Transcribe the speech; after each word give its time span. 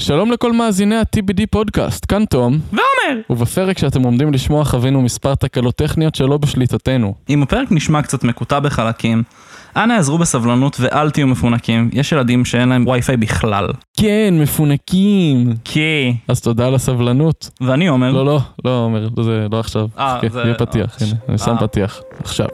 שלום 0.00 0.32
לכל 0.32 0.52
מאזיני 0.52 0.96
ה-TBD 0.96 1.40
פודקאסט, 1.50 2.06
כאן 2.08 2.24
תום, 2.24 2.58
ועומר! 2.72 3.20
ובפרק 3.30 3.78
שאתם 3.78 4.02
עומדים 4.02 4.32
לשמוע 4.32 4.64
חווינו 4.64 5.02
מספר 5.02 5.34
תקלות 5.34 5.74
טכניות 5.74 6.14
שלא 6.14 6.38
בשליטתנו. 6.38 7.14
אם 7.30 7.42
הפרק 7.42 7.68
נשמע 7.70 8.02
קצת 8.02 8.24
מקוטע 8.24 8.60
בחלקים, 8.60 9.22
אנא 9.76 9.92
עזרו 9.92 10.18
בסבלנות 10.18 10.76
ואל 10.80 11.10
תהיו 11.10 11.26
מפונקים, 11.26 11.90
יש 11.92 12.12
ילדים 12.12 12.44
שאין 12.44 12.68
להם 12.68 12.86
וי-פיי 12.88 13.16
בכלל. 13.16 13.68
כן, 13.96 14.34
מפונקים. 14.42 15.52
כי... 15.64 16.12
אז 16.28 16.40
תודה 16.40 16.66
על 16.66 16.74
הסבלנות. 16.74 17.50
ואני 17.60 17.86
עומר, 17.88 18.12
לא, 18.12 18.24
לא, 18.26 18.40
לא, 18.64 18.84
אומר, 18.84 19.08
זה 19.22 19.46
לא 19.52 19.60
עכשיו. 19.60 19.86
אה, 19.98 20.18
חכה, 20.18 20.28
זה- 20.28 20.40
יהיה 20.40 20.54
פתיח, 20.54 20.96
אה, 21.02 21.06
הנה, 21.06 21.16
אני 21.28 21.38
שם 21.38 21.50
אה. 21.50 21.66
פתיח. 21.68 22.00
עכשיו. 22.20 22.46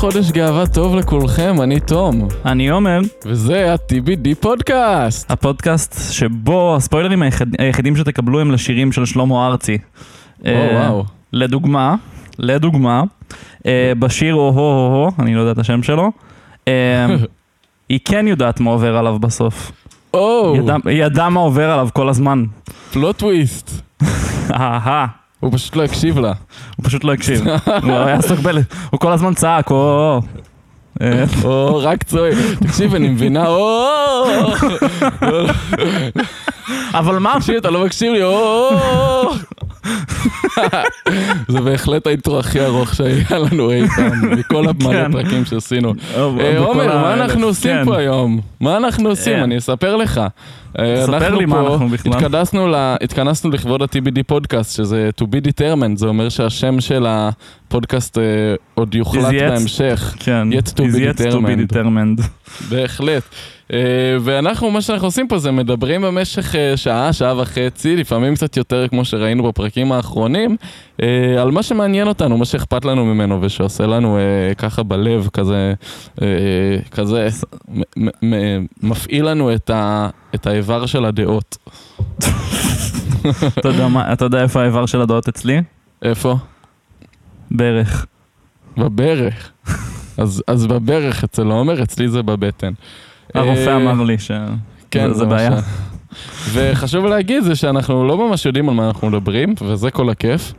חודש 0.00 0.30
גאווה 0.30 0.66
טוב 0.66 0.94
לכולכם, 0.96 1.62
אני 1.62 1.80
תום, 1.80 2.28
אני 2.44 2.70
עומר, 2.70 3.00
וזה 3.26 3.72
ה-TBD 3.72 4.28
פודקאסט. 4.40 5.30
הפודקאסט 5.30 6.12
שבו 6.12 6.76
הספוילרים 6.76 7.22
היחיד, 7.22 7.56
היחידים 7.58 7.96
שתקבלו 7.96 8.40
הם 8.40 8.50
לשירים 8.50 8.92
של 8.92 9.04
שלמה 9.04 9.46
ארצי. 9.46 9.78
או, 10.44 10.46
אה, 10.46 10.68
וואו. 10.72 11.04
לדוגמה, 11.32 11.94
לדוגמה, 12.38 13.02
אה, 13.66 13.92
בשיר 13.98 14.34
או-הו-הו-הו, 14.34 15.10
אני 15.18 15.34
לא 15.34 15.40
יודע 15.40 15.52
את 15.52 15.58
השם 15.58 15.82
שלו, 15.82 16.10
אה, 16.68 17.06
היא 17.88 17.98
כן 18.04 18.26
יודעת 18.28 18.60
מה 18.60 18.70
עובר 18.70 18.96
עליו 18.96 19.18
בסוף. 19.18 19.72
או, 20.14 20.54
ידעה- 20.58 20.76
היא 20.86 21.04
ידעה 21.04 21.30
מה 21.30 21.40
עובר 21.40 21.70
עליו 21.70 21.88
כל 21.92 22.08
הזמן. 22.08 22.44
פלוט 22.92 23.16
טוויסט. 23.18 23.70
אהה. 24.60 25.06
הוא 25.40 25.52
פשוט 25.52 25.76
לא 25.76 25.84
הקשיב 25.84 26.18
לה. 26.18 26.32
הוא 26.76 26.84
פשוט 26.84 27.04
לא 27.04 27.12
הקשיב, 27.12 27.44
הוא 27.84 27.92
היה 27.92 28.14
עסוק 28.14 28.38
ב... 28.38 28.48
הוא 28.90 29.00
כל 29.00 29.12
הזמן 29.12 29.34
צעק, 29.34 29.70
או... 29.70 30.20
או, 31.44 31.76
רק 31.82 32.02
צועק. 32.02 32.34
תקשיב, 32.60 32.94
אני 32.94 33.08
מבינה, 33.08 33.46
או, 33.46 33.84
לא, 35.22 35.42
לא, 35.46 35.52
אבל 36.94 37.18
מה? 37.18 37.34
תקשיב, 37.38 37.56
אתה 37.56 37.70
לא 37.70 37.84
מקשיב 37.84 38.12
לי, 38.12 38.22
או. 38.22 38.70
זה 41.48 41.60
בהחלט 41.60 42.06
האינטרו 42.06 42.38
הכי 42.38 42.60
ארוך 42.60 42.94
שהיה 42.94 43.38
לנו 43.38 43.70
אי 43.70 43.88
פעם, 43.88 44.30
מכל 44.30 44.64
המלא 44.68 45.04
כן. 45.04 45.12
פרקים 45.12 45.44
שעשינו. 45.44 45.94
אה, 46.14 46.28
אה, 46.40 46.58
עומר, 46.58 46.98
מה 46.98 47.14
אנחנו 47.14 47.46
עושים 47.46 47.76
כן. 47.76 47.84
פה 47.84 47.96
היום? 47.96 48.40
מה 48.60 48.76
אנחנו 48.76 49.08
עושים? 49.08 49.38
אה. 49.38 49.44
אני 49.44 49.58
אספר 49.58 49.96
לך. 49.96 50.20
אה, 50.78 51.02
ספר 51.06 51.34
לי 51.34 51.46
מה 51.46 51.60
אנחנו 51.60 51.88
בכלל. 51.88 52.12
התכנסנו 52.12 52.68
ל- 52.68 52.94
התכנסנו 53.02 53.50
לכבוד 53.50 53.82
ה-TBD 53.82 54.22
פודקאסט, 54.26 54.76
שזה 54.76 55.10
to 55.20 55.24
be 55.24 55.48
determined, 55.48 55.96
זה 55.96 56.06
אומר 56.06 56.28
שהשם 56.28 56.80
של 56.80 57.06
הפודקאסט 57.08 58.18
אה, 58.18 58.22
עוד 58.74 58.94
יוחלט 58.94 59.24
yet- 59.32 59.48
בהמשך. 59.50 60.14
כן, 60.18 60.48
Yet 60.52 60.68
to 60.68 60.80
be 60.80 60.94
yet 60.96 61.18
to 61.18 61.22
be 61.22 61.32
determined. 61.32 61.72
determined. 61.72 62.22
בהחלט. 62.70 63.22
אה, 63.72 63.78
ואנחנו, 64.20 64.70
מה 64.70 64.80
שאנחנו 64.82 65.06
עושים 65.06 65.28
פה 65.28 65.38
זה 65.38 65.50
מדברים 65.50 66.02
במשך 66.02 66.54
אה, 66.54 66.76
שעה, 66.76 67.12
שעה 67.12 67.38
וחצי, 67.42 67.96
לפעמים 67.96 68.34
קצת 68.34 68.56
יותר 68.56 68.88
כמו 68.88 69.04
שראינו 69.04 69.42
בפרקים 69.42 69.92
האחרונים, 69.92 70.56
אה, 71.02 71.06
על 71.42 71.50
מה 71.50 71.62
שמעניין 71.62 72.08
אותנו, 72.08 72.38
מה 72.38 72.44
שאכפת 72.44 72.84
לנו 72.84 73.04
ממנו 73.04 73.38
ושעושה 73.42 73.86
לנו 73.86 74.18
ככה 74.58 74.82
בלב, 74.82 75.28
כזה, 75.32 75.74
כזה, 76.90 77.28
מפעיל 78.82 79.28
לנו 79.28 79.54
את, 79.54 79.70
ה, 79.70 80.08
את 80.34 80.46
האיבר 80.46 80.86
של 80.86 81.04
הדעות. 81.04 81.56
אתה 83.58 83.68
יודע 83.68 83.88
מה- 83.88 84.12
אתה 84.12 84.24
יודע 84.24 84.42
איפה 84.42 84.62
האיבר 84.62 84.86
של 84.86 85.00
הדעות 85.00 85.28
אצלי? 85.28 85.60
איפה? 86.02 86.36
ברך. 87.50 88.06
בברך. 88.76 89.50
אז, 90.18 90.42
אז 90.46 90.66
בברך 90.66 91.24
אצל 91.24 91.46
עומר, 91.46 91.82
אצלי 91.82 92.08
זה 92.08 92.22
בבטן. 92.22 92.72
הרופא 93.34 93.68
אה, 93.68 93.76
אמר 93.76 94.02
לי 94.02 94.18
ש... 94.18 94.30
כן, 94.90 95.12
זה 95.12 95.24
בעיה. 95.24 95.50
ש- 95.60 95.64
וחשוב 96.52 97.04
להגיד 97.04 97.42
זה 97.42 97.56
שאנחנו 97.56 98.06
לא 98.08 98.28
ממש 98.28 98.46
יודעים 98.46 98.68
על 98.68 98.74
מה 98.74 98.86
אנחנו 98.86 99.08
מדברים, 99.08 99.54
וזה 99.62 99.90
כל 99.90 100.10
הכיף. 100.10 100.52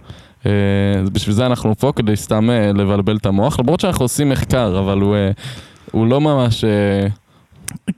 אה, 0.46 0.52
בשביל 1.14 1.36
זה 1.36 1.46
אנחנו 1.46 1.76
פה, 1.76 1.92
כדי 1.96 2.16
סתם 2.16 2.50
אה, 2.50 2.72
לבלבל 2.74 3.16
את 3.16 3.26
המוח, 3.26 3.60
למרות 3.60 3.80
שאנחנו 3.80 4.06
עושים 4.06 4.30
מחקר, 4.30 4.80
אבל 4.80 5.02
הוא, 5.02 5.16
אה, 5.16 5.32
הוא 5.92 6.08
לא 6.08 6.22
ממש... 6.22 6.64
אה, 6.64 7.08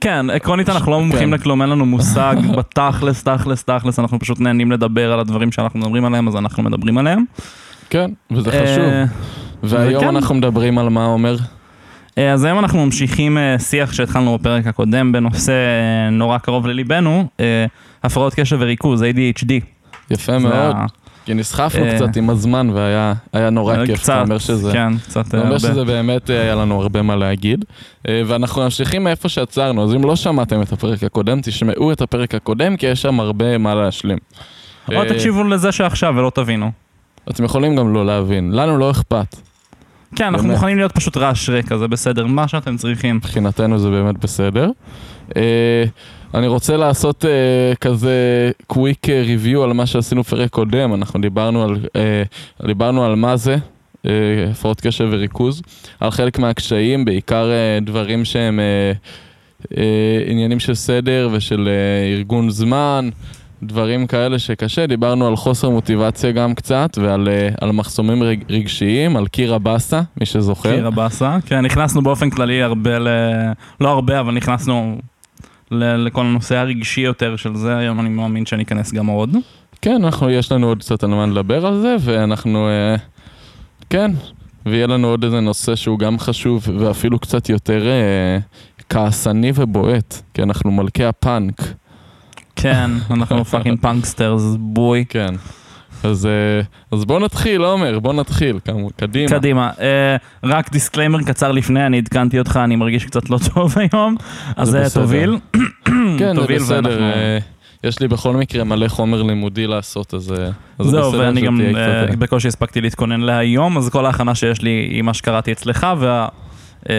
כן, 0.00 0.30
עקרונית 0.30 0.68
אנחנו 0.68 0.92
לא 0.92 1.00
מומחים 1.00 1.28
כן. 1.28 1.34
לכלום, 1.34 1.62
אין 1.62 1.70
לנו 1.70 1.86
מושג 1.86 2.36
בתכלס, 2.58 3.22
תכלס, 3.22 3.64
תכלס, 3.64 3.98
אנחנו 3.98 4.18
פשוט 4.18 4.40
נהנים 4.40 4.72
לדבר 4.72 5.12
על 5.12 5.20
הדברים 5.20 5.52
שאנחנו 5.52 5.78
מדברים 5.80 6.04
עליהם, 6.04 6.28
אז 6.28 6.36
אנחנו 6.36 6.62
מדברים 6.62 6.98
עליהם. 6.98 7.24
כן, 7.90 8.10
וזה 8.30 8.50
אה, 8.50 8.62
חשוב. 8.62 8.84
והיום 9.62 10.04
וכן. 10.04 10.16
אנחנו 10.16 10.34
מדברים 10.34 10.78
על 10.78 10.88
מה 10.88 11.06
אומר? 11.06 11.36
אה, 12.18 12.32
אז 12.32 12.44
היום 12.44 12.58
אנחנו 12.58 12.84
ממשיכים 12.84 13.38
אה, 13.38 13.58
שיח 13.58 13.92
שהתחלנו 13.92 14.38
בפרק 14.38 14.66
הקודם 14.66 15.12
בנושא 15.12 15.52
אה, 15.52 16.10
נורא 16.10 16.38
קרוב 16.38 16.66
לליבנו, 16.66 17.28
הפרעות 18.02 18.34
קשב 18.34 18.56
וריכוז, 18.60 19.02
ADHD. 19.02 19.52
יפה 20.10 20.38
מאוד. 20.38 20.76
כי 21.24 21.34
נסחפנו 21.34 21.84
קצת 21.94 22.16
עם 22.16 22.30
הזמן 22.30 22.70
והיה 22.70 23.12
היה 23.32 23.50
נורא 23.50 23.86
כיף. 23.86 24.04
אתה 24.04 24.20
אומר 24.20 24.38
שזה... 24.38 24.72
כן, 24.72 24.98
קצת 24.98 25.26
זה 25.26 25.36
אה, 25.36 25.42
אומר 25.42 25.52
הרבה. 25.52 25.68
שזה 25.68 25.84
באמת 25.84 26.30
היה 26.30 26.54
לנו 26.54 26.82
הרבה 26.82 27.02
מה 27.02 27.16
להגיד. 27.16 27.64
ואנחנו 28.08 28.62
ממשיכים 28.62 29.04
מאיפה 29.04 29.28
שעצרנו, 29.28 29.84
אז 29.84 29.94
אם 29.94 30.04
לא 30.04 30.16
שמעתם 30.16 30.62
את 30.62 30.72
הפרק 30.72 31.02
הקודם, 31.02 31.40
תשמעו 31.40 31.92
את 31.92 32.00
הפרק 32.00 32.34
הקודם, 32.34 32.76
כי 32.76 32.86
יש 32.86 33.02
שם 33.02 33.20
הרבה 33.20 33.58
מה 33.58 33.74
להשלים. 33.74 34.18
או 34.94 35.04
תקשיבו 35.08 35.44
לזה 35.44 35.72
שעכשיו 35.72 36.14
ולא 36.16 36.30
תבינו. 36.34 36.70
אתם 37.30 37.44
יכולים 37.44 37.76
גם 37.76 37.94
לא 37.94 38.06
להבין, 38.06 38.52
לנו 38.52 38.78
לא 38.78 38.90
אכפת. 38.90 39.36
כן, 40.16 40.24
אנחנו 40.24 40.42
באמת. 40.42 40.54
מוכנים 40.54 40.76
להיות 40.76 40.92
פשוט 40.92 41.16
רעש 41.16 41.48
רקע, 41.48 41.76
זה 41.76 41.88
בסדר, 41.88 42.26
מה 42.26 42.48
שאתם 42.48 42.76
צריכים. 42.76 43.16
מבחינתנו 43.16 43.78
זה 43.78 43.90
באמת 43.90 44.18
בסדר. 44.18 44.70
אה, 45.36 45.84
אני 46.34 46.46
רוצה 46.46 46.76
לעשות 46.76 47.24
אה, 47.24 47.74
כזה 47.80 48.50
קוויק 48.66 49.08
ריוויו 49.08 49.64
על 49.64 49.72
מה 49.72 49.86
שעשינו 49.86 50.24
פרק 50.24 50.50
קודם, 50.50 50.94
אנחנו 50.94 51.20
דיברנו 51.20 51.64
על, 51.64 51.76
אה, 51.96 52.22
דיברנו 52.66 53.04
על 53.04 53.14
מה 53.14 53.36
זה. 53.36 53.56
אה, 54.06 54.10
הפרעות 54.50 54.80
קשב 54.80 55.08
וריכוז, 55.10 55.62
על 56.00 56.10
חלק 56.10 56.38
מהקשיים, 56.38 57.04
בעיקר 57.04 57.50
אה, 57.50 57.78
דברים 57.82 58.24
שהם 58.24 58.60
אה, 58.60 58.92
אה, 59.76 60.22
עניינים 60.26 60.60
של 60.60 60.74
סדר 60.74 61.28
ושל 61.32 61.68
אה, 61.68 62.12
ארגון 62.12 62.50
זמן, 62.50 63.08
דברים 63.66 64.06
כאלה 64.06 64.38
שקשה. 64.38 64.86
דיברנו 64.86 65.26
על 65.26 65.36
חוסר 65.36 65.70
מוטיבציה 65.70 66.32
גם 66.32 66.54
קצת, 66.54 66.98
ועל 67.02 67.28
אה, 67.28 67.48
על 67.60 67.72
מחסומים 67.72 68.22
רג, 68.22 68.42
רגשיים, 68.50 69.16
על 69.16 69.26
קיר 69.26 69.54
הבאסה, 69.54 70.00
מי 70.20 70.26
שזוכר. 70.26 70.74
קיר 70.74 70.86
הבאסה. 70.86 71.36
כן, 71.46 71.64
נכנסנו 71.64 72.02
באופן 72.02 72.30
כללי 72.30 72.62
הרבה 72.62 72.98
ל... 72.98 73.08
לא 73.80 73.88
הרבה, 73.88 74.20
אבל 74.20 74.34
נכנסנו 74.34 74.98
ל- 75.70 76.06
לכל 76.06 76.20
הנושא 76.20 76.56
הרגשי 76.56 77.00
יותר 77.00 77.36
של 77.36 77.54
זה, 77.54 77.76
היום 77.76 78.00
אני 78.00 78.08
מאמין 78.08 78.46
שאני 78.46 78.62
אכנס 78.62 78.92
גם 78.92 79.06
עוד. 79.06 79.36
כן, 79.82 80.04
אנחנו, 80.04 80.30
יש 80.30 80.52
לנו 80.52 80.66
עוד 80.66 80.78
קצת 80.78 81.04
על 81.04 81.10
מה 81.10 81.26
לדבר 81.26 81.66
על 81.66 81.80
זה, 81.80 81.96
ואנחנו, 82.00 82.68
אה, 82.68 82.96
כן, 83.90 84.10
ויהיה 84.66 84.86
לנו 84.86 85.08
עוד 85.08 85.24
איזה 85.24 85.40
נושא 85.40 85.74
שהוא 85.74 85.98
גם 85.98 86.18
חשוב, 86.18 86.64
ואפילו 86.78 87.18
קצת 87.18 87.48
יותר 87.48 87.86
אה, 87.86 88.38
כעסני 88.88 89.52
ובועט, 89.54 90.22
כי 90.34 90.42
אנחנו 90.42 90.70
מלכי 90.70 91.04
הפאנק, 91.04 91.62
כן, 92.56 92.90
אנחנו 93.10 93.44
fucking 93.44 93.78
punksters, 93.80 94.42
boy. 94.58 95.04
כן. 95.08 95.34
אז, 96.04 96.26
אה, 96.26 96.60
אז 96.92 97.04
בוא 97.04 97.20
נתחיל, 97.20 97.62
עומר, 97.62 97.98
בוא 97.98 98.12
נתחיל, 98.12 98.58
קדימה. 98.96 99.28
קדימה, 99.28 99.70
אה, 99.80 100.16
רק 100.44 100.72
disclaimer 100.72 101.22
קצר 101.22 101.52
לפני, 101.52 101.86
אני 101.86 101.98
עדכנתי 101.98 102.38
אותך, 102.38 102.60
אני 102.64 102.76
מרגיש 102.76 103.04
קצת 103.04 103.30
לא 103.30 103.38
טוב 103.54 103.74
היום, 103.92 104.16
אז 104.56 104.68
זה 104.68 104.82
אה. 104.82 104.90
תוביל. 104.94 105.38
כן, 106.18 106.34
זה 106.34 106.40
תוביל 106.40 106.58
בסדר. 106.58 106.76
ואנחנו- 106.76 107.04
אה, 107.04 107.38
יש 107.84 108.00
לי 108.00 108.08
בכל 108.08 108.36
מקרה 108.36 108.64
מלא 108.64 108.88
חומר 108.88 109.22
לימודי 109.22 109.66
לעשות, 109.66 110.14
אז, 110.14 110.32
אז 110.78 110.86
זה 110.86 110.90
זהו, 110.90 111.12
ואני 111.12 111.40
גם 111.40 111.60
אה, 111.76 112.06
בקושי 112.18 112.48
הספקתי 112.48 112.80
להתכונן 112.80 113.20
להיום, 113.20 113.76
אז 113.78 113.88
כל 113.88 114.06
ההכנה 114.06 114.34
שיש 114.34 114.62
לי 114.62 114.70
היא 114.70 115.02
מה 115.02 115.14
שקראתי 115.14 115.52
אצלך, 115.52 115.86
וה... 115.98 116.28
אה, 116.90 116.94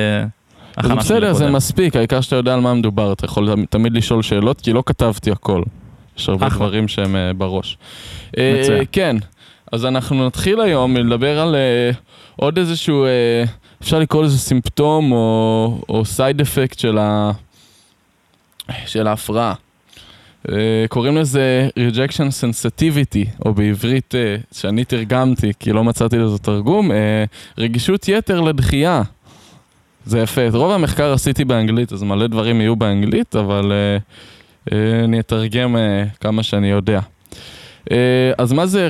זה 0.83 0.95
בסדר, 0.95 1.33
זה. 1.33 1.51
מספיק, 1.51 1.95
העיקר 1.95 2.22
שאתה 2.22 2.36
יודע 2.36 2.54
על 2.54 2.60
מה 2.60 2.74
מדובר, 2.74 3.13
אתה 3.13 3.25
יכול 3.25 3.66
תמיד 3.69 3.94
לשאול 3.94 4.22
שאלות, 4.22 4.62
כי 4.62 4.74
לא 4.74 4.83
כתבתי 4.86 5.31
הכל. 5.31 5.63
יש 6.18 6.30
הרבה. 6.30 6.50
דברים 6.50 6.88
שהם 6.88 7.16
אה, 7.16 7.33
בראש. 7.33 7.77
אה, 8.38 8.60
מצוין. 8.62 8.83
כן, 8.92 9.16
אז 9.72 9.86
אנחנו 9.86 10.27
נתחיל 10.27 10.62
היום 10.62 10.98
לדבר 10.98 11.39
על 11.39 11.56
אה, 11.56 11.92
עוד 12.36 12.57
איזשהו, 12.57 13.06
אפשר 13.81 14.00
לקרוא 14.00 14.24
לזה 14.24 14.38
סימפטום 14.38 15.12
או, 15.12 16.01
סייד 16.06 16.42
אפקט 16.42 16.80
של, 16.80 16.98
ההפרעה. 19.07 19.54
קוראים 20.89 21.18
לזה 21.18 21.69
rejection 21.80 22.30
sensitivity, 22.42 23.30
או 23.45 23.54
בעברית 23.54 24.13
שאני 24.51 24.86
תרגמתי, 24.86 25.51
כי 25.60 25.71
לא 25.71 25.83
מצאתי 25.83 26.18
לזה 26.18 26.38
תרגום, 26.38 26.92
רגישות 27.57 28.07
יתר 28.07 28.42
לדחייה. 28.42 29.01
זה 30.06 30.19
יפה. 30.19 30.48
את 30.48 30.54
רוב 30.56 30.72
המחקר 30.72 31.13
עשיתי 31.13 31.46
באנגלית, 31.46 31.94
אז 31.94 32.04
מלא 32.04 32.28
דברים 32.28 32.62
יהיו 32.62 32.75
באנגלית, 32.75 33.36
אבל 33.36 33.72
אה, 34.72 34.78
אני 35.04 35.19
אתרגם 35.19 35.78
אה, 35.78 36.04
כמה 36.19 36.44
שאני 36.44 36.68
יודע. 36.69 37.00
אה, 37.92 37.98
אז 38.38 38.54
מה 38.54 38.66
זה 38.66 38.90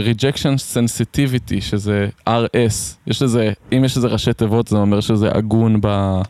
rejection- 0.00 0.74
sensitivity, 0.74 1.60
שזה 1.60 2.08
RS? 2.28 2.94
יש 3.06 3.22
לזה, 3.22 3.52
אם 3.72 3.84
יש 3.84 3.96
לזה 3.96 4.08
ראשי 4.08 4.32
תיבות, 4.32 4.68
זה 4.68 4.76
אומר 4.76 5.00
שזה 5.00 5.28
הגון 5.34 5.80
ב... 5.80 6.20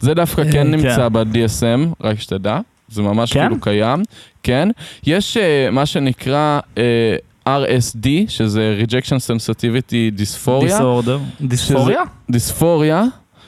זה 0.00 0.14
דווקא 0.14 0.44
כן 0.44 0.50
כן. 0.52 0.70
נמצא 0.70 1.08
ב-DSM, 1.08 1.94
רק 2.00 2.20
שתדע. 2.20 2.60
זה 2.88 3.02
ממש 3.02 3.32
כן? 3.32 3.40
כאילו 3.40 3.60
קיים. 3.60 4.02
כן. 4.42 4.68
יש 5.06 5.36
אה, 5.36 5.68
מה 5.70 5.86
שנקרא 5.86 6.60
אה, 6.78 7.16
RSD, 7.48 8.06
שזה 8.28 8.78
rejection 8.86 9.16
sensitivity 9.30 10.20
dysphoria. 10.20 10.60
דיסאורדר. 10.64 11.18
דיספוריה? 11.40 12.02
דיספוריה, 12.30 13.04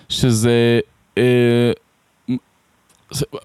שזה... 0.08 0.80
אה, 1.18 1.72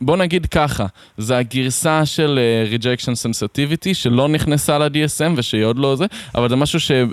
בוא 0.02 0.18
נגיד 0.18 0.46
ככה, 0.46 0.86
זה 1.18 1.38
הגרסה 1.38 2.06
של 2.06 2.40
אה, 2.40 2.78
rejection 2.78 3.12
sensitivity 3.12 3.94
שלא 3.94 4.28
נכנסה 4.28 4.78
ל-DSM 4.78 5.32
ושהיא 5.36 5.64
עוד 5.64 5.78
לא 5.78 5.96
זה, 5.96 6.06
אבל 6.36 6.50
זה 6.50 6.56
משהו 6.56 6.80
ש, 6.80 6.92
אה, 6.92 7.06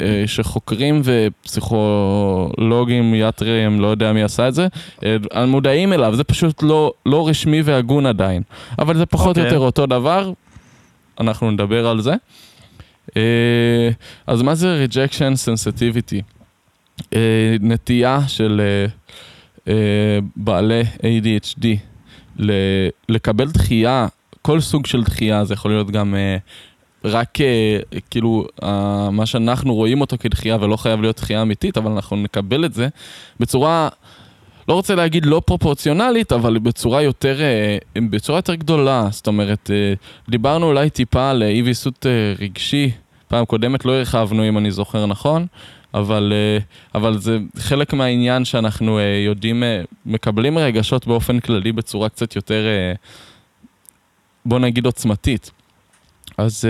אה, 0.00 0.22
שחוקרים 0.26 1.02
ופסיכולוגים, 1.04 3.14
יאטרים, 3.14 3.80
לא 3.80 3.86
יודע 3.86 4.12
מי 4.12 4.22
עשה 4.22 4.48
את 4.48 4.54
זה, 4.54 4.66
אה, 5.04 5.16
מודעים 5.46 5.92
אליו, 5.92 6.16
זה 6.16 6.24
פשוט 6.24 6.62
לא, 6.62 6.92
לא 7.06 7.28
רשמי 7.28 7.62
והגון 7.62 8.06
עדיין. 8.06 8.42
אבל 8.78 8.96
זה 8.96 9.06
פחות 9.06 9.38
או 9.38 9.42
אוקיי. 9.42 9.44
יותר 9.44 9.58
אותו 9.58 9.86
דבר, 9.86 10.32
אנחנו 11.20 11.50
נדבר 11.50 11.86
על 11.86 12.00
זה. 12.00 12.14
אה, 13.16 13.90
אז 14.26 14.42
מה 14.42 14.54
זה 14.54 14.86
rejection 14.88 15.34
sensitivity? 15.46 16.39
אה, 17.14 17.56
נטייה 17.60 18.20
של 18.28 18.60
אה, 18.60 18.86
אה, 19.72 20.18
בעלי 20.36 20.82
ADHD 20.82 21.66
לקבל 23.08 23.50
דחייה, 23.50 24.06
כל 24.42 24.60
סוג 24.60 24.86
של 24.86 25.02
דחייה, 25.02 25.44
זה 25.44 25.54
יכול 25.54 25.70
להיות 25.70 25.90
גם 25.90 26.14
רק 27.04 27.38
כאילו 28.10 28.46
מה 29.12 29.26
שאנחנו 29.26 29.74
רואים 29.74 30.00
אותו 30.00 30.16
כדחייה 30.20 30.56
ולא 30.60 30.76
חייב 30.76 31.00
להיות 31.00 31.16
דחייה 31.16 31.42
אמיתית, 31.42 31.78
אבל 31.78 31.90
אנחנו 31.90 32.16
נקבל 32.16 32.64
את 32.64 32.74
זה 32.74 32.88
בצורה, 33.40 33.88
לא 34.68 34.74
רוצה 34.74 34.94
להגיד 34.94 35.26
לא 35.26 35.42
פרופורציונלית, 35.46 36.32
אבל 36.32 36.58
בצורה 36.58 37.02
יותר, 37.02 37.38
בצורה 37.98 38.38
יותר 38.38 38.54
גדולה. 38.54 39.08
זאת 39.10 39.26
אומרת, 39.26 39.70
דיברנו 40.28 40.66
אולי 40.66 40.90
טיפה 40.90 41.30
על 41.30 41.42
אי 41.42 41.62
ויסות 41.62 42.06
רגשי, 42.38 42.90
פעם 43.28 43.44
קודמת 43.44 43.84
לא 43.84 43.92
הרחבנו 43.92 44.48
אם 44.48 44.58
אני 44.58 44.70
זוכר 44.70 45.06
נכון. 45.06 45.46
אבל, 45.94 46.32
אה, 46.32 46.58
אבל 46.94 47.18
זה 47.18 47.38
חלק 47.58 47.92
מהעניין 47.92 48.44
שאנחנו 48.44 48.98
אה, 48.98 49.22
יודעים, 49.26 49.62
אה, 49.62 49.82
מקבלים 50.06 50.58
רגשות 50.58 51.06
באופן 51.06 51.40
כללי 51.40 51.72
בצורה 51.72 52.08
קצת 52.08 52.36
יותר, 52.36 52.64
בוא 54.44 54.58
נגיד 54.58 54.86
עוצמתית. 54.86 55.50
אז, 56.38 56.64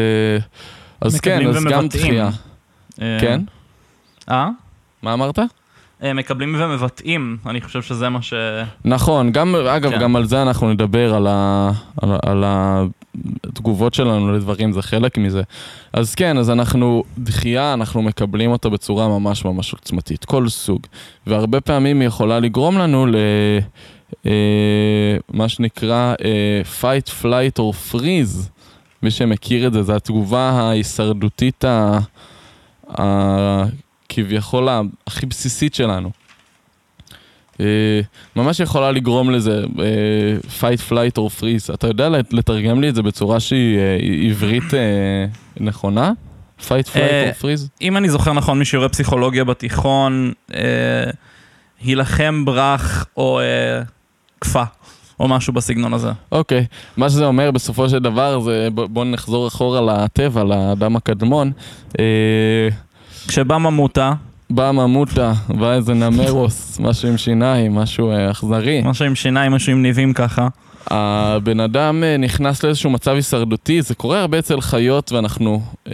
אז 1.00 1.20
כן, 1.20 1.46
אז 1.46 1.54
גם 1.56 1.62
ומבטאים. 1.62 1.88
דחייה. 1.88 2.30
אה, 3.02 3.18
כן? 3.20 3.40
אה? 4.30 4.48
מה 5.02 5.12
אמרת? 5.12 5.38
אה, 6.02 6.14
מקבלים 6.14 6.56
ומבטאים, 6.58 7.36
אני 7.46 7.60
חושב 7.60 7.82
שזה 7.82 8.08
מה 8.08 8.22
ש... 8.22 8.34
נכון, 8.84 9.32
גם, 9.32 9.56
אגב, 9.56 9.90
כן. 9.90 10.00
גם 10.00 10.16
על 10.16 10.24
זה 10.24 10.42
אנחנו 10.42 10.72
נדבר, 10.72 11.14
על, 11.14 11.26
ה, 11.26 11.70
על, 12.02 12.10
על 12.22 12.44
התגובות 13.44 13.94
שלנו 13.94 14.32
לדברים, 14.32 14.72
זה 14.72 14.82
חלק 14.82 15.18
מזה. 15.18 15.42
אז 15.92 16.14
כן, 16.14 16.38
אז 16.38 16.50
אנחנו, 16.50 17.04
דחייה, 17.18 17.72
אנחנו 17.72 18.02
מקבלים 18.02 18.50
אותה 18.50 18.68
בצורה 18.68 19.08
ממש 19.08 19.44
ממש 19.44 19.72
עוצמתית, 19.72 20.24
כל 20.24 20.48
סוג. 20.48 20.86
והרבה 21.26 21.60
פעמים 21.60 22.00
היא 22.00 22.06
יכולה 22.06 22.40
לגרום 22.40 22.78
לנו 22.78 23.06
ל... 23.06 23.14
אה, 24.26 25.16
מה 25.32 25.48
שנקרא 25.48 26.14
אה, 26.24 26.62
fight, 26.80 27.22
flight 27.22 27.60
or 27.60 27.92
freeze. 27.92 28.48
מי 29.02 29.10
שמכיר 29.10 29.66
את 29.66 29.72
זה, 29.72 29.82
זו 29.82 29.92
התגובה 29.92 30.50
ההישרדותית 30.50 31.64
ה... 31.64 31.98
ה... 33.00 33.64
כביכול 34.14 34.68
הכי 35.06 35.26
בסיסית 35.26 35.74
שלנו. 35.74 36.10
אה, 37.60 38.00
ממש 38.36 38.60
יכולה 38.60 38.90
לגרום 38.92 39.30
לזה, 39.30 39.64
אה, 39.78 40.36
fight, 40.60 40.90
flight 40.92 41.18
or 41.18 41.40
freeze. 41.40 41.74
אתה 41.74 41.86
יודע 41.86 42.08
לת- 42.08 42.32
לתרגם 42.32 42.80
לי 42.80 42.88
את 42.88 42.94
זה 42.94 43.02
בצורה 43.02 43.40
שהיא 43.40 43.78
אה, 43.78 43.96
עברית 44.30 44.64
נכונה? 45.60 46.12
fight, 46.60 46.86
flight 46.92 46.96
or 47.40 47.42
freeze? 47.42 47.68
אם 47.82 47.96
אני 47.96 48.08
זוכר 48.08 48.32
נכון 48.32 48.58
משיעורי 48.58 48.88
פסיכולוגיה 48.88 49.44
בתיכון, 49.44 50.32
הילחם 51.82 52.44
ברח 52.44 53.06
או 53.16 53.40
כפה, 54.40 54.62
או 55.20 55.28
משהו 55.28 55.52
בסגנון 55.52 55.92
הזה. 55.94 56.10
אוקיי. 56.32 56.66
מה 56.96 57.08
שזה 57.10 57.24
אומר 57.26 57.50
בסופו 57.50 57.88
של 57.88 57.98
דבר 57.98 58.40
זה, 58.40 58.68
ב- 58.74 58.80
בוא 58.84 59.04
נחזור 59.04 59.48
אחורה 59.48 59.80
לטבע, 60.04 60.44
לאדם 60.44 60.96
הקדמון. 60.96 61.52
כשבא 63.28 63.58
ממוטה, 63.58 64.12
בא 64.50 64.70
ממוטה, 64.70 65.32
בא 65.48 65.72
איזה 65.72 65.94
נמרוס, 65.94 66.80
משהו 66.80 67.08
עם 67.08 67.16
שיניים, 67.16 67.74
משהו 67.74 68.10
אה, 68.10 68.30
אכזרי. 68.30 68.82
משהו 68.84 69.04
עם 69.04 69.14
שיניים, 69.14 69.52
משהו 69.52 69.72
עם 69.72 69.82
ניבים 69.82 70.12
ככה. 70.12 70.48
הבן 70.86 71.60
אדם 71.60 72.04
אה, 72.04 72.16
נכנס 72.16 72.64
לאיזשהו 72.64 72.90
מצב 72.90 73.10
הישרדותי, 73.14 73.82
זה 73.82 73.94
קורה 73.94 74.20
הרבה 74.20 74.38
אצל 74.38 74.60
חיות 74.60 75.12
ואנחנו 75.12 75.62
אה, 75.90 75.92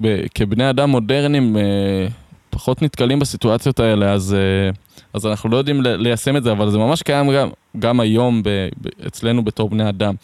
ב- 0.00 0.24
כבני 0.34 0.70
אדם 0.70 0.90
מודרניים 0.90 1.56
אה, 1.56 1.62
פחות 2.50 2.82
נתקלים 2.82 3.18
בסיטואציות 3.18 3.80
האלה, 3.80 4.12
אז, 4.12 4.34
אה, 4.34 4.70
אז 5.14 5.26
אנחנו 5.26 5.48
לא 5.50 5.56
יודעים 5.56 5.80
ליישם 5.82 6.36
את 6.36 6.42
זה, 6.42 6.52
אבל 6.52 6.70
זה 6.70 6.78
ממש 6.78 7.02
קיים 7.02 7.30
גם, 7.32 7.48
גם 7.78 8.00
היום 8.00 8.42
ב, 8.42 8.48
ב, 8.80 8.88
אצלנו 9.06 9.44
בתור 9.44 9.70
בני 9.70 9.88
אדם. 9.88 10.14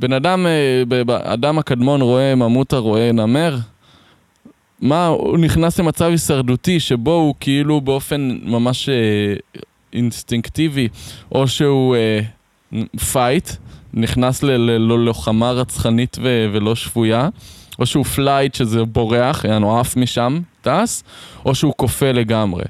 בן 0.00 0.12
אדם, 0.12 0.46
אה, 0.46 0.82
ב- 0.88 1.10
האדם 1.10 1.58
הקדמון 1.58 2.00
רואה 2.00 2.34
ממותה, 2.34 2.76
רואה 2.76 3.12
נמר, 3.12 3.56
מה, 4.84 5.06
הוא 5.06 5.38
נכנס 5.38 5.78
למצב 5.80 6.04
הישרדותי 6.04 6.80
שבו 6.80 7.14
הוא 7.14 7.34
כאילו 7.40 7.80
באופן 7.80 8.38
ממש 8.42 8.88
אה, 8.88 8.94
אינסטינקטיבי, 9.92 10.88
או 11.32 11.48
שהוא 11.48 11.96
אה, 11.96 12.20
fight, 13.12 13.50
נכנס 13.94 14.42
ללוחמה 14.42 15.50
רצחנית 15.50 16.16
ו- 16.22 16.46
ולא 16.52 16.74
שפויה, 16.74 17.28
או 17.78 17.86
שהוא 17.86 18.04
flight 18.04 18.54
שזה 18.54 18.84
בורח, 18.84 19.44
יענו 19.44 19.80
עף 19.80 19.96
משם, 19.96 20.40
טס, 20.62 21.04
או 21.44 21.54
שהוא 21.54 21.72
קופא 21.76 22.12
לגמרי. 22.12 22.64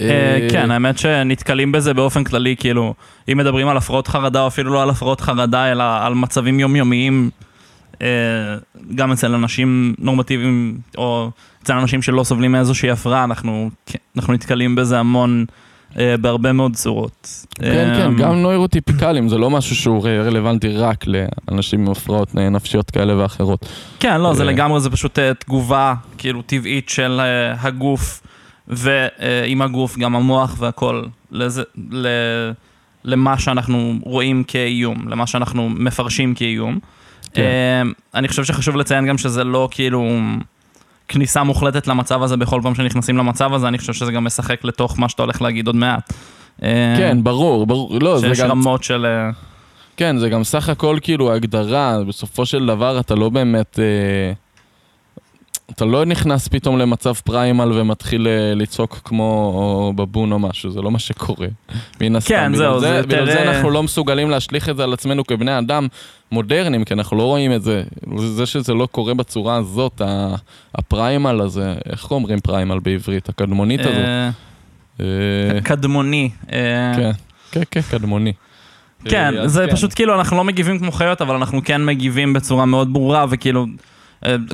אה, 0.00 0.48
כן, 0.50 0.70
האמת 0.70 0.98
שנתקלים 0.98 1.72
בזה 1.72 1.94
באופן 1.94 2.24
כללי, 2.24 2.56
כאילו, 2.56 2.94
אם 3.32 3.38
מדברים 3.38 3.68
על 3.68 3.76
הפרעות 3.76 4.08
חרדה, 4.08 4.42
או 4.42 4.46
אפילו 4.46 4.72
לא 4.72 4.82
על 4.82 4.90
הפרעות 4.90 5.20
חרדה, 5.20 5.72
אלא 5.72 5.84
על 6.00 6.14
מצבים 6.14 6.60
יומיומיים, 6.60 7.30
אה, 7.32 7.53
גם 8.94 9.12
אצל 9.12 9.34
אנשים 9.34 9.94
נורמטיביים, 9.98 10.78
או 10.98 11.30
אצל 11.62 11.72
אנשים 11.72 12.02
שלא 12.02 12.24
סובלים 12.24 12.52
מאיזושהי 12.52 12.90
הפרעה, 12.90 13.24
אנחנו, 13.24 13.70
כן, 13.86 13.98
אנחנו 14.16 14.32
נתקלים 14.32 14.74
בזה 14.74 14.98
המון, 14.98 15.44
אה, 15.98 16.16
בהרבה 16.16 16.52
מאוד 16.52 16.74
צורות. 16.76 17.46
כן, 17.54 17.66
אה, 17.66 17.96
כן, 17.96 18.16
גם 18.16 18.34
neurotypicalים, 18.34 19.28
זה 19.28 19.38
לא 19.38 19.50
משהו 19.50 19.76
שהוא 19.76 20.08
רלוונטי 20.08 20.68
רק 20.68 21.04
לאנשים 21.06 21.80
עם 21.80 21.90
הפרעות 21.90 22.34
נפשיות 22.34 22.90
כאלה 22.90 23.22
ואחרות. 23.22 23.66
כן, 24.00 24.20
לא, 24.20 24.34
זה 24.34 24.42
אה, 24.42 24.48
לגמרי, 24.48 24.80
זה 24.80 24.90
פשוט 24.90 25.18
אה, 25.18 25.34
תגובה, 25.34 25.94
כאילו, 26.18 26.42
טבעית 26.42 26.88
של 26.88 27.20
אה, 27.20 27.54
הגוף, 27.60 28.20
ועם 28.68 29.62
הגוף 29.62 29.98
גם 29.98 30.16
המוח 30.16 30.56
והכל, 30.58 31.02
לזה, 31.32 31.62
ל, 31.90 32.06
למה 33.04 33.38
שאנחנו 33.38 33.94
רואים 34.02 34.44
כאיום, 34.44 35.08
למה 35.08 35.26
שאנחנו 35.26 35.68
מפרשים 35.68 36.34
כאיום. 36.34 36.78
כן. 37.34 37.42
אה, 37.42 37.82
אני 38.14 38.28
חושב 38.28 38.44
שחשוב 38.44 38.76
לציין 38.76 39.06
גם 39.06 39.18
שזה 39.18 39.44
לא 39.44 39.68
כאילו 39.70 40.08
כניסה 41.08 41.42
מוחלטת 41.42 41.86
למצב 41.86 42.22
הזה 42.22 42.36
בכל 42.36 42.60
פעם 42.62 42.74
שנכנסים 42.74 43.16
למצב 43.16 43.54
הזה, 43.54 43.68
אני 43.68 43.78
חושב 43.78 43.92
שזה 43.92 44.12
גם 44.12 44.24
משחק 44.24 44.64
לתוך 44.64 44.98
מה 44.98 45.08
שאתה 45.08 45.22
הולך 45.22 45.42
להגיד 45.42 45.66
עוד 45.66 45.76
מעט. 45.76 46.12
אה, 46.62 46.94
כן, 46.98 47.18
ברור, 47.22 47.66
ברור, 47.66 47.98
לא, 48.00 48.18
זה 48.18 48.28
שיש 48.28 48.40
גם... 48.40 48.50
רמות 48.50 48.84
של... 48.84 49.06
אה, 49.06 49.30
כן, 49.96 50.18
זה 50.18 50.28
גם 50.28 50.44
סך 50.44 50.68
הכל 50.68 50.98
כאילו 51.02 51.32
הגדרה, 51.32 51.98
בסופו 52.08 52.46
של 52.46 52.66
דבר 52.66 53.00
אתה 53.00 53.14
לא 53.14 53.28
באמת... 53.28 53.78
אה, 53.78 54.43
אתה 55.70 55.84
לא 55.84 56.04
נכנס 56.04 56.48
פתאום 56.48 56.78
למצב 56.78 57.14
פריימל 57.14 57.72
ומתחיל 57.72 58.28
אה, 58.28 58.54
לצעוק 58.54 59.00
כמו 59.04 59.92
בבון 59.96 60.32
או 60.32 60.38
משהו, 60.38 60.70
זה 60.70 60.82
לא 60.82 60.90
מה 60.90 60.98
שקורה. 60.98 61.46
מן 62.00 62.16
הסתם. 62.16 62.34
כן, 62.34 62.54
זהו, 62.54 62.80
זה 62.80 62.88
יותר, 62.88 63.02
בגלל 63.08 63.26
זה 63.26 63.38
אה, 63.38 63.50
אנחנו 63.50 63.70
לא 63.70 63.82
מסוגלים 63.82 64.30
להשליך 64.30 64.68
את 64.68 64.76
זה 64.76 64.84
על 64.84 64.92
עצמנו 64.92 65.24
כבני 65.24 65.58
אדם 65.58 65.88
מודרניים, 66.32 66.84
כי 66.84 66.94
אנחנו 66.94 67.16
לא 67.16 67.22
רואים 67.22 67.52
את 67.52 67.62
זה. 67.62 67.82
זה 68.16 68.46
שזה 68.46 68.74
לא 68.74 68.88
קורה 68.90 69.14
בצורה 69.14 69.56
הזאת, 69.56 70.02
הפריימל 70.74 71.40
הזה, 71.40 71.74
איך 71.86 72.10
אומרים 72.10 72.40
פריימל 72.40 72.78
בעברית? 72.78 73.28
הקדמונית 73.28 73.80
הזאת. 73.80 73.94
אה, 73.94 74.30
אה, 75.00 75.60
קדמוני. 75.62 76.30
כן, 76.48 77.10
כן, 77.50 77.62
כן, 77.70 77.80
קדמוני. 77.80 78.32
כן, 79.04 79.34
זה 79.46 79.66
כן. 79.66 79.72
פשוט 79.72 79.94
כאילו, 79.94 80.14
אנחנו 80.14 80.36
לא 80.36 80.44
מגיבים 80.44 80.78
כמו 80.78 80.92
חיות, 80.92 81.22
אבל 81.22 81.34
אנחנו 81.34 81.64
כן 81.64 81.84
מגיבים 81.84 82.32
בצורה 82.32 82.64
מאוד 82.66 82.92
ברורה, 82.92 83.26
וכאילו, 83.30 83.66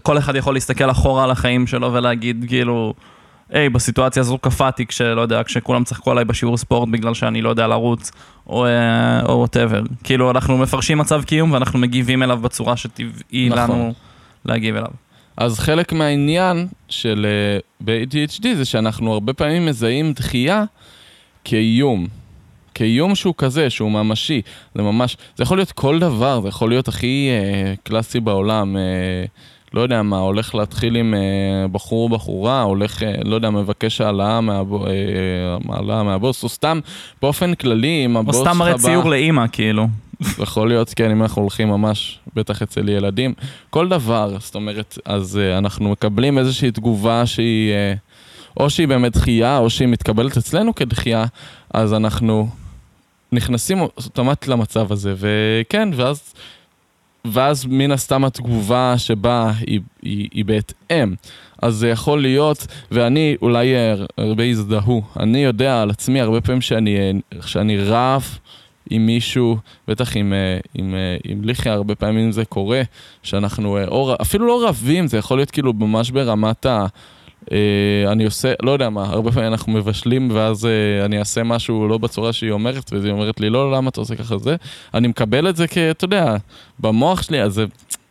כל 0.03 0.19
אחד 0.19 0.37
יכול 0.37 0.55
להסתכל 0.55 0.91
אחורה 0.91 1.25
על 1.25 1.31
החיים 1.31 1.67
שלו 1.67 1.93
ולהגיד, 1.93 2.45
כאילו, 2.49 2.95
היי, 3.51 3.69
בסיטואציה 3.69 4.21
הזו 4.21 4.39
קפאתי 4.39 4.87
כשלא 4.87 5.21
יודע, 5.21 5.43
כשכולם 5.45 5.85
צחקו 5.85 6.11
עליי 6.11 6.25
בשיעור 6.25 6.57
ספורט 6.57 6.89
בגלל 6.89 7.15
שאני 7.15 7.43
לא 7.43 7.49
יודע 7.49 7.67
לרוץ, 7.67 8.11
או 8.47 8.67
וואטאבר. 9.29 9.83
כאילו, 10.05 10.31
אנחנו 10.31 10.59
מפרשים 10.59 10.99
מצב 10.99 11.23
קיום 11.25 11.53
ואנחנו 11.53 11.79
מגיבים 11.79 12.23
אליו 12.23 12.39
בצורה 12.39 12.77
שטבעי 12.77 13.49
נכון. 13.49 13.71
לנו 13.71 13.93
להגיב 14.45 14.77
אליו. 14.77 14.91
אז 15.37 15.59
חלק 15.59 15.93
מהעניין 15.93 16.67
של 16.89 17.27
אה, 17.27 17.59
ב-ADHD 17.81 18.47
זה 18.57 18.65
שאנחנו 18.65 19.13
הרבה 19.13 19.33
פעמים 19.33 19.67
מזהים 19.67 20.13
דחייה 20.13 20.65
כאיום. 21.45 22.07
כאיום 22.81 23.15
שהוא 23.15 23.35
כזה, 23.39 23.71
שהוא 23.71 23.91
ממשי. 23.91 24.43
זה 24.75 24.83
ממש, 24.83 25.17
זה 25.37 25.43
יכול 25.43 25.59
להיות 25.59 25.73
כל 25.73 25.99
דבר, 25.99 26.41
זה 26.41 26.49
יכול 26.49 26.69
להיות 26.69 26.89
הכי 26.89 27.29
אה, 27.31 27.75
קלאסי 27.83 28.21
בעולם. 28.21 28.77
אה, 28.77 29.25
לא 29.75 29.81
יודע 29.81 30.03
מה, 30.03 30.19
הולך 30.19 30.55
להתחיל 30.55 30.97
עם 30.97 31.15
אה, 31.15 31.69
בחור 31.69 32.11
או 32.11 32.17
בחורה, 32.17 32.63
הולך, 32.63 33.03
אה, 33.03 33.13
לא 33.25 33.35
יודע, 33.35 33.51
מבקש 33.51 34.01
העלאה, 34.01 34.41
מהבו, 34.41 34.87
אה, 34.87 34.93
העלאה 35.69 36.03
מהבוס, 36.03 36.43
או 36.43 36.49
סתם 36.49 36.81
באופן 37.23 37.55
כללי, 37.55 38.05
אם 38.05 38.17
או 38.17 38.21
הבוס 38.21 38.37
שלך 38.37 38.49
סתם 38.49 38.59
מראה 38.59 38.79
ציור 38.79 39.11
לאימא, 39.11 39.45
כאילו. 39.53 39.89
יכול 40.39 40.69
להיות, 40.69 40.95
כן, 40.97 41.11
אם 41.11 41.23
אנחנו 41.23 41.43
הולכים 41.43 41.69
ממש, 41.69 42.19
בטח 42.35 42.63
אצל 42.63 42.89
ילדים. 42.89 43.35
כל 43.71 43.89
דבר, 43.89 44.37
זאת 44.39 44.55
אומרת, 44.55 44.99
אז 45.05 45.39
uh, 45.39 45.59
אנחנו 45.59 45.91
מקבלים 45.91 46.39
איזושהי 46.39 46.71
תגובה 46.71 47.27
שהיא, 47.27 47.73
uh, 47.73 48.61
או 48.61 48.71
שהיא 48.71 48.89
באמת 48.89 49.13
דחייה, 49.13 49.59
או 49.59 49.71
שהיא 49.71 49.89
מתקבלת 49.89 50.37
אצלנו 50.37 50.75
כדחייה, 50.75 51.25
אז 51.75 51.95
אנחנו 51.95 52.49
נכנסים 53.33 53.81
אוטומטית 53.81 54.49
למצב 54.49 54.93
הזה, 54.93 55.15
וכן, 55.17 55.89
ואז, 55.97 56.35
ואז 57.25 57.67
מן 57.67 57.91
הסתם 57.91 58.25
התגובה 58.25 58.95
שבאה 58.99 59.53
היא, 59.67 59.81
היא, 60.03 60.29
היא 60.33 60.45
בהתאם. 60.45 61.15
אז 61.63 61.75
זה 61.75 61.89
יכול 61.89 62.23
להיות, 62.23 62.67
ואני 62.91 63.37
אולי 63.43 63.75
הרבה 64.19 64.45
יזדהו, 64.45 65.03
אני 65.21 65.39
יודע 65.39 65.83
על 65.83 65.91
עצמי 65.91 66.21
הרבה 66.21 66.41
פעמים 66.41 66.61
שאני, 66.61 67.21
שאני 67.47 67.79
רב 67.79 68.39
עם 68.91 69.07
מישהו, 69.07 69.57
בטח 69.89 70.17
עם, 70.17 70.33
עם, 70.75 70.95
אה, 70.95 71.17
עם 71.25 71.45
ליחי, 71.45 71.71
הרבה 71.71 71.95
פעמים 71.95 72.33
זה 72.33 72.45
קורה, 72.45 72.83
שאנחנו, 73.23 73.77
אה, 73.77 73.85
או, 73.89 74.15
אפילו 74.23 74.47
לא 74.47 74.69
רבים, 74.69 75.07
זה 75.07 75.19
יכול 75.19 75.39
להיות 75.39 75.51
כאילו 75.51 75.73
ממש 75.73 76.11
ברמת 76.11 76.67
ה... 76.67 76.87
אה, 77.53 78.13
אני 78.13 78.25
עושה, 78.25 78.53
לא 78.63 78.71
יודע 78.71 78.91
מה, 78.91 79.05
הרבה 79.05 79.33
פעמים 79.33 79.53
אנחנו 79.53 79.73
מבשלים 79.73 80.31
ואז 80.33 80.67
אה, 80.67 81.05
אני 81.05 81.19
אעשה 81.19 81.43
משהו 81.43 81.89
לא 81.89 81.99
בצורה 81.99 82.33
שהיא 82.33 82.51
אומרת, 82.51 82.93
והיא 82.93 83.13
אומרת 83.13 83.41
לי, 83.41 83.51
לא, 83.51 83.73
למה 83.73 83.89
אתה 83.89 84.01
עושה 84.01 84.17
ככה 84.17 84.39
זה? 84.39 84.57
אני 84.95 85.09
מקבל 85.09 85.49
את 85.49 85.57
זה 85.57 85.69
כ... 85.69 85.79
אתה 85.79 86.05
יודע, 86.05 86.37
במוח 86.79 87.23
שלי, 87.23 87.43
אז 87.43 87.55
זה, 87.55 87.65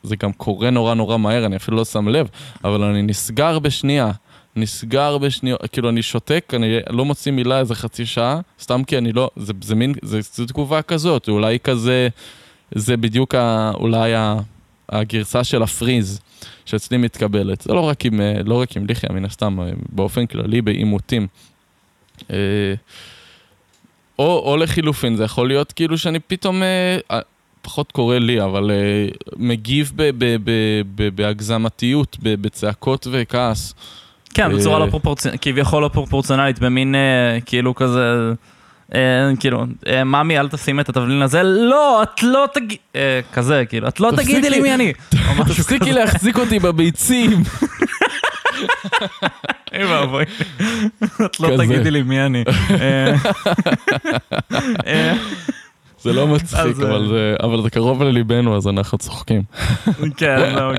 זה 0.03 0.15
גם 0.15 0.33
קורה 0.33 0.69
נורא 0.69 0.93
נורא 0.93 1.17
מהר, 1.17 1.45
אני 1.45 1.55
אפילו 1.55 1.77
לא 1.77 1.86
שם 1.86 2.07
לב, 2.07 2.27
אבל 2.63 2.83
אני 2.83 3.01
נסגר 3.01 3.59
בשנייה. 3.59 4.12
נסגר 4.55 5.17
בשנייה, 5.17 5.55
כאילו 5.71 5.89
אני 5.89 6.01
שותק, 6.01 6.51
אני 6.55 6.79
לא 6.89 7.05
מוציא 7.05 7.31
מילה 7.31 7.59
איזה 7.59 7.75
חצי 7.75 8.05
שעה, 8.05 8.39
סתם 8.62 8.83
כי 8.83 8.98
אני 8.98 9.12
לא, 9.12 9.29
זה, 9.36 9.53
זה 9.62 9.75
מין, 9.75 9.93
זה, 10.01 10.19
זה 10.33 10.45
תגובה 10.48 10.81
כזאת, 10.81 11.29
אולי 11.29 11.59
כזה, 11.59 12.07
זה 12.71 12.98
בדיוק 12.98 13.36
ה, 13.36 13.71
אולי 13.74 14.15
ה, 14.15 14.36
הגרסה 14.89 15.43
של 15.43 15.63
הפריז 15.63 16.21
שאצלי 16.65 16.98
מתקבלת. 16.98 17.62
זה 17.62 17.74
לא 17.74 17.79
רק 17.79 18.05
עם, 18.05 18.22
אה, 18.22 18.34
לא 18.46 18.62
רק 18.62 18.77
עם 18.77 18.86
ליחיה, 18.86 19.10
מן 19.13 19.25
הסתם, 19.25 19.60
אה, 19.60 19.72
באופן 19.89 20.25
כללי 20.25 20.62
בעימותים. 20.62 21.27
אה, 22.31 22.38
או, 24.19 24.39
או 24.46 24.58
לחילופין, 24.58 25.15
זה 25.15 25.24
יכול 25.24 25.48
להיות 25.48 25.72
כאילו 25.72 25.98
שאני 25.98 26.19
פתאום, 26.19 26.62
פחות 27.62 27.91
קורה 27.91 28.19
לי, 28.19 28.43
אבל 28.43 28.72
מגיב 29.38 29.91
ב, 29.96 30.10
ב, 30.17 30.36
ב, 30.43 30.51
ב, 30.96 31.15
בהגזמתיות, 31.15 32.17
ב, 32.24 32.41
בצעקות 32.41 33.08
וכעס. 33.12 33.74
כן, 34.34 34.55
בצורה 34.55 34.79
לא 34.79 34.88
פרופורציונלית, 34.89 35.41
כביכול 35.41 35.84
לא 35.84 35.88
פרופורציונלית, 35.88 36.60
במין 36.60 36.96
כאילו 37.46 37.75
כזה, 37.75 38.34
כאילו, 39.39 39.65
אה, 39.88 40.03
ממי, 40.03 40.39
אל 40.39 40.50
תשים 40.50 40.79
את 40.79 40.89
התבלין 40.89 41.22
הזה, 41.22 41.43
לא, 41.43 42.03
את 42.03 42.24
לא 42.24 42.46
תגיד, 42.53 42.77
אה, 42.96 43.19
כזה, 43.34 43.63
כאילו, 43.69 43.88
את 43.88 44.00
לא. 44.00 44.12
תגידי 44.17 44.50
לי 44.50 44.60
מי 44.60 44.74
אני. 44.74 44.93
תפסיקי 45.48 45.91
להחזיק 45.91 46.38
אותי 46.38 46.60
בביצים. 46.60 47.31
אוי 49.74 49.86
ואבוי. 49.86 50.24
את 51.25 51.39
לא. 51.39 51.58
תגידי 51.58 51.91
לי 51.91 52.01
מי 52.01 52.22
אני. 52.25 52.43
אה, 52.81 53.13
אה, 54.88 55.13
זה 56.01 56.13
לא 56.13 56.27
מצחיק, 56.27 56.77
אבל 56.79 57.08
זה- 57.08 57.36
אבל 57.43 57.62
זה 57.62 57.69
קרוב 57.69 58.03
לליבנו, 58.03 58.58
אז 58.58 58.67
אנחנו 58.67 58.98
צוחקים. 58.98 59.41
כן, 60.17 60.53
לא, 60.55 60.72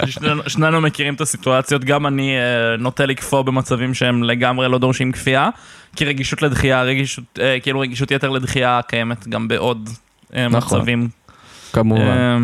שנינו- 0.49 0.81
מכירים 0.81 1.14
את 1.14 1.21
הסיטואציות, 1.21 1.85
גם 1.85 2.07
אני 2.07 2.37
אה, 2.37 2.43
נוטה 2.79 3.07
לקפוא 3.07 3.43
במצבים 3.43 3.95
שהם 3.95 4.23
לגמרי 4.23 4.69
לא 4.69 4.79
דורשים 4.79 5.12
כפייה, 5.12 5.49
כי 5.97 6.04
רגישות 6.04 6.42
לדחייה, 6.42 6.82
רגישות, 6.82 7.25
אה, 7.40 7.61
כאילו 7.61 7.80
רגישות 7.80 8.11
יתר 8.11 8.28
לדחייה 8.30 8.80
קיימת 8.88 9.28
גם 9.28 9.49
בעוד 9.49 9.88
אה, 10.37 10.49
נכון. 10.49 10.78
מצבים. 10.78 11.09
כמובן. 11.73 12.00
אה, 12.02 12.38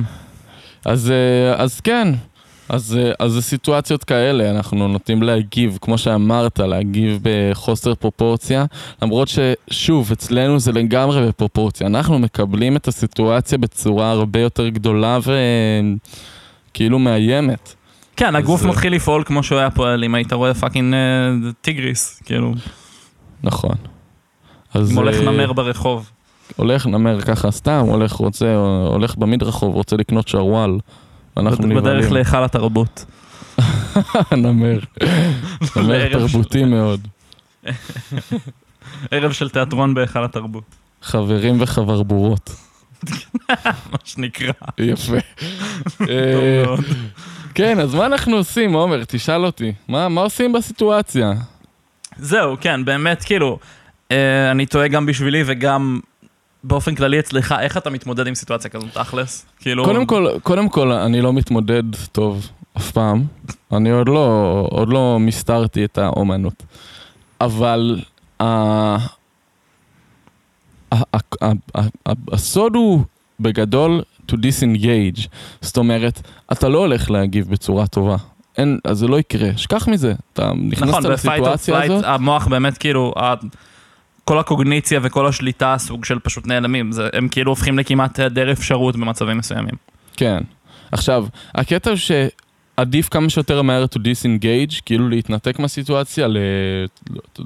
אז, 0.84 1.10
אה, 1.10 1.62
אז 1.62 1.80
כן, 1.80 2.08
אז, 2.68 2.98
אה, 3.00 3.12
אז 3.18 3.32
זה 3.32 3.42
סיטואציות 3.42 4.04
כאלה, 4.04 4.50
אנחנו 4.50 4.88
נוטים 4.88 5.22
להגיב, 5.22 5.78
כמו 5.80 5.98
שאמרת, 5.98 6.58
להגיב 6.58 7.18
בחוסר 7.22 7.94
פרופורציה, 7.94 8.64
למרות 9.02 9.28
ששוב, 9.28 10.12
אצלנו 10.12 10.58
זה 10.58 10.72
לגמרי 10.72 11.28
בפרופורציה. 11.28 11.86
אנחנו 11.86 12.18
מקבלים 12.18 12.76
את 12.76 12.88
הסיטואציה 12.88 13.58
בצורה 13.58 14.10
הרבה 14.10 14.40
יותר 14.40 14.68
גדולה 14.68 15.18
וכאילו 16.72 16.98
מאיימת. 16.98 17.74
כן, 18.16 18.36
הגוף 18.36 18.60
אז- 18.60 18.66
מתחיל 18.66 18.94
לפעול 18.94 19.22
כמו 19.26 19.42
שהוא 19.42 19.58
היה 19.58 19.70
פועל, 19.70 20.04
אם 20.04 20.14
היית 20.14 20.32
רואה 20.32 20.54
fucking 20.54 20.94
אה, 20.94 20.98
טיגריס, 21.60 22.22
כאילו, 22.24 22.54
נכון. 23.42 23.74
אז 24.74 24.92
אם 24.92 24.96
הולך 24.96 25.14
אה, 25.14 25.22
נמר 25.22 25.52
ברחוב. 25.52 26.10
הולך 26.56 26.86
נמר 26.86 27.20
ככה 27.20 27.50
סתם, 27.50 27.84
הולך 27.88 28.12
רוצה, 28.12 28.56
הולך 28.88 29.16
במדרחוב, 29.16 29.74
רוצה 29.74 29.96
לקנות 29.96 30.28
שרוואל. 30.28 30.78
אנחנו 31.36 31.68
בדרך 31.68 31.82
נבהלים. 31.82 32.12
להיכל 32.12 32.44
התרבות. 32.44 33.04
נמר. 34.32 34.78
נמר 35.76 36.12
תרבותי 36.12 36.64
מאוד. 36.64 37.00
ערב 39.10 39.32
של 39.32 39.48
תיאטרון 39.48 39.94
בהיכל 39.94 40.24
התרבות, 40.24 40.64
חברים 41.02 41.56
וחברבורות. 41.60 42.50
מה 43.92 43.98
שנקרא. 44.04 44.52
יפה. 44.78 45.16
אה, 46.00 46.62
מאוד. 46.64 46.84
כן, 47.54 47.80
אז 47.80 47.94
מה 47.94 48.06
אנחנו 48.06 48.36
עושים, 48.36 48.72
עומר? 48.72 49.02
תשאל 49.04 49.44
אותי. 49.44 49.72
מה 49.88 50.08
מה 50.08 50.20
עושים 50.20 50.52
בסיטואציה? 50.52 51.32
זהו, 52.18 52.56
כן, 52.60 52.84
באמת, 52.84 53.24
כאילו, 53.24 53.58
אה, 54.10 54.50
אני 54.50 54.66
טועה 54.66 54.88
גם 54.88 55.06
בשבילי 55.06 55.42
וגם 55.46 56.00
באופן 56.64 56.94
כללי 56.94 57.18
אצלך, 57.18 57.54
איך 57.60 57.76
אתה 57.76 57.90
מתמודד 57.90 58.26
עם 58.26 58.34
סיטואציה 58.34 58.70
כזאת, 58.70 58.92
תכלס? 58.92 59.46
כאילו... 59.60 59.84
קודם 59.84 60.06
כל, 60.06 60.28
קודם 60.42 60.68
כל, 60.68 60.92
אני 60.92 61.20
לא 61.20 61.32
מתמודד 61.32 61.82
טוב 62.12 62.50
אף 62.76 62.90
פעם. 62.90 63.24
אני 63.72 63.90
עוד 63.90 64.08
לא, 64.08 64.66
עוד 64.70 64.88
לא 64.88 65.16
מסתרתי 65.20 65.84
את 65.84 65.98
האומנות. 65.98 66.62
אבל 67.40 68.00
ה- 68.42 68.96
הסוד 72.32 72.74
הוא 72.74 73.00
בגדול 73.40 74.02
to 74.32 74.34
disengage. 74.34 75.28
זאת 75.60 75.76
אומרת, 75.76 76.20
אתה 76.52 76.68
לא 76.68 76.78
הולך 76.78 77.10
להגיב 77.10 77.48
בצורה 77.50 77.86
טובה. 77.86 78.16
אין, 78.58 78.78
אז 78.84 78.98
זה 78.98 79.08
לא 79.08 79.18
יקרה, 79.18 79.48
שכח 79.56 79.88
מזה. 79.88 80.14
אתה 80.32 80.50
נכנסת 80.68 80.82
נכון, 80.82 81.02
בפייט 81.12 81.42
לסיטואציה 81.42 81.82
הזאת, 81.82 82.04
המוח 82.04 82.46
באמת 82.46 82.78
כאילו, 82.78 83.12
כל 84.24 84.38
הקוגניציה 84.38 85.00
וכל 85.02 85.26
השליטה 85.26 85.74
סוג 85.78 86.04
של 86.04 86.18
פשוט 86.18 86.46
נעלמים, 86.46 86.92
זה- 86.92 87.08
הם 87.12 87.28
כאילו 87.28 87.52
הופכים 87.52 87.78
לכמעט 87.78 88.18
היעדר 88.18 88.52
אפשרות 88.52 88.96
במצבים 88.96 89.38
מסוימים. 89.38 89.74
כן. 90.16 90.42
עכשיו, 90.92 91.26
הקטע 91.54 91.90
הוא 91.90 91.96
שעדיף 91.96 93.08
כמה 93.08 93.30
שיותר 93.30 93.62
מהר 93.62 93.84
to 93.84 93.98
disengage, 93.98 94.80
כאילו 94.86 95.08
להתנתק 95.08 95.58
מהסיטואציה, 95.58 96.28
ל... 96.28 96.36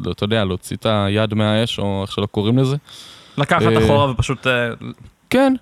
לא, 0.05 0.11
אתה 0.12 0.25
יודע, 0.25 0.45
להוציא 0.45 0.76
את 0.76 0.87
היד 0.87 1.35
מהאש, 1.35 1.79
או 1.79 2.02
איך 2.02 2.12
שלא 2.12 2.26
קוראים 2.26 2.59
לזה. 2.59 2.76
לקחת 3.38 3.62
אה, 3.62 3.85
אחורה 3.85 4.11
ופשוט 4.11 4.47
אה, 4.47 4.69
כן. 5.31 5.55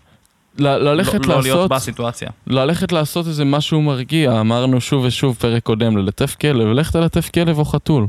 ל- 0.59 0.67
ללכת 0.69 1.27
לא 1.27 1.35
לא 1.35 1.43
להיות 1.43 1.57
לעשות, 1.59 1.71
בסיטואציה. 1.71 2.29
ללכת 2.47 2.93
לעשות 2.93 3.27
איזה 3.27 3.45
משהו 3.45 3.83
מרגיע, 3.83 4.41
אמרנו 4.41 4.81
שוב 4.81 5.05
ושוב 5.05 5.37
פרק 5.41 5.63
קודם, 5.63 5.97
ללטף 5.97 6.37
כלב, 6.41 6.69
לך 6.69 6.91
תלטף 6.91 7.31
כלב 7.31 7.59
או 7.59 7.65
חתול, 7.65 8.07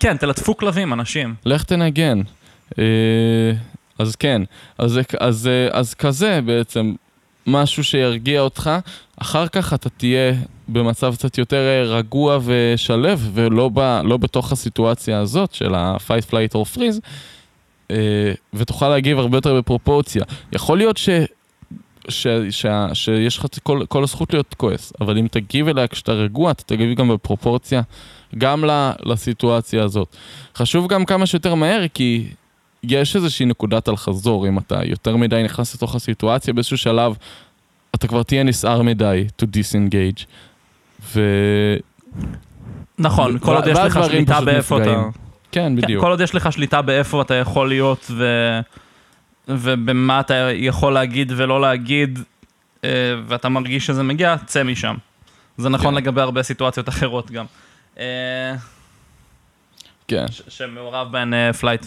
כן, 0.00 0.16
תלטפו 0.16 0.56
כלבים, 0.56 0.92
אנשים. 0.92 1.34
לך 1.44 1.62
תנגן. 1.62 2.20
אה, 2.78 2.84
אז 3.98 4.16
כן, 4.16 4.42
אז, 4.78 5.00
אז, 5.20 5.50
אז 5.72 5.94
כזה 5.94 6.40
בעצם, 6.44 6.94
משהו 7.46 7.84
שירגיע 7.84 8.40
אותך, 8.40 8.70
אחר 9.20 9.48
כך 9.48 9.72
אתה 9.74 9.88
תהיה 9.90 10.32
במצב 10.68 11.14
קצת 11.14 11.38
יותר 11.38 11.56
אה, 11.66 11.82
רגוע 11.82 12.38
ושלב, 12.44 13.30
ולא 13.34 13.70
ב, 13.74 14.00
לא 14.04 14.16
בתוך 14.16 14.52
הסיטואציה 14.52 15.18
הזאת 15.20 15.54
של 15.54 15.74
ה-fight, 15.74 16.30
flight 16.30 16.54
or 16.56 16.76
freeze, 16.76 17.00
אה, 17.90 17.96
ותוכל 18.54 18.88
להגיב 18.88 19.18
הרבה 19.18 19.36
יותר 19.36 19.58
בפרופורציה. 19.58 20.22
יכול 20.52 20.78
להיות 20.78 20.96
ש... 20.96 21.08
ש, 22.08 22.26
ש, 22.50 22.66
שיש 22.92 23.38
לך 23.38 23.46
כל, 23.62 23.82
כל 23.88 24.02
הזכות 24.02 24.32
להיות 24.32 24.54
כועס, 24.54 24.92
אבל 25.00 25.18
אם 25.18 25.26
תגיב 25.30 25.68
אליה 25.68 25.86
כשאתה 25.86 26.12
רגוע, 26.12 26.50
אתה 26.50 26.62
תגיב 26.62 26.94
גם 26.94 27.08
בפרופורציה, 27.08 27.82
גם 28.38 28.64
לסיטואציה 29.04 29.84
הזאת. 29.84 30.16
חשוב 30.56 30.88
גם 30.88 31.04
כמה 31.04 31.26
שיותר 31.26 31.54
מהר, 31.54 31.88
כי 31.94 32.28
יש 32.82 33.16
איזושהי 33.16 33.46
נקודת 33.46 33.88
אל-חזור, 33.88 34.48
אם 34.48 34.58
אתה 34.58 34.80
יותר 34.84 35.16
מדי 35.16 35.42
נכנס 35.44 35.74
לתוך 35.74 35.94
הסיטואציה, 35.94 36.54
באיזשהו 36.54 36.78
שלב 36.78 37.16
אתה 37.94 38.08
כבר 38.08 38.22
תהיה 38.22 38.42
נסער 38.42 38.82
מדי 38.82 39.26
to 39.42 39.44
disengage. 39.44 40.24
ו... 41.14 41.20
נכון, 42.98 43.38
כל 43.38 43.54
עוד 43.54 43.66
יש 43.66 43.78
לך 43.78 44.00
שליטה 44.04 44.40
באיפה 44.40 44.82
אתה... 44.82 44.84
כן, 44.84 45.00
כן, 45.52 45.76
בדיוק. 45.76 46.04
כל 46.04 46.10
עוד 46.10 46.20
יש 46.20 46.34
לך 46.34 46.52
שליטה 46.52 46.82
באיפה 46.82 47.22
אתה 47.22 47.34
יכול 47.34 47.68
להיות 47.68 48.10
ו... 48.10 48.24
ובמה 49.48 50.20
אתה 50.20 50.34
יכול 50.54 50.92
להגיד 50.92 51.32
ולא 51.36 51.60
להגיד, 51.60 52.18
אה, 52.84 52.90
ואתה 53.26 53.48
מרגיש 53.48 53.86
שזה 53.86 54.02
מגיע, 54.02 54.36
צא 54.46 54.62
משם. 54.62 54.94
זה 55.56 55.68
נכון 55.68 55.90
כן. 55.90 55.94
לגבי 55.94 56.20
הרבה 56.20 56.42
סיטואציות 56.42 56.88
אחרות 56.88 57.30
גם. 57.30 57.44
אה, 57.98 58.54
כן. 60.08 60.26
שמעורב 60.48 61.12
בהן 61.12 61.52
flight, 61.52 61.86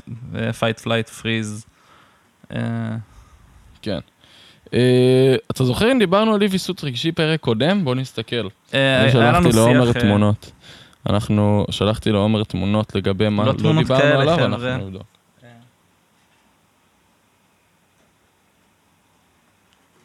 fight 0.59 0.79
flight 0.79 1.09
freeze. 1.09 1.65
כן. 3.81 3.99
אה, 4.65 4.73
אתה 5.51 5.63
זוכר 5.63 5.91
אם 5.91 5.99
דיברנו 5.99 6.33
על 6.33 6.41
אי 6.41 6.47
ויסות 6.47 6.83
רגשי 6.83 7.11
פרק 7.11 7.39
קודם? 7.39 7.85
בוא 7.85 7.95
נסתכל. 7.95 8.47
אה, 8.47 8.73
אני 9.01 9.11
שלחתי 9.11 9.49
לעומר 9.55 9.91
תמונות. 9.93 10.51
אנחנו, 11.09 11.65
שלחתי 11.71 12.11
לעומר 12.11 12.43
תמונות 12.43 12.95
לגבי 12.95 13.29
מה 13.29 13.45
לא, 13.45 13.53
לא 13.63 13.73
דיברנו 13.77 14.19
עליו, 14.19 14.45
אנחנו 14.45 14.77
נבדוק. 14.77 15.03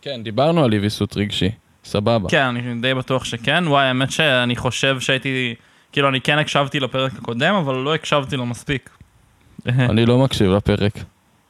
כן, 0.07 0.23
דיברנו 0.23 0.65
על 0.65 0.73
אי 0.73 0.79
ויסות 0.79 1.17
רגשי, 1.17 1.51
סבבה. 1.85 2.29
כן, 2.29 2.43
אני 2.43 2.81
די 2.81 2.95
בטוח 2.95 3.25
שכן. 3.25 3.65
וואי, 3.67 3.87
האמת 3.87 4.11
שאני 4.11 4.57
חושב 4.57 5.01
שהייתי, 5.01 5.55
כאילו, 5.93 6.09
אני 6.09 6.21
כן 6.21 6.39
הקשבתי 6.39 6.81
לפרק 6.81 7.13
הקודם, 7.19 7.55
אבל 7.55 7.75
לא 7.75 7.95
הקשבתי 7.95 8.37
לו 8.37 8.47
מספיק. 8.47 8.91
אני 9.69 10.07
לא 10.07 10.19
מקשיב 10.19 10.51
לפרק, 10.51 10.99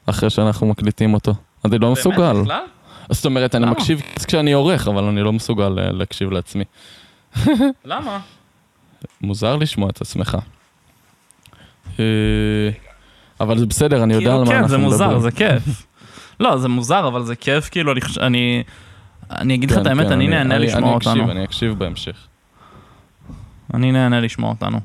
אחרי 0.07 0.31
שאנחנו 0.31 0.67
מקליטים 0.67 1.15
אותו. 1.15 1.35
אני 1.65 1.79
לא 1.79 1.93
מסוגל. 1.93 2.33
באמת, 2.33 2.45
בכלל? 2.45 2.65
זאת 3.11 3.25
אומרת, 3.25 3.55
אני 3.55 3.67
מקשיב 3.67 4.03
כשאני 4.27 4.53
עורך, 4.53 4.89
אבל 4.89 5.05
אני 5.05 5.23
לא 5.23 5.33
מסוגל 5.33 5.79
אה, 5.79 5.93
להקשיב 5.93 6.31
לעצמי. 6.31 6.65
למה? 7.85 8.21
מוזר 9.21 9.57
לשמוע 9.57 9.91
את 9.91 10.01
עצמך. 10.01 10.39
אה, 11.99 12.05
אבל 13.41 13.59
זה 13.59 13.67
בסדר, 13.67 14.03
אני 14.03 14.15
יודע 14.15 14.35
על 14.35 14.45
כאילו, 14.45 14.45
מה 14.45 14.69
כן, 14.69 14.73
אנחנו 14.73 14.79
מדברים. 14.79 14.93
כן, 14.93 14.99
זה 14.99 15.07
מוזר, 15.07 15.19
זה 15.19 15.31
כיף. 15.31 15.87
לא, 16.41 16.57
זה 16.57 16.69
מוזר, 16.69 17.09
אבל 17.09 17.23
זה 17.23 17.37
כיף, 17.37 17.69
כאילו, 17.69 17.93
אני... 18.21 18.63
אני 19.31 19.55
אגיד 19.55 19.71
לך 19.71 19.79
את 19.79 19.83
כן, 19.83 19.89
האמת, 19.89 20.07
כן, 20.07 20.13
אני 20.13 20.27
נהנה 20.29 20.59
לשמוע 20.59 20.95
אותנו. 20.95 21.13
אני 21.13 21.21
אקשיב, 21.21 21.31
אני 21.31 21.45
אקשיב 21.45 21.73
בהמשך. 21.73 22.17
אני 23.75 23.93
נהנה 23.93 24.21
לשמוע 24.21 24.51
אותנו. 24.51 24.81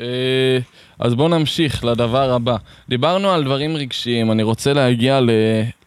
אה, 0.00 0.58
אז 0.98 1.14
בואו 1.14 1.28
נמשיך 1.28 1.84
לדבר 1.84 2.32
הבא. 2.32 2.56
דיברנו 2.88 3.30
על 3.30 3.44
דברים 3.44 3.76
רגשיים, 3.76 4.32
אני 4.32 4.42
רוצה 4.42 4.72
להגיע 4.72 5.20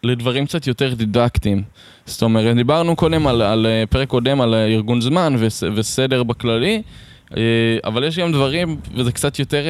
לדברים 0.02 0.46
קצת 0.46 0.66
יותר 0.66 0.94
דידקטיים. 0.94 1.62
זאת 2.06 2.22
אומרת, 2.22 2.56
דיברנו 2.56 2.96
קודם 2.96 3.26
על, 3.26 3.42
על 3.42 3.66
אה, 3.66 3.84
פרק 3.90 4.08
קודם 4.08 4.40
על 4.40 4.54
אה, 4.54 4.66
ארגון 4.66 5.00
זמן 5.00 5.34
וס, 5.38 5.62
וסדר 5.74 6.22
בכללי, 6.22 6.82
אבל 7.84 8.04
יש 8.04 8.18
גם 8.18 8.32
דברים, 8.32 8.76
וזה 8.94 9.12
קצת 9.12 9.38
יותר 9.38 9.64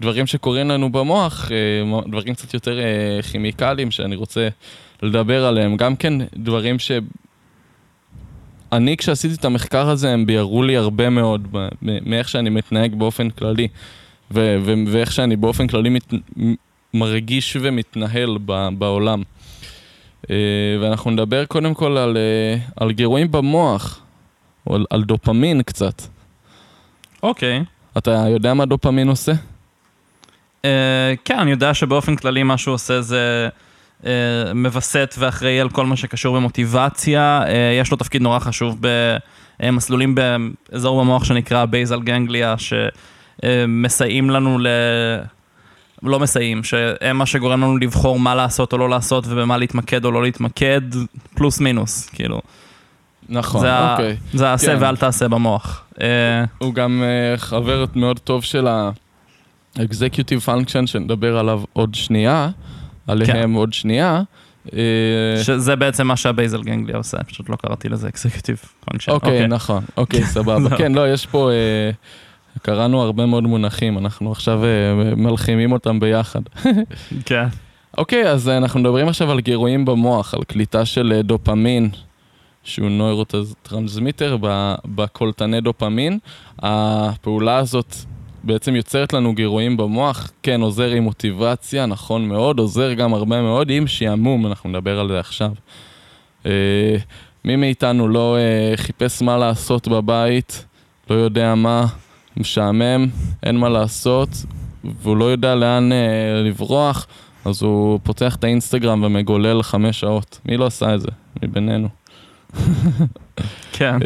דברים 0.00 0.26
שקורים 0.26 0.68
לנו 0.68 0.92
במוח, 0.92 1.50
דברים 2.06 2.34
קצת 2.34 2.54
יותר 2.54 2.78
כימיקליים 3.30 3.90
שאני 3.90 4.16
רוצה 4.16 4.48
לדבר 5.02 5.44
עליהם. 5.44 5.76
גם 5.76 5.96
כן 5.96 6.12
דברים 6.36 6.78
ש... 6.78 6.90
אני, 8.72 8.96
כשעשיתי 8.96 9.34
את 9.34 9.44
המחקר 9.44 9.88
הזה, 9.88 10.10
הם 10.10 10.26
ביארו 10.26 10.62
לי 10.62 10.76
הרבה 10.76 11.10
מאוד 11.10 11.48
מאיך 11.82 12.28
שאני 12.28 12.50
מתנהג 12.50 12.94
באופן 12.94 13.30
כללי, 13.30 13.68
ו- 14.30 14.56
ו- 14.62 14.74
ואיך 14.86 15.12
שאני 15.12 15.36
באופן 15.36 15.66
כללי 15.66 15.88
מת- 15.88 16.14
מרגיש 16.94 17.56
ומתנהל 17.60 18.38
ב- 18.44 18.68
בעולם. 18.78 19.22
Uh, 20.22 20.30
ואנחנו 20.80 21.10
נדבר 21.10 21.44
קודם 21.44 21.74
כל 21.74 21.96
על, 21.98 22.16
על 22.76 22.92
גירויים 22.92 23.30
במוח, 23.30 24.00
או 24.66 24.74
על, 24.74 24.84
על 24.90 25.04
דופמין 25.04 25.62
קצת. 25.62 26.02
אוקיי. 27.22 27.60
Okay. 27.60 27.98
אתה 27.98 28.10
יודע 28.28 28.54
מה 28.54 28.66
דופמין 28.66 29.08
עושה? 29.08 29.32
Uh, 30.62 30.66
כן, 31.24 31.38
אני 31.38 31.50
יודע 31.50 31.74
שבאופן 31.74 32.16
כללי 32.16 32.42
מה 32.42 32.58
שהוא 32.58 32.74
עושה 32.74 33.00
זה... 33.00 33.48
אה, 34.06 34.54
מווסת 34.54 35.14
ואחראי 35.18 35.60
על 35.60 35.68
כל 35.68 35.86
מה 35.86 35.96
שקשור 35.96 36.36
במוטיבציה, 36.36 37.42
אה, 37.46 37.78
יש 37.80 37.90
לו 37.90 37.96
תפקיד 37.96 38.22
נורא 38.22 38.38
חשוב 38.38 38.78
במסלולים 39.60 40.14
באזור 40.14 41.00
במוח 41.00 41.24
שנקרא 41.24 41.64
בייזל 41.64 42.00
גנגליה, 42.00 42.54
שמסייעים 43.42 44.30
לנו 44.30 44.58
ל... 44.58 44.66
לא 46.02 46.20
מסייעים, 46.20 46.64
שהם 46.64 47.16
מה 47.16 47.26
שגורם 47.26 47.60
לנו 47.60 47.78
לבחור 47.78 48.20
מה 48.20 48.34
לעשות 48.34 48.72
או 48.72 48.78
לא 48.78 48.90
לעשות 48.90 49.24
ובמה 49.28 49.56
להתמקד 49.56 50.04
או 50.04 50.10
לא 50.10 50.22
להתמקד, 50.22 50.80
פלוס 51.34 51.60
מינוס, 51.60 52.08
כאילו. 52.08 52.40
נכון, 53.28 53.60
זה 53.60 53.90
אוקיי. 53.90 54.10
ה... 54.10 54.36
זה 54.36 54.48
העשה 54.48 54.76
כן. 54.76 54.82
ואל 54.82 54.96
תעשה 54.96 55.28
במוח. 55.28 55.82
אה, 56.00 56.06
הוא 56.58 56.74
גם 56.74 57.02
חבר 57.36 57.84
מאוד 57.94 58.18
טוב 58.18 58.44
של 58.44 58.68
ה-executive 59.76 60.46
function 60.46 60.86
שנדבר 60.86 61.38
עליו 61.38 61.62
עוד 61.72 61.94
שנייה. 61.94 62.50
עליהם 63.06 63.52
כן. 63.52 63.54
עוד 63.54 63.72
שנייה. 63.72 64.22
אה, 64.72 65.42
שזה 65.42 65.76
בעצם 65.76 66.06
מה 66.06 66.16
שה 66.16 66.33
basal 66.33 66.62
ganglia 66.62 66.96
עושה, 66.96 67.22
פשוט 67.24 67.48
לא 67.48 67.56
קראתי 67.56 67.88
לזה 67.88 68.08
Executive 68.08 68.62
function. 68.84 69.12
אוקיי, 69.12 69.32
אוקיי, 69.32 69.46
נכון, 69.46 69.84
אוקיי, 69.96 70.24
סבבה. 70.34 70.76
כן, 70.76 70.92
לא, 70.92 71.12
יש 71.12 71.26
פה, 71.26 71.50
אה, 71.50 71.90
קראנו 72.62 73.02
הרבה 73.02 73.26
מאוד 73.26 73.44
מונחים, 73.44 73.98
אנחנו 73.98 74.32
עכשיו 74.32 74.64
אה, 74.64 75.14
מלחימים 75.16 75.72
אותם 75.72 76.00
ביחד. 76.00 76.40
כן. 77.26 77.46
אוקיי, 77.98 78.30
אז 78.30 78.48
אנחנו 78.48 78.80
מדברים 78.80 79.08
עכשיו 79.08 79.30
על 79.30 79.40
גירויים 79.40 79.84
במוח, 79.84 80.34
על 80.34 80.44
קליטה 80.44 80.84
של 80.84 81.20
דופמין, 81.24 81.90
שהוא 82.62 82.88
neurotransmitter 82.88 84.36
בקולטני 84.84 85.60
דופמין. 85.60 86.18
הפעולה 86.58 87.56
הזאת 87.56 87.94
בעצם 88.44 88.76
יוצרת 88.76 89.12
לנו 89.12 89.34
גירויים 89.34 89.76
במוח, 89.76 90.30
כן, 90.42 90.60
עוזר 90.60 90.90
עם 90.90 91.02
מוטיבציה, 91.02 91.86
נכון 91.86 92.28
מאוד, 92.28 92.58
עוזר 92.58 92.92
גם 92.92 93.14
הרבה 93.14 93.42
מאוד 93.42 93.70
עם 93.70 93.86
שעמום, 93.86 94.46
אנחנו 94.46 94.70
נדבר 94.70 95.00
על 95.00 95.08
זה 95.08 95.20
עכשיו. 95.20 95.50
אה, 96.46 96.96
מי 97.44 97.56
מאיתנו 97.56 98.08
לא 98.08 98.36
אה, 98.36 98.76
חיפש 98.76 99.22
מה 99.22 99.36
לעשות 99.36 99.88
בבית, 99.88 100.64
לא 101.10 101.14
יודע 101.14 101.54
מה, 101.54 101.86
משעמם, 102.36 103.06
אין 103.42 103.56
מה 103.56 103.68
לעשות, 103.68 104.28
והוא 104.84 105.16
לא 105.16 105.24
יודע 105.24 105.54
לאן 105.54 105.92
אה, 105.92 106.42
לברוח, 106.44 107.06
אז 107.44 107.62
הוא 107.62 108.00
פותח 108.02 108.36
את 108.36 108.44
האינסטגרם 108.44 109.02
ומגולל 109.02 109.62
חמש 109.62 110.00
שעות. 110.00 110.40
מי 110.44 110.56
לא 110.56 110.66
עשה 110.66 110.94
את 110.94 111.00
זה? 111.00 111.08
מבינינו. 111.42 111.88
כן. 113.72 113.98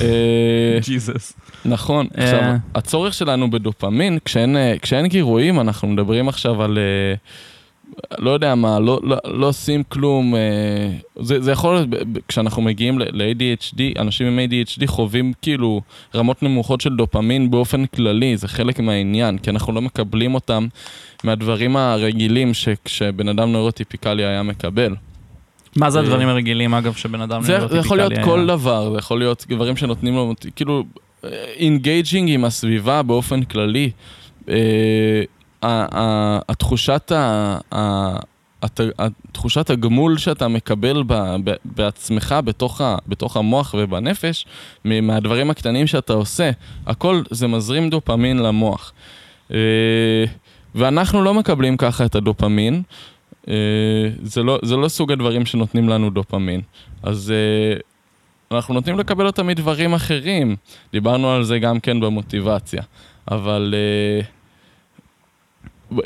אה, 0.00 0.78
ג'יזוס. 0.82 1.32
נכון, 1.64 2.06
אה. 2.18 2.24
עכשיו, 2.24 2.42
הצורך 2.74 3.14
שלנו 3.14 3.50
בדופמין, 3.50 4.18
כשאין, 4.24 4.56
אה, 4.56 4.74
כשאין 4.82 5.06
גירויים, 5.06 5.60
אנחנו 5.60 5.88
מדברים 5.88 6.28
עכשיו 6.28 6.62
על, 6.62 6.78
אה, 6.78 7.14
לא 8.18 8.30
יודע 8.30 8.54
מה, 8.54 8.80
לא, 8.80 9.00
לא, 9.02 9.16
לא 9.24 9.46
עושים 9.46 9.82
כלום, 9.82 10.34
זה, 11.20 11.40
זה 11.40 11.52
יכול 11.52 11.74
להיות, 11.74 11.88
כשאנחנו 12.28 12.62
מגיעים 12.62 12.98
ל-ADHD, 12.98 14.00
אנשים 14.00 14.26
עם 14.26 14.38
ADHD 14.38 14.86
חווים 14.86 15.32
כאילו 15.42 15.80
רמות 16.14 16.42
נמוכות 16.42 16.80
של 16.80 16.96
דופמין 16.96 17.50
באופן 17.50 17.86
כללי, 17.86 18.36
זה 18.36 18.48
חלק 18.48 18.80
מהעניין, 18.80 19.38
כי 19.38 19.50
אנחנו 19.50 19.72
לא 19.72 19.82
מקבלים 19.82 20.34
אותם 20.34 20.66
מהדברים 21.24 21.76
הרגילים 21.76 22.54
שכשבן 22.54 23.28
אדם 23.28 23.52
neurotypicalי 23.52 24.24
היה 24.24 24.42
מקבל. 24.42 24.94
מה 25.76 25.90
זה 25.90 26.00
הדברים 26.00 26.28
הרגילים, 26.28 26.74
אגב, 26.74 26.94
שבן 26.94 27.20
אדם 27.20 27.42
היה? 27.48 27.68
זה 27.68 27.78
יכול 27.78 27.96
להיות 27.96 28.12
כל 28.24 28.46
דבר, 28.46 28.90
זה 28.92 28.98
יכול 28.98 29.18
להיות 29.18 29.46
דברים 29.48 29.76
שנותנים 29.76 30.14
לו, 30.14 30.34
כאילו, 30.56 30.84
engaging 31.56 32.30
עם 32.30 32.44
הסביבה 32.44 33.02
באופן 33.02 33.42
כללי. 33.42 33.90
אה, 34.48 35.22
התחושת, 36.48 37.12
התחושת 38.98 39.70
הגמול 39.70 40.18
שאתה 40.18 40.48
מקבל 40.48 41.02
בעצמך, 41.64 42.34
בתוך, 42.44 42.80
בתוך 43.08 43.36
המוח 43.36 43.74
ובנפש, 43.78 44.46
מהדברים 44.84 45.50
הקטנים 45.50 45.86
שאתה 45.86 46.12
עושה, 46.12 46.50
הכל 46.86 47.22
זה 47.30 47.46
מזרים 47.46 47.90
דופמין 47.90 48.38
למוח. 48.38 48.92
אה, 49.52 49.56
ואנחנו 50.74 51.22
לא 51.22 51.34
מקבלים 51.34 51.76
ככה 51.76 52.04
את 52.04 52.14
הדופמין. 52.14 52.82
אה, 53.48 53.54
זה 54.22 54.42
לא, 54.42 54.58
זה 54.62 54.76
לא 54.76 54.88
סוג 54.88 55.12
הדברים 55.12 55.46
שנותנים 55.46 55.88
לנו 55.88 56.10
דופמין. 56.10 56.60
אז 57.02 57.32
אנחנו 58.50 58.74
נותנים 58.74 58.98
לקבל 58.98 59.26
אותם 59.26 59.46
מדברים 59.46 59.94
אחרים. 59.94 60.56
דיברנו 60.92 61.30
על 61.30 61.44
זה 61.44 61.58
גם 61.58 61.80
כן 61.80 62.00
במוטיבציה. 62.00 62.82
אבל... 63.30 63.74
Uh, 64.22 64.24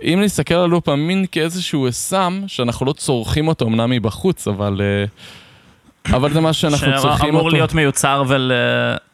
אם 0.03 0.21
נסתכל 0.25 0.55
על 0.55 0.71
דופמין 0.71 1.25
כאיזשהו 1.33 1.87
סם, 1.91 2.43
שאנחנו 2.47 2.87
לא 2.87 2.93
צורכים 2.93 3.49
אותו 3.49 3.67
אמנם 3.67 3.91
מבחוץ, 3.91 4.49
אבל... 4.49 4.81
אה, 4.81 6.17
אבל 6.17 6.33
זה 6.33 6.41
מה 6.41 6.53
שאנחנו 6.53 6.79
צריכים 6.79 7.11
אותו. 7.11 7.19
שאמור 7.19 7.51
להיות 7.51 7.75
מיוצר 7.75 8.23
ול... 8.29 8.53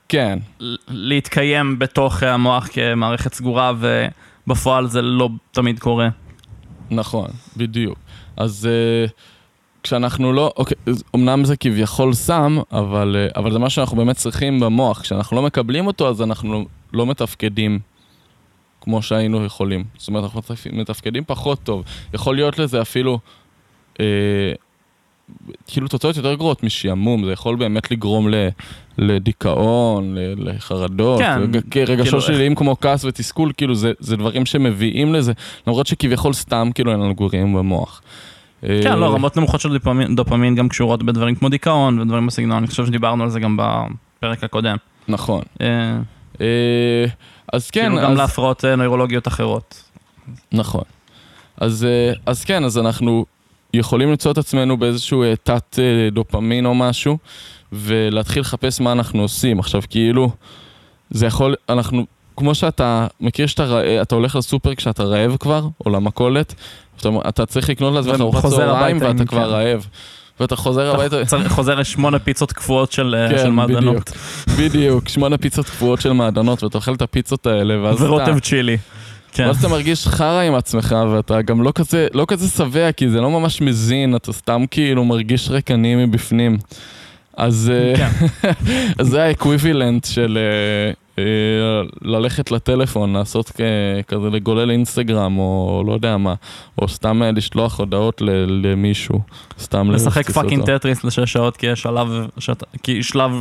כן. 0.09 0.39
להתקיים 0.89 1.79
בתוך 1.79 2.23
המוח 2.23 2.69
כמערכת 2.73 3.35
סגורה, 3.35 3.73
ובפועל 4.47 4.87
זה 4.87 5.03
לא 5.03 5.29
תמיד 5.53 5.79
קורה. 5.79 6.09
נכון, 6.91 7.31
בדיוק. 7.57 7.99
אז 8.37 8.69
uh, 9.09 9.11
כשאנחנו 9.83 10.33
לא, 10.33 10.53
אוקיי, 10.57 10.77
אמנם 11.15 11.45
זה 11.45 11.57
כביכול 11.57 12.15
סם, 12.15 12.59
אבל, 12.73 13.17
uh, 13.31 13.39
אבל 13.39 13.53
זה 13.53 13.59
מה 13.59 13.71
שאנחנו 13.71 13.97
באמת 13.97 14.17
צריכים 14.17 14.61
במוח. 14.61 15.01
כשאנחנו 15.01 15.37
לא 15.37 15.43
מקבלים 15.43 15.87
אותו, 15.87 16.09
אז 16.09 16.23
אנחנו 16.23 16.65
לא, 16.93 17.07
מתפקדים 17.07 17.79
כמו 18.81 19.03
שהיינו 19.03 19.45
יכולים. 19.45 19.85
זאת 19.99 20.09
אומרת, 20.09 20.25
אנחנו 20.25 20.41
מתפקדים 20.73 21.25
פחות 21.27 21.63
טוב. 21.63 21.85
יכול 22.15 22.37
להיות 22.37 22.59
לזה 22.59 22.83
אפילו... 22.83 23.19
Uh, 23.95 23.99
כאילו 25.67 25.89
תוצאות 25.89 26.17
יותר 26.17 26.35
גרועות 26.35 26.63
משעמום, 26.63 27.25
זה 27.25 27.33
יכול 27.33 27.57
באמת 27.57 27.91
לגרום 27.91 28.29
ל, 28.29 28.49
לדיכאון, 28.99 30.15
ל, 30.15 30.49
לחרדות, 30.49 31.21
כן, 31.21 31.41
רגשות 31.87 32.07
כאילו 32.07 32.21
שליליים 32.21 32.55
כמו 32.55 32.77
כעס 32.81 33.05
ותסכול, 33.05 33.53
כאילו 33.57 33.75
זה, 33.75 33.93
זה 33.99 34.17
דברים 34.17 34.47
שמביאים 34.47 35.15
לזה, 35.15 35.33
למרות 35.67 35.87
שכביכול 35.87 36.33
סתם 36.33 36.71
כאילו 36.75 36.93
אין 36.93 37.01
לנו 37.01 37.15
גורים 37.15 37.55
במוח. 37.55 38.03
כן, 38.61 38.99
לא, 38.99 39.15
רמות 39.15 39.37
נמוכות 39.37 39.61
של 39.61 39.73
דופמין, 39.73 40.17
דופמין 40.17 40.55
גם 40.55 40.69
קשורות 40.69 41.03
בדברים 41.03 41.35
כמו 41.35 41.49
דיכאון 41.49 41.99
ודברים 41.99 42.27
בסגנון, 42.27 42.59
אני 42.59 42.67
חושב 42.67 42.87
שדיברנו 42.87 43.23
על 43.25 43.31
זה 43.31 43.41
גם 43.41 43.57
בפרק 43.57 44.45
הקודם. 44.45 44.77
נכון. 45.09 45.43
אה, 45.61 45.99
אה, 46.41 47.05
אז 47.53 47.71
כן. 47.71 47.89
כאילו 47.89 48.03
גם 48.03 48.15
להפרעות 48.15 48.65
אה, 48.65 48.77
נוירולוגיות 48.77 49.29
אחרות. 49.29 49.83
נכון. 50.53 50.85
אז, 51.57 51.87
אז 52.27 52.45
כן, 52.45 52.65
אז 52.65 52.79
אנחנו 52.79 53.25
יכולים 53.75 54.11
למצוא 54.11 54.33
את 54.33 54.39
עצמנו 54.39 54.77
באיזשהו 54.77 55.23
אה, 55.23 55.35
תת 55.43 55.79
אה, 55.79 56.11
דופמין 56.11 56.67
או 56.67 56.75
משהו, 56.75 57.19
ולהתחיל 57.73 58.41
לחפש 58.41 58.81
מה 58.81 58.93
אנחנו 58.93 59.23
עושים. 59.23 59.59
עכשיו, 59.59 59.83
כאילו, 59.91 60.31
זה 61.11 61.27
יכול, 61.27 61.55
אנחנו, 61.69 62.07
כמו 62.37 62.55
שאתה 62.55 63.07
מכיר 63.21 63.47
שאתה 63.47 63.65
רעב, 63.65 64.01
אתה 64.03 64.15
הולך 64.15 64.37
לסופר 64.37 64.75
כשאתה 64.75 65.03
רעב 65.03 65.37
כבר, 65.41 65.69
או 65.87 65.91
למכולת, 65.91 66.55
אתה, 66.97 67.09
אתה 67.29 67.47
צריך 67.47 67.71
לקנות 67.71 67.95
לעצמך 67.95 68.21
ארוחת 68.21 68.49
צהריים 68.51 68.99
ואתה 69.01 69.25
כבר 69.25 69.45
כן. 69.45 69.51
רעב. 69.51 69.87
ואתה 70.41 70.57
חוזר 70.57 70.95
הביתה. 70.95 71.49
חוזר 71.49 71.75
לשמונה 71.75 72.19
פיצות 72.19 72.53
קפואות 72.53 72.93
של, 72.93 73.15
אה, 73.19 73.29
כן, 73.31 73.39
של 73.39 73.51
מעדנות. 73.51 74.11
בדיוק, 74.49 74.71
בדיוק, 74.71 75.09
שמונה 75.09 75.39
פיצות 75.39 75.67
קפואות 75.67 76.01
של 76.01 76.13
מעדנות, 76.13 76.63
ואתה 76.63 76.79
אוכל 76.79 76.95
את 76.95 77.03
הפיצות 77.03 77.47
האלה, 77.47 77.83
ואז 77.83 77.97
אתה... 77.97 78.05
ורוטב 78.05 78.39
צ'ילי. 78.39 78.77
כן. 79.33 79.47
ואז 79.47 79.59
אתה 79.59 79.69
מרגיש 79.69 80.07
חרא 80.07 80.41
עם 80.41 80.55
עצמך, 80.55 80.97
ואתה 81.13 81.43
גם 81.43 81.63
לא 81.63 81.73
כזה, 81.75 82.09
לא 82.15 82.25
כזה 82.29 82.49
שבע, 82.49 82.93
כי 82.93 83.09
זה 83.09 83.21
לא 83.21 83.31
ממש 83.31 83.61
מזין, 83.61 84.17
אתה 84.17 84.33
סתם 84.33 84.65
כאילו 84.71 85.05
מרגיש 85.05 85.51
רקני 85.51 86.07
מבפנים. 86.07 86.59
אז, 87.37 87.73
אה, 87.75 87.97
כן. 87.97 88.27
אז 88.99 89.07
זה 89.07 89.23
האקוויבילנט 89.23 90.05
של 90.05 90.39
אה, 90.39 91.23
אה, 91.23 91.83
ללכת 92.03 92.51
לטלפון, 92.51 93.13
לעשות 93.13 93.51
כזה 94.09 94.31
לגולל 94.31 94.71
אינסטגרם, 94.71 95.39
או 95.39 95.83
לא 95.87 95.93
יודע 95.93 96.17
מה, 96.17 96.35
או 96.79 96.89
סתם 96.89 97.23
לשלוח 97.23 97.79
הודעות 97.79 98.23
למישהו, 98.63 99.21
סתם 99.61 99.91
לשחק 99.91 100.31
fucking 100.31 100.65
טטריס 100.65 101.05
לשש 101.05 101.33
שעות, 101.33 101.57
כי 101.57 101.67
יש 101.67 101.83
שלב, 101.83 102.09
כי 102.83 103.03
שלב 103.03 103.33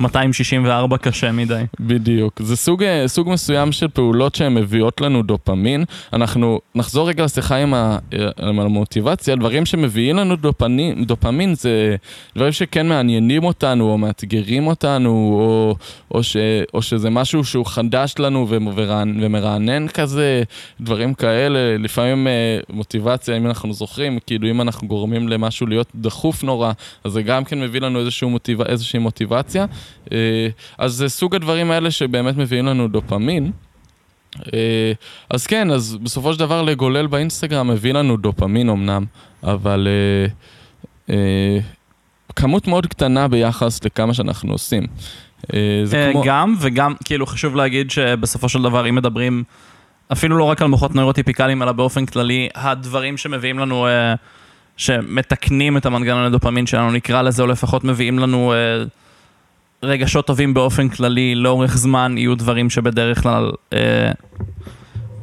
264 0.00 0.96
קשה 0.96 1.32
מדי. 1.32 1.62
בדיוק. 1.80 2.40
זה 2.42 2.56
סוג, 2.56 2.82
אה, 2.82 3.08
סוג 3.08 3.28
מסוים 3.28 3.72
של 3.72 3.88
פעולות 3.88 4.34
שהן 4.34 4.54
מביאות 4.54 5.00
לנו 5.00 5.22
דופמין. 5.22 5.84
אנחנו 6.12 6.60
נחזור 6.74 7.08
רגע 7.08 7.24
לשיחה 7.24 7.56
עם, 7.56 7.74
ה, 7.74 7.98
אה, 8.12 8.48
עם 8.48 8.60
המוטיבציה, 8.60 9.36
דברים 9.36 9.66
שמביאים 9.66 10.16
לנו 10.16 10.36
דופ-, 10.36 10.94
דופמין 11.06 11.54
זה 11.54 11.96
דברים 12.36 12.52
שכן 12.52 12.88
מעניינים 12.88 13.44
אותנו, 13.44 13.90
או 13.90 13.98
מאתגרים 13.98 14.66
אותנו, 14.66 15.10
או, 15.10 15.74
או, 16.14 16.22
ש, 16.22 16.36
או 16.74 16.82
שזה 16.82 17.10
משהו 17.10 17.44
שהוא 17.44 17.66
חדש 17.66 18.14
לנו 18.18 18.46
ומרענן 19.20 19.88
כזה, 19.88 20.42
דברים 20.80 21.14
כאלה. 21.14 21.78
לפעמים 21.78 22.26
אה, 22.26 22.58
מוטיבציה, 22.68 23.36
אם 23.36 23.46
אנחנו 23.46 23.72
זוכרים, 23.72 24.18
כאילו 24.26 24.50
אם 24.50 24.60
אנחנו 24.60 24.88
גורמים 24.88 25.28
למשהו 25.28 25.66
להיות 25.66 25.86
דחוף 25.94 26.44
נורא, 26.44 26.72
אז 27.04 27.12
זה 27.12 27.22
גם 27.22 27.44
כן 27.44 27.60
מביא 27.60 27.80
לנו 27.80 28.00
מוטיב, 28.22 28.62
איזושהי 28.62 28.98
מוטיבציה. 28.98 29.66
אה, 30.12 30.48
אז 30.78 30.92
זה 30.92 31.08
סוג 31.08 31.34
הדברים 31.34 31.70
האלה 31.70 31.90
שבאמת 31.90 32.36
מביאים 32.36 32.66
לנו 32.66 32.88
דופמין. 32.88 33.50
אה, 34.54 34.92
אז 35.30 35.46
כן, 35.46 35.70
אז 35.70 35.96
בסופו 36.02 36.32
של 36.32 36.38
דבר 36.38 36.62
לגולל 36.62 37.06
באינסטגרם 37.06 37.68
מביא 37.68 37.92
לנו 37.92 38.16
דופמין 38.16 38.68
אמנם, 38.68 39.04
אבל 39.42 39.88
אה, 41.10 41.58
כמות 42.36 42.68
מאוד 42.68 42.86
קטנה 42.86 43.28
ביחס 43.28 43.84
לכמה 43.84 44.14
שאנחנו 44.14 44.52
עושים. 44.52 44.86
כמו... 46.12 46.22
גם, 46.24 46.54
וגם, 46.60 46.94
כאילו 47.04 47.26
חשוב 47.26 47.56
להגיד 47.56 47.90
שבסופו 47.90 48.48
של 48.48 48.62
דבר, 48.62 48.88
אם 48.88 48.94
מדברים 48.94 49.44
אפילו 50.12 50.38
לא 50.38 50.44
רק 50.44 50.62
על 50.62 50.68
מוחות 50.68 50.94
נוירוטיפיקליים, 50.94 51.62
אלא 51.62 51.72
באופן 51.72 52.06
כללי, 52.06 52.48
הדברים 52.54 53.16
שמביאים 53.16 53.58
לנו, 53.58 53.86
שמתקנים 54.76 55.76
את 55.76 55.86
המנגנון 55.86 56.24
לדופמין 56.24 56.66
שלנו, 56.66 56.90
נקרא 56.90 57.22
לזה, 57.22 57.42
או 57.42 57.46
לפחות 57.46 57.84
מביאים 57.84 58.18
לנו 58.18 58.52
רגשות 59.82 60.26
טובים 60.26 60.54
באופן 60.54 60.88
כללי 60.88 61.34
לאורך 61.34 61.76
זמן 61.76 62.14
יהיו 62.18 62.34
דברים 62.34 62.70
שבדרך 62.70 63.22
כלל, 63.22 63.50
אה, 63.72 64.12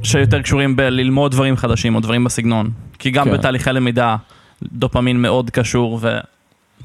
שיותר 0.04 0.42
קשורים 0.42 0.76
בללמוד 0.76 1.32
דברים 1.32 1.58
חדשים 1.58 1.96
או 1.96 2.00
דברים 2.00 2.24
בסגנון. 2.24 2.70
כי 3.00 3.12
גם 3.12 3.26
כן. 3.26 3.34
בתהליכי 3.34 3.70
למידה 3.70 4.16
דופמין 4.64 5.22
מאוד 5.22 5.50
קשור 5.50 6.00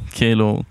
וכאילו, 0.09 0.63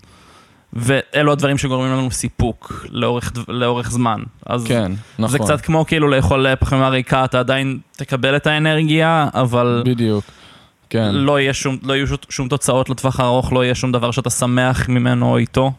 ואלו 0.72 1.32
הדברים 1.32 1.58
שגורמים 1.58 1.92
לנו 1.92 2.10
סיפוק 2.10 2.86
לאורך, 2.90 3.32
לאורך 3.48 3.90
זמן. 3.90 4.22
אז 4.46 4.64
כן, 4.64 4.92
נכון. 5.18 5.30
זה 5.30 5.38
קצת 5.38 5.60
כמו 5.60 5.86
כאילו 5.86 6.08
לאכול 6.08 6.54
פחמימה 6.56 6.88
ריקה, 6.88 7.24
אתה 7.24 7.38
עדיין 7.38 7.78
תקבל 7.96 8.36
את 8.36 8.46
האנרגיה, 8.46 9.28
אבל... 9.34 9.82
בדיוק. 9.86 10.24
כן. 10.90 11.14
לא, 11.14 11.38
שום, 11.52 11.78
לא 11.82 11.92
יהיו 11.92 12.06
שום 12.28 12.48
תוצאות 12.48 12.90
לטווח 12.90 13.20
הארוך, 13.20 13.52
לא 13.52 13.64
יהיה 13.64 13.74
שום 13.74 13.92
דבר 13.92 14.10
שאתה 14.10 14.30
שמח 14.30 14.88
ממנו 14.88 15.30
או 15.30 15.38
איתו. 15.38 15.72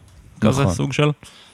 כזה 0.48 0.62
נכון. 0.62 0.74
סוג 0.74 0.92
של... 0.92 1.10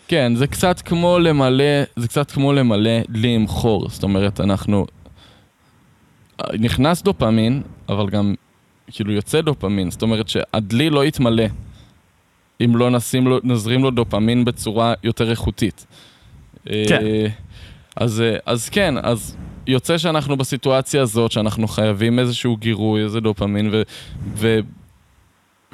כן, 0.08 0.32
זה 0.36 0.46
קצת 0.46 0.80
כמו 0.80 1.18
למלא, 1.18 1.64
זה 1.96 2.08
קצת 2.08 2.30
כמו 2.30 2.52
למלא 2.52 3.00
דלי 3.08 3.34
עם 3.34 3.46
חור, 3.46 3.88
זאת 3.88 4.02
אומרת, 4.02 4.40
אנחנו... 4.40 4.86
נכנס 6.58 7.02
דופמין, 7.02 7.62
אבל 7.88 8.08
גם 8.08 8.34
כאילו 8.90 9.12
יוצא 9.12 9.40
דופמין, 9.40 9.90
זאת 9.90 10.02
אומרת 10.02 10.28
שהדלי 10.28 10.90
לא 10.90 11.04
יתמלא 11.04 11.44
אם 12.64 12.76
לא 12.76 12.90
נשים 12.90 13.26
לו, 13.26 13.38
נזרים 13.42 13.82
לו 13.82 13.90
דופמין 13.90 14.44
בצורה 14.44 14.94
יותר 15.04 15.30
איכותית. 15.30 15.86
כן. 16.64 16.72
אה, 17.02 17.26
אז, 17.96 18.22
אז 18.46 18.68
כן, 18.68 18.94
אז 19.02 19.36
יוצא 19.66 19.98
שאנחנו 19.98 20.36
בסיטואציה 20.36 21.02
הזאת, 21.02 21.32
שאנחנו 21.32 21.68
חייבים 21.68 22.18
איזשהו 22.18 22.56
גירוי, 22.56 23.02
איזה 23.02 23.20
דופמין, 23.20 23.70
ו, 24.34 24.60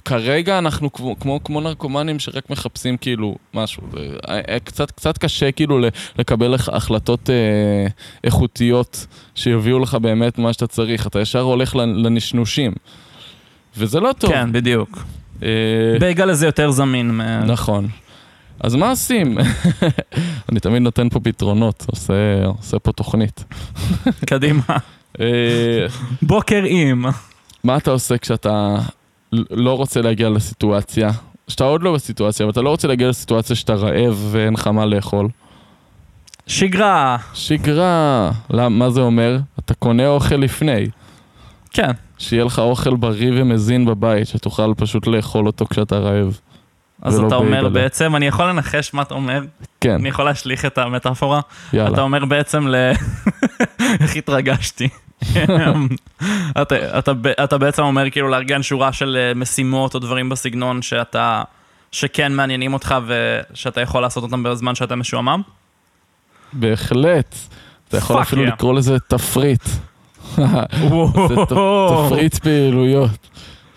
כרגע 0.06 0.58
אנחנו 0.58 0.92
כמו, 0.92 1.20
כמו, 1.20 1.44
כמו 1.44 1.60
נרקומנים 1.60 2.18
שרק 2.18 2.50
מחפשים 2.50 2.96
כאילו 2.96 3.36
משהו. 3.54 3.82
אה, 4.28 4.40
אה, 4.48 4.58
קצת, 4.60 4.90
קצת 4.90 5.18
קשה 5.18 5.52
כאילו 5.52 5.78
לקבל 6.18 6.54
החלטות 6.54 7.30
אה, 7.30 7.86
איכותיות 8.24 9.06
שיביאו 9.34 9.78
לך 9.78 9.94
באמת 9.94 10.38
מה 10.38 10.52
שאתה 10.52 10.66
צריך. 10.66 11.06
אתה 11.06 11.20
ישר 11.20 11.40
הולך 11.40 11.76
לנשנושים. 11.76 12.72
וזה 13.76 14.00
לא 14.00 14.12
טוב. 14.18 14.30
כן, 14.30 14.52
בדיוק. 14.52 14.98
אה... 15.42 15.48
בגלל 16.00 16.30
הזה 16.30 16.46
יותר 16.46 16.70
זמין. 16.70 17.20
נכון. 17.46 17.88
אז 18.60 18.74
מה 18.74 18.90
עושים? 18.90 19.38
אני 20.48 20.60
תמיד 20.60 20.82
נותן 20.82 21.08
פה 21.08 21.20
פתרונות, 21.20 21.84
עושה, 21.86 22.44
עושה 22.44 22.78
פה 22.78 22.92
תוכנית. 22.92 23.44
קדימה. 24.26 24.62
אה, 25.20 25.86
בוקר 26.22 26.62
עם. 26.66 27.04
מה 27.64 27.76
אתה 27.76 27.90
עושה 27.90 28.18
כשאתה 28.18 28.76
לא 29.32 29.76
רוצה 29.76 30.02
להגיע 30.02 30.28
לסיטואציה, 30.28 31.10
שאתה 31.48 31.64
עוד 31.64 31.82
לא 31.82 31.94
בסיטואציה, 31.94 32.44
אבל 32.44 32.50
אתה 32.52 32.62
לא 32.62 32.70
רוצה 32.70 32.88
להגיע 32.88 33.08
לסיטואציה 33.08 33.56
שאתה 33.56 33.74
רעב 33.74 34.28
ואין 34.30 34.54
לך 34.54 34.66
מה 34.66 34.86
לאכול. 34.86 35.28
שגרה. 36.46 37.16
שגרה. 37.34 38.30
למה, 38.50 38.68
מה 38.68 38.90
זה 38.90 39.00
אומר? 39.00 39.38
אתה 39.58 39.74
קונה 39.74 40.08
אוכל 40.08 40.34
לפני. 40.34 40.86
כן. 41.70 41.90
שיהיה 42.18 42.44
לך 42.44 42.58
אוכל 42.58 42.96
בריא 42.96 43.30
ומזין 43.34 43.84
בבית, 43.84 44.26
שתוכל 44.26 44.72
פשוט 44.76 45.06
לאכול 45.06 45.46
אותו 45.46 45.66
כשאתה 45.66 45.98
רעב. 45.98 46.40
אז 47.02 47.20
אתה 47.20 47.34
אומר 47.34 47.58
בגלל. 47.58 47.68
בעצם, 47.68 48.16
אני 48.16 48.26
יכול 48.26 48.48
לנחש 48.48 48.94
מה 48.94 49.02
אתה 49.02 49.14
אומר? 49.14 49.42
כן. 49.80 49.94
אני 49.94 50.08
יכול 50.08 50.24
להשליך 50.24 50.64
את 50.64 50.78
המטאפורה? 50.78 51.40
יאללה. 51.72 51.94
אתה 51.94 52.02
אומר 52.02 52.24
בעצם 52.24 52.68
ל... 52.68 52.74
איך 54.00 54.16
התרגשתי. 54.16 54.88
אתה, 56.62 56.98
אתה, 56.98 57.12
אתה 57.44 57.58
בעצם 57.58 57.82
אומר 57.82 58.10
כאילו 58.10 58.28
לארגן 58.28 58.62
שורה 58.62 58.92
של 58.92 59.16
אה, 59.20 59.34
משימות 59.34 59.94
או 59.94 60.00
דברים 60.00 60.28
בסגנון 60.28 60.82
שאתה, 60.82 61.42
שכן 61.92 62.32
מעניינים 62.32 62.74
אותך 62.74 62.94
ושאתה 63.06 63.80
יכול 63.80 64.02
לעשות 64.02 64.22
אותם 64.22 64.42
בזמן 64.42 64.74
שאתה 64.74 64.96
משועמם? 64.96 65.42
בהחלט. 66.52 67.34
אתה 67.88 67.96
יכול 67.96 68.22
אפילו 68.22 68.44
yeah. 68.44 68.46
לקרוא 68.46 68.74
לזה 68.74 68.98
תפריט. 68.98 69.62
זה 71.28 71.36
תפריט 71.48 72.38
פעילויות. 72.38 73.10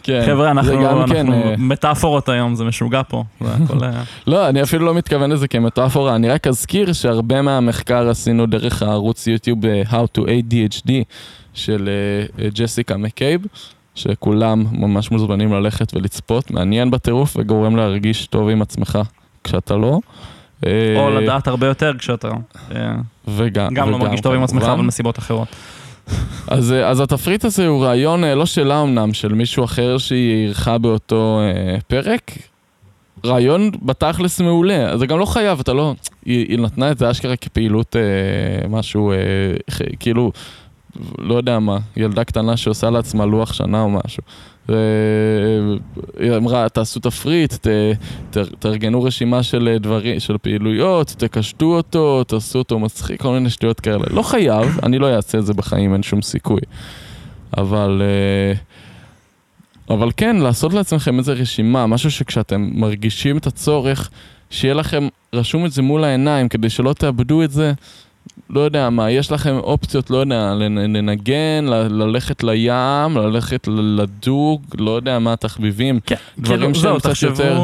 כן. 0.10 0.26
חבר'ה, 0.26 0.52
אנחנו, 0.52 0.90
אנחנו 0.90 1.14
כן, 1.14 1.34
אה, 1.34 1.56
מטאפורות 1.58 2.30
היום, 2.30 2.56
זה 2.56 2.64
משוגע 2.64 3.02
פה. 3.08 3.24
הכל... 3.42 3.84
אה, 3.84 4.02
לא, 4.28 4.50
אני 4.50 4.64
אפילו 4.64 4.86
לא 4.86 4.94
מתכוון 4.94 5.32
לזה 5.32 5.48
כמטאפורה, 5.48 6.16
אני 6.16 6.30
רק 6.30 6.48
אזכיר 6.48 6.94
שהרבה 6.94 7.42
מהמחקר 7.42 8.10
עשינו 8.10 8.46
דרך 8.46 8.84
הערוץ 8.84 9.28
יוטיוב 9.28 9.66
אה, 9.66 9.82
How 9.92 10.18
to 10.18 10.22
ADHD 10.22 10.92
של 11.54 11.90
ג'סיקה 12.54 12.98
מקייב, 12.98 13.42
שכולם 13.96 14.64
ממש 14.72 15.12
מוזמנים 15.12 15.54
ללכת 15.54 15.94
ולצפות, 15.96 16.52
מעניין 16.52 16.92
בטירוף 16.92 17.38
וגורם 17.40 17.76
להרגיש 17.76 18.28
טוב 18.28 18.50
עם 18.50 18.62
עצמך 18.62 19.00
כשאתה 19.44 19.76
לא. 19.76 20.00
או 20.66 21.10
לדעת 21.10 21.48
הרבה 21.48 21.68
יותר 21.68 21.94
כשאתה... 21.98 22.30
וגם, 23.28 23.74
גם 23.74 23.90
לא 23.90 24.00
מרגיש 24.00 24.22
טוב 24.22 24.34
עם 24.34 24.44
עצמך, 24.44 24.64
אבל 24.64 24.82
מסיבות 24.82 25.20
אחרות. 25.20 25.48
אז, 26.48 26.72
אה, 26.72 26.90
אז 26.90 27.00
התפריט 27.00 27.46
הזה 27.46 27.68
הוא 27.68 27.86
רעיון 27.86 28.24
אה, 28.24 28.36
לא 28.36 28.46
שלה 28.46 28.82
אמנם, 28.82 29.14
של 29.14 29.34
מישהו 29.34 29.64
אחר 29.64 29.98
שהיא 29.98 30.46
אירחה 30.46 30.78
באותו 30.78 31.40
אה, 31.42 31.78
פרק. 31.88 32.32
רעיון 33.26 33.72
בתכלס 33.82 34.42
מעולה, 34.42 34.98
זה 34.98 35.08
גם 35.08 35.20
לא 35.20 35.26
חייב, 35.26 35.60
אתה 35.60 35.74
לא... 35.74 35.94
היא, 36.26 36.46
היא 36.50 36.60
נתנה 36.60 36.92
את 36.92 36.98
זה 36.98 37.12
אשכרה 37.12 37.36
כפעילות 37.36 37.96
אה, 37.96 38.68
משהו, 38.68 39.12
אה, 39.12 39.18
כאילו, 40.00 40.32
לא 41.18 41.36
יודע 41.36 41.60
מה, 41.60 41.78
ילדה 41.98 42.24
קטנה 42.24 42.58
שעושה 42.58 42.90
לעצמה 42.90 43.26
לוח 43.26 43.54
שנה 43.54 43.82
או 43.82 43.90
משהו. 43.90 44.24
היא 46.20 46.32
אמרה, 46.38 46.70
תעשו 46.70 47.00
תפריט, 47.00 47.54
ת, 47.54 47.68
תארגנו 48.60 49.04
רשימה 49.04 49.44
של 49.44 49.78
דברים, 49.80 50.20
של 50.20 50.38
פעילויות, 50.38 51.08
תקשטו 51.08 51.66
אותו, 51.66 52.24
תעשו 52.24 52.60
אותו 52.60 52.80
מצחיק, 52.80 53.22
כל 53.22 53.34
מיני 53.34 53.50
שטויות 53.50 53.80
כאלה. 53.80 54.04
לא 54.10 54.22
חייב, 54.22 54.80
אני 54.84 55.00
לא 55.00 55.16
אעשה 55.16 55.38
את 55.38 55.46
זה 55.46 55.54
בחיים, 55.54 55.94
אין 55.94 56.04
שום 56.04 56.22
סיכוי. 56.22 56.62
אבל... 57.58 58.02
אה, 58.02 58.54
אבל 59.90 60.10
כן, 60.18 60.36
לעשות 60.36 60.74
לעצמכם 60.74 61.20
איזה 61.20 61.34
רשימה, 61.34 61.88
משהו 61.88 62.12
שכשאתם 62.12 62.70
מרגישים 62.74 63.38
את 63.38 63.48
הצורך, 63.48 64.10
שיהיה 64.50 64.74
לכם 64.74 65.08
רשום 65.34 65.66
את 65.66 65.72
זה 65.72 65.82
מול 65.82 66.04
העיניים, 66.04 66.50
כדי 66.50 66.70
שלא 66.70 66.94
תאבדו 66.94 67.44
את 67.44 67.52
זה. 67.52 67.74
לא 68.50 68.60
יודע 68.60 68.90
מה, 68.90 69.12
יש 69.12 69.32
לכם 69.32 69.56
אופציות, 69.58 70.10
לא 70.10 70.18
יודע, 70.18 70.54
לנגן, 70.60 71.66
ללכת 71.90 72.44
לים, 72.44 73.18
ללכת 73.18 73.68
לדוג, 73.72 74.62
לא 74.78 74.92
יודע 74.92 75.20
מה 75.20 75.34
התחביבים, 75.34 76.00
כן, 76.06 76.16
דברים 76.38 76.60
כאילו, 76.60 76.76
שהם 76.76 77.00
קצת 77.00 77.10
תחשבו... 77.10 77.30
יותר... 77.30 77.60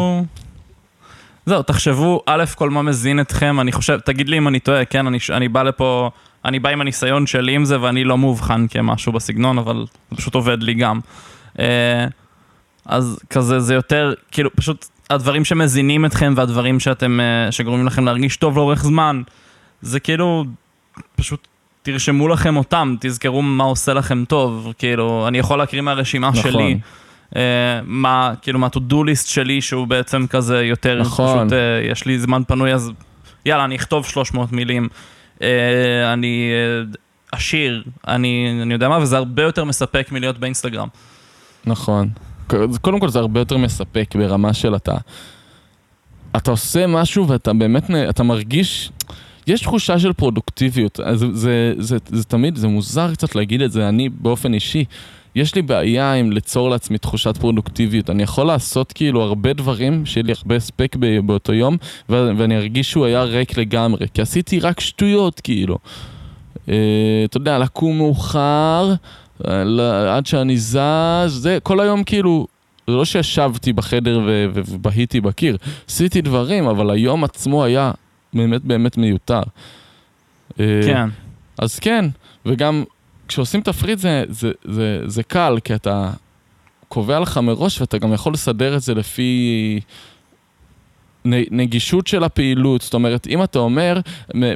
זהו, 1.45 1.63
תחשבו, 1.63 2.21
א', 2.25 2.43
כל 2.55 2.69
מה 2.69 2.81
מזין 2.81 3.19
אתכם, 3.19 3.59
אני 3.59 3.71
חושב, 3.71 3.99
תגיד 3.99 4.29
לי 4.29 4.37
אם 4.37 4.47
אני 4.47 4.59
טועה, 4.59 4.85
כן, 4.85 5.07
אני, 5.07 5.17
אני 5.31 5.47
בא 5.47 5.63
לפה, 5.63 6.09
אני 6.45 6.59
בא 6.59 6.69
עם 6.69 6.81
הניסיון 6.81 7.27
שלי 7.27 7.55
עם 7.55 7.65
זה, 7.65 7.81
ואני 7.81 8.03
לא 8.03 8.17
מאובחן 8.17 8.65
כמשהו 8.67 9.11
בסגנון, 9.11 9.57
אבל 9.57 9.85
זה 10.11 10.17
פשוט 10.17 10.35
עובד 10.35 10.63
לי 10.63 10.73
גם. 10.73 10.99
אה, 11.59 12.07
אז 12.85 13.19
כזה, 13.29 13.59
זה 13.59 13.73
יותר, 13.73 14.13
כאילו, 14.31 14.49
פשוט 14.55 14.85
הדברים 15.09 15.45
שמזינים 15.45 16.05
אתכם 16.05 16.33
והדברים 16.37 16.79
שאתם, 16.79 17.19
אה, 17.19 17.51
שגורמים 17.51 17.85
לכם 17.85 18.05
להרגיש 18.05 18.37
טוב 18.37 18.57
לאורך 18.57 18.83
זמן, 18.83 19.21
זה 19.85 19.99
כאילו 19.99 20.45
פשוט 21.15 21.47
תרשמו 21.81 22.27
לכם 22.27 22.57
אותם, 22.57 22.95
תזכרו 22.99 23.41
מה 23.41 23.63
עושה 23.63 23.93
לכם 23.93 24.25
טוב, 24.25 24.73
כאילו, 24.77 25.27
אני 25.27 25.37
יכול 25.37 25.57
להקריא 25.57 25.81
מהרשימה 25.81 26.29
נכון. 26.29 26.51
שלי. 26.51 26.79
Uh, 27.33 27.37
מה, 27.83 28.33
כאילו, 28.41 28.59
מה-to-do 28.59 28.93
list 28.93 29.27
שלי, 29.27 29.61
שהוא 29.61 29.87
בעצם 29.87 30.27
כזה 30.27 30.63
יותר, 30.63 31.01
נכון. 31.01 31.47
פשוט, 31.47 31.51
uh, 31.51 31.91
יש 31.91 32.05
לי 32.05 32.19
זמן 32.19 32.41
פנוי, 32.47 32.73
אז 32.73 32.91
יאללה, 33.45 33.65
אני 33.65 33.75
אכתוב 33.75 34.05
300 34.05 34.51
מילים. 34.51 34.87
Uh, 35.37 35.41
אני 36.13 36.51
עשיר, 37.31 37.83
אני, 38.07 38.59
אני 38.61 38.73
יודע 38.73 38.89
מה, 38.89 38.97
וזה 38.97 39.17
הרבה 39.17 39.43
יותר 39.43 39.63
מספק 39.63 40.11
מלהיות 40.11 40.37
באינסטגרם. 40.37 40.87
נכון. 41.65 42.09
קודם 42.81 42.99
כל 42.99 43.09
זה 43.09 43.19
הרבה 43.19 43.39
יותר 43.39 43.57
מספק 43.57 44.15
ברמה 44.15 44.53
של 44.53 44.75
אתה... 44.75 44.95
אתה 46.37 46.51
עושה 46.51 46.87
משהו 46.87 47.27
ואתה 47.27 47.53
באמת, 47.53 47.91
אתה 48.09 48.23
מרגיש... 48.23 48.91
יש 49.47 49.61
תחושה 49.61 49.99
של 49.99 50.13
פרודוקטיביות, 50.13 50.99
זה, 51.13 51.15
זה, 51.15 51.27
זה, 51.33 51.73
זה, 51.77 51.97
זה 52.05 52.23
תמיד, 52.23 52.55
זה 52.55 52.67
מוזר 52.67 53.13
קצת 53.13 53.35
להגיד 53.35 53.61
את 53.61 53.71
זה, 53.71 53.89
אני 53.89 54.09
באופן 54.09 54.53
אישי, 54.53 54.85
יש 55.35 55.55
לי 55.55 55.61
בעיה 55.61 56.13
עם 56.13 56.31
ליצור 56.31 56.69
לעצמי 56.69 56.97
תחושת 56.97 57.37
פרודוקטיביות. 57.37 58.09
אני 58.09 58.23
יכול 58.23 58.47
לעשות 58.47 58.93
כאילו 58.93 59.21
הרבה 59.21 59.53
דברים, 59.53 60.05
שיהיה 60.05 60.23
לי 60.23 60.33
הרבה 60.37 60.55
הספק 60.55 60.95
באותו 61.25 61.53
יום, 61.53 61.77
ואני 62.09 62.57
ארגיש 62.57 62.91
שהוא 62.91 63.05
היה 63.05 63.23
ריק 63.23 63.57
לגמרי, 63.57 64.07
כי 64.13 64.21
עשיתי 64.21 64.59
רק 64.59 64.79
שטויות 64.79 65.39
כאילו. 65.39 65.77
אה, 66.69 66.75
אתה 67.25 67.37
יודע, 67.37 67.59
לקום 67.59 67.97
מאוחר, 67.97 68.93
עד 70.09 70.25
שאני 70.25 70.57
זז, 70.57 70.77
זה, 71.27 71.57
כל 71.63 71.79
היום 71.79 72.03
כאילו, 72.03 72.47
זה 72.87 72.93
לא 72.93 73.05
שישבתי 73.05 73.73
בחדר 73.73 74.21
ובהיתי 74.53 75.21
בקיר, 75.21 75.57
עשיתי 75.89 76.21
דברים, 76.21 76.67
אבל 76.67 76.89
היום 76.89 77.23
עצמו 77.23 77.63
היה 77.63 77.91
באמת 78.35 78.61
באמת 78.63 78.97
מיותר. 78.97 79.41
אה, 80.59 80.81
כן. 80.85 81.09
אז 81.57 81.79
כן, 81.79 82.05
וגם 82.45 82.83
כשעושים 83.27 83.61
תפריט 83.61 83.99
זה, 83.99 84.23
זה, 84.29 84.51
זה, 84.63 85.01
זה 85.05 85.23
קל, 85.23 85.57
כי 85.63 85.75
אתה 85.75 86.11
קובע 86.87 87.19
לך 87.19 87.37
מראש 87.37 87.81
ואתה 87.81 87.97
גם 87.97 88.13
יכול 88.13 88.33
לסדר 88.33 88.75
את 88.75 88.81
זה 88.81 88.93
לפי 88.93 89.79
נגישות 91.25 92.07
של 92.07 92.23
הפעילות. 92.23 92.81
זאת 92.81 92.93
אומרת, 92.93 93.27
אם 93.27 93.43
אתה 93.43 93.59
אומר 93.59 93.99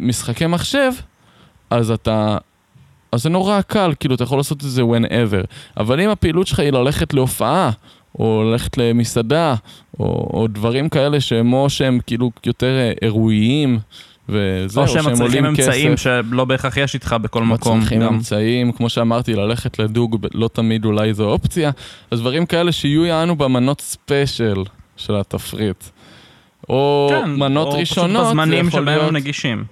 משחקי 0.02 0.48
מחשב, 0.48 0.92
אז 1.70 1.92
אתה... 1.92 2.38
אז 3.12 3.24
זה 3.24 3.30
נורא 3.30 3.62
קל, 3.62 3.94
כאילו, 4.00 4.16
אתה 4.16 4.24
יכול 4.24 4.40
לעשות 4.40 4.58
את 4.58 4.70
זה 4.70 4.82
whenever. 4.82 5.46
אבל 5.78 6.02
אם 6.02 6.10
הפעילות 6.10 6.48
שלך 6.48 6.60
היא 6.60 6.72
ללכת 6.72 7.14
להופעה, 7.14 7.72
או 8.20 8.44
ללכת 8.44 8.78
למסעדה, 8.78 9.56
או, 10.00 10.06
או 10.34 10.48
דברים 10.48 10.90
כאלה 10.90 11.22
שהם 11.22 11.54
או 11.54 11.70
שהם 11.70 12.00
כאילו 12.08 12.32
יותר 12.46 12.78
אה, 12.78 12.92
אירועים, 13.02 13.80
וזהו, 14.30 14.88
שהם 14.88 15.06
עולים 15.06 15.16
כסף. 15.16 15.22
או 15.22 15.32
שהם 15.32 15.54
מצריכים 15.54 15.92
אמצעים 15.92 15.98
שלא 15.98 16.46
בהכרח 16.46 16.78
יש 16.78 16.94
איתך 16.94 17.16
בכל 17.22 17.44
מקום. 17.44 17.78
מצריכים 17.78 18.02
אמצעים, 18.02 18.72
כמו 18.72 18.90
שאמרתי, 18.90 19.36
ללכת 19.36 19.80
לדוג 19.80 20.28
לא 20.34 20.48
תמיד 20.54 20.86
אולי 20.86 21.14
זו 21.14 21.26
אופציה, 21.26 21.72
אז 22.12 22.20
דברים 22.20 22.46
כאלה 22.46 22.72
שיהיו 22.72 23.06
יענו 23.06 23.36
במנות 23.36 23.82
ספיישל 23.82 24.64
של 24.98 25.16
התפריט. 25.16 25.84
או 26.70 27.10
כן, 27.12 27.32
מנות 27.36 27.68
או 27.68 27.80
ראשונות, 27.80 28.36
זה 28.36 28.46
יכול 28.46 28.46
להיות... 28.46 28.66
או 28.66 28.66
פשוט 28.66 28.72
בזמנים 28.72 28.72
שבהם 28.72 29.08
הם 29.08 29.16
נגישים. 29.16 29.64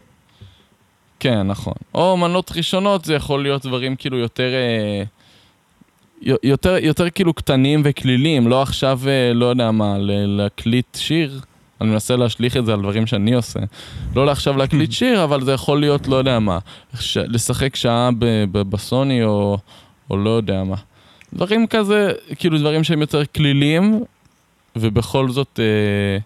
כן, 1.20 1.48
נכון. 1.48 1.74
או 1.96 2.18
מנות 2.18 2.52
ראשונות, 2.56 3.06
זה 3.06 3.14
יכול 3.14 3.44
להיות 3.44 3.66
דברים 3.66 3.96
כאילו 3.96 4.18
יותר... 4.18 4.54
אה, 4.54 5.04
יותר, 6.22 6.76
יותר 6.82 7.10
כאילו 7.10 7.34
קטנים 7.34 7.82
וכלילים, 7.84 8.48
לא 8.48 8.62
עכשיו, 8.62 9.00
אה, 9.08 9.34
לא 9.34 9.46
יודע 9.46 9.72
מה, 9.72 9.96
להקליט 10.00 10.96
שיר. 10.96 11.40
אני 11.82 11.90
מנסה 11.90 12.16
להשליך 12.16 12.58
את 12.58 12.66
זה 12.66 12.74
על 12.74 12.82
דברים 12.82 13.08
שאני 13.08 13.34
עושה. 13.34 13.60
לא 14.16 14.26
לעכשיו 14.26 14.58
להקליט 14.58 14.92
שיר, 15.00 15.24
אבל 15.24 15.44
זה 15.44 15.52
יכול 15.52 15.80
להיות, 15.80 16.08
לא 16.08 16.16
יודע 16.16 16.40
מה, 16.40 16.60
ש... 17.00 17.18
לשחק 17.18 17.76
שעה 17.76 18.10
ב- 18.20 18.46
ב- 18.52 18.70
בסוני 18.70 19.24
או, 19.24 19.58
או 20.10 20.18
לא 20.18 20.30
יודע 20.30 20.64
מה. 20.64 20.76
דברים 21.34 21.68
כזה, 21.68 22.12
כאילו 22.36 22.58
דברים 22.60 22.84
שהם 22.84 23.02
יותר 23.02 23.26
כלילים, 23.26 24.04
ובכל 24.76 25.30
זאת 25.30 25.60
אה, 25.60 26.18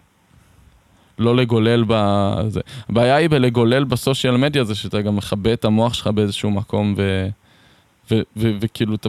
לא 1.18 1.36
לגולל 1.36 1.84
בזה. 1.86 2.60
הבעיה 2.88 3.16
היא 3.16 3.28
בלגולל 3.28 3.84
ב 3.84 3.91
social 3.91 4.36
media 4.36 4.64
זה 4.64 4.74
שאתה 4.74 5.02
גם 5.02 5.16
מכבה 5.16 5.52
את 5.52 5.64
המוח 5.64 5.94
שלך 5.94 6.06
באיזשהו 6.06 6.50
מקום 6.50 6.94
ו... 6.96 7.28
וכאילו, 8.36 8.94
אתה, 8.94 9.08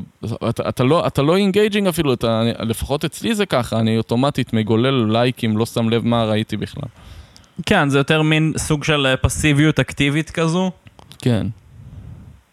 אתה, 0.49 0.69
אתה 0.69 0.84
לא, 0.84 1.08
אתה 1.08 1.21
לא 1.21 1.38
engaging 1.38 1.88
אפילו, 1.88 2.13
אתה, 2.13 2.43
לפחות 2.60 3.06
אצלי 3.06 3.36
זה 3.36 3.45
ככה, 3.45 3.79
אני 3.79 3.97
אוטומטית 3.97 4.53
מגולל 4.53 5.12
לייקים, 5.12 5.58
לא 5.58 5.65
שם 5.65 5.89
לב 5.89 6.06
מה 6.06 6.23
ראיתי 6.23 6.58
בכלל. 6.58 6.89
כן, 7.65 7.89
זה 7.89 7.97
יותר 7.97 8.21
מין 8.21 8.53
סוג 8.58 8.84
של 8.84 9.06
אה, 9.06 9.17
פסיביות 9.17 9.79
אקטיבית 9.79 10.29
כזו. 10.29 10.71
כן, 11.21 11.47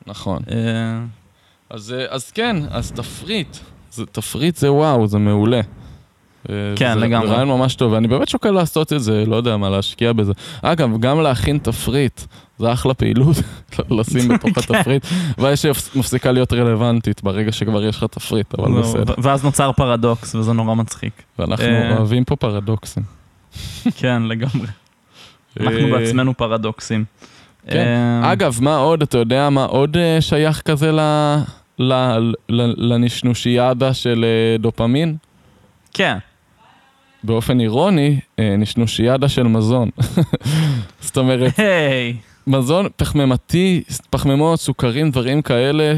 נכון. 0.07 0.43
אה. 0.51 1.01
אז, 1.71 1.93
אה, 1.93 2.07
אז 2.09 2.31
כן, 2.31 2.57
אז 2.71 2.93
תפריט, 2.93 3.57
זה, 3.91 4.07
תפריט 4.07 4.57
זה 4.57 4.73
וואו, 4.73 5.07
זה 5.07 5.19
מעולה. 5.19 5.61
כן, 6.77 6.95
זה, 6.95 7.01
לגמרי. 7.01 7.29
זה 7.29 7.35
רעיון 7.35 7.49
ממש 7.49 7.75
טוב, 7.75 7.93
ואני 7.93 8.09
באמת 8.09 8.29
שוקל 8.29 8.51
לעשות 8.51 8.93
את 8.93 9.03
זה, 9.03 9.25
לא 9.27 9.37
יודע 9.37 9.57
מה, 9.57 9.71
להשקיע 9.71 10.13
בזה. 10.13 10.33
אגב, 10.63 11.01
גם 11.01 11.21
להכין 11.21 11.59
תפריט, 11.59 12.21
זה 12.59 12.73
אחלה 12.73 12.95
פעילות, 12.95 13.37
לשים 13.99 14.29
בתוך 14.29 14.51
כן. 14.59 14.75
התפריט, 14.75 15.07
ואז 15.39 15.59
שמפסיקה 15.61 16.33
להיות 16.33 16.53
רלוונטית 16.53 17.23
ברגע 17.23 17.53
שכבר 17.53 17.85
יש 17.85 17.97
לך 17.97 18.05
תפריט, 18.05 18.55
אבל 18.59 18.71
לא, 18.71 18.81
בסדר. 18.81 19.15
ואז 19.19 19.45
נוצר 19.45 19.73
פרדוקס, 19.73 20.35
וזה 20.35 20.53
נורא 20.53 20.75
מצחיק. 20.75 21.13
ואנחנו 21.39 21.65
אה, 21.65 21.97
אוהבים 21.97 22.25
פה 22.25 22.37
פרדוקסים. 22.37 23.03
כן, 23.97 24.23
לגמרי. 24.23 24.67
אנחנו 25.61 25.79
אה, 25.79 25.91
בעצמנו 25.91 26.37
פרדוקסים. 26.37 27.05
כן. 27.67 27.79
אה, 28.25 28.33
אגב, 28.33 28.59
מה 28.61 28.77
עוד, 28.77 29.03
אתה 29.03 29.19
יודע 29.19 29.51
מה 29.51 29.65
עוד 29.65 29.97
שייך 30.21 30.63
כזה 30.63 30.91
לנשנושיאדה 32.79 33.95
של 33.95 34.25
דופמין? 34.59 35.17
כן. 35.95 36.19
באופן 37.25 37.61
אירוני, 37.61 38.21
נשנושיאדה 38.39 39.29
של 39.29 39.43
מזון. 39.43 39.91
זאת 41.01 41.19
אומרת, 41.19 41.59
היי. 41.59 42.17
מזון 42.47 42.87
פחמימתי, 42.97 43.83
פחמימות, 44.11 44.61
סוכרים, 44.61 45.11
דברים 45.11 45.43
כאלה, 45.43 45.95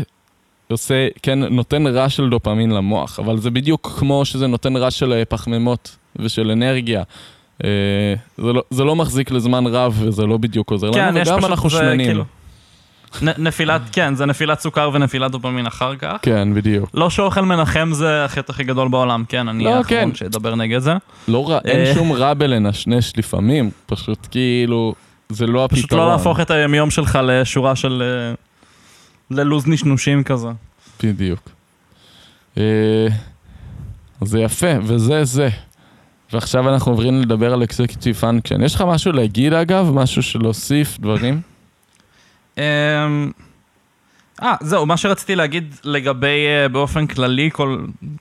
עושה, 0.70 1.08
כן, 1.22 1.38
נותן 1.38 1.86
רעש 1.86 2.16
של 2.16 2.28
דופמין 2.30 2.70
למוח, 2.70 3.18
אבל 3.20 3.38
זה 3.38 3.50
בדיוק 3.50 3.94
כמו 3.98 4.24
שזה 4.24 4.46
נותן 4.46 4.76
רעש 4.76 4.98
של 4.98 5.12
אה, 5.12 5.24
פחמימות 5.24 5.96
ושל 6.16 6.50
אנרגיה. 6.50 7.02
אה, 7.64 7.68
זה 8.38 8.52
לא, 8.52 8.62
זה 8.70 8.84
לא 8.84 8.96
מחזיק 8.96 9.30
לזמן 9.30 9.66
רב 9.66 9.96
וזה 10.00 10.26
לא 10.26 10.36
בדיוק 10.36 10.70
עוזר 10.70 10.92
כן, 10.92 11.14
לנו, 11.14 11.20
וגם 11.20 11.44
אנחנו 11.44 11.70
שמנים. 11.70 12.06
כאילו- 12.06 12.24
נפילת, 13.22 13.80
כן, 13.92 14.14
זה 14.14 14.26
נפילת 14.26 14.60
סוכר 14.60 14.90
ונפילת 14.92 15.30
דופמין 15.30 15.66
אחר 15.66 15.96
כך. 15.96 16.16
כן, 16.22 16.54
בדיוק. 16.54 16.90
לא 16.94 17.10
שאוכל 17.10 17.40
מנחם 17.40 17.90
זה 17.92 18.24
החטא 18.24 18.52
הכי 18.52 18.64
גדול 18.64 18.88
בעולם, 18.88 19.24
כן, 19.28 19.48
אני 19.48 19.64
לא, 19.64 19.74
האחרון 19.74 20.00
כן. 20.00 20.14
שידבר 20.14 20.54
נגד 20.54 20.78
זה. 20.78 20.92
לא 21.28 21.48
רע, 21.48 21.54
אה. 21.54 21.60
אין 21.70 21.94
שום 21.94 22.12
רע 22.12 22.34
בלנשנש 22.34 23.12
לפעמים, 23.16 23.70
פשוט 23.86 24.26
כאילו, 24.30 24.94
זה 25.28 25.46
לא 25.46 25.64
הפתרון. 25.64 25.82
פשוט 25.82 25.92
לא 25.92 26.08
להפוך 26.08 26.40
את 26.40 26.50
היומיום 26.50 26.90
שלך 26.90 27.18
לשורה 27.22 27.76
של... 27.76 28.02
אה, 28.02 28.34
ללוז 29.30 29.66
נשנושים 29.66 30.22
כזה. 30.22 30.48
בדיוק. 31.02 31.48
אה, 32.58 33.06
זה 34.20 34.40
יפה, 34.40 34.72
וזה 34.82 35.24
זה. 35.24 35.48
ועכשיו 36.32 36.68
אנחנו 36.68 36.92
עוברים 36.92 37.20
לדבר 37.20 37.52
על 37.52 37.64
executive 37.64 38.16
function. 38.16 38.62
יש 38.62 38.74
לך 38.74 38.84
משהו 38.86 39.12
להגיד 39.12 39.52
אגב? 39.52 39.90
משהו 39.94 40.22
שלהוסיף, 40.22 40.98
דברים? 41.00 41.40
אמ, 42.58 42.62
אה, 44.42 44.54
זהו, 44.60 44.86
מה 44.86 44.96
שרציתי 44.96 45.36
להגיד 45.36 45.74
לגבי 45.84 46.46
אה, 46.46 46.68
באופן 46.68 47.06
כללי 47.06 47.50
כל, 47.52 47.78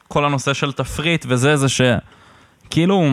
כל 0.08 0.26
הנושא 0.26 0.54
של 0.54 0.72
תפריט 0.72 1.26
וזה, 1.30 1.58
זה 1.58 1.68
שכאילו, 1.70 3.10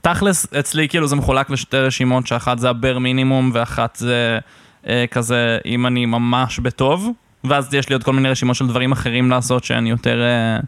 תכלס 0.00 0.46
אצלי 0.58 0.88
כאילו 0.88 1.06
זה 1.06 1.16
מחולק 1.16 1.50
לשתי 1.50 1.76
רשימות, 1.76 2.26
שאחת 2.26 2.58
זה 2.58 2.70
הבר 2.70 2.98
מינימום 2.98 3.50
ואחת 3.54 3.96
זה 3.96 4.38
אה, 4.86 5.04
כזה 5.10 5.58
אם 5.66 5.86
אני 5.86 6.06
ממש 6.06 6.58
בטוב, 6.58 7.08
ואז 7.44 7.74
יש 7.74 7.88
לי 7.88 7.92
עוד 7.92 8.04
כל 8.04 8.12
מיני 8.12 8.28
רשימות 8.28 8.56
של 8.56 8.66
דברים 8.66 8.92
אחרים 8.92 9.30
לעשות 9.30 9.64
שאני 9.64 9.90
יותר 9.90 10.22
אה, 10.22 10.60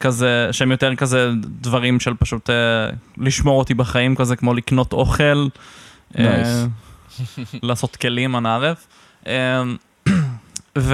כזה, 0.00 0.48
שהם 0.52 0.70
יותר 0.70 0.94
כזה 0.94 1.30
דברים 1.60 2.00
של 2.00 2.14
פשוט 2.14 2.50
אה, 2.50 2.54
לשמור 3.18 3.58
אותי 3.58 3.74
בחיים 3.74 4.14
כזה, 4.14 4.36
כמו 4.36 4.54
לקנות 4.54 4.92
אוכל. 4.92 5.48
אה, 6.18 6.42
Nice. 6.42 6.68
לעשות 7.62 7.96
כלים, 7.96 8.36
אנא 8.36 8.48
ערף. 8.48 8.86
אמ, 9.26 9.76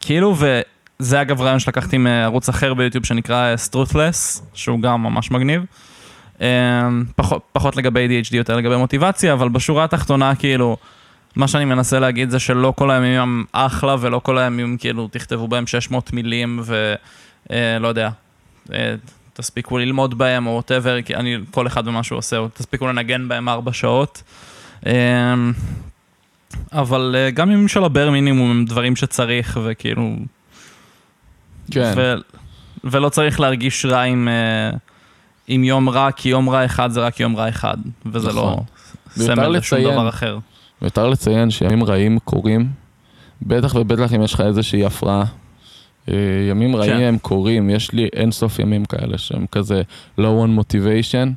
וכאילו, 0.00 0.36
וזה 0.36 1.22
אגב 1.22 1.40
רעיון 1.40 1.58
שלקחתי 1.58 1.98
מערוץ 1.98 2.48
אחר 2.48 2.74
ביוטיוב 2.74 3.06
שנקרא 3.06 3.56
סטרות'לס, 3.56 4.42
שהוא 4.54 4.80
גם 4.80 5.02
ממש 5.02 5.30
מגניב. 5.30 5.64
אמ, 6.40 7.04
פחות, 7.16 7.42
פחות 7.52 7.76
לגבי 7.76 8.08
ADHD, 8.08 8.36
יותר 8.36 8.56
לגבי 8.56 8.76
מוטיבציה, 8.76 9.32
אבל 9.32 9.48
בשורה 9.48 9.84
התחתונה, 9.84 10.34
כאילו, 10.34 10.76
מה 11.36 11.48
שאני 11.48 11.64
מנסה 11.64 12.00
להגיד 12.00 12.30
זה 12.30 12.38
שלא 12.38 12.72
כל 12.76 12.90
הימים 12.90 13.20
הם 13.20 13.44
אחלה, 13.52 13.96
ולא 14.00 14.18
כל 14.18 14.38
הימים, 14.38 14.76
כאילו, 14.76 15.08
תכתבו 15.08 15.48
בהם 15.48 15.66
600 15.66 16.12
מילים, 16.12 16.62
ולא 16.64 17.88
יודע, 17.88 18.10
אה, 18.72 18.94
תספיקו 19.36 19.78
ללמוד 19.78 20.18
בהם, 20.18 20.46
או 20.46 20.52
whatever, 20.52 21.02
כי 21.02 21.14
אני, 21.14 21.36
כל 21.50 21.66
אחד 21.66 21.88
ומה 21.88 22.02
שהוא 22.02 22.18
עושה, 22.18 22.38
או 22.38 22.48
תספיקו 22.48 22.86
לנגן 22.86 23.28
בהם 23.28 23.48
ארבע 23.48 23.72
שעות. 23.72 24.22
אמ, 24.86 25.52
אבל 26.72 27.14
אה, 27.18 27.30
גם 27.30 27.50
ימים 27.50 27.68
של 27.68 27.84
ה 27.84 27.89
bare 27.89 28.10
minimum 28.10 28.50
הם 28.50 28.64
דברים 28.64 28.96
שצריך, 28.96 29.58
וכאילו... 29.64 30.16
כן. 31.70 31.92
ו, 31.96 32.14
ולא 32.84 33.08
צריך 33.08 33.40
להרגיש 33.40 33.84
רע 33.84 34.02
עם, 34.02 34.28
אה, 34.28 34.76
עם 35.48 35.64
יום 35.64 35.88
רע, 35.88 36.12
כי 36.12 36.28
יום 36.28 36.50
רע 36.50 36.64
אחד 36.64 36.90
זה 36.90 37.00
רק 37.00 37.20
יום 37.20 37.36
רע 37.36 37.48
אחד, 37.48 37.76
וזה 38.06 38.32
לא 38.32 38.32
נכון. 38.32 38.64
ויותר 39.16 39.34
סמל 39.34 39.48
לשום 39.48 39.80
דבר 39.80 40.08
אחר. 40.08 40.38
מיותר 40.82 41.08
לציין 41.08 41.50
שימים 41.50 41.84
רעים 41.84 42.18
קורים, 42.18 42.68
בטח 43.42 43.74
ובטח 43.74 44.14
אם 44.14 44.22
יש 44.22 44.34
לך 44.34 44.40
איזושהי 44.40 44.84
הפרעה. 44.84 45.24
אה, 46.08 46.14
ימים 46.50 46.76
רעים 46.76 46.92
כן. 46.92 47.02
הם 47.02 47.18
קורים, 47.18 47.70
יש 47.70 47.92
לי 47.92 48.08
אין 48.12 48.30
סוף 48.30 48.58
ימים 48.58 48.84
כאלה 48.84 49.18
שהם 49.18 49.46
כזה 49.52 49.82
low 50.20 50.44
on 50.44 50.60
motivation, 50.60 51.28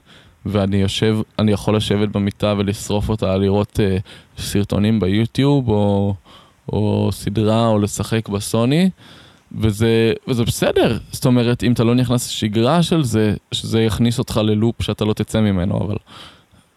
ואני 0.45 0.77
יושב, 0.77 1.17
אני 1.39 1.51
יכול 1.51 1.75
לשבת 1.75 2.09
במיטה 2.09 2.53
ולשרוף 2.57 3.09
אותה, 3.09 3.37
לראות 3.37 3.79
אה, 3.79 3.97
סרטונים 4.37 4.99
ביוטיוב, 4.99 5.69
או, 5.69 6.13
או 6.73 7.09
סדרה, 7.11 7.67
או 7.67 7.79
לשחק 7.79 8.29
בסוני, 8.29 8.89
וזה, 9.57 10.13
וזה 10.27 10.43
בסדר. 10.43 10.97
זאת 11.11 11.25
אומרת, 11.25 11.63
אם 11.63 11.71
אתה 11.71 11.83
לא 11.83 11.95
נכנס 11.95 12.27
לשגרה 12.27 12.83
של 12.83 13.03
זה, 13.03 13.33
שזה 13.51 13.81
יכניס 13.81 14.19
אותך 14.19 14.41
ללופ 14.43 14.81
שאתה 14.81 15.05
לא 15.05 15.13
תצא 15.13 15.41
ממנו, 15.41 15.77
אבל 15.77 15.95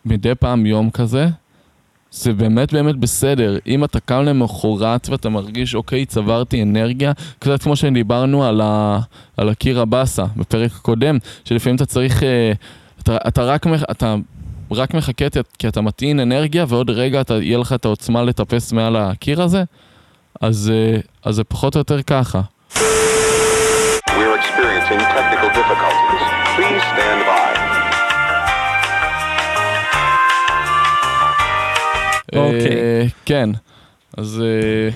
מדי 0.04 0.34
פעם 0.34 0.66
יום 0.66 0.90
כזה, 0.90 1.28
זה 2.12 2.32
באמת 2.32 2.72
באמת 2.72 2.96
בסדר. 2.96 3.58
אם 3.66 3.84
אתה 3.84 4.00
קם 4.00 4.22
למחרת 4.22 5.08
ואתה 5.08 5.28
מרגיש, 5.28 5.74
אוקיי, 5.74 6.06
צברתי 6.06 6.62
אנרגיה, 6.62 7.12
קצת 7.38 7.62
כמו 7.62 7.76
שדיברנו 7.76 8.44
על, 8.44 8.60
ה, 8.64 8.98
על 9.36 9.48
הקיר 9.48 9.80
הבאסה 9.80 10.24
בפרק 10.36 10.70
הקודם, 10.76 11.18
שלפעמים 11.44 11.76
אתה 11.76 11.86
צריך, 11.86 12.22
אה, 12.22 12.52
אתה, 13.02 13.16
אתה, 13.28 13.42
רק, 13.44 13.66
אתה 13.90 14.14
רק 14.70 14.94
מחכה 14.94 15.24
כי- 15.58 15.68
אתה 15.68 15.80
מטעין 15.80 16.20
אנרגיה, 16.20 16.64
ועוד 16.68 16.90
רגע 16.90 17.20
אתה, 17.20 17.34
יהיה 17.34 17.58
לך 17.58 17.72
את 17.72 17.84
העוצמה 17.84 18.22
לטפס 18.22 18.72
מעל 18.72 18.96
הקיר 18.96 19.42
הזה, 19.42 19.62
אז, 20.40 20.72
אה, 20.74 20.98
אז 21.24 21.34
זה 21.34 21.44
פחות 21.44 21.74
או 21.74 21.80
יותר 21.80 22.02
ככה. 22.02 22.40
We're 26.58 26.62
experiencing. 26.78 27.31
אוקיי. 32.36 32.76
אה, 32.76 33.06
כן, 33.24 33.50
אז 34.16 34.42
אה, 34.44 34.90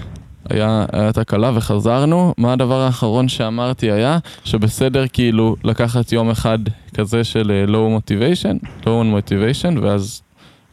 היה, 0.50 0.84
היה 0.92 1.12
תקלה 1.12 1.50
וחזרנו. 1.54 2.34
מה 2.38 2.52
הדבר 2.52 2.80
האחרון 2.80 3.28
שאמרתי 3.28 3.90
היה 3.90 4.18
שבסדר 4.44 5.04
כאילו 5.12 5.56
לקחת 5.64 6.12
יום 6.12 6.30
אחד 6.30 6.58
כזה 6.94 7.24
של 7.24 7.50
אה, 7.50 7.74
low 7.74 8.00
motivation, 8.00 8.66
low 8.82 8.86
on 8.86 9.30
motivation, 9.30 9.80
ואז 9.82 10.22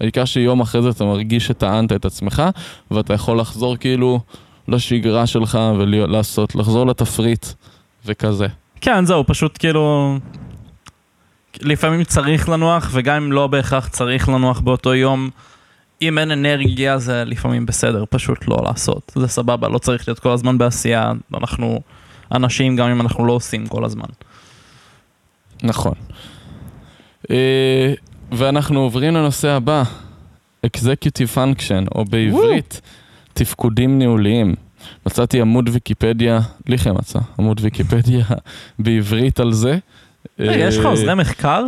העיקר 0.01 0.25
שיום 0.25 0.61
אחרי 0.61 0.81
זה 0.81 0.89
אתה 0.89 1.03
מרגיש 1.03 1.45
שטענת 1.47 1.91
את 1.91 2.05
עצמך, 2.05 2.43
ואתה 2.91 3.13
יכול 3.13 3.39
לחזור 3.39 3.77
כאילו 3.77 4.19
לשגרה 4.67 5.27
שלך 5.27 5.59
ולעשות, 5.77 6.55
לחזור 6.55 6.87
לתפריט 6.87 7.45
וכזה. 8.05 8.47
כן, 8.81 9.05
זהו, 9.05 9.23
פשוט 9.27 9.57
כאילו... 9.59 10.17
לפעמים 11.61 12.03
צריך 12.03 12.49
לנוח, 12.49 12.89
וגם 12.93 13.15
אם 13.15 13.31
לא 13.31 13.47
בהכרח 13.47 13.87
צריך 13.87 14.29
לנוח 14.29 14.59
באותו 14.59 14.93
יום, 14.93 15.29
אם 16.09 16.17
אין 16.17 16.31
אנרגיה 16.31 16.97
זה 16.97 17.23
לפעמים 17.25 17.65
בסדר, 17.65 18.03
פשוט 18.09 18.47
לא 18.47 18.57
לעשות. 18.63 19.11
זה 19.15 19.27
סבבה, 19.27 19.67
לא 19.67 19.77
צריך 19.77 20.07
להיות 20.07 20.19
כל 20.19 20.31
הזמן 20.31 20.57
בעשייה, 20.57 21.11
אנחנו 21.33 21.81
אנשים 22.31 22.75
גם 22.75 22.89
אם 22.89 23.01
אנחנו 23.01 23.25
לא 23.25 23.33
עושים 23.33 23.67
כל 23.67 23.85
הזמן. 23.85 24.05
נכון. 25.63 25.93
אה, 27.31 27.93
ואנחנו 28.31 28.79
עוברים 28.79 29.13
לנושא 29.15 29.49
הבא, 29.49 29.83
Executive 30.65 31.35
Function, 31.35 31.87
או 31.95 32.05
בעברית, 32.05 32.81
תפקודים 33.33 33.99
ניהוליים. 33.99 34.55
מצאתי 35.05 35.41
עמוד 35.41 35.69
ויקיפדיה, 35.69 36.39
ליכם 36.67 36.95
מצא, 36.95 37.19
עמוד 37.39 37.59
ויקיפדיה 37.63 38.25
בעברית 38.79 39.39
על 39.39 39.53
זה. 39.53 39.77
רגע, 40.39 40.67
יש 40.67 40.77
לך 40.77 40.85
אה, 40.85 40.89
עוזרי 40.89 41.15
מחקר? 41.15 41.63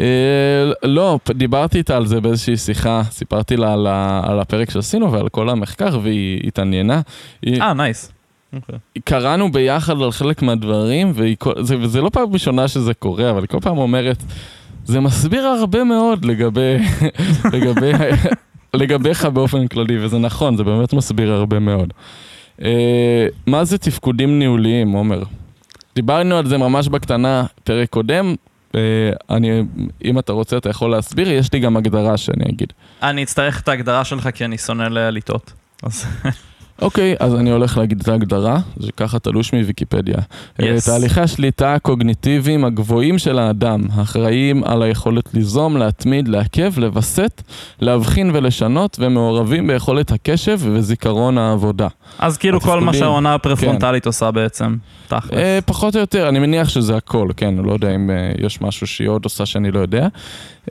אה, 0.00 0.72
לא, 0.82 1.18
דיברתי 1.34 1.78
איתה 1.78 1.96
על 1.96 2.06
זה 2.06 2.20
באיזושהי 2.20 2.56
שיחה, 2.56 3.02
סיפרתי 3.10 3.56
לה 3.56 3.72
על, 3.72 3.86
ה, 3.86 4.20
על 4.24 4.40
הפרק 4.40 4.70
שעשינו 4.70 5.12
ועל 5.12 5.28
כל 5.28 5.48
המחקר, 5.48 5.98
והיא 6.02 6.40
התעניינה. 6.46 7.00
אה, 7.46 7.74
נייס. 7.74 8.12
אוקיי. 8.52 8.78
קראנו 9.04 9.52
ביחד 9.52 10.02
על 10.02 10.12
חלק 10.12 10.42
מהדברים, 10.42 11.12
וזה 11.80 12.00
לא 12.00 12.08
פעם 12.08 12.32
ראשונה 12.32 12.68
שזה 12.68 12.94
קורה, 12.94 13.30
אבל 13.30 13.40
היא 13.40 13.48
כל 13.48 13.60
פעם 13.60 13.78
אומרת, 13.78 14.22
זה 14.84 15.00
מסביר 15.00 15.46
הרבה 15.46 15.84
מאוד 15.84 16.24
לגבי, 16.24 16.76
לגבי, 17.54 17.92
לגביך 18.74 19.24
באופן 19.24 19.66
כללי, 19.66 20.04
וזה 20.04 20.18
נכון, 20.18 20.56
זה 20.56 20.64
באמת 20.64 20.92
מסביר 20.92 21.32
הרבה 21.32 21.58
מאוד. 21.58 21.92
אה, 22.62 23.26
מה 23.46 23.64
זה 23.64 23.78
תפקודים 23.78 24.38
ניהוליים, 24.38 24.92
עומר? 24.92 25.22
דיברנו 25.94 26.36
על 26.36 26.46
זה 26.46 26.58
ממש 26.58 26.88
בקטנה, 26.88 27.44
פרק 27.64 27.88
קודם. 27.90 28.34
אה, 28.74 28.80
אני, 29.30 29.62
אם 30.04 30.18
אתה 30.18 30.32
רוצה, 30.32 30.56
אתה 30.56 30.70
יכול 30.70 30.90
להסביר, 30.90 31.30
יש 31.30 31.52
לי 31.52 31.60
גם 31.60 31.76
הגדרה 31.76 32.16
שאני 32.16 32.44
אגיד. 32.48 32.72
אני 33.02 33.22
אצטרך 33.22 33.60
את 33.60 33.68
ההגדרה 33.68 34.04
שלך 34.04 34.28
כי 34.34 34.44
אני 34.44 34.58
שונא 34.58 34.82
לטעות. 34.88 35.52
אוקיי, 36.82 37.14
אז 37.20 37.34
אני 37.34 37.50
הולך 37.50 37.78
להגיד 37.78 38.00
את 38.00 38.08
ההגדרה, 38.08 38.60
זה 38.76 38.92
ככה 38.96 39.18
תלוש 39.18 39.52
מוויקיפדיה. 39.52 40.16
Yes. 40.16 40.62
Yes. 40.62 40.86
תהליכי 40.86 41.20
השליטה 41.20 41.74
הקוגניטיביים 41.74 42.64
הגבוהים 42.64 43.18
של 43.18 43.38
האדם, 43.38 43.80
האחראים 43.92 44.64
על 44.64 44.82
היכולת 44.82 45.34
ליזום, 45.34 45.76
להתמיד, 45.76 46.28
לעכב, 46.28 46.78
לווסת, 46.78 47.42
להבחין 47.80 48.30
ולשנות, 48.34 48.96
ומעורבים 49.00 49.66
ביכולת 49.66 50.12
הקשב 50.12 50.58
וזיכרון 50.62 51.38
העבודה. 51.38 51.88
אז 52.18 52.36
כאילו 52.36 52.60
כל 52.60 52.80
מה 52.80 52.92
שהעונה 52.92 53.34
הפרפרונטלית 53.34 54.06
עושה 54.06 54.30
בעצם, 54.30 54.76
תכלס. 55.08 55.32
אה, 55.32 55.58
פחות 55.66 55.94
או 55.94 56.00
יותר, 56.00 56.28
אני 56.28 56.38
מניח 56.38 56.68
שזה 56.68 56.96
הכל, 56.96 57.28
כן, 57.36 57.54
לא 57.54 57.72
יודע 57.72 57.94
אם 57.94 58.10
אה, 58.10 58.32
יש 58.38 58.60
משהו 58.60 58.86
שהיא 58.86 59.08
עוד 59.08 59.24
עושה 59.24 59.46
שאני 59.46 59.70
לא 59.70 59.78
יודע. 59.78 60.08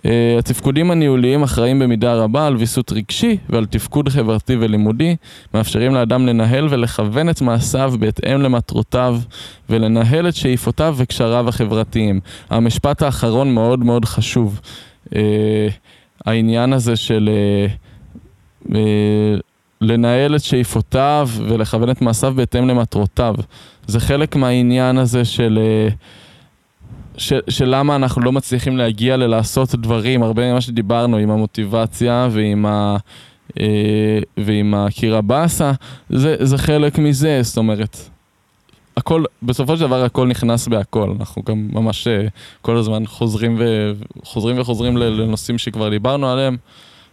אה, 0.05 0.35
התפקודים 0.39 0.91
הניהוליים 0.91 1.43
אחראים 1.43 1.79
במידה 1.79 2.15
רבה 2.15 2.47
על 2.47 2.55
ויסות 2.55 2.91
רגשי 2.91 3.37
ועל 3.49 3.65
תפקוד 3.65 4.09
חברתי 4.09 4.55
ולימודי, 4.55 5.15
מאפשרים 5.53 5.93
לאדם 5.93 6.25
לנהל 6.25 6.67
ולכוון 6.69 7.29
את 7.29 7.41
מעשיו 7.41 7.93
בהתאם 7.99 8.41
למטרותיו 8.41 9.19
ולנהל 9.69 10.27
את 10.27 10.35
שאיפותיו 10.35 10.95
וקשריו 10.97 11.49
החברתיים. 11.49 12.19
המשפט 12.49 13.01
האחרון 13.01 13.53
מאוד 13.53 13.79
מאוד 13.79 14.05
חשוב. 14.05 14.59
אה, 15.15 15.67
העניין 16.25 16.73
הזה 16.73 16.95
של 16.95 17.29
אה, 18.75 19.35
לנהל 19.81 20.35
את 20.35 20.43
שאיפותיו 20.43 21.29
ולכוון 21.47 21.89
את 21.89 22.01
מעשיו 22.01 22.33
בהתאם 22.35 22.67
למטרותיו. 22.67 23.35
זה 23.87 23.99
חלק 23.99 24.35
מהעניין 24.35 24.97
הזה 24.97 25.25
של... 25.25 25.59
של, 27.17 27.39
של 27.49 27.75
למה 27.75 27.95
אנחנו 27.95 28.21
לא 28.21 28.31
מצליחים 28.31 28.77
להגיע 28.77 29.17
ללעשות 29.17 29.75
דברים, 29.75 30.23
הרבה 30.23 30.51
ממה 30.51 30.61
שדיברנו 30.61 31.17
עם 31.17 31.31
המוטיבציה 31.31 32.27
ועם, 32.31 32.65
ה, 32.65 32.97
אה, 33.59 34.19
ועם 34.37 34.73
הקיר 34.73 35.15
הבאסה, 35.15 35.71
זה, 36.09 36.35
זה 36.39 36.57
חלק 36.57 36.97
מזה, 36.97 37.39
זאת 37.41 37.57
אומרת, 37.57 37.97
הכל, 38.97 39.23
בסופו 39.43 39.77
של 39.77 39.81
דבר 39.81 40.03
הכל 40.03 40.27
נכנס 40.27 40.67
בהכל, 40.67 41.13
אנחנו 41.19 41.43
גם 41.45 41.67
ממש 41.73 42.07
אה, 42.07 42.27
כל 42.61 42.77
הזמן 42.77 43.05
חוזרים, 43.05 43.55
ו, 43.59 43.91
חוזרים 44.23 44.59
וחוזרים 44.59 44.97
לנושאים 44.97 45.57
שכבר 45.57 45.89
דיברנו 45.89 46.29
עליהם, 46.29 46.57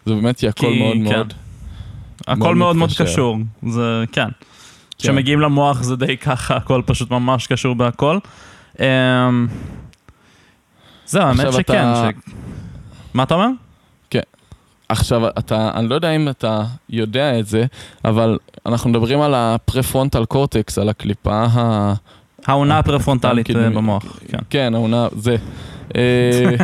זה 0.06 0.14
באמת 0.14 0.38
כי 0.38 0.48
הכל 0.48 0.66
כי, 0.66 0.78
מאוד 0.78 0.96
כן. 0.96 1.02
מאוד... 1.02 1.32
הכל 2.26 2.54
מאוד 2.54 2.76
מאוד 2.76 2.90
קשור, 2.98 3.36
זה 3.68 4.04
כן. 4.12 4.28
כשמגיעים 4.98 5.38
כן. 5.38 5.44
למוח 5.44 5.82
זה 5.82 5.96
די 5.96 6.16
ככה, 6.16 6.56
הכל 6.56 6.82
פשוט 6.86 7.10
ממש 7.10 7.46
קשור 7.46 7.74
בהכל. 7.74 8.18
Um, 8.76 8.80
זהו, 11.06 11.22
האמת 11.22 11.52
שכן. 11.52 11.60
אתה... 11.60 12.10
ש... 12.26 12.30
מה 13.14 13.22
אתה 13.22 13.34
אומר? 13.34 13.48
כן. 14.10 14.20
עכשיו, 14.88 15.28
אתה, 15.28 15.70
אני 15.74 15.88
לא 15.88 15.94
יודע 15.94 16.10
אם 16.10 16.28
אתה 16.28 16.62
יודע 16.90 17.38
את 17.38 17.46
זה, 17.46 17.64
אבל 18.04 18.38
אנחנו 18.66 18.90
מדברים 18.90 19.20
על 19.20 19.34
הפרפרונטל 19.34 20.24
קורטקס, 20.24 20.78
על 20.78 20.88
הקליפה 20.88 21.46
ה... 21.52 21.94
העונה 22.46 22.78
הפרפרונטלית 22.78 23.50
אה, 23.50 23.70
במוח. 23.70 24.20
כן, 24.28 24.38
כן 24.50 24.74
העונה, 24.74 25.08
זה. 25.16 25.36
אה, 25.96 26.54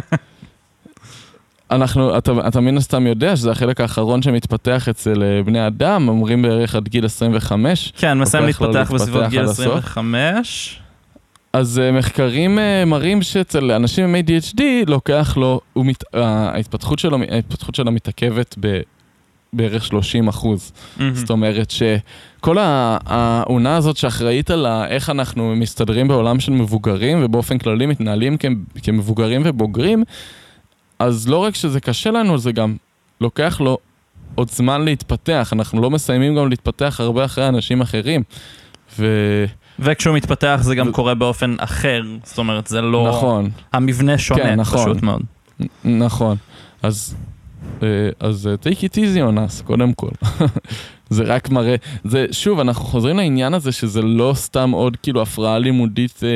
אנחנו, 1.71 2.19
אתה, 2.19 2.33
אתה 2.49 2.61
מן 2.61 2.77
הסתם 2.77 3.07
יודע 3.07 3.37
שזה 3.37 3.51
החלק 3.51 3.81
האחרון 3.81 4.23
שמתפתח 4.23 4.89
אצל 4.89 5.23
אה, 5.23 5.43
בני 5.43 5.67
אדם, 5.67 6.09
אומרים 6.09 6.43
בערך 6.43 6.75
עד 6.75 6.89
גיל 6.89 7.05
25. 7.05 7.93
כן, 7.97 8.19
מסיים 8.19 8.45
להתפתח 8.45 8.91
בסביבות 8.95 9.25
גיל 9.29 9.45
25. 9.45 10.81
אז 11.53 11.81
uh, 11.81 11.99
מחקרים 11.99 12.59
uh, 12.59 12.87
מראים 12.87 13.23
שאצל 13.23 13.73
אנשים 13.73 14.05
עם 14.05 14.15
ADHD 14.15 14.63
לוקח 14.87 15.37
לו, 15.37 15.61
מת, 15.77 16.03
uh, 16.03 16.19
ההתפתחות, 16.19 16.99
שלו, 16.99 17.19
ההתפתחות 17.31 17.75
שלו 17.75 17.93
מתעכבת 17.93 18.55
ב, 18.61 18.81
בערך 19.53 19.85
30 19.85 20.29
אחוז. 20.29 20.73
Mm-hmm. 20.73 21.03
זאת 21.15 21.31
אומרת 21.31 21.71
שכל 21.71 22.57
העונה 22.61 23.77
הזאת 23.77 23.97
שאחראית 23.97 24.51
על 24.51 24.67
איך 24.67 25.11
אנחנו 25.11 25.57
מסתדרים 25.57 26.09
בעולם 26.09 26.41
של 26.41 26.53
מבוגרים 26.53 27.19
ובאופן 27.25 27.59
כללי 27.59 27.87
מתנהלים 27.87 28.37
כ, 28.39 28.45
כמבוגרים 28.83 29.43
ובוגרים, 29.45 30.05
אז 30.99 31.29
לא 31.29 31.37
רק 31.37 31.55
שזה 31.55 31.81
קשה 31.81 32.11
לנו, 32.11 32.39
זה 32.39 32.53
גם 32.53 32.77
לוקח 33.21 33.61
לו 33.61 33.79
עוד 34.35 34.51
זמן 34.51 34.85
להתפתח. 34.85 35.51
אנחנו 35.53 35.83
לא 35.83 35.91
מסיימים 35.91 36.37
גם 36.37 36.49
להתפתח 36.49 36.97
הרבה 37.01 37.25
אחרי 37.25 37.49
אנשים 37.49 37.81
אחרים. 37.81 38.23
ו... 38.99 39.07
וכשהוא 39.81 40.17
מתפתח 40.17 40.59
זה 40.63 40.75
גם 40.75 40.93
קורה 40.93 41.15
באופן 41.15 41.55
אחר, 41.59 42.03
זאת 42.25 42.39
אומרת, 42.39 42.67
זה 42.67 42.81
לא... 42.81 43.09
נכון. 43.09 43.51
המבנה 43.73 44.19
שונה, 44.19 44.43
כן, 44.43 44.61
נכון. 44.61 44.85
פשוט 44.85 45.03
מאוד. 45.03 45.23
נכון. 45.85 46.37
אז, 46.83 47.17
אה, 47.83 47.89
אז 48.21 48.47
אה, 48.47 48.55
take 48.55 48.77
it 48.77 48.95
easy 48.95 49.19
on 49.19 49.37
us, 49.37 49.65
קודם 49.65 49.93
כל. 49.93 50.11
זה 51.11 51.23
רק 51.23 51.51
מראה, 51.51 51.75
זה, 52.05 52.27
שוב, 52.33 52.61
אנחנו 52.61 52.85
חוזרים 52.85 53.17
לעניין 53.17 53.55
הזה 53.55 53.73
שזה 53.73 54.03
לא 54.03 54.33
סתם 54.35 54.71
עוד 54.71 54.97
כאילו 55.03 55.23
הפרעה 55.23 55.59
לימודית 55.59 56.21
אה, 56.23 56.29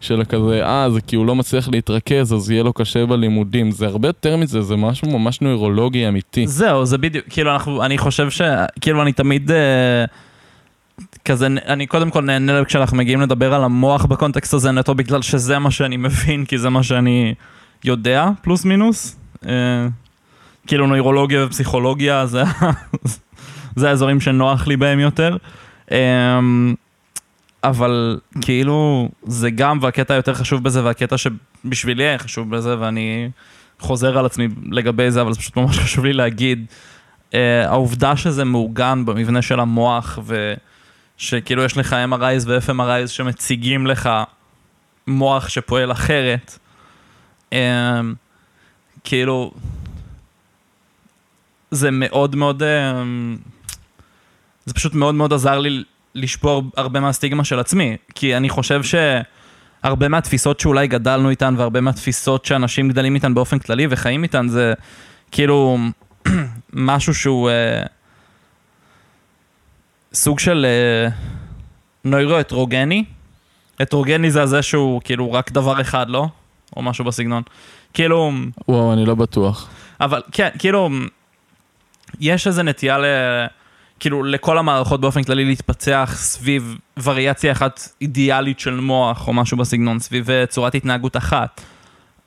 של 0.00 0.22
כזה, 0.28 0.66
אה, 0.66 0.90
זה 0.90 1.00
כי 1.00 1.16
הוא 1.16 1.26
לא 1.26 1.34
מצליח 1.34 1.68
להתרכז, 1.68 2.34
אז 2.34 2.50
יהיה 2.50 2.62
לו 2.62 2.72
קשה 2.72 3.06
בלימודים. 3.06 3.70
זה 3.70 3.86
הרבה 3.86 4.08
יותר 4.08 4.36
מזה, 4.36 4.62
זה 4.62 4.76
משהו 4.76 5.18
ממש 5.18 5.40
נוירולוגי 5.40 6.08
אמיתי. 6.08 6.46
זהו, 6.46 6.86
זה 6.86 6.98
בדיוק, 6.98 7.24
כאילו, 7.30 7.52
אנחנו, 7.52 7.84
אני 7.84 7.98
חושב 7.98 8.30
ש... 8.30 8.42
כאילו, 8.80 9.02
אני 9.02 9.12
תמיד... 9.12 9.50
אה... 9.50 10.04
כזה, 11.24 11.46
אני 11.46 11.86
קודם 11.86 12.10
כל 12.10 12.20
נהנה 12.20 12.64
כשאנחנו 12.64 12.96
מגיעים 12.96 13.20
לדבר 13.20 13.54
על 13.54 13.64
המוח 13.64 14.04
בקונטקסט 14.04 14.54
הזה 14.54 14.70
נטו 14.70 14.94
בגלל 14.94 15.22
שזה 15.22 15.58
מה 15.58 15.70
שאני 15.70 15.96
מבין, 15.96 16.44
כי 16.44 16.58
זה 16.58 16.70
מה 16.70 16.82
שאני 16.82 17.34
יודע, 17.84 18.28
פלוס 18.42 18.64
מינוס. 18.64 19.16
אה, 19.46 19.52
כאילו 20.66 20.86
נוירולוגיה 20.86 21.46
ופסיכולוגיה 21.46 22.26
זה, 22.26 22.42
זה 23.76 23.88
האזורים 23.88 24.20
שנוח 24.20 24.66
לי 24.66 24.76
בהם 24.76 25.00
יותר. 25.00 25.36
אה, 25.92 26.40
אבל 27.64 28.20
כאילו 28.40 29.08
זה 29.22 29.50
גם, 29.50 29.78
והקטע 29.80 30.14
היותר 30.14 30.34
חשוב 30.34 30.62
בזה, 30.62 30.84
והקטע 30.84 31.16
שבשבילי 31.18 32.04
היה 32.04 32.18
חשוב 32.18 32.50
בזה, 32.50 32.80
ואני 32.80 33.30
חוזר 33.78 34.18
על 34.18 34.26
עצמי 34.26 34.48
לגבי 34.70 35.10
זה, 35.10 35.20
אבל 35.20 35.32
זה 35.32 35.38
פשוט 35.38 35.56
ממש 35.56 35.78
חשוב 35.84 36.04
לי 36.04 36.12
להגיד, 36.12 36.66
אה, 37.34 37.68
העובדה 37.68 38.16
שזה 38.16 38.44
מעוגן 38.44 39.04
במבנה 39.04 39.42
של 39.42 39.60
המוח, 39.60 40.18
ו... 40.22 40.54
שכאילו 41.16 41.64
יש 41.64 41.76
לך 41.76 41.96
MRIs 42.12 42.44
ו-FMRIs 42.46 43.08
שמציגים 43.08 43.86
לך 43.86 44.10
מוח 45.06 45.48
שפועל 45.48 45.92
אחרת. 45.92 46.58
Um, 47.50 47.56
כאילו, 49.04 49.52
זה 51.70 51.90
מאוד 51.90 52.36
מאוד, 52.36 52.62
um, 52.62 52.66
זה 54.64 54.74
פשוט 54.74 54.94
מאוד 54.94 55.14
מאוד 55.14 55.32
עזר 55.32 55.58
לי 55.58 55.84
לשבור 56.14 56.62
הרבה 56.76 57.00
מהסטיגמה 57.00 57.44
של 57.44 57.58
עצמי, 57.58 57.96
כי 58.14 58.36
אני 58.36 58.48
חושב 58.48 58.80
שהרבה 58.82 60.08
מהתפיסות 60.08 60.60
שאולי 60.60 60.86
גדלנו 60.86 61.30
איתן 61.30 61.54
והרבה 61.58 61.80
מהתפיסות 61.80 62.44
שאנשים 62.44 62.88
גדלים 62.88 63.14
איתן 63.14 63.34
באופן 63.34 63.58
כללי 63.58 63.86
וחיים 63.90 64.22
איתן 64.22 64.48
זה 64.48 64.74
כאילו 65.30 65.78
משהו 66.72 67.14
שהוא... 67.14 67.50
Uh, 67.50 67.93
סוג 70.14 70.38
של 70.38 70.66
uh, 71.08 71.12
נוירו-הטרוגני. 72.04 73.04
הטרוגני 73.80 74.30
זה 74.30 74.42
הזה 74.42 74.62
שהוא 74.62 75.00
כאילו 75.04 75.32
רק 75.32 75.52
דבר 75.52 75.80
אחד, 75.80 76.08
לא? 76.08 76.28
או 76.76 76.82
משהו 76.82 77.04
בסגנון. 77.04 77.42
כאילו... 77.94 78.32
וואו, 78.68 78.92
אני 78.92 79.04
לא 79.04 79.14
בטוח. 79.14 79.68
אבל 80.00 80.22
כן, 80.32 80.48
כאילו, 80.58 80.90
יש 82.20 82.46
איזה 82.46 82.62
נטייה 82.62 82.98
ל... 82.98 83.04
כאילו, 84.00 84.22
לכל 84.22 84.58
המערכות 84.58 85.00
באופן 85.00 85.22
כללי 85.22 85.44
להתפצח 85.44 86.12
סביב 86.16 86.76
וריאציה 87.02 87.52
אחת 87.52 87.88
אידיאלית 88.00 88.60
של 88.60 88.80
מוח, 88.80 89.28
או 89.28 89.32
משהו 89.32 89.56
בסגנון, 89.56 89.98
סביב 89.98 90.30
אה, 90.30 90.46
צורת 90.46 90.74
התנהגות 90.74 91.16
אחת. 91.16 91.60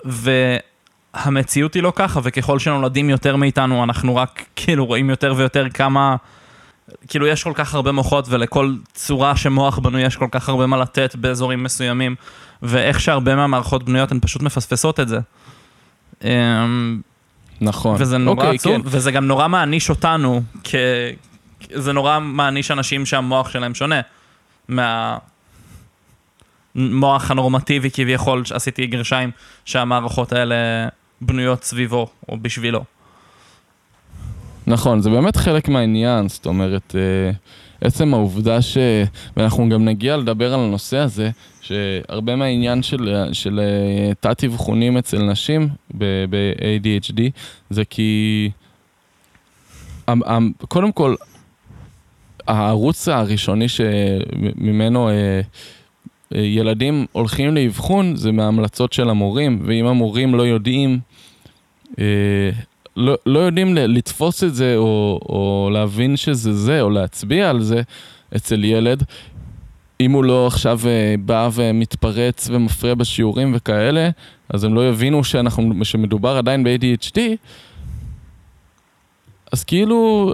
והמציאות 0.06 1.74
היא 1.74 1.84
לא 1.84 1.94
ככה, 1.96 2.20
וככל 2.24 2.60
שנולדים 2.60 3.10
יותר 3.10 3.36
מאיתנו, 3.36 3.84
אנחנו 3.84 4.16
רק 4.16 4.46
כאילו 4.56 4.86
רואים 4.86 5.10
יותר 5.10 5.34
ויותר 5.38 5.70
כמה... 5.70 6.16
כאילו 7.08 7.28
יש 7.28 7.44
כל 7.44 7.52
כך 7.56 7.76
הרבה 7.76 7.92
מוחות 7.92 8.26
ולכל 8.30 8.76
צורה 8.94 9.36
שמוח 9.36 9.80
בנוי 9.80 10.02
יש 10.02 10.16
כל 10.16 10.28
כך 10.32 10.50
הרבה 10.50 10.66
מה 10.66 10.78
לתת 10.78 11.16
באזורים 11.16 11.64
מסוימים 11.64 12.16
ואיך 12.62 13.00
שהרבה 13.00 13.36
מהמערכות 13.36 13.84
בנויות 13.84 14.12
הן 14.12 14.20
פשוט 14.22 14.42
מפספסות 14.42 15.00
את 15.00 15.08
זה. 15.08 15.20
אמ, 16.24 17.02
נכון. 17.62 17.96
וזה 18.00 18.18
נורא 18.18 18.36
אוקיי, 18.36 18.56
עצוב, 18.56 18.76
כן. 18.76 18.82
וזה 18.86 19.12
גם 19.12 19.28
נורא 19.28 19.48
מעניש 19.48 19.90
אותנו, 19.90 20.42
כ... 20.64 20.76
זה 21.74 21.94
נורא 21.94 22.20
מעניש 22.20 22.72
אנשים 22.72 23.06
שהמוח 23.06 23.50
שלהם 23.50 23.76
שונה 23.76 24.02
מהמוח 24.68 25.22
הנורמטיבי 27.32 27.92
כביכול, 27.92 28.44
עשיתי 28.54 28.88
גרשיים, 28.88 29.32
שהמערכות 29.66 30.34
האלה 30.34 30.56
בנויות 31.22 31.64
סביבו 31.64 32.08
או 32.30 32.38
בשבילו. 32.38 32.84
נכון, 34.68 35.02
זה 35.02 35.10
באמת 35.10 35.36
חלק 35.36 35.70
מהעניין, 35.70 36.30
זאת 36.30 36.46
אומרת, 36.46 36.96
אה, 36.96 37.32
עצם 37.82 38.14
העובדה 38.14 38.62
ש... 38.62 38.78
ואנחנו 39.38 39.70
גם 39.70 39.86
נגיע 39.86 40.18
לדבר 40.18 40.54
על 40.54 40.60
הנושא 40.60 40.98
הזה, 40.98 41.30
שהרבה 41.62 42.36
מהעניין 42.36 42.84
של, 42.84 43.24
של 43.34 43.60
אה, 43.60 44.14
תת-אבחונים 44.20 44.98
אצל 44.98 45.24
נשים 45.24 45.70
ב-ADHD, 45.94 47.20
זה 47.70 47.86
כי... 47.86 48.52
קודם 50.68 50.92
כל, 50.92 51.16
הערוץ 52.48 53.08
הראשוני 53.08 53.66
שממנו 53.70 55.10
אה, 55.10 55.42
ילדים 56.32 57.06
הולכים 57.12 57.56
לאבחון 57.56 58.16
זה 58.16 58.32
מההמלצות 58.32 58.94
של 58.94 59.10
המורים, 59.10 59.60
ואם 59.66 59.86
המורים 59.86 60.36
לא 60.36 60.44
יודעים 60.44 61.00
לא, 62.98 63.16
לא 63.26 63.40
יודעים 63.40 63.76
לתפוס 63.76 64.44
את 64.44 64.56
זה, 64.56 64.76
או, 64.76 65.20
או 65.30 65.70
להבין 65.74 66.18
שזה 66.18 66.54
זה, 66.54 66.82
או 66.82 66.90
להצביע 66.90 67.50
על 67.50 67.62
זה 67.62 67.82
אצל 68.36 68.64
ילד, 68.64 69.04
אם 70.02 70.12
הוא 70.12 70.24
לא 70.24 70.48
עכשיו 70.48 70.80
אה, 70.86 71.16
בא 71.20 71.50
ומתפרץ 71.54 72.50
ומפריע 72.52 72.96
בשיעורים 72.96 73.52
וכאלה, 73.56 74.10
אז 74.50 74.64
הם 74.64 74.74
לא 74.74 74.90
יבינו 74.90 75.24
שאנחנו, 75.24 75.86
שמדובר 75.86 76.38
עדיין 76.38 76.64
ב-ADHD, 76.64 77.20
אז 79.52 79.64
כאילו, 79.64 80.34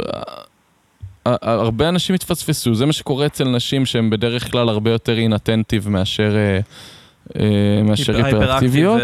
אה, 1.27 1.35
הרבה 1.41 1.89
אנשים 1.89 2.15
התפספסו, 2.15 2.75
זה 2.75 2.85
מה 2.85 2.93
שקורה 2.93 3.25
אצל 3.25 3.49
נשים 3.49 3.85
שהן 3.85 4.09
בדרך 4.09 4.51
כלל 4.51 4.69
הרבה 4.69 4.91
יותר 4.91 5.17
אינטנטיב 5.17 5.89
מאשר... 5.89 6.35
מאשר 7.83 8.25
היפראקטיביות, 8.25 9.01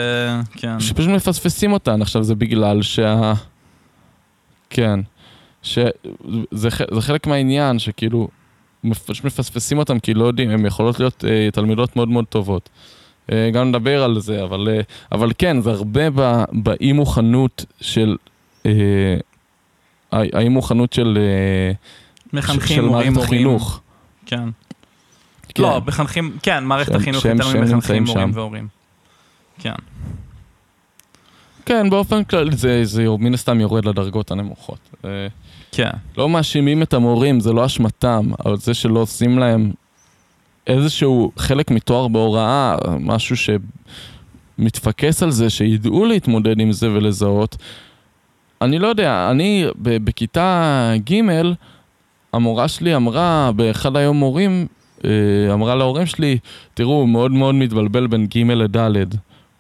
כן. 0.51 0.80
שפשוט 0.80 1.09
מפספסים 1.09 1.73
אותן. 1.73 2.01
עכשיו 2.01 2.23
זה 2.23 2.36
בגלל 2.36 2.82
שה... 2.82 3.34
כן. 4.69 4.99
שזה 5.63 6.71
חלק 6.99 7.27
מהעניין, 7.27 7.80
שכאילו, 7.80 8.27
מפספסים 8.84 9.77
אותם 9.77 9.99
כי 9.99 10.13
לא 10.13 10.25
יודעים, 10.25 10.49
הן 10.49 10.65
יכולות 10.65 10.99
להיות 10.99 11.25
אה, 11.27 11.49
תלמידות 11.51 11.95
מאוד 11.95 12.09
מאוד 12.09 12.25
טובות. 12.25 12.69
אה, 13.32 13.49
גם 13.53 13.69
נדבר 13.69 14.03
על 14.03 14.19
זה, 14.19 14.43
אבל, 14.43 14.67
אה, 14.71 14.82
אבל 15.11 15.32
כן, 15.38 15.61
זה 15.61 15.71
הרבה 15.71 16.01
באי 16.51 16.91
מוכנות 16.91 17.65
של... 17.82 18.15
אה, 18.65 19.17
האי 20.11 20.49
מוכנות 20.49 20.93
של... 20.93 21.17
אה, 21.17 21.71
מחנכים, 22.34 22.86
מורים, 22.86 23.13
מורים. 23.13 23.30
חינוך. 23.30 23.82
כן. 24.25 24.49
כן. 25.56 25.64
לא, 25.64 25.82
מחנכים, 25.88 26.38
כן, 26.43 26.64
מערכת 26.64 26.95
החינוך 26.95 27.26
יותר 27.26 27.47
ממחנכים, 27.47 28.04
מורים 28.04 28.32
והורים. 28.34 28.68
כן. 29.60 29.74
כן, 31.66 31.89
באופן 31.89 32.24
כללי 32.24 32.56
זה, 32.56 32.86
זה 32.86 33.06
מן 33.20 33.34
הסתם 33.34 33.60
יורד 33.60 33.86
לדרגות 33.86 34.32
הנמוכות. 34.32 34.80
אה, 35.06 35.28
כן. 35.72 35.89
לא 36.18 36.30
מאשימים 36.30 36.82
את 36.82 36.93
המורים, 36.93 37.39
זה 37.39 37.54
לא 37.54 37.66
אשמתם, 37.66 38.30
אבל 38.45 38.58
זה 38.58 38.74
שלא 38.74 39.00
עושים 39.00 39.39
להם 39.39 39.72
איזשהו 40.68 41.32
חלק 41.38 41.72
מתואר 41.72 42.08
בהוראה, 42.08 42.76
משהו 43.00 43.36
שמתפקס 44.58 45.24
על 45.24 45.32
זה, 45.32 45.50
שידעו 45.50 46.06
להתמודד 46.06 46.60
עם 46.60 46.72
זה 46.72 46.91
ולזהות. 46.91 47.58
אני 48.62 48.80
לא 48.80 48.88
יודע, 48.88 49.28
אני 49.32 49.66
בכיתה 49.76 50.93
ג' 51.10 51.22
המורה 52.34 52.68
שלי 52.68 52.95
אמרה, 52.95 53.52
באחד 53.56 53.95
היום 53.95 54.18
מורים, 54.18 54.68
אמרה 55.54 55.76
להורים 55.76 56.06
שלי, 56.06 56.38
תראו, 56.74 56.93
הוא 56.93 57.10
מאוד 57.10 57.32
מאוד 57.32 57.56
מתבלבל 57.56 58.08
בין 58.08 58.28
ג' 58.28 58.52
לד', 58.52 59.16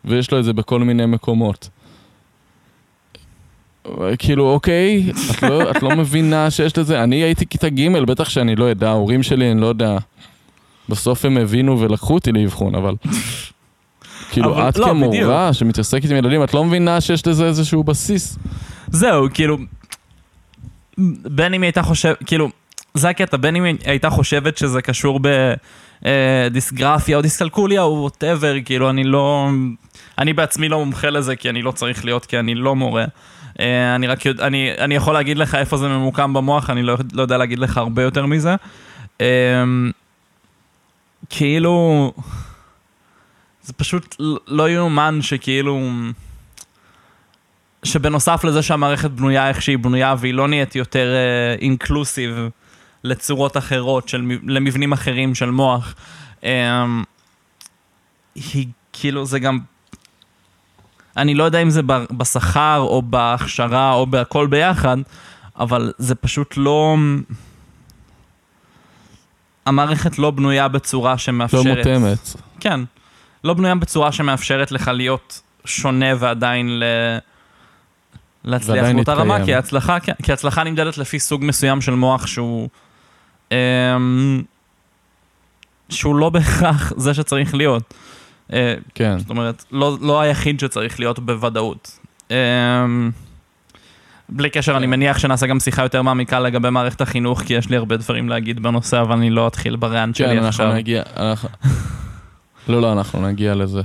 ויש 0.05 0.31
לו 0.31 0.39
את 0.39 0.43
זה 0.43 0.53
בכל 0.53 0.79
מיני 0.79 1.05
מקומות. 1.05 1.69
כאילו, 4.19 4.49
אוקיי, 4.49 5.11
את 5.31 5.43
לא, 5.43 5.71
את 5.71 5.83
לא 5.83 5.89
מבינה 5.89 6.51
שיש 6.51 6.77
לזה, 6.77 7.03
אני 7.03 7.15
הייתי 7.15 7.45
כיתה 7.45 7.69
ג', 7.69 7.89
בטח 7.89 8.29
שאני 8.29 8.55
לא 8.55 8.71
אדע, 8.71 8.89
ההורים 8.89 9.23
שלי, 9.23 9.51
אני 9.51 9.61
לא 9.61 9.67
יודע. 9.67 9.97
בסוף 10.89 11.25
הם 11.25 11.37
הבינו 11.37 11.79
ולקחו 11.79 12.13
אותי 12.13 12.31
לאבחון, 12.31 12.75
אבל... 12.75 12.95
כאילו, 14.31 14.53
אבל, 14.53 14.69
את 14.69 14.77
לא, 14.77 14.85
כמורה 14.85 15.07
בדיוק. 15.09 15.51
שמתעסקת 15.51 16.09
עם 16.09 16.17
ילדים, 16.17 16.43
את 16.43 16.53
לא 16.53 16.65
מבינה 16.65 17.01
שיש 17.01 17.27
לזה 17.27 17.45
איזשהו 17.45 17.83
בסיס. 17.83 18.37
זהו, 18.87 19.27
כאילו... 19.33 19.57
בין 21.25 21.53
אם 21.53 21.61
היא 21.61 21.67
הייתה 21.67 21.83
חושבת, 21.83 22.17
כאילו, 22.25 22.49
זה 22.93 23.09
הקטע, 23.09 23.37
בין 23.37 23.55
אם 23.55 23.63
היא 23.63 23.75
הייתה 23.85 24.09
חושבת 24.09 24.57
שזה 24.57 24.81
קשור 24.81 25.19
בדיסגרפיה 26.01 27.13
אה, 27.13 27.17
או 27.17 27.21
דיסקלקוליה 27.21 27.81
או 27.81 28.01
ווטאבר, 28.01 28.55
כאילו, 28.65 28.89
אני 28.89 29.03
לא... 29.03 29.49
אני 30.17 30.33
בעצמי 30.33 30.69
לא 30.69 30.79
מומחה 30.79 31.09
לזה, 31.09 31.35
כי 31.35 31.49
אני 31.49 31.61
לא 31.61 31.71
צריך 31.71 32.05
להיות, 32.05 32.25
כי 32.25 32.39
אני 32.39 32.55
לא 32.55 32.75
מורה. 32.75 33.05
אה, 33.59 33.95
אני 33.95 34.07
רק 34.07 34.25
יודע, 34.25 34.47
אני, 34.47 34.71
אני 34.77 34.95
יכול 34.95 35.13
להגיד 35.13 35.37
לך 35.37 35.55
איפה 35.55 35.77
זה 35.77 35.87
ממוקם 35.87 36.33
במוח, 36.33 36.69
אני 36.69 36.83
לא, 36.83 36.97
לא 37.13 37.21
יודע 37.21 37.37
להגיד 37.37 37.59
לך 37.59 37.77
הרבה 37.77 38.03
יותר 38.03 38.25
מזה. 38.25 38.55
אה, 39.21 39.63
כאילו, 41.29 42.13
זה 43.63 43.73
פשוט 43.73 44.15
לא 44.47 44.69
יאומן 44.69 45.19
שכאילו, 45.21 45.79
שבנוסף 47.83 48.43
לזה 48.43 48.61
שהמערכת 48.61 49.11
בנויה 49.11 49.49
איך 49.49 49.61
שהיא 49.61 49.77
בנויה 49.77 50.15
והיא 50.17 50.33
לא 50.33 50.47
נהיית 50.47 50.75
יותר 50.75 51.13
אינקלוסיב 51.61 52.37
uh, 52.37 52.58
לצורות 53.03 53.57
אחרות, 53.57 54.09
של, 54.09 54.21
למבנים 54.47 54.93
אחרים 54.93 55.35
של 55.35 55.49
מוח, 55.49 55.95
um, 56.41 56.45
היא 58.35 58.67
כאילו, 58.93 59.25
זה 59.25 59.39
גם 59.39 59.59
אני 61.17 61.35
לא 61.35 61.43
יודע 61.43 61.61
אם 61.61 61.69
זה 61.69 61.81
בשכר 62.11 62.77
או 62.79 63.01
בהכשרה 63.01 63.93
או 63.93 64.07
בהכל 64.07 64.47
ביחד, 64.47 64.97
אבל 65.59 65.93
זה 65.97 66.15
פשוט 66.15 66.53
לא... 66.57 66.95
המערכת 69.65 70.19
לא 70.19 70.31
בנויה 70.31 70.67
בצורה 70.67 71.17
שמאפשרת... 71.17 71.65
לא 71.65 71.75
מותאמת. 71.75 72.35
כן. 72.59 72.79
לא 73.43 73.53
בנויה 73.53 73.75
בצורה 73.75 74.11
שמאפשרת 74.11 74.71
לך 74.71 74.91
להיות 74.93 75.41
שונה 75.65 76.05
ועדיין 76.19 76.79
ל... 76.79 76.83
להצליח 78.43 78.85
באותה 78.95 79.13
רמה, 79.13 79.45
כי 79.45 79.55
הצלחה, 79.55 79.97
כי 79.99 80.33
הצלחה 80.33 80.63
נמדדת 80.63 80.97
לפי 80.97 81.19
סוג 81.19 81.45
מסוים 81.45 81.81
של 81.81 81.93
מוח 81.93 82.27
שהוא... 82.27 82.69
אמ, 83.51 84.41
שהוא 85.89 86.15
לא 86.15 86.29
בהכרח 86.29 86.93
זה 86.97 87.13
שצריך 87.13 87.55
להיות. 87.55 87.93
אה, 88.53 88.73
כן. 88.95 89.19
זאת 89.19 89.29
אומרת, 89.29 89.63
לא, 89.71 89.97
לא 90.01 90.21
היחיד 90.21 90.59
שצריך 90.59 90.99
להיות 90.99 91.19
בוודאות. 91.19 91.99
אמ, 92.31 92.35
בלי 94.29 94.49
קשר, 94.49 94.77
אני 94.77 94.87
מניח 94.87 95.19
שנעשה 95.19 95.47
גם 95.47 95.59
שיחה 95.59 95.83
יותר 95.83 96.01
מעמיקה 96.01 96.39
לגבי 96.39 96.69
מערכת 96.69 97.01
החינוך, 97.01 97.41
כי 97.41 97.53
יש 97.53 97.69
לי 97.69 97.77
הרבה 97.77 97.97
דברים 97.97 98.29
להגיד 98.29 98.63
בנושא, 98.63 99.01
אבל 99.01 99.17
אני 99.17 99.29
לא 99.29 99.47
אתחיל 99.47 99.75
בריאנט 99.75 100.15
שלי 100.15 100.25
עכשיו. 100.25 100.41
כן, 100.41 100.45
אנחנו 100.45 100.73
נגיע, 100.73 101.03
אנחנו... 101.17 101.49
לא, 102.67 102.81
לא, 102.81 102.91
אנחנו 102.93 103.27
נגיע 103.27 103.55
לזה. 103.55 103.81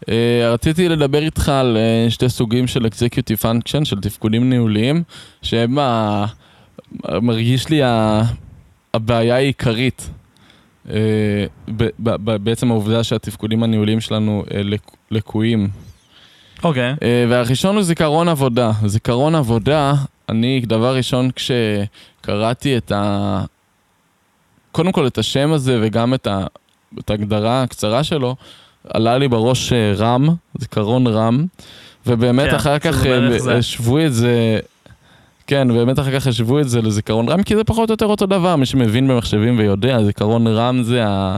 Uh, 0.00 0.12
רציתי 0.44 0.88
לדבר 0.88 1.22
איתך 1.22 1.48
על 1.48 1.76
uh, 1.76 2.10
שתי 2.10 2.28
סוגים 2.28 2.66
של 2.66 2.86
Executive 2.86 3.42
Function, 3.42 3.84
של 3.84 4.00
תפקודים 4.00 4.50
ניהוליים, 4.50 5.02
שהם 5.42 5.78
ה... 5.78 6.24
מרגיש 7.22 7.68
לי 7.68 7.82
ה... 7.82 8.22
הבעיה 8.94 9.36
העיקרית 9.36 10.10
אה, 10.88 11.44
בעצם 12.16 12.70
העובדה 12.70 13.04
שהתפקודים 13.04 13.62
הניהוליים 13.62 14.00
שלנו 14.00 14.44
אה, 14.54 14.60
לקויים. 15.10 15.68
אוקיי. 16.62 16.92
Okay. 16.92 16.96
אה, 17.02 17.24
והראשון 17.28 17.74
הוא 17.74 17.82
זיכרון 17.82 18.28
עבודה. 18.28 18.72
זיכרון 18.86 19.34
עבודה, 19.34 19.94
אני, 20.28 20.62
דבר 20.66 20.96
ראשון, 20.96 21.30
כשקראתי 21.30 22.76
את 22.76 22.92
ה... 22.92 23.44
קודם 24.72 24.92
כל 24.92 25.06
את 25.06 25.18
השם 25.18 25.52
הזה 25.52 25.78
וגם 25.82 26.14
את, 26.14 26.26
ה... 26.26 26.46
את 26.98 27.10
ההגדרה 27.10 27.62
הקצרה 27.62 28.04
שלו, 28.04 28.36
עלה 28.88 29.18
לי 29.18 29.28
בראש 29.28 29.72
רם, 29.96 30.28
זיכרון 30.58 31.06
רם, 31.06 31.46
ובאמת 32.06 32.50
כן, 32.50 32.56
אחר 32.56 32.78
כך 32.78 33.06
השוו 33.50 34.06
את 34.06 34.14
זה 34.14 34.60
כן, 35.50 35.68
באמת 35.68 35.98
אחר 35.98 36.20
כך 36.20 36.26
השוו 36.26 36.60
את 36.60 36.68
זה 36.68 36.82
לזיכרון 36.82 37.28
רם, 37.28 37.42
כי 37.42 37.56
זה 37.56 37.64
פחות 37.64 37.90
או 37.90 37.92
יותר 37.92 38.06
אותו 38.06 38.26
דבר, 38.26 38.56
מי 38.56 38.66
שמבין 38.66 39.08
במחשבים 39.08 39.58
ויודע, 39.58 40.04
זיכרון 40.04 40.46
רם 40.46 40.82
זה 40.82 41.06
ה... 41.06 41.36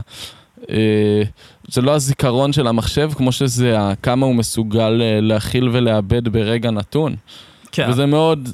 אה, 0.69 1.21
זה 1.67 1.81
לא 1.81 1.91
הזיכרון 1.91 2.53
של 2.53 2.67
המחשב, 2.67 3.11
כמו 3.15 3.31
שזה 3.31 3.79
ה... 3.79 3.95
כמה 3.95 4.25
הוא 4.25 4.35
מסוגל 4.35 5.01
אה, 5.01 5.21
להכיל 5.21 5.69
ולאבד 5.71 6.29
ברגע 6.29 6.71
נתון. 6.71 7.15
כן. 7.71 7.89
וזה 7.89 8.05
מאוד, 8.05 8.49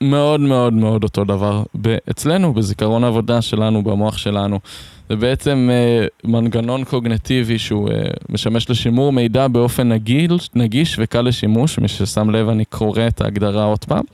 מאוד 0.00 0.40
מאוד 0.40 0.72
מאוד 0.72 1.04
אותו 1.04 1.24
דבר 1.24 1.62
אצלנו, 2.10 2.54
בזיכרון 2.54 3.04
העבודה 3.04 3.42
שלנו, 3.42 3.82
במוח 3.82 4.16
שלנו. 4.16 4.60
זה 5.08 5.16
בעצם 5.16 5.68
אה, 5.72 6.06
מנגנון 6.24 6.84
קוגנטיבי 6.84 7.58
שהוא 7.58 7.88
אה, 7.90 7.94
משמש 8.28 8.70
לשימור 8.70 9.12
מידע 9.12 9.48
באופן 9.48 9.88
נגיל, 9.88 10.38
נגיש 10.54 10.96
וקל 10.98 11.22
לשימוש, 11.22 11.78
מי 11.78 11.88
ששם 11.88 12.30
לב 12.30 12.48
אני 12.48 12.64
קורא 12.64 13.06
את 13.06 13.20
ההגדרה 13.20 13.64
עוד 13.64 13.84
פעם. 13.84 14.04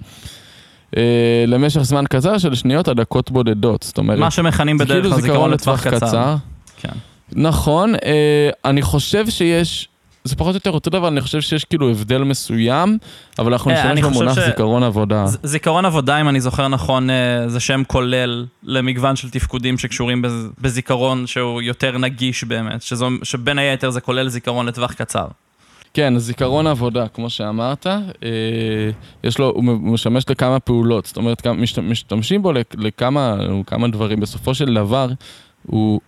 אה, 0.96 1.44
למשך 1.46 1.80
זמן 1.80 2.04
קצר 2.10 2.38
של 2.38 2.54
שניות 2.54 2.88
עד 2.88 3.00
דקות 3.00 3.30
בודדות. 3.30 3.82
זאת 3.82 3.98
אומרת, 3.98 4.18
מה 4.18 4.30
שמכנים 4.30 4.78
בדרך 4.78 4.90
כלל 4.90 5.02
כאילו 5.02 5.20
זיכרון 5.20 5.50
לטווח 5.50 5.86
קצר. 5.86 6.06
קצר. 6.06 6.36
כן. 6.76 6.88
נכון, 7.32 7.94
אה, 7.94 8.50
אני 8.64 8.82
חושב 8.82 9.28
שיש... 9.28 9.88
זה 10.24 10.36
פחות 10.36 10.50
או 10.50 10.56
יותר 10.56 10.70
אותו 10.70 10.90
דבר, 10.90 11.08
אני 11.08 11.20
חושב 11.20 11.40
שיש 11.40 11.64
כאילו 11.64 11.90
הבדל 11.90 12.22
מסוים, 12.22 12.98
אבל 13.38 13.52
אנחנו 13.52 13.70
אה, 13.70 13.92
נשתמש 13.94 14.12
במונח 14.12 14.34
ש... 14.34 14.38
זיכרון 14.38 14.82
עבודה. 14.82 15.26
זיכרון 15.26 15.84
עבודה, 15.84 16.20
אם 16.20 16.28
אני 16.28 16.40
זוכר 16.40 16.68
נכון, 16.68 17.10
אה, 17.10 17.48
זה 17.48 17.60
שם 17.60 17.82
כולל 17.86 18.46
למגוון 18.62 19.16
של 19.16 19.30
תפקודים 19.30 19.78
שקשורים 19.78 20.22
בזיכרון 20.60 21.26
שהוא 21.26 21.62
יותר 21.62 21.98
נגיש 21.98 22.44
באמת, 22.44 22.82
שזו, 22.82 23.08
שבין 23.22 23.58
היתר 23.58 23.90
זה 23.90 24.00
כולל 24.00 24.28
זיכרון 24.28 24.66
לטווח 24.66 24.92
קצר. 24.92 25.26
כן, 25.96 26.18
זיכרון 26.18 26.66
עבודה, 26.66 27.08
כמו 27.08 27.30
שאמרת, 27.30 27.86
אה, 27.86 28.00
יש 29.24 29.38
לו, 29.38 29.50
הוא 29.50 29.64
משמש 29.64 30.24
לכמה 30.30 30.60
פעולות, 30.60 31.06
זאת 31.06 31.16
אומרת, 31.16 31.46
משתמשים 31.82 32.42
בו 32.42 32.52
לכמה 32.74 33.36
כמה 33.66 33.88
דברים. 33.88 34.20
בסופו 34.20 34.54
של 34.54 34.74
דבר, 34.74 35.08
הוא 35.66 36.00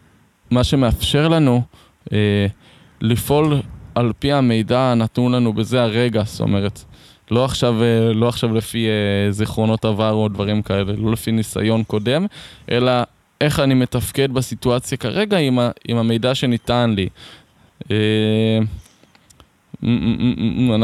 מה 0.51 0.65
שמאפשר 0.65 1.29
לנו 1.29 1.63
אה, 2.13 2.47
לפעול 3.01 3.61
על 3.95 4.13
פי 4.19 4.33
המידע 4.33 4.81
הנתון 4.81 5.35
לנו 5.35 5.53
בזה 5.53 5.83
הרגע, 5.83 6.23
זאת 6.27 6.41
אומרת, 6.41 6.85
לא 7.31 7.45
עכשיו, 7.45 7.83
אה, 7.83 8.13
לא 8.13 8.29
עכשיו 8.29 8.55
לפי 8.55 8.87
זיכרונות 9.31 9.85
עבר 9.85 10.13
או 10.13 10.29
דברים 10.29 10.63
כאלה, 10.63 10.93
לא 10.99 11.13
לפי 11.13 11.33
ניסיון 11.33 11.85
קודם, 11.85 12.27
אלא 12.71 12.93
איך 13.41 13.61
אני 13.61 13.75
מתפקד 13.75 14.33
בסיטואציה 14.33 14.99
כרגע 14.99 15.39
עם, 15.39 15.59
עם 15.89 15.97
המידע 15.97 16.35
שניתן 16.35 16.95
לי. 16.97 17.09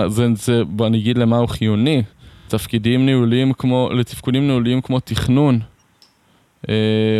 זה, 0.08 0.26
זה, 0.34 0.62
אני 0.86 0.98
אגיד 0.98 1.18
למה 1.18 1.36
הוא 1.36 1.48
חיוני. 1.48 2.02
תפקידים 2.48 3.06
ניהוליים 3.06 3.52
כמו, 3.52 3.90
לתפקודים 3.92 4.46
ניהוליים 4.46 4.80
כמו 4.80 5.00
תכנון, 5.00 5.60
אה, 6.68 6.74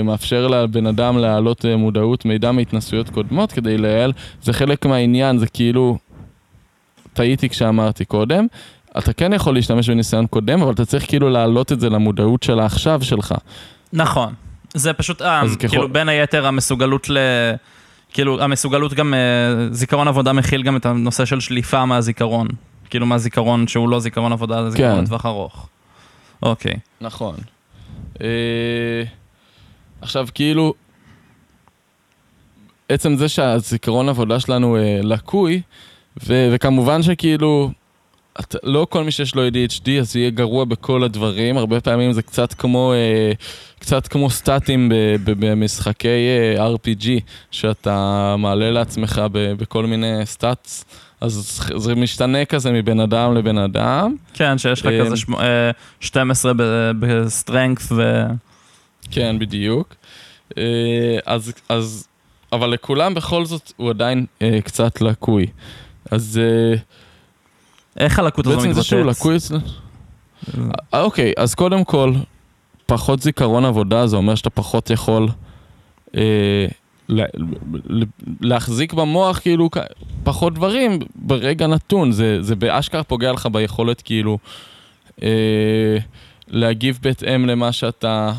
מאפשר 0.05 0.47
לבן 0.49 0.87
אדם 0.87 1.19
להעלות 1.19 1.65
אה, 1.65 1.77
מודעות 1.77 2.25
מידע 2.25 2.53
מהתנסויות 2.53 3.09
קודמות 3.11 3.53
כדי 3.53 3.79
לייעל, 3.79 4.13
זה 4.43 4.53
חלק 4.53 4.87
מהעניין, 4.87 5.39
זה 5.39 5.47
כאילו, 5.47 5.99
טעיתי 7.13 7.49
כשאמרתי 7.49 8.05
קודם, 8.05 8.47
אתה 8.99 9.13
כן 9.13 9.33
יכול 9.33 9.55
להשתמש 9.55 9.91
בניסיון 9.91 10.27
קודם, 10.27 10.63
אבל 10.63 10.73
אתה 10.73 10.85
צריך 10.85 11.09
כאילו 11.09 11.31
להעלות 11.31 11.73
את 11.73 11.81
זה 11.81 11.91
למודעות 11.91 12.43
של 12.43 12.61
העכשיו 12.61 13.03
שלך. 13.03 13.35
נכון. 13.93 14.33
זה 14.75 14.93
פשוט, 14.93 15.23
אה, 15.23 15.43
ככל- 15.59 15.69
כאילו, 15.69 15.89
בין 15.89 16.09
היתר 16.09 16.47
המסוגלות 16.47 17.11
ל... 17.11 17.19
כאילו, 18.15 18.43
המסוגלות 18.43 18.95
גם, 18.95 19.15
אה, 19.15 19.19
זיכרון 19.71 20.09
עבודה 20.09 20.33
מכיל 20.33 20.63
גם 20.63 20.77
את 20.77 20.87
הנושא 20.87 21.25
של 21.25 21.41
שליפה 21.41 21.85
מהזיכרון. 21.85 22.49
כאילו, 22.91 23.07
מהזיכרון 23.07 23.69
שהוא 23.69 23.89
לא 23.89 24.01
זיכרון 24.01 24.33
עבודה, 24.33 24.65
זה 24.65 24.71
זיכרון 24.71 24.97
כן. 24.97 25.03
לטווח 25.03 25.27
ארוך. 25.27 25.69
אוקיי. 26.43 26.75
נכון. 27.01 27.35
אה, 28.21 29.03
עכשיו, 30.01 30.27
כאילו, 30.35 30.75
עצם 32.89 33.17
זה 33.17 33.29
שהזיכרון 33.29 34.09
עבודה 34.09 34.41
שלנו 34.41 34.77
אה, 34.77 35.01
לקוי, 35.03 35.63
ו- 36.27 36.49
וכמובן 36.53 37.03
שכאילו, 37.03 37.71
את, 38.41 38.57
לא 38.63 38.87
כל 38.91 39.05
מי 39.05 39.11
שיש 39.11 39.35
לו 39.35 39.49
ADHD 39.49 39.91
אז 40.01 40.17
יהיה 40.17 40.31
גרוע 40.31 40.65
בכל 40.65 41.05
הדברים, 41.05 41.57
הרבה 41.57 41.81
פעמים 41.81 42.13
זה 42.13 42.23
קצת 42.23 42.55
כמו, 42.55 42.93
אה, 42.93 43.33
קצת 43.79 44.07
כמו 44.09 44.31
stats־ים 44.31 44.89
ב- 44.89 44.95
ב- 45.25 45.47
במשחקי 45.47 46.09
אה, 46.59 46.67
RPG, 46.75 47.07
שאתה 47.51 48.35
מעלה 48.39 48.71
לעצמך 48.71 49.23
ב- 49.33 49.53
בכל 49.53 49.87
מיני 49.87 50.21
stats, 50.25 50.85
אז 51.21 51.61
זה 51.77 51.95
משתנה 51.95 52.45
כזה 52.45 52.73
מבן 52.73 53.01
אדם 53.01 53.35
לבן 53.35 53.59
אדם. 53.59 54.17
כן, 54.35 54.59
שיש 54.59 54.81
לך 54.81 54.87
אה, 54.87 55.01
כזה 55.07 55.17
שמ- 55.17 55.35
אה, 55.35 55.71
12 56.01 56.53
ב 57.01 57.11
strength 57.11 57.93
ו... 57.93 58.23
כן, 59.11 59.37
בדיוק. 59.39 59.95
אה, 60.59 60.63
אז, 61.27 61.53
אז, 61.69 62.09
אבל 62.53 62.71
לכולם 62.71 63.15
בכל 63.15 63.45
זאת 63.45 63.73
הוא 63.77 63.91
עדיין 63.91 64.27
אה, 64.43 64.59
קצת 64.65 65.01
לקוי. 65.01 65.47
אז 66.11 66.41
אה, 66.43 66.77
איך 67.97 68.19
הלקות 68.19 68.47
הזו 68.47 68.57
בעצם 68.57 68.69
מתבטאת? 68.69 68.83
זה 68.85 68.89
שהוא 68.89 69.05
לקוי 69.05 69.37
אצלנו... 69.37 69.63
אה, 70.95 71.01
אוקיי, 71.01 71.33
אז 71.37 71.55
קודם 71.55 71.85
כל, 71.85 72.13
פחות 72.87 73.23
זיכרון 73.23 73.65
עבודה 73.65 74.07
זה 74.07 74.17
אומר 74.17 74.35
שאתה 74.35 74.51
פחות 74.51 74.91
יכול 74.91 75.29
אה, 76.17 76.67
לה, 77.09 77.25
לה- 77.85 78.07
להחזיק 78.41 78.93
במוח 78.93 79.39
כאילו 79.39 79.71
פחות 80.25 80.55
דברים 80.55 80.99
ברגע 81.15 81.67
נתון. 81.67 82.13
זה, 82.13 82.43
זה 82.43 82.57
באשכרה 82.57 83.03
פוגע 83.03 83.33
לך 83.33 83.49
ביכולת 83.53 84.03
כאילו 84.03 84.39
אה, 85.23 85.97
להגיב 86.49 86.99
בהתאם 87.03 87.47
למה 87.47 87.73
שאתה, 87.73 88.33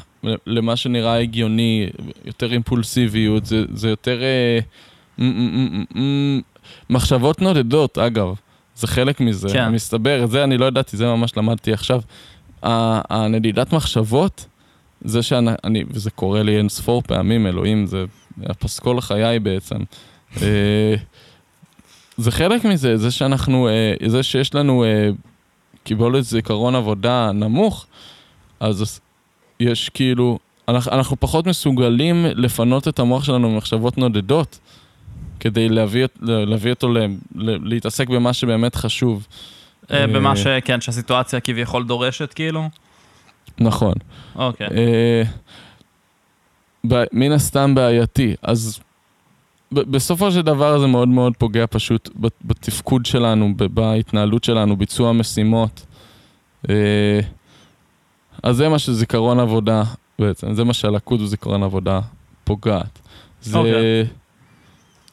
למה 0.48 0.76
שנראה 0.76 1.20
הגיוני, 1.20 1.90
יותר 2.26 2.52
אימפולסיביות, 2.52 3.46
זה, 3.46 3.64
זה 3.74 3.90
יותר 3.90 4.20
אה, 4.24 4.60
מחשבות 6.90 7.42
נודדות, 7.42 7.98
אגב. 7.98 8.36
זה 8.76 8.88
חלק 8.88 9.20
מזה, 9.20 9.48
כן. 9.54 9.70
מסתבר, 9.70 10.24
את 10.24 10.32
זה 10.32 10.44
אני 10.44 10.58
לא 10.58 10.66
ידעתי, 10.66 10.98
זה 10.98 11.06
ממש 11.06 11.38
למדתי 11.38 11.74
עכשיו. 11.74 12.02
הנדידת 12.64 13.74
מחשבות, 13.74 14.46
זה 15.02 15.24
שאני, 15.24 15.52
אני, 15.64 15.84
וזה 15.90 16.12
קורה 16.12 16.44
לי 16.44 16.58
אין 16.58 16.70
ספור 16.70 17.02
פעמים, 17.02 17.48
אלוהים, 17.48 17.86
זה 17.86 18.06
הפסקול 18.46 19.02
חיי 19.02 19.40
בעצם. 19.40 19.78
אה, 20.42 20.96
זה 22.18 22.32
חלק 22.32 22.66
מזה, 22.66 22.98
זה 22.98 23.12
שאנחנו, 23.12 23.68
אה, 23.68 23.94
זה 24.08 24.24
שיש 24.24 24.56
לנו 24.56 24.84
אה, 24.84 25.10
קיבולת 25.84 26.24
זיכרון 26.24 26.76
עבודה 26.76 27.32
נמוך, 27.32 27.86
אז 28.60 29.00
יש 29.60 29.90
כאילו, 29.90 30.40
אנחנו, 30.68 30.92
אנחנו 30.92 31.20
פחות 31.20 31.48
מסוגלים 31.48 32.26
לפנות 32.26 32.88
את 32.88 33.00
המוח 33.00 33.24
שלנו 33.24 33.50
ממחשבות 33.50 33.98
נודדות, 33.98 34.60
כדי 35.46 35.70
להביא, 35.70 36.08
להביא 36.22 36.72
אותו 36.72 36.90
ל, 36.90 36.98
ל, 37.36 37.70
להתעסק 37.70 38.10
במה 38.10 38.34
שבאמת 38.34 38.76
חשוב. 38.76 39.28
אה, 39.92 40.08
במה 40.08 40.30
אה, 40.30 40.36
ש... 40.36 40.48
כן, 40.48 40.82
שהסיטואציה 40.82 41.40
כביכול 41.40 41.84
דורשת, 41.84 42.34
כאילו? 42.34 42.70
נכון. 43.60 43.94
אוקיי. 44.36 44.68
אה, 44.68 45.24
מן 47.14 47.32
הסתם 47.32 47.76
בעייתי. 47.76 48.36
אז 48.42 48.80
בסופו 49.72 50.32
של 50.32 50.42
דבר 50.42 50.80
זה 50.80 50.88
מאוד 50.88 51.08
מאוד 51.08 51.34
פוגע 51.38 51.66
פשוט 51.70 52.10
בתפקוד 52.46 53.06
שלנו, 53.06 53.54
בהתנהלות 53.58 54.44
שלנו, 54.44 54.78
ביצוע 54.78 55.12
משימות. 55.12 55.86
אז 58.44 58.56
זה 58.56 58.70
מה 58.70 58.80
שזיכרון 58.80 59.40
עבודה 59.40 59.84
בעצם, 60.20 60.54
זה 60.54 60.64
מה 60.64 60.74
שהלקות 60.74 61.22
בזיכרון 61.22 61.64
עבודה 61.64 62.00
פוגעת. 62.44 63.00
זה... 63.42 63.58
אוקיי. 63.58 64.06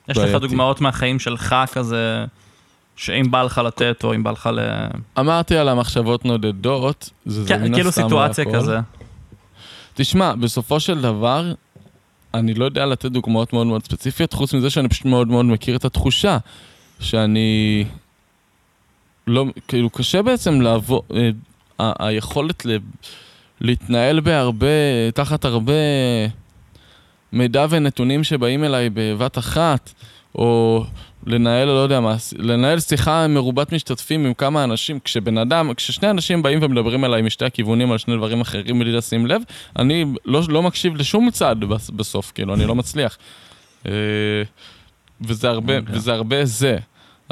יש 0.08 0.16
לך 0.16 0.24
בעייתי. 0.24 0.38
דוגמאות 0.38 0.80
מהחיים 0.80 1.18
שלך 1.18 1.56
כזה, 1.72 2.24
שאם 2.96 3.30
בא 3.30 3.42
לך 3.42 3.58
לתת, 3.58 4.04
או 4.04 4.14
אם 4.14 4.22
בא 4.22 4.30
לך 4.30 4.50
ל... 4.52 4.58
אמרתי 5.18 5.56
על 5.56 5.68
המחשבות 5.68 6.24
נודדות, 6.24 7.10
זה, 7.26 7.48
כן, 7.48 7.62
מן 7.62 7.74
כאילו 7.74 7.92
סיטואציה 7.92 8.44
להכל. 8.44 8.56
כזה. 8.56 8.78
תשמע, 9.94 10.34
בסופו 10.34 10.80
של 10.80 11.00
דבר, 11.00 11.52
אני 12.34 12.54
לא 12.54 12.64
יודע 12.64 12.86
לתת 12.86 13.10
דוגמאות 13.10 13.52
מאוד 13.52 13.66
מאוד 13.66 13.84
ספציפיות, 13.84 14.32
חוץ 14.32 14.54
מזה 14.54 14.70
שאני 14.70 14.88
פשוט 14.88 15.04
מאוד 15.04 15.28
מאוד 15.28 15.46
מכיר 15.46 15.76
את 15.76 15.84
התחושה 15.84 16.38
שאני... 17.00 17.84
לא, 19.26 19.44
כאילו, 19.68 19.90
קשה 19.90 20.22
בעצם 20.22 20.60
לעבור... 20.60 21.02
אה, 21.14 21.30
ה- 21.78 22.06
היכולת 22.06 22.66
ל... 22.66 22.76
להתנהל 23.60 24.20
בהרבה, 24.20 24.66
תחת 25.14 25.44
הרבה 25.44 25.72
מידע 27.32 27.66
ונתונים 27.70 28.24
שבאים 28.24 28.64
אליי 28.64 28.90
בבת 28.94 29.38
אחת, 29.38 29.92
או 30.34 30.84
לנהל, 31.26 31.68
לא 31.68 31.78
יודע 31.78 32.00
מה, 32.00 32.16
לנהל 32.38 32.80
שיחה 32.80 33.26
מרובת 33.28 33.72
משתתפים 33.72 34.26
עם 34.26 34.34
כמה 34.34 34.64
אנשים, 34.64 35.00
כשבן 35.04 35.38
אדם, 35.38 35.74
כששני 35.74 36.10
אנשים 36.10 36.42
באים 36.42 36.58
ומדברים 36.62 37.04
אליי 37.04 37.22
משתי 37.22 37.44
הכיוונים 37.44 37.92
על 37.92 37.98
שני 37.98 38.16
דברים 38.16 38.40
אחרים 38.40 38.78
בלי 38.78 38.92
לשים 38.92 39.26
לב, 39.26 39.42
אני 39.78 40.04
לא, 40.24 40.40
לא 40.48 40.62
מקשיב 40.62 40.96
לשום 40.96 41.30
צד 41.30 41.56
בס- 41.60 41.90
בסוף, 41.90 42.32
כאילו, 42.34 42.54
אני 42.54 42.66
לא 42.66 42.74
מצליח. 42.74 43.18
אה, 43.86 43.92
וזה 45.20 45.48
הרבה, 45.48 45.78
אוקיי. 45.78 45.96
וזה 45.96 46.12
הרבה 46.12 46.44
זה. 46.44 46.76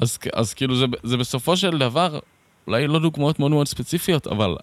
אז, 0.03 0.19
אז 0.33 0.55
כאילו 0.55 0.77
זה, 0.77 0.87
זה 1.03 1.17
בסופו 1.17 1.57
של 1.57 1.79
דבר, 1.79 2.19
אולי 2.67 2.87
לא 2.87 2.99
דוגמאות 2.99 3.39
מאוד 3.39 3.51
מאוד 3.51 3.69
ספציפיות, 3.69 4.27
אבל 4.27 4.57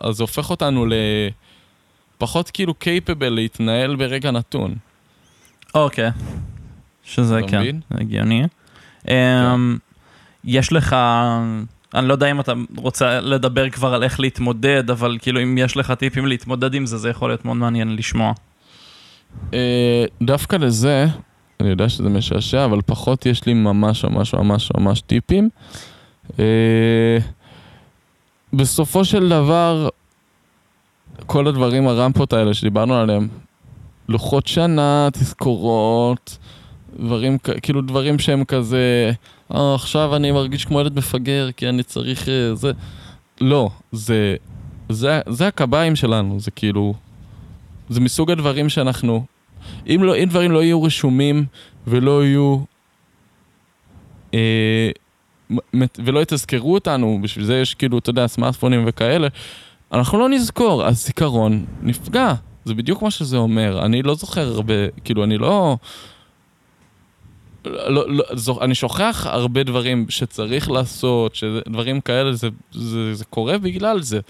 אז 0.00 0.16
זה 0.16 0.22
הופך 0.22 0.50
אותנו 0.50 0.86
לפחות 2.16 2.50
כאילו 2.50 2.74
קייפבל 2.74 3.28
להתנהל 3.28 3.96
ברגע 3.96 4.30
נתון. 4.30 4.74
אוקיי. 5.74 6.10
שזה 7.04 7.40
כן, 7.48 7.60
מבין? 7.60 7.80
הגיוני. 7.90 8.46
אמ, 9.08 9.78
יש 10.44 10.72
לך, 10.72 10.96
אני 11.94 12.08
לא 12.08 12.12
יודע 12.12 12.30
אם 12.30 12.40
אתה 12.40 12.52
רוצה 12.76 13.20
לדבר 13.20 13.70
כבר 13.70 13.94
על 13.94 14.02
איך 14.02 14.20
להתמודד, 14.20 14.90
אבל 14.90 15.18
כאילו 15.22 15.42
אם 15.42 15.58
יש 15.58 15.76
לך 15.76 15.90
טיפים 15.90 16.26
להתמודד 16.26 16.74
עם 16.74 16.86
זה, 16.86 16.98
זה 16.98 17.10
יכול 17.10 17.30
להיות 17.30 17.44
מאוד 17.44 17.56
מעניין 17.56 17.96
לשמוע. 17.96 18.32
אה, 19.54 20.04
דווקא 20.22 20.56
לזה, 20.56 21.06
אני 21.60 21.68
יודע 21.68 21.88
שזה 21.88 22.08
משעשע, 22.08 22.64
אבל 22.64 22.80
פחות 22.86 23.26
יש 23.26 23.46
לי 23.46 23.54
ממש 23.54 24.04
ממש 24.04 24.34
ממש 24.34 24.70
ממש 24.76 25.00
טיפים. 25.00 25.48
אה, 26.38 27.18
בסופו 28.52 29.04
של 29.04 29.28
דבר, 29.28 29.88
כל 31.26 31.46
הדברים, 31.46 31.88
הרמפות 31.88 32.32
האלה 32.32 32.54
שדיברנו 32.54 32.94
עליהם, 32.94 33.28
לוחות 34.08 34.46
שנה, 34.46 35.08
תזכורות, 35.12 36.38
דברים, 37.00 37.38
כאילו 37.38 37.80
דברים 37.80 38.18
שהם 38.18 38.44
כזה, 38.44 39.12
אה, 39.54 39.74
עכשיו 39.74 40.16
אני 40.16 40.32
מרגיש 40.32 40.64
כמו 40.64 40.80
ילד 40.80 40.96
מפגר 40.96 41.50
כי 41.56 41.68
אני 41.68 41.82
צריך 41.82 42.28
אה, 42.28 42.54
זה. 42.54 42.72
לא, 43.40 43.70
זה, 43.92 44.36
זה, 44.88 45.20
זה 45.28 45.46
הקביים 45.46 45.96
שלנו, 45.96 46.40
זה 46.40 46.50
כאילו, 46.50 46.94
זה 47.88 48.00
מסוג 48.00 48.30
הדברים 48.30 48.68
שאנחנו, 48.68 49.24
אם, 49.86 50.00
לא, 50.02 50.16
אם 50.16 50.24
דברים 50.28 50.50
לא 50.50 50.62
יהיו 50.62 50.82
רשומים 50.82 51.44
ולא 51.86 52.24
יהיו, 52.24 52.58
אה, 54.34 54.90
ולא 55.98 56.20
יתזכרו 56.20 56.74
אותנו, 56.74 57.18
בשביל 57.22 57.44
זה 57.44 57.60
יש 57.60 57.74
כאילו, 57.74 57.98
אתה 57.98 58.10
יודע, 58.10 58.26
סמארטפונים 58.26 58.84
וכאלה, 58.86 59.28
אנחנו 59.94 60.18
לא 60.18 60.28
נזכור, 60.28 60.84
הזיכרון 60.84 61.64
נפגע. 61.82 62.34
זה 62.64 62.74
בדיוק 62.74 63.02
מה 63.02 63.10
שזה 63.10 63.36
אומר. 63.36 63.84
אני 63.84 64.02
לא 64.02 64.14
זוכר 64.14 64.48
הרבה, 64.48 64.74
כאילו, 65.04 65.24
אני 65.24 65.38
לא... 65.38 65.76
לא, 67.64 68.04
לא, 68.08 68.24
זו, 68.32 68.60
אני 68.60 68.74
שוכח 68.74 69.26
הרבה 69.30 69.62
דברים 69.62 70.06
שצריך 70.08 70.70
לעשות, 70.70 71.34
שדברים 71.34 72.00
כאלה, 72.00 72.32
זה, 72.32 72.48
זה, 72.72 73.14
זה 73.14 73.24
קורה 73.24 73.58
בגלל 73.58 74.02
זה. 74.02 74.20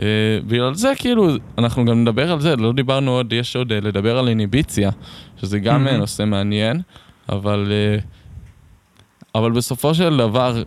אה, 0.00 0.06
בגלל 0.46 0.74
זה 0.74 0.92
כאילו, 0.96 1.28
אנחנו 1.58 1.84
גם 1.84 2.02
נדבר 2.02 2.32
על 2.32 2.40
זה, 2.40 2.56
לא 2.56 2.72
דיברנו 2.72 3.10
עוד, 3.10 3.32
יש 3.32 3.56
עוד 3.56 3.72
אה, 3.72 3.80
לדבר 3.80 4.18
על 4.18 4.28
איניביציה, 4.28 4.90
שזה 5.40 5.58
גם 5.58 5.84
מהמם. 5.84 5.98
נושא 5.98 6.24
מעניין, 6.24 6.80
אבל, 7.28 7.72
אה, 7.72 7.98
אבל 9.34 9.52
בסופו 9.52 9.94
של 9.94 10.16
דבר, 10.16 10.62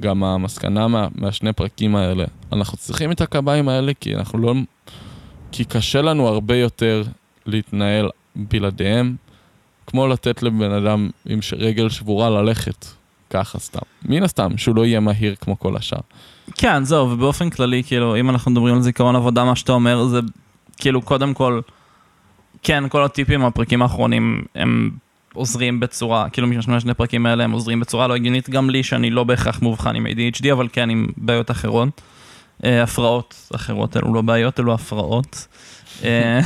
גם 0.00 0.24
המסקנה 0.24 0.88
מה, 0.88 1.08
מהשני 1.14 1.52
פרקים 1.52 1.96
האלה, 1.96 2.24
אנחנו 2.52 2.78
צריכים 2.78 3.12
את 3.12 3.20
הקביים 3.20 3.68
האלה 3.68 3.92
כי 4.00 4.16
אנחנו 4.16 4.38
לא... 4.38 4.54
כי 5.52 5.64
קשה 5.64 6.02
לנו 6.02 6.28
הרבה 6.28 6.56
יותר 6.56 7.02
להתנהל 7.46 8.10
בלעדיהם, 8.36 9.16
כמו 9.86 10.06
לתת 10.06 10.42
לבן 10.42 10.72
אדם 10.72 11.10
עם 11.26 11.38
רגל 11.58 11.88
שבורה 11.88 12.30
ללכת, 12.30 12.86
ככה 13.30 13.58
סתם. 13.58 13.80
מן 14.04 14.22
הסתם, 14.22 14.58
שהוא 14.58 14.76
לא 14.76 14.86
יהיה 14.86 15.00
מהיר 15.00 15.34
כמו 15.40 15.58
כל 15.58 15.76
השאר. 15.76 16.00
כן, 16.54 16.84
זהו, 16.84 17.10
ובאופן 17.10 17.50
כללי, 17.50 17.82
כאילו, 17.86 18.16
אם 18.16 18.30
אנחנו 18.30 18.50
מדברים 18.50 18.74
על 18.74 18.82
זיכרון 18.82 19.16
עבודה, 19.16 19.44
מה 19.44 19.56
שאתה 19.56 19.72
אומר 19.72 20.04
זה, 20.04 20.20
כאילו, 20.76 21.02
קודם 21.02 21.34
כל, 21.34 21.60
כן, 22.62 22.88
כל 22.88 23.04
הטיפים 23.04 23.40
מהפרקים 23.40 23.82
האחרונים, 23.82 24.44
הם 24.54 24.90
עוזרים 25.34 25.80
בצורה, 25.80 26.28
כאילו, 26.28 26.48
משני 26.48 26.80
שני 26.80 26.90
הפרקים 26.90 27.26
האלה, 27.26 27.44
הם 27.44 27.52
עוזרים 27.52 27.80
בצורה 27.80 28.06
לא 28.06 28.14
הגיונית, 28.14 28.50
גם 28.50 28.70
לי, 28.70 28.82
שאני 28.82 29.10
לא 29.10 29.24
בהכרח 29.24 29.62
מאובחן 29.62 29.96
עם 29.96 30.06
ADHD, 30.06 30.52
אבל 30.52 30.68
כן 30.72 30.90
עם 30.90 31.06
בעיות 31.16 31.50
אחרות. 31.50 32.00
אה, 32.64 32.82
הפרעות 32.82 33.50
אחרות, 33.54 33.96
אלו 33.96 34.14
לא 34.14 34.22
בעיות, 34.22 34.60
אלו 34.60 34.74
הפרעות. 34.74 35.46
אה, 36.04 36.40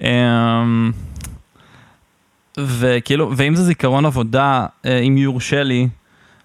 אמ, 0.00 0.92
וכאילו, 2.58 3.32
ואם 3.36 3.54
זה 3.54 3.64
זיכרון 3.64 4.06
עבודה, 4.06 4.66
אה, 4.84 4.98
אם 4.98 5.16
יורשה 5.16 5.62
לי, 5.62 5.88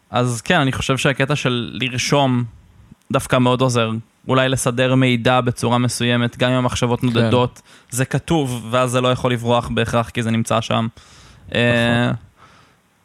אז 0.10 0.42
כן, 0.42 0.60
אני 0.60 0.72
חושב 0.72 0.98
שהקטע 0.98 1.36
של 1.36 1.72
לרשום 1.74 2.44
דווקא 3.12 3.38
מאוד 3.38 3.62
עוזר. 3.62 3.92
אולי 4.28 4.50
לסדר 4.50 4.96
מידע 4.96 5.42
בצורה 5.42 5.78
מסוימת, 5.78 6.38
גם 6.38 6.50
אם 6.50 6.56
המחשבות 6.56 7.04
נודדות, 7.04 7.62
זה 7.90 8.06
כתוב, 8.06 8.68
ואז 8.72 8.92
זה 8.92 9.02
לא 9.02 9.12
יכול 9.12 9.32
לברוח 9.34 9.70
בהכרח 9.74 10.10
כי 10.10 10.24
זה 10.24 10.32
נמצא 10.32 10.62
שם. 10.62 10.88
אה, 11.56 12.12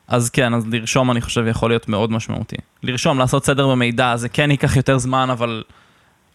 אז 0.08 0.30
כן, 0.30 0.54
אז 0.54 0.66
לרשום 0.66 1.10
אני 1.10 1.20
חושב 1.20 1.46
יכול 1.46 1.70
להיות 1.70 1.88
מאוד 1.88 2.12
משמעותי. 2.12 2.56
לרשום, 2.82 3.18
לעשות 3.18 3.44
סדר 3.44 3.68
במידע, 3.68 4.16
זה 4.16 4.28
כן 4.28 4.50
ייקח 4.50 4.76
יותר 4.76 4.98
זמן, 4.98 5.30
אבל 5.30 5.62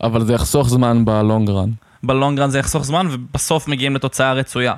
אבל 0.04 0.26
זה 0.26 0.34
יחסוך 0.34 0.70
זמן 0.70 1.06
בלונגרן, 1.06 1.70
בלונגרן 2.04 2.50
זה 2.50 2.60
יחסוך 2.60 2.86
זמן, 2.86 3.08
ובסוף 3.12 3.68
מגיעים 3.68 3.96
לתוצאה 3.96 4.34
רצויה. 4.34 4.74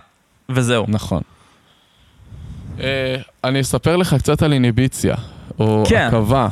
וזהו. 0.49 0.85
נכון. 0.87 1.21
אה, 2.79 3.15
אני 3.43 3.61
אספר 3.61 3.95
לך 3.95 4.13
קצת 4.13 4.41
על 4.43 4.53
איניביציה, 4.53 5.15
או 5.59 5.83
כן. 5.89 6.07
עכבה. 6.07 6.47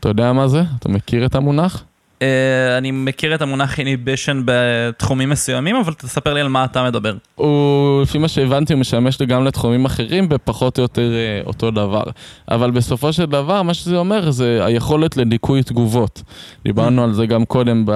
אתה 0.00 0.08
יודע 0.08 0.32
מה 0.32 0.48
זה? 0.48 0.62
אתה 0.78 0.88
מכיר 0.88 1.26
את 1.26 1.34
המונח? 1.34 1.84
אה, 2.22 2.78
אני 2.78 2.90
מכיר 2.90 3.34
את 3.34 3.42
המונח 3.42 3.78
איניבישן 3.78 4.42
בתחומים 4.44 5.30
מסוימים, 5.30 5.76
אבל 5.76 5.92
תספר 5.92 6.34
לי 6.34 6.40
על 6.40 6.48
מה 6.48 6.64
אתה 6.64 6.84
מדבר. 6.84 7.14
הוא, 7.34 8.02
לפי 8.02 8.18
מה 8.18 8.28
שהבנתי, 8.28 8.72
הוא 8.72 8.80
משמש 8.80 9.20
לי 9.20 9.26
גם 9.26 9.44
לתחומים 9.44 9.84
אחרים 9.84 10.28
בפחות 10.28 10.78
או 10.78 10.82
יותר 10.82 11.12
אה, 11.14 11.40
אותו 11.46 11.70
דבר. 11.70 12.02
אבל 12.50 12.70
בסופו 12.70 13.12
של 13.12 13.26
דבר, 13.26 13.62
מה 13.62 13.74
שזה 13.74 13.96
אומר 13.96 14.30
זה 14.30 14.64
היכולת 14.64 15.16
לדיכוי 15.16 15.62
תגובות. 15.62 16.22
דיברנו 16.64 17.04
על 17.04 17.12
זה 17.12 17.26
גם 17.26 17.44
קודם 17.44 17.84
ב, 17.86 17.92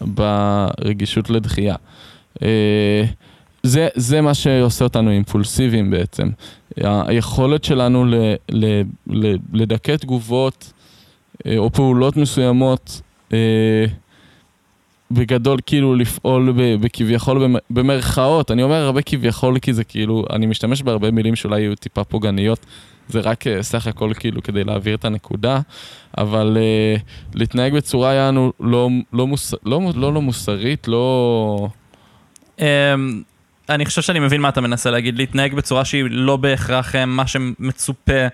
ברגישות 0.00 1.30
לדחייה. 1.30 1.76
אה, 2.42 3.04
זה, 3.62 3.88
זה 3.94 4.20
מה 4.20 4.34
שעושה 4.34 4.84
אותנו 4.84 5.10
אימפולסיביים 5.10 5.90
בעצם. 5.90 6.28
היכולת 6.76 7.64
שלנו 7.64 8.04
ל, 8.04 8.14
ל, 8.48 8.82
ל, 9.06 9.36
לדכא 9.52 9.96
תגובות 9.96 10.72
או 11.56 11.70
פעולות 11.72 12.16
מסוימות 12.16 13.00
בגדול 15.10 15.58
כאילו 15.66 15.94
לפעול 15.94 16.52
בכביכול 16.80 17.38
במ- 17.44 17.60
במרכאות, 17.70 18.50
אני 18.50 18.62
אומר 18.62 18.82
הרבה 18.82 19.02
כביכול 19.02 19.58
כי 19.58 19.72
זה 19.72 19.84
כאילו, 19.84 20.24
אני 20.32 20.46
משתמש 20.46 20.82
בהרבה 20.82 21.10
מילים 21.10 21.36
שאולי 21.36 21.60
יהיו 21.60 21.74
טיפה 21.74 22.04
פוגעניות, 22.04 22.66
זה 23.08 23.20
רק 23.20 23.46
אה, 23.46 23.62
סך 23.62 23.86
הכל 23.86 24.12
כאילו 24.18 24.42
כדי 24.42 24.64
להעביר 24.64 24.94
את 24.94 25.04
הנקודה, 25.04 25.60
אבל 26.18 26.56
uh, 26.56 27.00
להתנהג 27.34 27.74
בצורה 27.74 28.12
יענו 28.12 28.52
לא, 28.60 28.88
לא, 29.12 29.26
מוס, 29.26 29.54
לא, 29.66 29.80
לא, 29.94 30.14
לא 30.14 30.22
מוסרית, 30.22 30.88
לא... 30.88 31.68
אמ, 32.58 33.22
אני 33.68 33.86
חושב 33.86 34.02
שאני 34.02 34.18
מבין 34.18 34.40
מה 34.40 34.48
אתה 34.48 34.60
מנסה 34.60 34.90
להגיד, 34.90 35.18
להתנהג 35.18 35.54
בצורה 35.54 35.84
שהיא 35.84 36.04
לא 36.10 36.36
בהכרח 36.36 36.94
אה, 36.94 37.06
מה 37.06 37.26
שמצופה, 37.26 38.26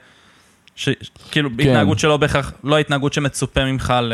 ש... 0.77 0.89
כאילו 1.31 1.51
כן. 1.59 1.61
התנהגות 1.61 1.99
שלא 1.99 2.17
בהכרח, 2.17 2.53
לא 2.65 2.77
ההתנהגות 2.77 3.13
שמצופה 3.13 3.65
ממך 3.65 3.95
ל... 4.03 4.13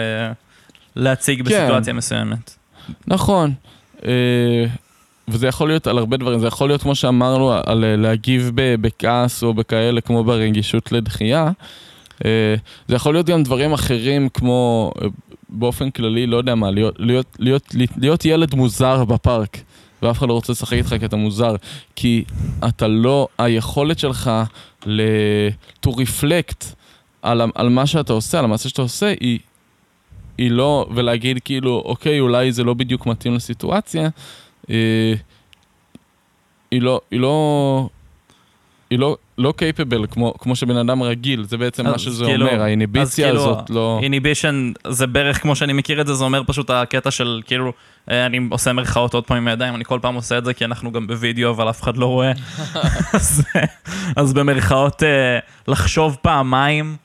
להציג 0.96 1.38
כן. 1.38 1.44
בסיטואציה 1.44 1.92
מסוימת. 1.92 2.56
נכון. 3.06 3.52
אה, 4.04 4.64
וזה 5.28 5.46
יכול 5.46 5.68
להיות 5.68 5.86
על 5.86 5.98
הרבה 5.98 6.16
דברים, 6.16 6.40
זה 6.40 6.46
יכול 6.46 6.68
להיות 6.68 6.82
כמו 6.82 6.94
שאמרנו, 6.94 7.52
על 7.52 7.84
אה, 7.84 7.96
להגיב 7.96 8.50
בכעס 8.54 9.42
או 9.42 9.54
בכאלה, 9.54 10.00
כמו 10.00 10.24
ברגישות 10.24 10.92
לדחייה. 10.92 11.50
אה, 12.24 12.54
זה 12.88 12.94
יכול 12.94 13.14
להיות 13.14 13.26
גם 13.26 13.42
דברים 13.42 13.72
אחרים, 13.72 14.28
כמו 14.28 14.92
באופן 15.48 15.90
כללי, 15.90 16.26
לא 16.26 16.36
יודע 16.36 16.54
מה, 16.54 16.70
להיות, 16.70 16.94
להיות, 16.98 17.36
להיות, 17.38 17.62
להיות 17.96 18.24
ילד 18.24 18.54
מוזר 18.54 19.04
בפארק, 19.04 19.58
ואף 20.02 20.18
אחד 20.18 20.28
לא 20.28 20.32
רוצה 20.32 20.52
לשחק 20.52 20.72
איתך 20.72 20.94
כי 20.98 21.04
אתה 21.04 21.16
מוזר, 21.16 21.56
כי 21.96 22.24
אתה 22.68 22.88
לא, 22.88 23.28
היכולת 23.38 23.98
שלך 23.98 24.30
ל... 24.86 25.02
to 25.86 25.90
reflect 25.90 26.64
על, 27.22 27.40
על 27.54 27.68
מה 27.68 27.86
שאתה 27.86 28.12
עושה, 28.12 28.38
על 28.38 28.44
המעשה 28.44 28.68
שאתה 28.68 28.82
עושה, 28.82 29.14
היא, 29.20 29.38
היא 30.38 30.50
לא, 30.50 30.86
ולהגיד 30.94 31.38
כאילו, 31.44 31.82
אוקיי, 31.84 32.20
אולי 32.20 32.52
זה 32.52 32.64
לא 32.64 32.74
בדיוק 32.74 33.06
מתאים 33.06 33.34
לסיטואציה, 33.34 34.08
אה, 34.70 35.14
היא 36.70 36.82
לא, 36.82 37.00
היא 37.10 37.20
לא, 37.20 37.88
היא 38.90 38.98
לא, 38.98 39.16
לא 39.38 39.54
קייפבל 39.56 40.06
כמו, 40.10 40.34
כמו 40.38 40.56
שבן 40.56 40.76
אדם 40.76 41.02
רגיל, 41.02 41.42
זה 41.42 41.56
בעצם 41.56 41.86
מה 41.86 41.98
שזה 41.98 42.24
כאילו- 42.24 42.48
אומר, 42.48 42.62
האיניביציה 42.62 43.26
כאילו, 43.26 43.42
הזאת 43.42 43.70
לא... 43.70 44.00
איניבישן 44.02 44.72
זה 44.88 45.06
בערך 45.06 45.42
כמו 45.42 45.56
שאני 45.56 45.72
מכיר 45.72 46.00
את 46.00 46.06
זה, 46.06 46.14
זה 46.14 46.24
אומר 46.24 46.42
פשוט 46.46 46.70
הקטע 46.70 47.10
של 47.10 47.40
כאילו, 47.46 47.72
אה, 48.10 48.26
אני 48.26 48.40
עושה 48.50 48.72
מרכאות 48.72 49.14
עוד 49.14 49.24
פעם 49.24 49.36
עם 49.36 49.48
הידיים, 49.48 49.74
אני 49.74 49.84
כל 49.84 49.98
פעם 50.02 50.14
עושה 50.14 50.38
את 50.38 50.44
זה 50.44 50.54
כי 50.54 50.64
אנחנו 50.64 50.92
גם 50.92 51.06
בווידאו 51.06 51.50
אבל 51.50 51.70
אף 51.70 51.82
אחד 51.82 51.96
לא 51.96 52.06
רואה. 52.06 52.32
אז, 53.12 53.42
אז 54.16 54.32
במרכאות 54.32 55.02
אה, 55.02 55.38
לחשוב 55.68 56.16
פעמיים 56.22 56.96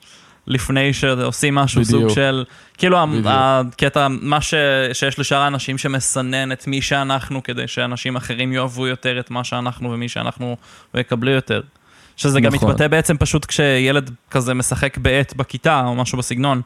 לפני 0.46 0.92
שעושים 0.92 1.54
משהו 1.54 1.82
בדיוק. 1.82 2.00
סוג 2.00 2.14
של, 2.14 2.44
כאילו 2.78 3.06
בדיוק. 3.06 3.26
הקטע, 3.28 4.06
מה 4.10 4.40
ש, 4.40 4.54
שיש 4.92 5.18
לשאר 5.18 5.38
האנשים 5.38 5.78
שמסנן 5.78 6.52
את 6.52 6.66
מי 6.66 6.82
שאנחנו 6.82 7.42
כדי 7.42 7.68
שאנשים 7.68 8.16
אחרים 8.16 8.52
יאהבו 8.52 8.86
יותר 8.86 9.20
את 9.20 9.30
מה 9.30 9.44
שאנחנו 9.44 9.90
ומי 9.90 10.08
שאנחנו 10.08 10.56
יקבלו 10.94 11.30
יותר. 11.30 11.60
שזה 12.16 12.40
גם 12.40 12.54
נכון. 12.54 12.68
מתבטא 12.68 12.88
בעצם 12.88 13.16
פשוט 13.16 13.44
כשילד 13.44 14.10
כזה 14.30 14.54
משחק 14.54 14.98
בעט 14.98 15.34
בכיתה 15.34 15.82
או 15.86 15.94
משהו 15.94 16.18
בסגנון. 16.18 16.62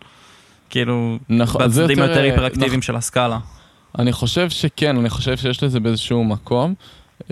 כאילו, 0.71 1.19
נכון, 1.29 1.63
בצדדים 1.63 1.99
יותר, 1.99 2.17
אה, 2.17 2.23
היפראקטיביים 2.23 2.83
של 2.83 2.97
הסקאלה. 2.97 3.39
אני 3.99 4.13
חושב 4.13 4.51
שכן, 4.51 4.97
אני 4.97 5.11
חושב 5.11 5.37
שיש 5.37 5.63
לזה 5.63 5.81
באיזשהו 5.81 6.25
מקום. 6.25 6.75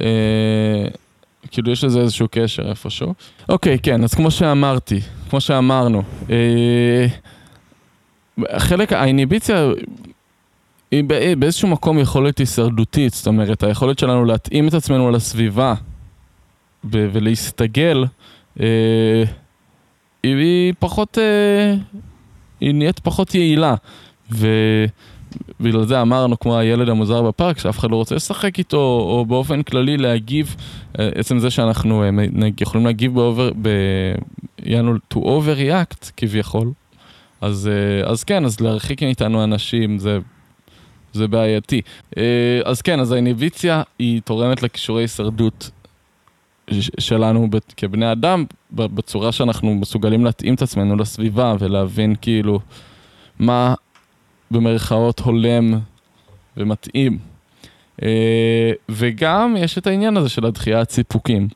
אה, 0.01 0.05
כאילו 1.51 1.73
יש 1.73 1.85
לזה 1.85 2.01
איזשהו 2.01 2.27
קשר 2.31 2.69
איפשהו. 2.69 3.15
אוקיי, 3.49 3.79
כן, 3.79 4.05
אז 4.05 4.15
כמו 4.15 4.31
שאמרתי, 4.31 5.01
כמו 5.31 5.41
שאמרנו, 5.41 6.03
אה, 6.31 7.07
חלק, 8.59 8.93
האיניביציה 8.93 9.67
היא 10.91 11.05
בא- 11.05 11.35
באיזשהו 11.35 11.69
מקום 11.69 11.99
יכולת 11.99 12.39
הישרדותית, 12.39 13.13
זאת 13.15 13.27
אומרת, 13.27 13.63
היכולת 13.63 13.99
שלנו 13.99 14.25
להתאים 14.25 14.69
את 14.69 14.75
עצמנו 14.75 15.11
לסביבה 15.11 15.75
ב- 16.85 17.09
ולהסתגל, 17.13 18.05
אה, 18.61 19.25
היא, 20.23 20.37
היא 20.37 20.73
פחות, 20.79 21.19
אה, 21.19 21.75
היא 22.61 22.75
נהיית 22.75 22.99
פחות 22.99 23.35
יעילה. 23.35 23.75
ובגלל 25.61 25.85
זה 25.85 26.03
אמרנו, 26.03 26.39
כמו 26.39 26.59
הילד 26.59 26.89
המוזר 26.89 27.23
בפארק, 27.23 27.59
שאף 27.59 27.79
אחד 27.79 27.91
לא 27.91 27.97
רוצה 27.97 28.15
לשחק 28.15 28.59
איתו, 28.59 28.77
או 28.77 29.25
באופן 29.29 29.63
כללי 29.63 29.97
להגיב, 29.97 30.57
אה, 30.99 31.09
עצם 31.15 31.39
זה 31.39 31.51
שאנחנו 31.51 32.03
אה, 32.03 32.09
יכולים 32.61 32.87
להגיב 32.87 33.15
באובר, 33.15 33.51
ב... 33.63 33.69
יענו 34.63 34.95
to 35.15 35.17
overreact 35.17 36.11
כביכול, 36.17 36.73
אז, 37.41 37.71
אה, 37.73 38.11
אז 38.11 38.25
כן, 38.25 38.45
אז 38.45 38.61
להרחיק 38.61 39.03
מאיתנו 39.03 39.45
אנשים 39.45 39.99
זה, 39.99 40.19
זה 41.13 41.29
בעייתי. 41.29 41.81
אז 42.65 42.83
כן, 42.83 43.01
אז 43.01 43.13
האיניביציה 43.13 43.83
היא 43.99 44.21
תורמת 44.25 44.63
לכישורי 44.63 45.03
הישרדות 45.03 45.71
שלנו 46.99 47.49
כבני 47.77 48.13
אדם, 48.13 48.45
בצורה 48.73 49.33
שאנחנו 49.33 49.75
מסוגלים 49.75 50.25
להתאים 50.25 50.55
את 50.55 50.63
עצמנו 50.63 50.97
לסביבה 50.97 51.55
ולהבין 51.59 52.15
כאילו 52.21 52.61
מה 53.39 53.75
במרכאות 54.55 55.21
הולם 55.21 55.79
ומתאים. 56.57 57.19
אה, 58.03 58.73
וגם 58.89 59.57
יש 59.59 59.79
את 59.79 59.87
העניין 59.87 60.17
הזה 60.17 60.29
של 60.29 60.47
הדחיית 60.47 60.91
סיפוקים. 60.91 61.49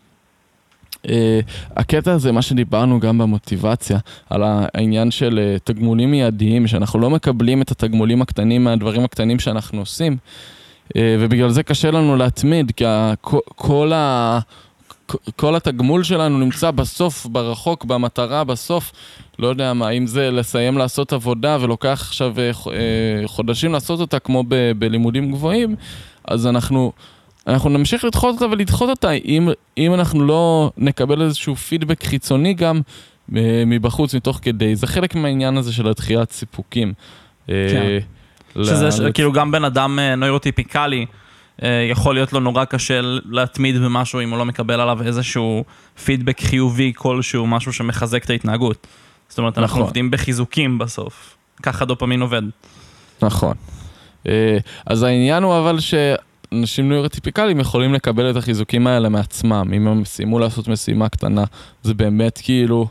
אה, 1.08 1.40
הקטע 1.76 2.12
הזה, 2.12 2.32
מה 2.32 2.42
שדיברנו 2.42 3.00
גם 3.00 3.18
במוטיבציה, 3.18 3.98
על 4.30 4.42
העניין 4.44 5.10
של 5.10 5.38
אה, 5.38 5.56
תגמולים 5.64 6.10
מיידיים, 6.10 6.66
שאנחנו 6.66 6.98
לא 6.98 7.10
מקבלים 7.10 7.62
את 7.62 7.70
התגמולים 7.70 8.22
הקטנים 8.22 8.64
מהדברים 8.64 9.04
הקטנים 9.04 9.38
שאנחנו 9.38 9.80
עושים, 9.80 10.16
אה, 10.96 11.16
ובגלל 11.20 11.50
זה 11.50 11.62
קשה 11.62 11.90
לנו 11.90 12.16
להתמיד, 12.16 12.72
כי 12.76 12.84
כל, 13.56 13.92
ה... 13.92 14.38
כל 15.36 15.56
התגמול 15.56 16.02
שלנו 16.02 16.38
נמצא 16.38 16.70
בסוף, 16.70 17.26
ברחוק, 17.26 17.84
במטרה, 17.84 18.44
בסוף. 18.44 18.92
לא 19.38 19.46
יודע 19.46 19.72
מה, 19.72 19.90
אם 19.90 20.06
זה 20.06 20.30
לסיים 20.30 20.78
לעשות 20.78 21.12
עבודה 21.12 21.58
ולוקח 21.60 22.00
עכשיו 22.08 22.34
חודשים 23.26 23.72
לעשות 23.72 24.00
אותה 24.00 24.18
כמו 24.18 24.44
ב- 24.48 24.72
בלימודים 24.78 25.32
גבוהים, 25.32 25.76
אז 26.24 26.46
אנחנו 26.46 26.92
אנחנו 27.48 27.70
נמשיך 27.70 28.04
לדחות 28.04 28.34
אותה 28.34 28.46
ולדחות 28.46 28.90
אותה 28.90 29.10
אם, 29.12 29.48
אם 29.78 29.94
אנחנו 29.94 30.26
לא 30.26 30.70
נקבל 30.76 31.22
איזשהו 31.22 31.56
פידבק 31.56 32.04
חיצוני 32.04 32.54
גם 32.54 32.80
אה, 33.36 33.62
מבחוץ, 33.66 34.14
מתוך 34.14 34.38
כדי. 34.42 34.76
זה 34.76 34.86
חלק 34.86 35.14
מהעניין 35.14 35.56
הזה 35.56 35.72
של 35.72 35.88
הדחיית 35.88 36.32
סיפוקים. 36.32 36.92
אה, 37.48 37.54
כן. 37.72 37.98
שזה 38.64 38.90
ש... 38.90 39.00
כאילו 39.14 39.32
גם 39.32 39.50
בן 39.50 39.64
אדם 39.64 39.98
אה, 39.98 40.14
נוירוטיפיקלי, 40.14 41.06
יכול 41.90 42.14
להיות 42.14 42.32
לו 42.32 42.40
נורא 42.40 42.64
קשה 42.64 43.00
להתמיד 43.24 43.76
במשהו 43.76 44.20
אם 44.20 44.30
הוא 44.30 44.38
לא 44.38 44.44
מקבל 44.44 44.80
עליו 44.80 45.02
איזשהו 45.02 45.64
פידבק 46.04 46.40
חיובי 46.40 46.92
כלשהו, 46.96 47.46
משהו 47.46 47.72
שמחזק 47.72 48.24
את 48.24 48.30
ההתנהגות. 48.30 48.86
זאת 49.28 49.38
אומרת, 49.38 49.58
אנחנו 49.58 49.74
נכון. 49.74 49.82
עובדים 49.82 50.10
בחיזוקים 50.10 50.78
בסוף. 50.78 51.36
ככה 51.62 51.84
דופמין 51.84 52.20
עובד. 52.22 52.42
נכון. 53.22 53.54
אז 54.86 55.02
העניין 55.02 55.42
הוא 55.42 55.58
אבל 55.58 55.80
ש... 55.80 55.94
אנשים 56.52 56.88
נוירוטיפיקליים 56.88 57.60
יכולים 57.60 57.94
לקבל 57.94 58.30
את 58.30 58.36
החיזוקים 58.36 58.86
האלה 58.86 59.08
מעצמם. 59.08 59.70
אם 59.72 59.88
הם 59.88 60.04
סיימו 60.04 60.38
לעשות 60.38 60.68
משימה 60.68 61.08
קטנה, 61.08 61.44
זה 61.82 61.94
באמת 61.94 62.40
כאילו, 62.42 62.88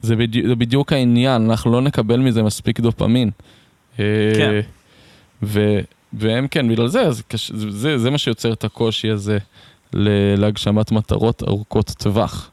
זה, 0.00 0.16
בדי, 0.16 0.48
זה 0.48 0.54
בדיוק 0.54 0.92
העניין, 0.92 1.50
אנחנו 1.50 1.72
לא 1.72 1.80
נקבל 1.80 2.20
מזה 2.20 2.42
מספיק 2.42 2.80
דופמין. 2.80 3.30
אה, 3.98 4.04
כן. 4.36 4.60
ו, 5.42 5.80
והם 6.12 6.48
כן, 6.48 6.68
בגלל 6.68 6.86
זה, 6.88 7.10
זה, 7.10 7.20
זה, 7.70 7.98
זה 7.98 8.10
מה 8.10 8.18
שיוצר 8.18 8.52
את 8.52 8.64
הקושי 8.64 9.10
הזה 9.10 9.38
להגשמת 10.36 10.92
מטרות 10.92 11.42
ארוכות 11.42 11.90
טווח. 11.98 12.50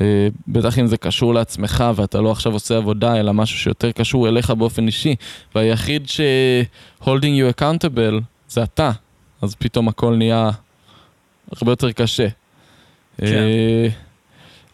אה, 0.00 0.28
בטח 0.48 0.78
אם 0.78 0.86
זה 0.86 0.96
קשור 0.96 1.34
לעצמך 1.34 1.84
ואתה 1.96 2.20
לא 2.20 2.30
עכשיו 2.30 2.52
עושה 2.52 2.76
עבודה, 2.76 3.20
אלא 3.20 3.32
משהו 3.32 3.58
שיותר 3.58 3.92
קשור 3.92 4.28
אליך 4.28 4.50
באופן 4.50 4.86
אישי, 4.86 5.14
והיחיד 5.54 6.08
ש- 6.08 6.20
holding 7.02 7.06
you 7.40 7.60
accountable 7.60 8.20
זה 8.48 8.62
אתה. 8.62 8.90
אז 9.42 9.54
פתאום 9.54 9.88
הכל 9.88 10.14
נהיה 10.16 10.50
הרבה 11.56 11.72
יותר 11.72 11.92
קשה. 11.92 12.28
כן. 13.18 13.26
אה, 13.26 13.88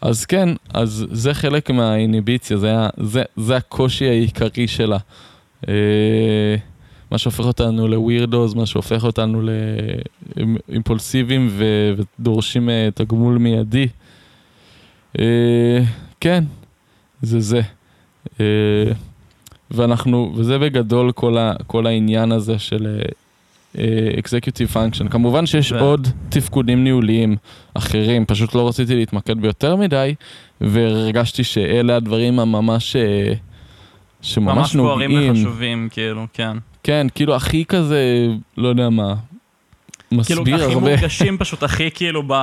אז 0.01 0.25
כן, 0.25 0.49
אז 0.73 1.05
זה 1.11 1.33
חלק 1.33 1.69
מהאיניביציה, 1.69 2.57
זה, 2.57 2.73
זה, 2.97 3.23
זה 3.37 3.55
הקושי 3.57 4.09
העיקרי 4.09 4.67
שלה. 4.67 4.97
אה, 7.05 7.09
מה 7.11 7.17
שהופך 7.17 7.45
אותנו 7.45 7.87
לווירדוז, 7.87 8.53
מה 8.53 8.65
שהופך 8.65 9.03
אותנו 9.03 9.41
לאימפולסיביים 10.67 11.49
ודורשים 12.19 12.69
אה, 12.69 12.89
תגמול 12.95 13.37
מיידי. 13.37 13.87
כן, 16.19 16.43
זה 17.21 17.39
זה. 17.39 17.61
ואנחנו, 19.71 20.33
וזה 20.35 20.59
בגדול 20.59 21.11
כל, 21.11 21.37
ה, 21.37 21.53
כל 21.67 21.87
העניין 21.87 22.31
הזה 22.31 22.59
של 22.59 23.01
executive 24.19 24.69
uh, 24.69 24.71
function. 24.71 25.07
כמובן 25.07 25.45
שיש 25.45 25.71
ו... 25.71 25.79
עוד 25.79 26.07
תפקודים 26.29 26.83
ניהוליים 26.83 27.35
אחרים, 27.73 28.25
פשוט 28.25 28.55
לא 28.55 28.67
רציתי 28.67 28.95
להתמקד 28.95 29.41
ביותר 29.41 29.75
מדי, 29.75 30.15
והרגשתי 30.61 31.43
שאלה 31.43 31.95
הדברים 31.95 32.39
הממש, 32.39 32.95
uh, 32.95 32.99
שממש 34.21 34.57
ממש 34.57 34.75
נוגעים. 34.75 35.11
ממש 35.11 35.19
בוערים 35.19 35.31
וחשובים, 35.31 35.87
כאילו, 35.91 36.27
כן. 36.33 36.57
כן, 36.85 37.07
כאילו 37.15 37.35
הכי 37.35 37.65
כזה, 37.65 38.27
לא 38.57 38.67
יודע 38.67 38.89
מה, 38.89 39.15
מסביר 40.11 40.43
כאילו, 40.43 40.57
הרבה. 40.57 40.65
כאילו, 40.65 40.79
הכי 40.79 40.95
מורגשים 40.95 41.37
פשוט, 41.37 41.63
הכי 41.63 41.91
כאילו 41.91 42.23
ב... 42.27 42.33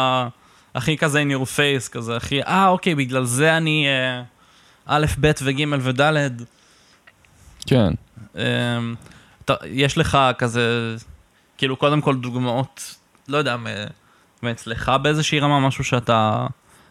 הכי 0.75 0.97
כזה 0.97 1.23
in 1.23 1.33
your 1.33 1.45
face, 1.45 1.93
כזה, 1.93 2.17
הכי, 2.17 2.43
אה, 2.43 2.69
אוקיי, 2.69 2.95
בגלל 2.95 3.25
זה 3.25 3.57
אני 3.57 3.87
אה, 3.89 4.23
א', 4.87 5.07
ב' 5.21 5.31
וג' 5.43 5.63
וד'. 5.81 6.43
כן. 7.67 7.95
אה, 8.37 8.79
יש 9.65 9.99
לך 9.99 10.19
כזה 10.39 10.97
כאילו, 11.59 11.77
קודם 11.77 12.01
כל 12.01 12.17
דוגמאות, 12.17 12.95
לא 13.29 13.37
יודע, 13.37 13.57
מאצלך 14.43 14.93
באיזושהי 15.03 15.41
רמה, 15.41 15.61
משהו 15.61 15.85
שאתה 15.85 16.47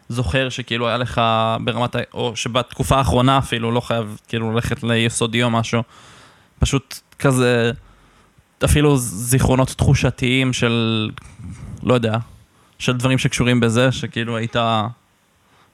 זוכר 0.08 0.48
שכאילו 0.48 0.88
היה 0.88 0.96
לך 0.96 1.20
ברמת, 1.64 1.96
או 2.14 2.36
שבתקופה 2.36 2.96
האחרונה 2.96 3.38
אפילו, 3.38 3.72
לא 3.72 3.80
חייב 3.80 4.18
כאילו 4.28 4.52
ללכת 4.52 4.82
ליסודי 4.82 5.42
או 5.42 5.50
משהו, 5.50 5.82
פשוט 6.58 7.00
כזה, 7.22 7.72
אפילו 8.64 8.96
זיכרונות 8.96 9.68
תחושתיים 9.68 10.52
של, 10.52 11.10
לא 11.82 11.94
יודע, 11.94 12.18
של 12.78 12.96
דברים 12.96 13.18
שקשורים 13.18 13.60
בזה, 13.60 13.92
שכאילו 13.92 14.36
היית 14.36 14.56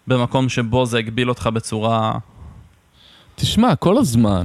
במקום 0.07 0.49
שבו 0.49 0.87
זה 0.87 0.99
הגביל 0.99 1.29
אותך 1.29 1.47
בצורה... 1.47 2.19
תשמע, 3.35 3.77
כל 3.77 3.99
הזמן. 3.99 4.45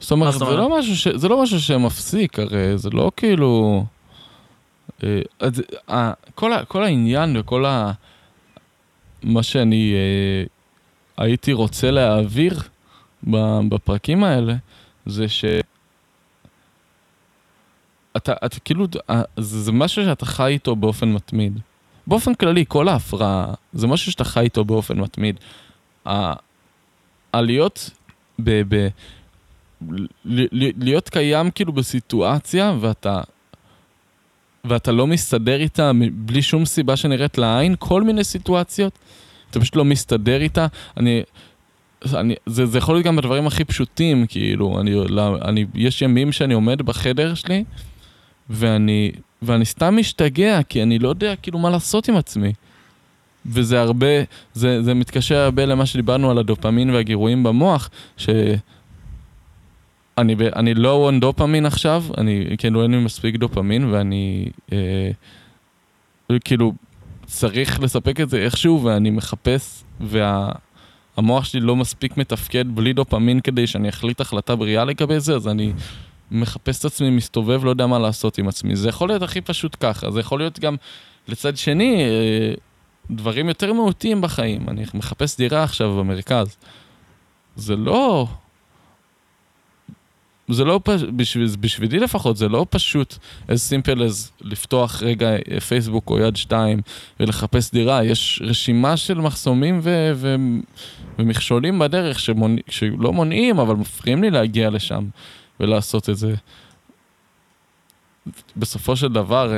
זאת 0.00 0.10
אומרת, 0.10 0.32
זה 0.32 0.44
לא, 0.44 0.78
משהו 0.78 0.96
ש... 0.96 1.08
זה 1.08 1.28
לא 1.28 1.42
משהו 1.42 1.60
שמפסיק, 1.60 2.38
הרי 2.38 2.78
זה 2.78 2.90
לא 2.90 3.10
כאילו... 3.16 3.84
אה, 5.04 5.20
אז, 5.40 5.62
אה, 5.90 6.12
כל, 6.34 6.52
ה... 6.52 6.64
כל 6.64 6.84
העניין 6.84 7.36
וכל 7.36 7.64
ה... 7.64 7.92
מה 9.22 9.42
שאני 9.42 9.92
אה, 9.94 10.44
הייתי 11.24 11.52
רוצה 11.52 11.90
להעביר 11.90 12.60
בפרקים 13.68 14.24
האלה, 14.24 14.54
זה 15.06 15.28
ש... 15.28 15.44
אתה, 18.16 18.32
אתה 18.46 18.60
כאילו, 18.60 18.86
אה, 19.10 19.22
זה, 19.36 19.62
זה 19.62 19.72
משהו 19.72 20.04
שאתה 20.04 20.26
חי 20.26 20.46
איתו 20.52 20.76
באופן 20.76 21.12
מתמיד. 21.12 21.60
באופן 22.06 22.34
כללי, 22.34 22.64
כל 22.68 22.88
ההפרעה, 22.88 23.54
זה 23.72 23.86
משהו 23.86 24.12
שאתה 24.12 24.24
חי 24.24 24.40
איתו 24.40 24.64
באופן 24.64 25.00
מתמיד. 25.00 25.40
העליות 27.32 27.90
ב... 28.38 28.62
ב 28.74 28.88
להיות 30.54 31.08
קיים 31.08 31.50
כאילו 31.50 31.72
בסיטואציה 31.72 32.74
ואתה, 32.80 33.20
ואתה 34.64 34.92
לא 34.92 35.06
מסתדר 35.06 35.60
איתה 35.60 35.90
בלי 36.12 36.42
שום 36.42 36.64
סיבה 36.64 36.96
שנראית 36.96 37.38
לעין, 37.38 37.74
כל 37.78 38.02
מיני 38.02 38.24
סיטואציות, 38.24 38.98
אתה 39.50 39.60
פשוט 39.60 39.76
לא 39.76 39.84
מסתדר 39.84 40.40
איתה. 40.40 40.66
אני, 40.96 41.22
אני, 42.14 42.34
זה, 42.46 42.66
זה 42.66 42.78
יכול 42.78 42.94
להיות 42.94 43.06
גם 43.06 43.16
בדברים 43.16 43.46
הכי 43.46 43.64
פשוטים, 43.64 44.26
כאילו, 44.26 44.80
אני, 44.80 44.94
לא, 45.08 45.38
אני, 45.44 45.66
יש 45.74 46.02
ימים 46.02 46.32
שאני 46.32 46.54
עומד 46.54 46.82
בחדר 46.82 47.34
שלי 47.34 47.64
ואני, 48.50 49.12
ואני 49.42 49.64
סתם 49.64 49.96
משתגע, 49.96 50.62
כי 50.62 50.82
אני 50.82 50.98
לא 50.98 51.08
יודע 51.08 51.36
כאילו 51.36 51.58
מה 51.58 51.70
לעשות 51.70 52.08
עם 52.08 52.16
עצמי. 52.16 52.52
וזה 53.46 53.80
הרבה, 53.80 54.06
זה, 54.54 54.82
זה 54.82 54.94
מתקשר 54.94 55.36
הרבה 55.36 55.66
למה 55.66 55.86
שדיברנו 55.86 56.30
על 56.30 56.38
הדופמין 56.38 56.90
והגירויים 56.90 57.42
במוח, 57.42 57.90
ש... 58.16 58.28
אני, 60.18 60.36
אני 60.56 60.74
לא 60.74 61.10
on 61.10 61.20
דופמין 61.20 61.66
עכשיו, 61.66 62.04
אני 62.18 62.46
כאילו 62.58 62.82
אין 62.82 62.90
לי 62.90 62.98
מספיק 62.98 63.36
דופמין 63.36 63.84
ואני 63.84 64.48
אה, 64.72 65.10
כאילו 66.44 66.72
צריך 67.26 67.80
לספק 67.80 68.20
את 68.20 68.30
זה 68.30 68.38
איכשהו 68.38 68.84
ואני 68.84 69.10
מחפש 69.10 69.84
והמוח 70.00 70.63
וה, 71.18 71.44
שלי 71.44 71.60
לא 71.60 71.76
מספיק 71.76 72.16
מתפקד 72.16 72.64
בלי 72.68 72.92
דופמין 72.92 73.40
כדי 73.40 73.66
שאני 73.66 73.88
אחליט 73.88 74.20
החלטה 74.20 74.56
בריאה 74.56 74.84
לגבי 74.84 75.20
זה, 75.20 75.34
אז 75.34 75.48
אני 75.48 75.72
מחפש 76.30 76.80
את 76.80 76.84
עצמי, 76.84 77.10
מסתובב, 77.10 77.64
לא 77.64 77.70
יודע 77.70 77.86
מה 77.86 77.98
לעשות 77.98 78.38
עם 78.38 78.48
עצמי. 78.48 78.76
זה 78.76 78.88
יכול 78.88 79.08
להיות 79.08 79.22
הכי 79.22 79.40
פשוט 79.40 79.76
ככה, 79.80 80.10
זה 80.10 80.20
יכול 80.20 80.40
להיות 80.40 80.58
גם 80.58 80.76
לצד 81.28 81.56
שני 81.56 82.04
אה, 82.04 82.54
דברים 83.10 83.48
יותר 83.48 83.72
מהותיים 83.72 84.20
בחיים. 84.20 84.68
אני 84.68 84.84
מחפש 84.94 85.36
דירה 85.36 85.62
עכשיו 85.62 85.96
במרכז. 85.96 86.56
זה 87.56 87.76
לא... 87.76 88.26
זה 90.48 90.64
לא 90.64 90.80
פשוט, 90.84 91.10
בשביל, 91.16 91.48
בשבילי 91.60 91.98
לפחות, 91.98 92.36
זה 92.36 92.48
לא 92.48 92.66
פשוט 92.70 93.14
as 93.48 93.70
simple 93.70 93.98
as 93.98 94.30
לפתוח 94.40 95.02
רגע 95.02 95.30
פייסבוק 95.68 96.10
או 96.10 96.18
יד 96.18 96.36
שתיים 96.36 96.80
ולחפש 97.20 97.70
דירה. 97.70 98.04
יש 98.04 98.42
רשימה 98.44 98.96
של 98.96 99.20
מחסומים 99.20 99.80
ו- 99.82 100.12
ו- 100.14 100.36
ומכשולים 101.18 101.78
בדרך 101.78 102.20
שמונ... 102.20 102.56
שלא 102.68 103.12
מונעים, 103.12 103.58
אבל 103.58 103.74
מפריעים 103.74 104.22
לי 104.22 104.30
להגיע 104.30 104.70
לשם 104.70 105.04
ולעשות 105.60 106.10
את 106.10 106.16
זה. 106.16 106.34
בסופו 108.56 108.96
של 108.96 109.12
דבר, 109.12 109.52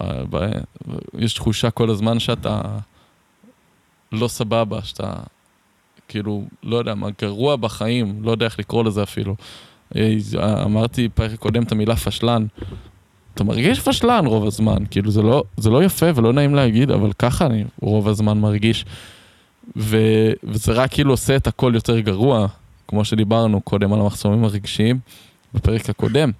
אה, 0.00 0.48
יש 1.18 1.34
תחושה 1.34 1.70
כל 1.70 1.90
הזמן 1.90 2.18
שאתה 2.18 2.60
לא 4.12 4.28
סבבה, 4.28 4.82
שאתה 4.82 5.12
כאילו, 6.08 6.44
לא 6.62 6.76
יודע 6.76 6.94
מה, 6.94 7.08
גרוע 7.22 7.56
בחיים, 7.56 8.18
לא 8.22 8.30
יודע 8.30 8.46
איך 8.46 8.58
לקרוא 8.58 8.84
לזה 8.84 9.02
אפילו. 9.02 9.36
אה, 9.96 10.14
אמרתי 10.64 11.08
פרק 11.08 11.38
קודם 11.38 11.62
את 11.62 11.72
המילה 11.72 11.96
פשלן, 11.96 12.46
אתה 13.34 13.44
מרגיש 13.44 13.80
פשלן 13.80 14.26
רוב 14.26 14.46
הזמן, 14.46 14.86
כאילו 14.90 15.10
זה 15.10 15.22
לא, 15.22 15.44
זה 15.56 15.70
לא 15.70 15.84
יפה 15.84 16.06
ולא 16.14 16.32
נעים 16.32 16.54
להגיד, 16.54 16.90
אבל 16.90 17.12
ככה 17.12 17.46
אני 17.46 17.64
רוב 17.80 18.08
הזמן 18.08 18.38
מרגיש. 18.38 18.84
ו, 19.76 19.96
וזה 20.44 20.72
רק 20.72 20.92
כאילו 20.92 21.12
עושה 21.12 21.36
את 21.36 21.46
הכל 21.46 21.72
יותר 21.74 22.00
גרוע, 22.00 22.46
כמו 22.88 23.04
שדיברנו 23.04 23.60
קודם 23.60 23.92
על 23.92 24.00
המחסומים 24.00 24.44
הרגשיים 24.44 24.98
בפרק 25.54 25.90
הקודם. 25.90 26.30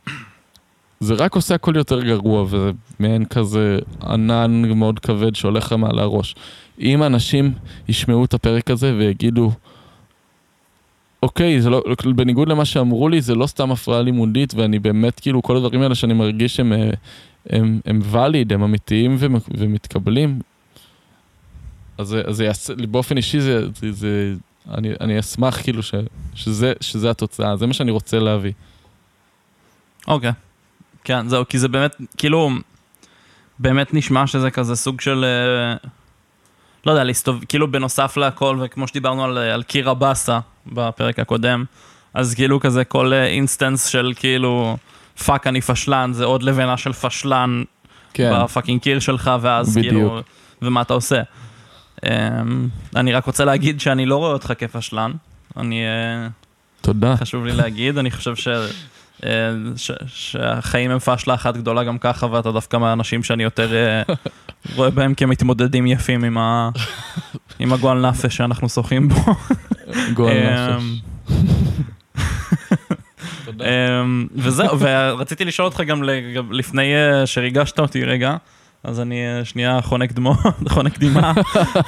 זה 1.01 1.15
רק 1.15 1.35
עושה 1.35 1.55
הכל 1.55 1.77
יותר 1.77 2.03
גרוע, 2.03 2.43
וזה 2.43 2.71
מעין 2.99 3.25
כזה 3.25 3.79
ענן 4.03 4.65
מאוד 4.65 4.99
כבד 4.99 5.35
שהולך 5.35 5.65
לך 5.65 5.73
מעל 5.73 5.99
הראש. 5.99 6.35
אם 6.81 7.03
אנשים 7.03 7.53
ישמעו 7.89 8.25
את 8.25 8.35
הפרק 8.35 8.71
הזה 8.71 8.95
ויגידו, 8.99 9.51
אוקיי, 11.23 11.61
זה 11.61 11.71
לא, 11.71 11.83
בניגוד 12.17 12.49
למה 12.49 12.65
שאמרו 12.65 13.09
לי, 13.09 13.21
זה 13.21 13.35
לא 13.35 13.47
סתם 13.47 13.71
הפרעה 13.71 14.03
לימודית, 14.03 14.55
ואני 14.55 14.79
באמת, 14.79 15.21
כאילו, 15.21 15.43
כל 15.43 15.57
הדברים 15.57 15.83
האלה 15.83 15.95
שאני 15.95 16.15
מרגיש 16.15 16.61
הם, 16.61 16.73
אה, 16.73 16.91
הם, 17.51 17.81
הם 17.87 18.01
ואליד, 18.03 18.53
הם 18.53 18.63
אמיתיים 18.63 19.17
ומתקבלים. 19.59 20.41
אז, 21.99 22.17
אז 22.27 22.41
יעשה, 22.41 22.75
באופן 22.91 23.17
אישי 23.17 23.41
זה, 23.41 23.67
זה, 23.75 23.93
זה 23.93 24.35
אני, 24.75 24.89
אני 25.01 25.21
אשמח 25.21 25.63
כאילו 25.63 25.83
ש, 25.83 25.95
שזה, 26.35 26.73
שזה 26.81 27.11
התוצאה, 27.11 27.57
זה 27.57 27.67
מה 27.67 27.73
שאני 27.73 27.91
רוצה 27.91 28.19
להביא. 28.19 28.53
אוקיי. 30.09 30.31
Okay. 30.31 30.33
כן, 31.05 31.29
זהו, 31.29 31.49
כי 31.49 31.59
זה 31.59 31.69
באמת, 31.69 31.97
כאילו, 32.17 32.51
באמת 33.59 33.95
נשמע 33.95 34.27
שזה 34.27 34.51
כזה 34.51 34.77
סוג 34.77 35.01
של... 35.01 35.25
אה, 35.25 35.89
לא 36.87 36.93
יודע, 36.93 37.05
להסתובב, 37.05 37.45
כאילו 37.45 37.71
בנוסף 37.71 38.17
לכל, 38.17 38.59
וכמו 38.61 38.89
שדיברנו 38.89 39.25
על, 39.25 39.39
על 39.39 39.63
קירה 39.63 39.95
באסה 39.95 40.39
בפרק 40.67 41.19
הקודם, 41.19 41.65
אז 42.15 42.35
כאילו 42.35 42.61
כזה 42.61 42.85
כל 42.85 43.13
instance 43.13 43.87
של 43.87 44.13
כאילו, 44.17 44.77
fuck 45.25 45.47
אני 45.47 45.61
פשלן, 45.61 46.11
זה 46.13 46.25
עוד 46.25 46.43
לבנה 46.43 46.77
של 46.77 46.93
פשלן 46.93 47.63
כן. 48.13 48.33
ב 48.35 48.40
fucking 48.40 48.81
קיר 48.81 48.99
שלך, 48.99 49.31
ואז 49.41 49.77
בדיוק. 49.77 49.93
כאילו, 49.93 50.21
ומה 50.63 50.83
אתה 50.83 50.95
עושה. 50.95 51.23
Um, 52.05 52.09
אני 52.97 53.13
רק 53.13 53.25
רוצה 53.25 53.45
להגיד 53.45 53.81
שאני 53.81 54.07
לא 54.07 54.17
רואה 54.17 54.33
אותך 54.33 54.53
כפשלן, 54.59 55.13
אני... 55.57 55.85
אה, 55.87 56.29
תודה. 56.81 57.17
חשוב 57.17 57.45
לי 57.45 57.53
להגיד, 57.53 57.99
אני 57.99 58.11
חושב 58.11 58.37
ש... 58.37 58.49
אה, 59.25 59.51
ש, 59.77 59.91
שהחיים 60.07 60.91
הם 60.91 60.99
פאשלה 60.99 61.35
אחת 61.35 61.57
גדולה 61.57 61.85
גם 61.85 61.99
ככה, 61.99 62.27
ואתה 62.27 62.53
דווקא 62.53 62.77
מהאנשים 62.77 63.23
שאני 63.23 63.43
יותר 63.43 63.75
אה, 63.75 64.03
רואה 64.75 64.91
בהם 64.91 65.15
כמתמודדים 65.15 65.87
יפים 65.87 66.25
עם, 66.25 66.39
ה, 66.39 66.71
עם 67.59 67.73
הגועל 67.73 68.09
נפש 68.09 68.37
שאנחנו 68.37 68.69
שוחים 68.69 69.09
בו. 69.09 69.21
גועל 70.15 70.37
נפש. 70.37 70.85
אמ, 73.49 74.27
וזהו, 74.35 74.81
ורציתי 74.81 75.45
לשאול 75.45 75.67
אותך 75.67 75.81
גם 75.81 76.03
לפני 76.51 76.93
שריגשת 77.25 77.81
אותי 77.81 78.05
רגע, 78.05 78.37
אז 78.85 79.01
אני 79.01 79.21
שנייה 79.45 79.83
חונק 79.83 80.13
דמעות, 80.13 80.39
חונק 80.69 80.99
דמעה 80.99 81.33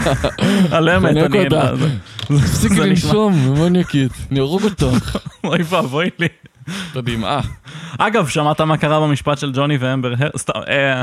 על 0.76 0.88
אמת. 0.88 1.14
חונק 1.14 1.34
אותה. 1.34 1.72
תפסיק 2.18 2.72
לנשום, 2.72 3.32
מוניאקית, 3.32 4.12
אני 4.30 4.40
ארוג 4.40 4.62
אותך. 4.64 5.16
אוי 5.44 5.58
ואבוי 5.64 6.10
לי. 6.18 6.28
בדמעה. 6.94 7.40
אגב, 7.98 8.28
שמעת 8.28 8.60
מה 8.60 8.76
קרה 8.76 9.00
במשפט 9.00 9.38
של 9.38 9.52
ג'וני 9.54 9.76
ואמבר 9.80 10.14
סתם, 10.36 10.52
אה. 10.68 11.02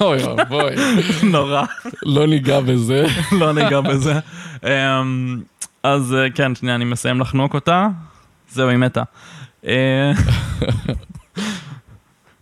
אוי 0.00 0.18
אוי. 0.50 0.74
נורא. 1.22 1.64
לא 2.02 2.26
ניגע 2.26 2.60
בזה. 2.60 3.06
לא 3.32 3.52
ניגע 3.52 3.80
בזה. 3.80 4.18
אמ, 4.64 5.40
אז 5.82 6.14
אה, 6.14 6.30
כן, 6.30 6.54
שנייה, 6.54 6.74
אני 6.74 6.84
מסיים 6.84 7.20
לחנוק 7.20 7.54
אותה. 7.54 7.88
זהו, 8.50 8.68
היא 8.68 8.76
מתה. 8.78 9.02
אה, 9.66 10.12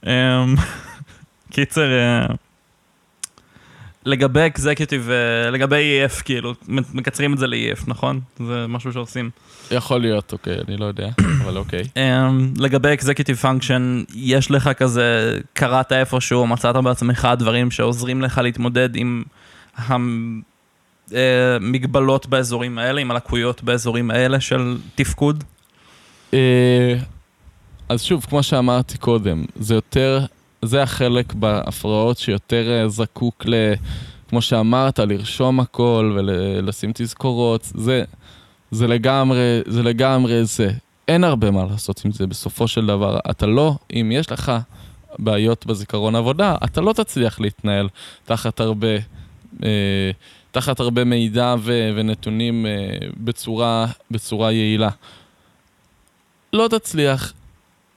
אמ, 0.07 0.55
קיצר, 1.51 1.89
לגבי 4.11 4.47
executive, 4.47 5.11
לגבי 5.53 6.07
EF, 6.07 6.23
כאילו, 6.23 6.55
מקצרים 6.69 7.33
את 7.33 7.39
זה 7.39 7.47
ל-EF, 7.47 7.85
נכון? 7.87 8.21
זה 8.39 8.67
משהו 8.69 8.93
שעושים. 8.93 9.31
יכול 9.71 10.01
להיות, 10.01 10.33
אוקיי, 10.33 10.57
אני 10.69 10.77
לא 10.77 10.85
יודע, 10.85 11.09
אבל 11.45 11.57
אוקיי. 11.57 11.83
Um, 11.83 12.61
לגבי 12.61 12.93
executive 12.93 13.37
function, 13.37 14.03
יש 14.15 14.51
לך 14.51 14.71
כזה, 14.77 15.39
קראת 15.53 15.93
איפשהו, 15.93 16.47
מצאת 16.47 16.77
בעצמך 16.77 17.29
דברים 17.39 17.71
שעוזרים 17.71 18.23
לך 18.23 18.39
להתמודד 18.39 18.89
עם 18.97 19.23
המגבלות 21.11 22.25
אה, 22.25 22.31
באזורים 22.31 22.79
האלה, 22.79 23.01
עם 23.01 23.11
הלקויות 23.11 23.63
באזורים 23.63 24.11
האלה 24.11 24.41
של 24.41 24.79
תפקוד? 24.95 25.45
Uh, 26.31 26.35
אז 27.89 28.03
שוב, 28.03 28.27
כמו 28.29 28.43
שאמרתי 28.43 28.99
קודם, 28.99 29.45
זה 29.57 29.75
יותר, 29.75 30.25
זה 30.63 30.83
החלק 30.83 31.33
בהפרעות 31.33 32.19
שיותר 32.19 32.89
זקוק 32.89 33.45
ל... 33.47 33.55
כמו 34.29 34.43
שאמרת, 34.43 34.99
לרשום 34.99 35.61
הכל 35.61 36.17
ולשים 36.17 36.91
תזכורות, 36.95 37.73
זה... 37.75 38.05
זה 38.71 38.87
לגמרי, 38.87 39.61
זה 39.67 39.83
לגמרי 39.83 40.45
זה. 40.45 40.71
אין 41.09 41.25
הרבה 41.25 41.51
מה 41.51 41.65
לעשות 41.71 42.03
עם 42.05 42.13
זה 42.13 42.27
בסופו 42.27 42.69
של 42.69 42.87
דבר. 42.87 43.19
אתה 43.31 43.47
לא, 43.47 43.75
אם 43.93 44.13
יש 44.15 44.33
לך 44.33 44.53
בעיות 45.19 45.67
בזיכרון 45.67 46.15
עבודה, 46.15 46.57
אתה 46.65 46.81
לא 46.81 46.93
תצליח 46.93 47.41
להתנהל 47.41 47.89
תחת 48.25 48.61
הרבה, 48.61 48.89
אה, 49.65 50.11
תחת 50.51 50.81
הרבה 50.81 51.05
מידע 51.05 51.55
ו- 51.59 51.91
ונתונים 51.97 52.67
אה, 52.67 52.71
בצורה, 53.17 53.87
בצורה 54.11 54.53
יעילה. 54.53 54.91
לא 56.53 56.69
תצליח. 56.69 57.33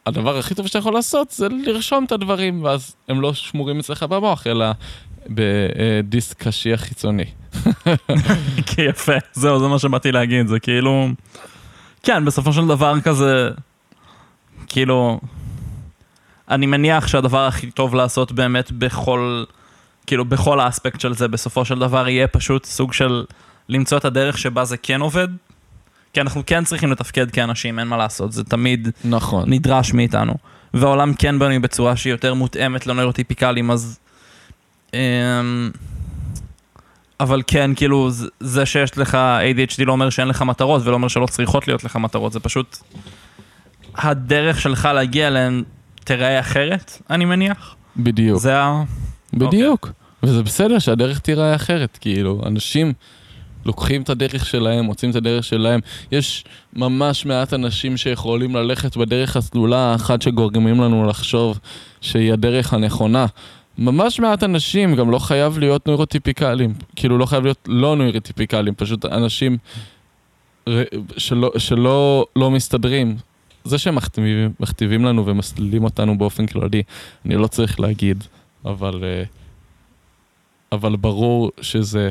הדבר 0.06 0.38
הכי 0.38 0.56
טוב 0.56 0.68
שאתה 0.68 0.80
יכול 0.80 0.93
לעשות 0.93 1.32
זה 1.32 1.47
לרשום 1.49 2.06
את 2.06 2.12
הדברים, 2.12 2.64
ואז 2.64 2.95
הם 3.08 3.22
לא 3.22 3.34
שמורים 3.34 3.80
אצלך 3.80 4.04
במוח, 4.04 4.47
אלא 4.47 4.66
בדיסק 5.30 6.43
קשיח 6.43 6.82
חיצוני. 6.82 7.26
יפה, 8.89 9.14
זהו, 9.34 9.60
זה 9.60 9.68
מה 9.68 9.80
שבאתי 9.80 10.12
להגיד, 10.12 10.47
זה 10.47 10.60
כאילו... 10.60 11.08
כן, 12.04 12.26
בסופו 12.26 12.54
של 12.54 12.68
דבר 12.68 13.01
כזה, 13.01 13.49
כאילו, 14.68 15.20
אני 16.49 16.66
מניח 16.66 17.08
שהדבר 17.08 17.47
הכי 17.47 17.72
טוב 17.72 17.95
לעשות 17.95 18.32
באמת 18.32 18.72
בכל, 18.72 19.43
כאילו, 20.08 20.26
בכל 20.26 20.60
האספקט 20.60 20.99
של 20.99 21.14
זה, 21.14 21.28
בסופו 21.28 21.66
של 21.66 21.80
דבר 21.80 22.08
יהיה 22.08 22.28
פשוט 22.28 22.66
סוג 22.66 22.93
של 22.93 23.26
למצוא 23.70 23.97
את 23.97 24.06
הדרך 24.06 24.38
שבה 24.38 24.66
זה 24.66 24.78
כן 24.78 25.01
עובד. 25.01 25.28
כי 26.14 26.22
אנחנו 26.22 26.43
כן 26.45 26.64
צריכים 26.64 26.91
לתפקד 26.91 27.32
כאנשים, 27.32 27.80
אין 27.80 27.88
מה 27.88 27.97
לעשות, 27.97 28.32
זה 28.32 28.43
תמיד 28.43 28.89
נכון. 29.05 29.43
נדרש 29.47 29.93
מאיתנו. 29.93 30.34
והעולם 30.74 31.14
כן 31.14 31.39
בנוי 31.39 31.59
בצורה 31.59 31.95
שהיא 31.95 32.11
יותר 32.11 32.34
מותאמת 32.34 32.88
לנוירוטיפיקלים, 32.88 33.72
אז... 33.72 33.99
אמ, 34.93 35.72
אבל 37.20 37.41
כן, 37.47 37.72
כאילו, 37.76 38.09
זה 38.39 38.66
שיש 38.66 38.97
לך 38.97 39.18
ADHD 39.55 39.86
לא 39.86 39.91
אומר 39.91 40.09
שאין 40.09 40.28
לך 40.28 40.41
מטרות, 40.41 40.82
ולא 40.86 40.93
אומר 40.93 41.07
שלא 41.07 41.26
צריכות 41.26 41.68
להיות 41.68 41.84
לך 41.84 41.95
מטרות, 41.95 42.34
זה 42.34 42.39
פשוט... 42.39 42.78
הדרך 43.95 44.61
שלך 44.61 44.86
להגיע 44.86 45.28
אליהן 45.28 45.64
תיראה 46.03 46.39
אחרת, 46.39 47.01
אני 47.09 47.26
מניח. 47.26 47.76
בדיוק. 47.97 48.39
זה 48.39 48.59
ה... 48.59 48.84
בדיוק. 49.34 49.88
Okay. 49.88 49.91
וזה 50.24 50.43
בסדר 50.43 50.80
שהדרך 50.80 51.20
תיראה 51.20 51.55
אחרת, 51.55 51.97
כאילו, 52.01 52.41
אנשים 52.45 52.93
לוקחים 53.66 54.01
את 54.01 54.09
הדרך 54.09 54.45
שלהם, 54.45 54.86
מוצאים 54.86 55.11
את 55.11 55.16
הדרך 55.16 55.43
שלהם. 55.43 55.80
יש 56.11 56.43
ממש 56.74 57.26
מעט 57.26 57.53
אנשים 57.53 57.97
שיכולים 57.97 58.55
ללכת 58.55 58.97
בדרך 58.97 59.38
הסלולה 59.38 59.78
האחת 59.78 60.22
שגורמים 60.22 60.82
לנו 60.82 61.07
לחשוב 61.07 61.59
שהיא 62.01 62.34
הדרך 62.34 62.74
הנכונה. 62.74 63.26
ממש 63.78 64.20
מעט 64.20 64.43
אנשים, 64.43 64.95
גם 64.95 65.11
לא 65.11 65.20
חייב 65.20 65.57
להיות 65.57 65.88
נוירוטיפיקליים, 65.88 66.74
כאילו 66.95 67.18
לא 67.18 67.26
חייב 67.26 67.43
להיות 67.43 67.68
לא 67.68 67.95
נוירוטיפיקליים, 67.95 68.76
פשוט 68.76 69.05
אנשים 69.05 69.57
שלא, 71.18 71.51
שלא 71.57 72.26
לא 72.36 72.51
מסתדרים. 72.51 73.18
זה 73.64 73.78
שהם 73.78 73.95
מכתיבים, 73.95 74.53
מכתיבים 74.59 75.05
לנו 75.05 75.26
ומסלילים 75.26 75.84
אותנו 75.84 76.18
באופן 76.18 76.45
כללי, 76.45 76.84
אני 77.26 77.36
לא 77.36 77.47
צריך 77.47 77.80
להגיד, 77.80 78.24
אבל, 78.66 79.03
אה, 79.03 79.24
אבל 80.72 80.95
ברור 80.95 81.51
שזה 81.61 82.09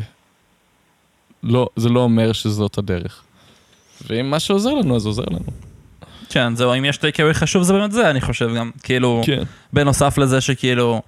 לא, 1.43 1.68
זה 1.76 1.88
לא 1.88 2.01
אומר 2.01 2.32
שזאת 2.32 2.78
הדרך. 2.78 3.22
ואם 4.11 4.30
מה 4.30 4.40
שעוזר 4.40 4.74
לנו, 4.74 4.97
אז 4.97 5.07
עוזר 5.07 5.24
לנו. 5.30 5.53
כן, 6.28 6.57
זהו, 6.57 6.74
אם 6.74 6.84
יש 6.84 6.97
טייקווי 6.97 7.34
חשוב 7.34 7.62
זה 7.62 7.72
באמת 7.72 7.93
זה, 7.93 8.11
אני 8.11 8.20
חושב 8.20 8.55
גם, 8.55 8.70
כאילו, 8.82 9.22
כן. 9.26 9.43
בנוסף 9.72 10.18
לזה 10.18 10.40
שכאילו... 10.40 11.03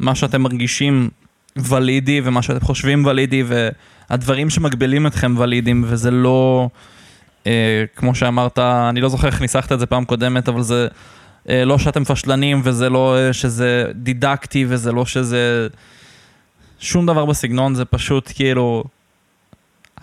מה 0.00 0.14
שאתם 0.14 0.42
מרגישים 0.42 1.10
ולידי 1.56 2.20
ומה 2.24 2.42
שאתם 2.42 2.60
חושבים 2.60 3.06
ולידי 3.06 3.44
והדברים 3.46 4.50
שמגבילים 4.50 5.06
אתכם 5.06 5.34
ולידים 5.38 5.84
וזה 5.86 6.10
לא, 6.10 6.68
אה, 7.46 7.84
כמו 7.96 8.14
שאמרת, 8.14 8.58
אני 8.58 9.00
לא 9.00 9.08
זוכר 9.08 9.26
איך 9.26 9.40
ניסחת 9.40 9.72
את 9.72 9.80
זה 9.80 9.86
פעם 9.86 10.04
קודמת, 10.04 10.48
אבל 10.48 10.62
זה 10.62 10.88
אה, 11.48 11.64
לא 11.64 11.78
שאתם 11.78 12.04
פשלנים 12.04 12.60
וזה 12.64 12.88
לא 12.88 13.16
אה, 13.16 13.32
שזה 13.32 13.84
דידקטי 13.94 14.64
וזה 14.68 14.92
לא 14.92 15.06
שזה 15.06 15.68
שום 16.78 17.06
דבר 17.06 17.24
בסגנון, 17.24 17.74
זה 17.74 17.84
פשוט 17.84 18.32
כאילו 18.34 18.84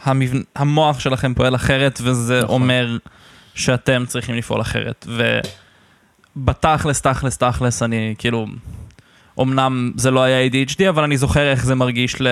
המבנ... 0.07 0.41
המוח 0.55 0.99
שלכם 0.99 1.33
פועל 1.33 1.55
אחרת 1.55 1.99
וזה 2.03 2.39
נכון. 2.43 2.49
אומר 2.49 2.97
שאתם 3.55 4.03
צריכים 4.07 4.35
לפעול 4.35 4.61
אחרת. 4.61 5.07
ובתכלס, 6.37 7.01
תכלס, 7.01 7.37
תכלס, 7.37 7.83
אני 7.83 8.15
כאילו... 8.17 8.47
אמנם 9.41 9.91
זה 9.95 10.11
לא 10.11 10.23
היה 10.23 10.49
ADHD, 10.49 10.89
אבל 10.89 11.03
אני 11.03 11.17
זוכר 11.17 11.51
איך 11.51 11.65
זה 11.65 11.75
מרגיש 11.75 12.21
ל... 12.21 12.27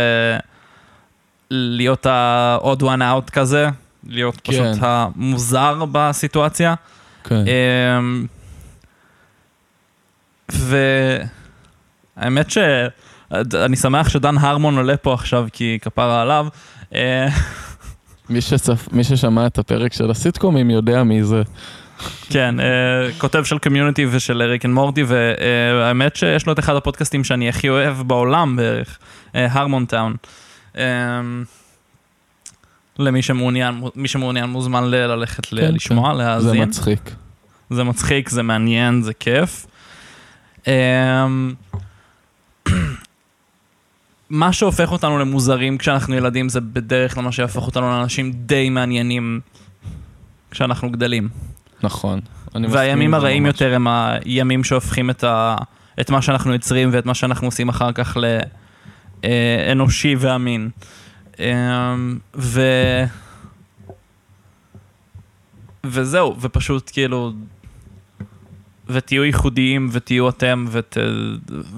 להיות 1.51 2.05
ה-odd 2.05 2.81
one 2.81 3.01
out 3.01 3.31
כזה, 3.31 3.69
להיות 4.07 4.41
כן. 4.43 4.53
פשוט 4.53 4.77
המוזר 4.81 5.85
בסיטואציה. 5.91 6.75
כן. 7.23 7.43
אמ, 7.99 8.25
והאמת 10.49 12.51
שאני 12.51 13.75
שמח 13.75 14.09
שדן 14.09 14.37
הרמון 14.37 14.77
עולה 14.77 14.97
פה 14.97 15.13
עכשיו, 15.13 15.47
כי 15.53 15.77
כפרה 15.81 16.21
עליו. 16.21 16.47
אה, 18.29 18.33
מי 18.33 18.41
שצפ... 18.41 18.87
מי 18.91 19.03
ששמע 19.03 19.47
את 19.47 19.57
הפרק 19.57 19.93
של 19.93 20.11
הסיטקומים 20.11 20.69
יודע 20.69 21.03
מי 21.03 21.23
זה. 21.23 21.41
כן, 22.29 22.59
אה, 22.59 22.65
כותב 23.17 23.43
של 23.43 23.57
קומיוניטי 23.57 24.05
ושל 24.11 24.41
ריק 24.43 24.65
אנד 24.65 24.73
מורטי, 24.73 25.03
והאמת 25.03 26.15
שיש 26.15 26.45
לו 26.47 26.53
את 26.53 26.59
אחד 26.59 26.75
הפודקאסטים 26.75 27.23
שאני 27.23 27.49
הכי 27.49 27.69
אוהב 27.69 28.01
בעולם 28.01 28.55
בערך, 28.55 28.97
הרמון 29.33 29.85
טאון. 29.85 30.15
למי 32.99 33.21
שמעוניין, 33.21 33.81
מי 33.95 34.07
שמעוניין 34.07 34.45
מוזמן 34.49 34.83
ללכת 34.83 35.53
ל- 35.53 35.61
כן, 35.61 35.73
לשמוע, 35.75 36.09
כן. 36.11 36.17
זה 36.17 36.23
להאזין. 36.23 36.63
מצחיק. 36.63 37.11
זה 37.69 37.83
מצחיק, 37.83 38.29
זה 38.29 38.43
מעניין, 38.43 39.01
זה 39.01 39.13
כיף. 39.13 39.65
אמ, 40.67 41.53
מה 44.29 44.53
שהופך 44.53 44.91
אותנו 44.91 45.19
למוזרים 45.19 45.77
כשאנחנו 45.77 46.15
ילדים 46.15 46.49
זה 46.49 46.61
בדרך 46.61 47.13
כלל 47.13 47.23
מה 47.23 47.31
שיהפוך 47.31 47.67
אותנו 47.67 47.89
לאנשים 47.89 48.31
די 48.31 48.69
מעניינים 48.69 49.39
כשאנחנו 50.51 50.91
גדלים. 50.91 51.29
נכון. 51.83 52.19
והימים 52.69 53.13
הרעים 53.13 53.43
ממש. 53.43 53.53
יותר 53.53 53.75
הם 53.75 53.87
הימים 53.87 54.63
שהופכים 54.63 55.09
את, 55.09 55.23
ה... 55.23 55.55
את 56.01 56.09
מה 56.09 56.21
שאנחנו 56.21 56.53
יוצרים 56.53 56.89
ואת 56.91 57.05
מה 57.05 57.13
שאנחנו 57.13 57.47
עושים 57.47 57.69
אחר 57.69 57.91
כך 57.91 58.17
לאנושי 59.23 60.15
ואמין. 60.19 60.69
אמ, 61.39 62.17
ו... 62.35 62.61
וזהו, 65.83 66.35
ופשוט 66.41 66.89
כאילו... 66.93 67.33
ותהיו 68.89 69.23
ייחודיים 69.23 69.89
ותהיו 69.91 70.29
אתם, 70.29 70.65
ות... 70.69 70.97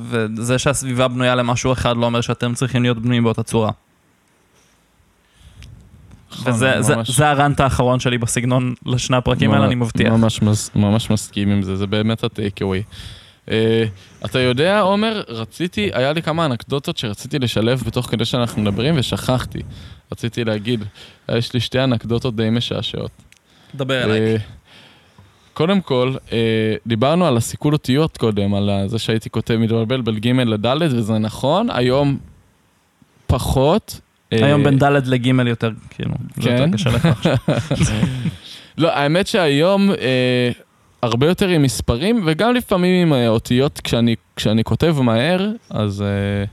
וזה 0.10 0.58
שהסביבה 0.60 1.08
בנויה 1.08 1.36
למשהו 1.36 1.72
אחד 1.74 1.97
לא 1.97 2.05
אומר 2.05 2.22
שאתם 2.22 2.53
צריכים 2.53 2.82
להיות 2.84 2.97
בנויים 2.99 3.24
באותה 3.24 3.43
צורה. 3.43 3.72
נכון, 6.32 6.53
וזה 6.53 6.74
אני 6.74 6.84
זה, 6.84 6.95
ממש- 6.95 7.12
זה 7.12 7.30
הרנט 7.30 7.60
האחרון 7.60 7.99
שלי 7.99 8.18
בסגנון 8.18 8.74
לשני 8.86 9.18
הפרקים 9.18 9.51
האלה, 9.51 9.66
אני 9.66 9.76
מבטיח. 9.76 10.14
ממש, 10.14 10.39
ממש 10.76 11.10
מסכים 11.10 11.49
עם 11.49 11.64
זה, 11.64 11.76
זה 11.76 11.88
באמת 11.88 12.24
הטייק 12.24 12.62
אווי. 12.62 12.84
אתה 14.26 14.39
יודע, 14.39 14.80
עומר, 14.80 15.24
רציתי, 15.28 15.89
היה 15.93 16.14
לי 16.14 16.22
כמה 16.22 16.45
אנקדוטות 16.45 16.97
שרציתי 16.97 17.39
לשלב 17.39 17.84
בתוך 17.86 18.05
כדי 18.12 18.26
שאנחנו 18.26 18.62
מדברים 18.62 18.95
ושכחתי. 18.97 19.60
רציתי 20.12 20.43
להגיד, 20.43 20.84
יש 21.30 21.53
לי 21.53 21.60
שתי 21.60 21.84
אנקדוטות 21.84 22.36
די 22.36 22.49
משעשעות. 22.49 23.12
דבר 23.76 24.03
אליי. 24.03 24.20
אה, 24.22 24.36
קודם 25.58 25.82
כל, 25.82 26.14
אה, 26.32 26.76
דיברנו 26.88 27.26
על 27.26 27.38
הסיכול 27.38 27.74
אותיות 27.74 28.18
קודם, 28.18 28.53
על 28.53 28.70
זה 28.86 28.99
שהייתי 28.99 29.30
כותב 29.30 29.55
מתבלבל 29.55 30.01
בין 30.01 30.20
ג' 30.20 30.28
לד', 30.28 30.66
וזה 30.82 31.18
נכון, 31.18 31.68
היום 31.70 32.18
פחות. 33.28 33.99
אה, 34.34 34.45
היום 34.45 34.64
בין 34.64 34.78
ד' 34.78 35.08
לג' 35.08 35.26
יותר, 35.26 35.72
כאילו, 35.89 36.12
זה 36.36 36.41
כן? 36.41 36.51
יותר 36.51 36.74
קשה 36.74 36.89
לך 36.89 37.05
עכשיו. 37.05 37.36
לא, 38.78 38.91
האמת 38.93 39.28
שהיום 39.28 39.91
אה, 39.91 40.51
הרבה 41.01 41.28
יותר 41.28 41.47
עם 41.47 41.62
מספרים, 41.62 42.24
וגם 42.26 42.53
לפעמים 42.53 43.08
עם 43.08 43.14
אה, 43.14 43.28
אותיות 43.28 43.82
כשאני, 43.84 44.16
כשאני 44.36 44.64
כותב 44.64 44.95
מהר, 45.01 45.51
אז 45.70 46.01
אה, 46.01 46.45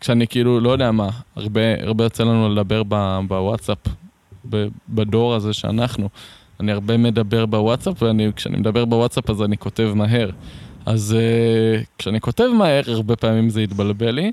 כשאני 0.00 0.26
כאילו, 0.26 0.60
לא 0.60 0.70
יודע 0.70 0.90
מה, 0.92 1.08
הרבה, 1.36 1.60
הרבה 1.82 2.04
יוצא 2.04 2.24
לנו 2.24 2.48
לדבר 2.48 2.82
ב, 2.88 3.18
בוואטסאפ, 3.28 3.78
ב, 4.50 4.66
בדור 4.88 5.34
הזה 5.34 5.52
שאנחנו. 5.52 6.08
אני 6.60 6.72
הרבה 6.72 6.96
מדבר 6.96 7.46
בוואטסאפ, 7.46 8.02
וכשאני 8.02 8.56
מדבר 8.56 8.84
בוואטסאפ 8.84 9.30
אז 9.30 9.42
אני 9.42 9.58
כותב 9.58 9.92
מהר. 9.94 10.30
אז 10.86 11.16
אה, 11.18 11.82
כשאני 11.98 12.20
כותב 12.20 12.48
מהר, 12.58 12.82
הרבה 12.86 13.16
פעמים 13.16 13.50
זה 13.50 13.62
יתבלבל 13.62 14.10
לי. 14.10 14.32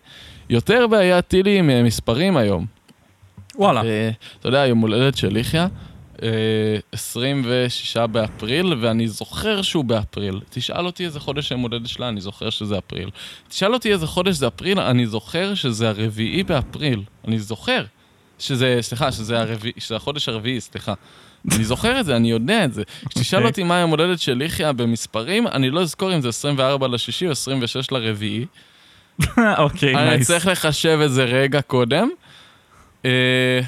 יותר 0.49 0.88
בעייתי 0.88 1.43
לי 1.43 1.59
עם 1.59 1.69
אה, 1.69 1.84
מספרים 1.84 2.38
היום. 2.38 2.65
וואלה. 3.55 3.84
אה, 3.84 4.09
אתה 4.39 4.47
יודע, 4.47 4.65
יום 4.65 4.80
הולדת 4.80 5.17
של 5.17 5.38
יחיא, 5.38 5.65
אה, 6.23 6.30
26 6.91 7.97
באפריל, 7.97 8.73
ואני 8.82 9.07
זוכר 9.07 9.61
שהוא 9.61 9.86
באפריל. 9.86 10.39
תשאל 10.49 10.86
אותי 10.86 11.05
איזה 11.05 11.19
חודש 11.19 11.51
היום 11.51 11.61
הולדת 11.61 11.88
שלה, 11.88 12.09
אני 12.09 12.21
זוכר 12.21 12.49
שזה 12.49 12.78
אפריל. 12.78 13.09
תשאל 13.49 13.73
אותי 13.73 13.93
איזה 13.93 14.07
חודש 14.07 14.36
זה 14.36 14.47
אפריל, 14.47 14.80
אני 14.80 15.07
זוכר 15.07 15.53
שזה 15.53 15.89
הרביעי 15.89 16.43
באפריל. 16.43 17.03
אני 17.28 17.39
זוכר. 17.39 17.86
שזה, 18.39 18.78
סליחה, 18.82 19.11
שזה, 19.11 19.39
הרביעי, 19.39 19.73
שזה 19.78 19.95
החודש 19.95 20.30
הרביעי, 20.30 20.61
סליחה. 20.61 20.93
אני 21.51 21.63
זוכר 21.63 21.99
את 21.99 22.05
זה, 22.05 22.15
אני 22.15 22.31
יודע 22.31 22.65
את 22.65 22.73
זה. 22.73 22.83
כשתשאל 23.09 23.39
אוקיי. 23.39 23.49
אותי 23.49 23.63
מה 23.63 23.79
יום 23.79 23.89
הולדת 23.89 24.19
של 24.19 24.41
יחיא 24.41 24.71
במספרים, 24.71 25.47
אני 25.47 25.69
לא 25.69 25.81
אזכור 25.81 26.15
אם 26.15 26.21
זה 26.21 26.29
24 26.29 26.87
לשישי 26.87 27.25
או 27.25 27.31
26 27.31 27.91
לרביעי. 27.91 28.45
אוקיי, 29.57 29.95
אני 29.95 30.09
נייס. 30.09 30.27
צריך 30.27 30.47
לחשב 30.47 30.99
את 31.05 31.11
זה 31.11 31.23
רגע 31.23 31.61
קודם. 31.61 32.09
אה, 33.05 33.59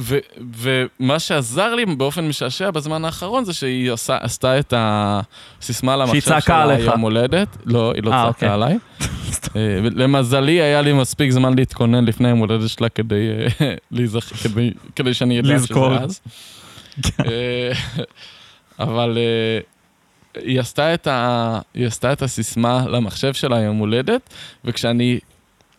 ו- 0.00 0.18
ומה 0.54 1.18
שעזר 1.18 1.74
לי 1.74 1.86
באופן 1.86 2.28
משעשע 2.28 2.70
בזמן 2.70 3.04
האחרון 3.04 3.44
זה 3.44 3.52
שהיא 3.52 3.92
עשה, 3.92 4.18
עשתה 4.20 4.58
את 4.58 4.74
הסיסמה 4.76 5.96
למחשב 5.96 6.40
שלה 6.40 6.62
עליך. 6.62 6.86
יום 6.86 7.00
הולדת. 7.00 7.48
לא, 7.64 7.92
היא 7.94 8.02
לא 8.02 8.12
אה, 8.12 8.16
צעקה 8.16 8.28
אוקיי. 8.28 8.48
עליי. 8.48 8.78
אה, 9.56 9.78
למזלי 9.94 10.52
היה 10.52 10.82
לי 10.82 10.92
מספיק 10.92 11.30
זמן 11.30 11.54
להתכונן 11.54 12.04
לפני 12.04 12.28
יום 12.28 12.38
הולדת 12.38 12.68
שלה 12.68 12.88
כדי, 12.88 13.28
כדי, 14.42 14.70
כדי 14.96 15.14
שאני 15.14 15.40
אדע 15.40 15.58
שזה. 15.58 15.74
אז. 16.00 16.20
אה, 17.26 17.72
אבל 18.78 19.18
אה, 19.18 19.60
היא 20.42 20.60
עשתה, 20.60 20.94
את 20.94 21.06
ה... 21.06 21.60
היא 21.74 21.86
עשתה 21.86 22.12
את 22.12 22.22
הסיסמה 22.22 22.84
למחשב 22.88 23.34
שלה 23.34 23.60
יום 23.60 23.76
הולדת, 23.76 24.34
וכשאני 24.64 25.18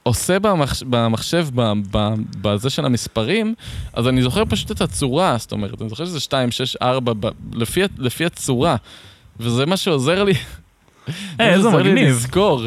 עושה 0.03 0.39
במחש... 0.39 0.83
במחשב, 0.83 1.47
ב... 1.55 1.73
ב... 1.91 2.13
בזה 2.41 2.69
של 2.69 2.85
המספרים, 2.85 3.55
אז 3.93 4.07
אני 4.07 4.21
זוכר 4.21 4.43
פשוט 4.49 4.71
את 4.71 4.81
הצורה, 4.81 5.35
זאת 5.39 5.51
אומרת, 5.51 5.81
אני 5.81 5.89
זוכר 5.89 6.05
שזה 6.05 6.19
2, 6.19 6.51
6, 6.51 6.75
4, 6.75 7.13
ב... 7.19 7.27
לפי, 7.53 7.81
לפי 7.97 8.25
הצורה. 8.25 8.75
וזה 9.39 9.65
מה 9.65 9.77
שעוזר 9.77 10.23
לי, 10.23 10.33
אה, 11.39 11.53
איזה 11.53 11.69
מגניב. 11.69 12.07
לזכור. 12.07 12.61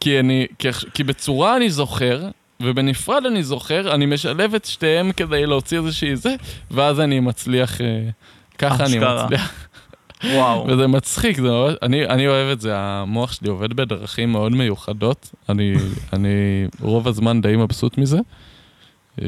כי, 0.00 0.20
אני, 0.20 0.46
כי, 0.58 0.68
כי 0.94 1.04
בצורה 1.04 1.56
אני 1.56 1.70
זוכר, 1.70 2.28
ובנפרד 2.60 3.26
אני 3.26 3.42
זוכר, 3.42 3.94
אני 3.94 4.06
משלב 4.06 4.54
את 4.54 4.64
שתיהם 4.64 5.12
כדי 5.12 5.46
להוציא 5.46 5.78
איזושהי 5.78 6.16
זה, 6.16 6.34
ואז 6.70 7.00
אני 7.00 7.20
מצליח, 7.20 7.80
אה, 7.80 8.08
ככה 8.58 8.84
אני 8.84 8.96
אשכרה. 8.96 9.24
מצליח. 9.24 9.68
וואו. 10.24 10.66
וזה 10.68 10.86
מצחיק, 10.86 11.36
זה 11.36 11.50
ממש, 11.50 11.74
אני, 11.82 12.06
אני 12.06 12.28
אוהב 12.28 12.52
את 12.52 12.60
זה, 12.60 12.70
המוח 12.74 13.32
שלי 13.32 13.48
עובד 13.48 13.72
בדרכים 13.72 14.32
מאוד 14.32 14.52
מיוחדות, 14.52 15.30
אני, 15.48 15.74
אני 16.12 16.28
רוב 16.80 17.08
הזמן 17.08 17.40
די 17.40 17.56
מבסוט 17.56 17.98
מזה. 17.98 18.18
אה, 19.22 19.26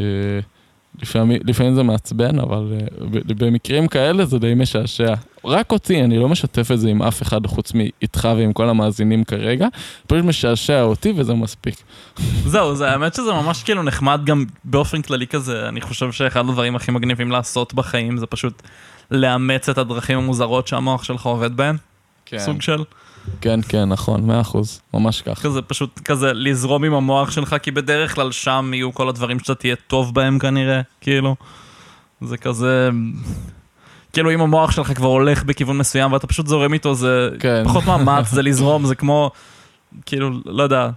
לפעמים, 1.03 1.41
לפעמים 1.45 1.75
זה 1.75 1.83
מעצבן, 1.83 2.39
אבל 2.39 2.73
ב- 3.11 3.45
במקרים 3.45 3.89
כאלה 3.89 4.25
זה 4.25 4.39
די 4.39 4.55
משעשע. 4.57 5.15
רק 5.45 5.73
אותי, 5.73 6.05
אני 6.05 6.19
לא 6.19 6.29
משתף 6.29 6.71
את 6.71 6.81
זה 6.81 6.89
עם 6.89 7.03
אף 7.03 7.23
אחד 7.23 7.47
חוץ 7.47 7.73
מאיתך 7.75 8.29
ועם 8.37 8.53
כל 8.53 8.69
המאזינים 8.69 9.25
כרגע, 9.25 9.67
פשוט 10.07 10.25
משעשע 10.25 10.83
אותי 10.83 11.13
וזה 11.17 11.35
מספיק. 11.35 11.75
זהו, 12.45 12.75
זה 12.77 12.91
האמת 12.91 13.15
שזה 13.15 13.33
ממש 13.33 13.63
כאילו 13.63 13.83
נחמד 13.83 14.21
גם 14.25 14.45
באופן 14.65 15.03
כללי 15.03 15.27
כזה, 15.27 15.69
אני 15.69 15.81
חושב 15.81 16.13
שאחד 16.13 16.41
הדברים 16.41 16.77
הכי 16.77 16.91
מגניבים 16.91 17.31
לעשות 17.31 17.75
בחיים 17.75 18.19
זה 18.19 18.27
פשוט 18.27 18.63
לאמץ 19.11 19.69
את 19.69 19.79
הדרכים 19.79 20.19
המוזרות 20.19 20.67
שהמוח 20.67 21.05
שלך 21.05 21.27
עובד 21.27 21.57
בהן, 21.57 21.77
כן, 22.27 22.39
סוג 22.39 22.63
של, 22.63 22.83
כן, 23.41 23.61
כן, 23.69 23.85
נכון, 23.85 24.27
מאה 24.27 24.41
אחוז, 24.41 24.81
ממש 24.95 25.23
ככה. 25.23 25.43
כזה 25.43 25.63
פשוט 25.63 26.01
כזה 26.05 26.33
לזרום 26.33 26.85
עם 26.85 26.95
המוח 26.95 27.31
שלך, 27.31 27.57
כי 27.63 27.71
בדרך 27.71 28.15
כלל 28.15 28.33
שם 28.33 28.71
יהיו 28.75 28.95
כל 28.95 29.09
הדברים 29.09 29.39
שאתה 29.39 29.55
תהיה 29.55 29.77
טוב 29.87 30.15
בהם 30.15 30.39
כנראה, 30.39 30.81
כאילו, 31.01 31.37
זה 32.21 32.37
כזה, 32.37 32.89
כאילו 34.13 34.35
אם 34.35 34.41
המוח 34.41 34.71
שלך 34.71 34.93
כבר 34.93 35.09
הולך 35.09 35.45
בכיוון 35.45 35.79
מסוים 35.79 36.13
ואתה 36.13 36.27
פשוט 36.27 36.47
זורם 36.47 36.73
איתו, 36.73 36.95
זה 36.95 37.29
כן. 37.41 37.63
פחות 37.65 37.85
מאמץ, 37.85 38.31
זה 38.31 38.43
לזרום, 38.43 38.87
זה 38.87 38.95
כמו, 38.95 39.31
כאילו, 40.07 40.31
לא 40.45 40.63
יודע, 40.63 40.89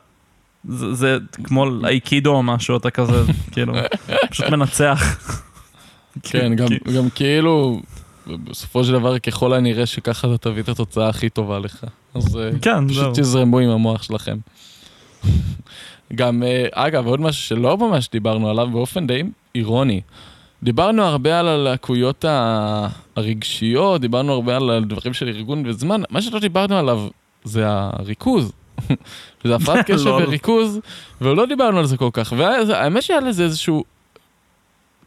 זה, 0.70 0.94
זה 0.94 1.18
כמו 1.44 1.66
אייקידו 1.86 2.32
או 2.32 2.44
משהו, 2.44 2.78
אתה 2.78 2.90
כזה, 2.90 3.24
כאילו, 3.52 3.74
פשוט 4.30 4.46
מנצח. 4.46 5.32
כן, 6.24 6.56
גם, 6.56 6.68
גם 6.96 7.10
כאילו, 7.10 7.82
בסופו 8.38 8.84
של 8.84 8.92
דבר 8.92 9.20
ככל 9.20 9.54
הנראה 9.54 9.86
שככה 9.86 10.28
אתה 10.28 10.50
תביא 10.50 10.64
את 10.64 10.70
התוצאה 10.70 11.10
הכי 11.10 11.30
טובה 11.30 11.60
לך. 11.60 11.86
אז 12.14 12.38
אה, 12.38 12.50
כן, 12.62 12.88
פשוט 12.88 13.04
זהו. 13.04 13.12
תזרמו 13.16 13.60
עם 13.60 13.70
המוח 13.70 14.04
שלכם. 14.04 14.38
גם, 16.16 16.44
אה, 16.44 16.66
אגב, 16.72 17.08
עוד 17.08 17.22
משהו 17.22 17.44
שלא 17.44 17.78
ממש 17.78 18.10
דיברנו 18.12 18.50
עליו 18.50 18.70
באופן 18.72 19.08
די 19.08 19.24
אירוני. 19.56 20.02
דיברנו 20.64 21.04
הרבה 21.04 21.40
על 21.40 21.48
הלקויות 21.48 22.26
הרגשיות, 23.16 24.02
דיברנו 24.02 24.34
הרבה 24.34 24.56
על 24.56 24.70
הדברים 24.70 25.14
של 25.14 25.28
ארגון 25.28 25.64
וזמן, 25.66 26.02
מה 26.10 26.22
שלא 26.22 26.40
דיברנו 26.40 26.78
עליו 26.78 27.08
זה 27.44 27.64
הריכוז. 27.68 28.52
זה 29.44 29.56
הפרעת 29.56 29.86
קשב 29.92 30.08
לול. 30.08 30.24
וריכוז, 30.24 30.80
ולא 31.22 31.46
דיברנו 31.46 31.80
על 31.80 31.86
זה 31.86 31.98
כל 31.98 32.10
כך. 32.14 32.34
והאמת 32.38 33.04
שהיה 33.04 33.20
לזה 33.20 33.44
איזשהו 33.44 33.84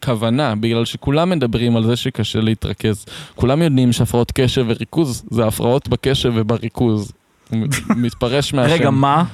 כוונה, 0.04 0.54
בגלל 0.54 0.84
שכולם 0.84 1.30
מדברים 1.30 1.76
על 1.76 1.84
זה 1.84 1.96
שקשה 1.96 2.40
להתרכז. 2.40 3.06
כולם 3.34 3.62
יודעים 3.62 3.92
שהפרעות 3.92 4.32
קשב 4.34 4.64
וריכוז 4.68 5.24
זה 5.30 5.46
הפרעות 5.46 5.88
בקשב 5.88 6.32
ובריכוז. 6.34 7.12
מתפרש 7.96 8.54
מהשם. 8.54 8.74
רגע, 8.74 8.90
מה? 8.90 9.24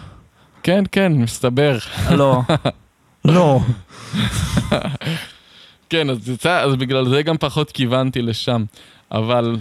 כן, 0.62 0.84
כן, 0.92 1.12
מסתבר. 1.12 1.78
לא. 2.10 2.40
לא. 3.24 3.60
כן, 5.90 6.10
אז, 6.10 6.28
יצא, 6.28 6.60
אז 6.60 6.76
בגלל 6.76 7.09
זה 7.09 7.22
גם 7.22 7.36
פחות 7.38 7.70
כיוונתי 7.70 8.22
לשם. 8.22 8.64
אבל, 9.12 9.56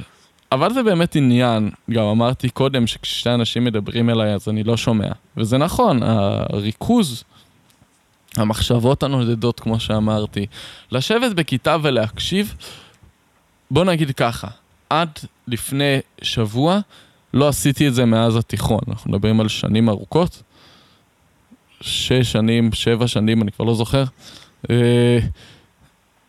אבל 0.52 0.74
זה 0.74 0.84
באמת 0.84 1.16
עניין. 1.16 1.70
גם 1.92 2.04
אמרתי 2.04 2.50
קודם 2.50 2.88
שכששני 2.88 3.34
אנשים 3.34 3.64
מדברים 3.64 4.10
אליי 4.10 4.34
אז 4.34 4.50
אני 4.50 4.64
לא 4.64 4.78
שומע. 4.78 5.12
וזה 5.38 5.58
נכון, 5.58 6.00
הריכוז, 6.04 7.24
המחשבות 8.38 9.04
הנודדות, 9.04 9.60
כמו 9.60 9.80
שאמרתי, 9.80 10.46
לשבת 10.92 11.36
בכיתה 11.36 11.78
ולהקשיב, 11.82 12.56
בוא 13.72 13.86
נגיד 13.86 14.12
ככה, 14.12 14.48
עד 14.90 15.10
לפני 15.48 16.00
שבוע 16.22 16.80
לא 17.34 17.48
עשיתי 17.48 17.88
את 17.88 17.94
זה 17.94 18.06
מאז 18.06 18.36
התיכון. 18.36 18.80
אנחנו 18.88 19.12
מדברים 19.12 19.40
על 19.40 19.48
שנים 19.48 19.90
ארוכות. 19.90 20.44
שש 21.82 22.32
שנים, 22.32 22.72
שבע 22.74 23.08
שנים, 23.08 23.42
אני 23.42 23.52
כבר 23.52 23.66
לא 23.66 23.74
זוכר. 23.74 24.04
אה, 24.70 25.20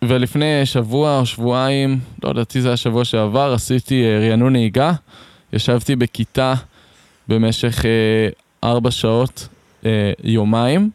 ולפני 0.05 0.67
שבוע 0.67 1.19
או 1.19 1.27
שבועיים, 1.27 2.01
לא 2.23 2.31
לדעתי 2.31 2.61
זה 2.61 2.69
היה 2.69 2.77
שבוע 2.77 3.05
שעבר, 3.05 3.53
עשיתי 3.53 4.05
אה, 4.05 4.29
רענון 4.29 4.53
נהיגה. 4.53 4.93
ישבתי 5.53 5.97
בכיתה 5.97 6.55
במשך 7.29 7.85
אה, 7.85 8.29
ארבע 8.71 8.91
שעות, 8.91 9.49
יומיים, 10.25 10.91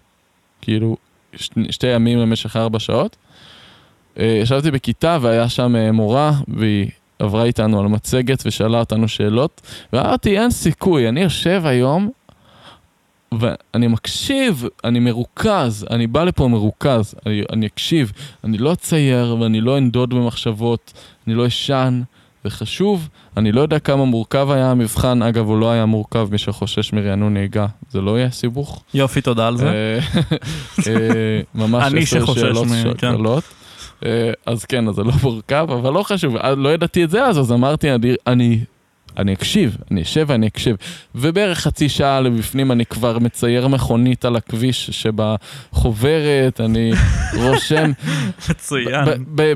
כאילו 0.66 0.98
ש, 1.36 1.50
שתי 1.70 1.88
ימים 1.88 2.20
למשך 2.20 2.56
ארבע 2.56 2.80
שעות. 2.80 3.16
אה, 4.20 4.40
ישבתי 4.42 4.72
בכיתה 4.72 5.18
והיה 5.22 5.50
שם 5.50 5.76
אה, 5.76 5.92
מורה, 5.92 6.32
והיא 6.48 6.90
עברה 7.20 7.44
איתנו 7.44 7.80
על 7.80 7.88
מצגת 7.88 8.44
ושאלה 8.46 8.80
אותנו 8.80 9.08
שאלות, 9.08 9.62
ואמרתי, 9.94 10.40
אין 10.40 10.52
סיכוי, 10.52 11.10
אני 11.10 11.22
יושב 11.22 11.62
היום 11.66 12.10
ואני 13.40 13.88
מקשיב, 13.88 14.66
אני 14.84 15.00
מרוכז, 15.00 15.86
אני 15.92 16.08
בא 16.08 16.24
לפה 16.24 16.48
מרוכז, 16.48 17.16
אני, 17.26 17.44
אני 17.54 17.66
אקשיב, 17.66 18.12
אני 18.44 18.58
לא 18.58 18.74
אצייר 18.74 19.38
ואני 19.40 19.62
לא 19.62 19.78
אנדוד 19.78 20.14
במחשבות, 20.14 20.94
אני 21.28 21.36
לא 21.36 21.48
אשן, 21.48 22.02
זה 22.46 22.50
חשוב, 22.50 23.10
אני 23.38 23.52
לא 23.52 23.62
יודע 23.62 23.80
כמה 23.80 24.06
מורכב 24.06 24.48
היה 24.52 24.72
המבחן, 24.72 25.22
אגב 25.22 25.48
הוא 25.48 25.60
לא 25.60 25.72
היה 25.72 25.86
מורכב, 25.86 26.28
מי 26.32 26.38
שחושש 26.38 26.94
מרענון 26.94 27.34
נהיגה, 27.34 27.66
זה 27.90 28.02
לא 28.02 28.20
יהיה 28.20 28.32
סיבוך. 28.32 28.84
יופי, 28.94 29.22
תודה 29.22 29.48
על 29.48 29.58
זה. 29.58 29.70
אה, 29.70 30.00
אה, 30.88 31.42
ממש 31.56 31.94
עשר 32.02 32.26
שאלות 32.26 32.68
כן. 32.68 33.10
שקלות. 33.12 33.44
אה, 34.06 34.32
אז 34.46 34.66
כן, 34.66 34.88
אז 34.88 34.96
זה 34.96 35.04
לא 35.04 35.12
מורכב, 35.24 35.68
אבל 35.72 35.94
לא 35.94 36.04
חשוב, 36.04 36.36
לא 36.38 36.74
ידעתי 36.74 37.04
את 37.04 37.10
זה 37.10 37.26
אז, 37.26 37.40
אז 37.40 37.52
אמרתי, 37.52 37.92
אני, 37.92 38.16
אני, 38.28 38.60
אני 39.18 39.34
אקשיב, 39.34 39.78
אני 39.92 40.02
אשב 40.02 40.26
ואני 40.28 40.48
אקשיב. 40.48 40.76
ובערך 41.16 41.60
חצי 41.60 41.90
שעה 41.90 42.22
לבפנים 42.22 42.72
אני 42.72 42.86
כבר 42.86 43.20
מצייר 43.20 43.68
מכונית 43.68 44.26
על 44.26 44.36
הכביש 44.36 44.90
שבחוברת, 44.90 46.62
אני 46.62 46.92
רושם. 47.38 47.92
מצוין. 48.50 49.06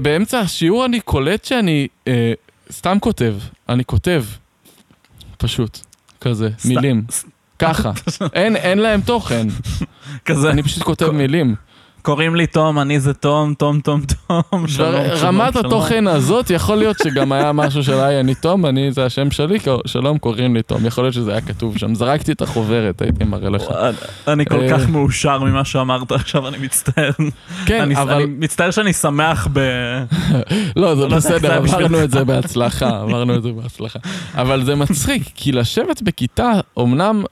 באמצע 0.01 0.39
השיעור 0.39 0.85
אני 0.85 0.99
קולט 0.99 1.45
שאני 1.45 1.87
אה, 2.07 2.33
סתם 2.71 2.97
כותב, 2.99 3.35
אני 3.69 3.85
כותב, 3.85 4.23
פשוט, 5.37 5.79
כזה, 6.21 6.49
מילים, 6.65 7.05
ככה. 7.59 7.91
אין, 8.33 8.55
אין 8.55 8.77
להם 8.77 9.01
תוכן, 9.01 9.47
כזה, 10.25 10.51
אני 10.51 10.63
פשוט 10.63 10.83
כותב 10.83 11.09
מילים. 11.09 11.55
קוראים 12.01 12.35
לי 12.35 12.47
תום, 12.47 12.79
אני 12.79 12.99
זה 12.99 13.13
תום, 13.13 13.53
תום, 13.53 13.79
תום, 13.79 14.01
תום. 14.27 14.67
שלום, 14.67 14.95
רמת 15.21 15.53
שלום. 15.53 15.65
התוכן 15.65 16.07
הזאת, 16.07 16.49
יכול 16.49 16.75
להיות 16.77 16.97
שגם 17.03 17.31
היה 17.31 17.51
משהו 17.51 17.83
של 17.83 17.99
היי, 17.99 18.19
אני 18.19 18.35
תום, 18.35 18.65
אני, 18.65 18.91
זה 18.91 19.05
השם 19.05 19.31
שלי, 19.31 19.57
שלום, 19.85 20.17
קוראים 20.17 20.55
לי 20.55 20.61
תום. 20.61 20.85
יכול 20.85 21.03
להיות 21.03 21.13
שזה 21.13 21.31
היה 21.31 21.41
כתוב 21.41 21.77
שם. 21.77 21.95
זרקתי 21.95 22.31
את 22.31 22.41
החוברת, 22.41 23.01
הייתי 23.01 23.23
מראה 23.23 23.49
לך. 23.49 23.63
אני- 24.27 24.45
כל 24.45 24.59
אה, 24.61 24.69
כך 24.69 24.89
מאושר 24.89 25.39
ממה 25.39 25.65
שאמרת 25.65 26.11
עכשיו, 26.11 26.47
אני 26.47 26.57
מצטער. 26.57 27.09
כן, 27.65 27.81
אני- 27.81 27.95
אבל... 28.01 28.13
אני 28.13 28.25
מצטער 28.25 28.71
שאני 28.71 28.93
שמח 28.93 29.47
ב... 29.53 29.59
לא, 30.75 30.95
זה 30.95 31.07
לא 31.07 31.15
בסדר. 31.15 31.53
עברנו 31.53 32.03
את 32.03 32.11
זה 32.11 32.23
בהצלחה, 32.23 32.89
עברנו 33.01 33.35
את 33.35 33.43
זה 33.43 33.51
בהצלחה. 33.51 33.99
אבל 34.35 34.63
זה 34.65 34.75
מצחיק, 34.75 35.23
כי 35.35 35.51
לשבת 35.51 36.01
בכיתה, 36.01 36.51
אמנם 36.79 37.23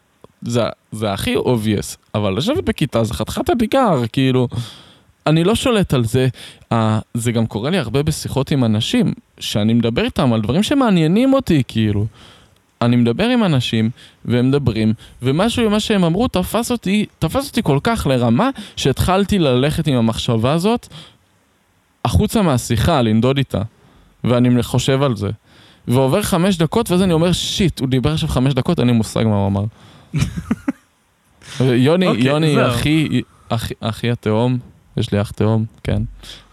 זה, 0.42 0.64
זה 0.92 1.14
הכי 1.14 1.36
obvious, 1.36 1.98
אבל 2.16 2.38
לשבת 2.38 2.64
בכיתה 2.64 3.04
זה 3.04 3.14
חתיכת 3.14 3.50
אתגר, 3.50 4.02
כאילו, 4.14 4.48
אני 5.28 5.44
לא 5.44 5.56
שולט 5.56 5.94
על 5.94 6.06
זה. 6.06 6.28
Uh, 6.74 6.76
זה 7.14 7.32
גם 7.32 7.46
קורה 7.46 7.70
לי 7.70 7.78
הרבה 7.78 8.04
בשיחות 8.04 8.52
עם 8.52 8.64
אנשים, 8.64 9.14
שאני 9.40 9.74
מדבר 9.74 10.04
איתם 10.04 10.34
על 10.34 10.42
דברים 10.42 10.64
שמעניינים 10.64 11.34
אותי, 11.34 11.64
כאילו. 11.68 12.06
אני 12.82 12.96
מדבר 12.96 13.24
עם 13.24 13.44
אנשים, 13.44 13.90
והם 14.26 14.48
מדברים, 14.48 14.94
ומשהו 15.22 15.70
ממה 15.70 15.80
שהם 15.80 16.04
אמרו 16.04 16.28
תפס 16.28 16.72
אותי, 16.72 17.06
תפס 17.20 17.50
אותי 17.50 17.64
כל 17.64 17.80
כך 17.84 18.08
לרמה, 18.10 18.50
שהתחלתי 18.76 19.40
ללכת 19.40 19.88
עם 19.88 19.96
המחשבה 19.96 20.54
הזאת 20.54 20.88
החוצה 22.06 22.42
מהשיחה, 22.42 23.02
לנדוד 23.02 23.38
איתה. 23.38 23.62
ואני 24.24 24.64
חושב 24.64 25.04
על 25.04 25.16
זה. 25.16 25.30
ועובר 25.88 26.22
חמש 26.22 26.58
דקות, 26.58 26.92
ואז 26.92 27.02
אני 27.02 27.14
אומר, 27.14 27.32
שיט, 27.32 27.80
הוא 27.80 27.88
דיבר 27.88 28.14
עכשיו 28.14 28.30
חמש 28.30 28.54
דקות, 28.54 28.80
אין 28.80 28.88
לי 28.88 28.94
מושג 28.94 29.24
מה 29.24 29.36
הוא 29.36 29.48
אמר. 29.48 29.64
יוני, 31.60 32.08
אוקיי, 32.08 32.24
יוני, 32.24 32.56
זהו. 32.56 32.68
אחי, 32.68 33.22
אחי, 33.50 33.74
אחי 33.80 34.12
התאום, 34.12 34.58
יש 34.98 35.12
לי 35.12 35.22
אח 35.22 35.32
תאום, 35.32 35.66
כן. 35.84 36.02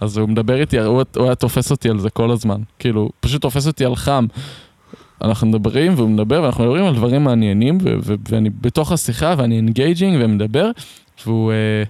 אז 0.01 0.17
הוא 0.17 0.29
מדבר 0.29 0.61
איתי, 0.61 0.79
הוא, 0.79 1.03
הוא 1.17 1.25
היה 1.25 1.35
תופס 1.35 1.71
אותי 1.71 1.91
על 1.91 1.99
זה 1.99 2.11
כל 2.11 2.31
הזמן. 2.31 2.61
כאילו, 2.79 3.11
פשוט 3.21 3.43
תופס 3.43 3.67
אותי 3.67 3.85
על 3.85 3.97
חם. 3.97 4.27
אנחנו 5.23 5.47
מדברים, 5.47 5.95
והוא 5.97 6.11
מדבר, 6.11 6.43
ואנחנו 6.43 6.65
מדברים 6.65 6.85
על 6.85 6.95
דברים 6.95 7.25
מעניינים, 7.25 7.79
ו- 7.83 7.95
ו- 8.03 8.15
ואני 8.29 8.51
בתוך 8.61 8.93
השיחה, 8.93 9.35
ואני 9.39 9.57
engaging 9.57 10.19
ומדבר, 10.21 10.71
והוא... 11.27 11.53
אה, 11.53 11.83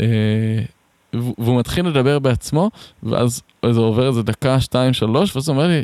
אה, 0.00 0.64
והוא 1.12 1.34
והוא 1.38 1.58
מתחיל 1.58 1.86
לדבר 1.86 2.18
בעצמו, 2.18 2.70
ואז 3.02 3.42
זה 3.70 3.80
עובר 3.80 4.08
איזה 4.08 4.22
דקה, 4.22 4.60
שתיים, 4.60 4.92
שלוש, 4.92 5.36
ואז 5.36 5.48
הוא 5.48 5.56
אומר 5.56 5.68
לי, 5.68 5.82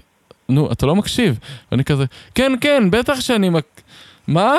נו, 0.49 0.73
אתה 0.73 0.87
לא 0.87 0.97
מקשיב. 0.97 1.39
ואני 1.73 1.85
כזה, 1.85 2.05
כן, 2.35 2.53
כן, 2.61 2.91
בטח 2.91 3.21
שאני 3.21 3.49
מק... 3.49 3.81
מה? 4.29 4.55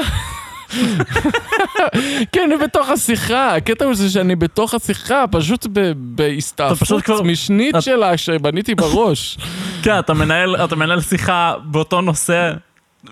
כן, 2.32 2.42
אני 2.46 2.58
בתוך 2.64 2.90
השיחה, 2.90 3.56
הקטע 3.56 3.86
הוא 3.86 3.96
זה 3.96 4.10
שאני 4.10 4.36
בתוך 4.36 4.74
השיחה, 4.74 5.26
פשוט 5.32 5.68
בהסתעפות 5.96 7.10
משנית 7.24 7.76
שלה 7.80 8.18
שבניתי 8.18 8.76
בראש. 8.76 9.38
כן, 9.84 10.00
אתה 10.00 10.14
מנהל, 10.14 10.56
אתה 10.56 10.76
מנהל 10.76 11.02
שיחה 11.02 11.54
באותו 11.64 12.02
נושא 12.02 12.52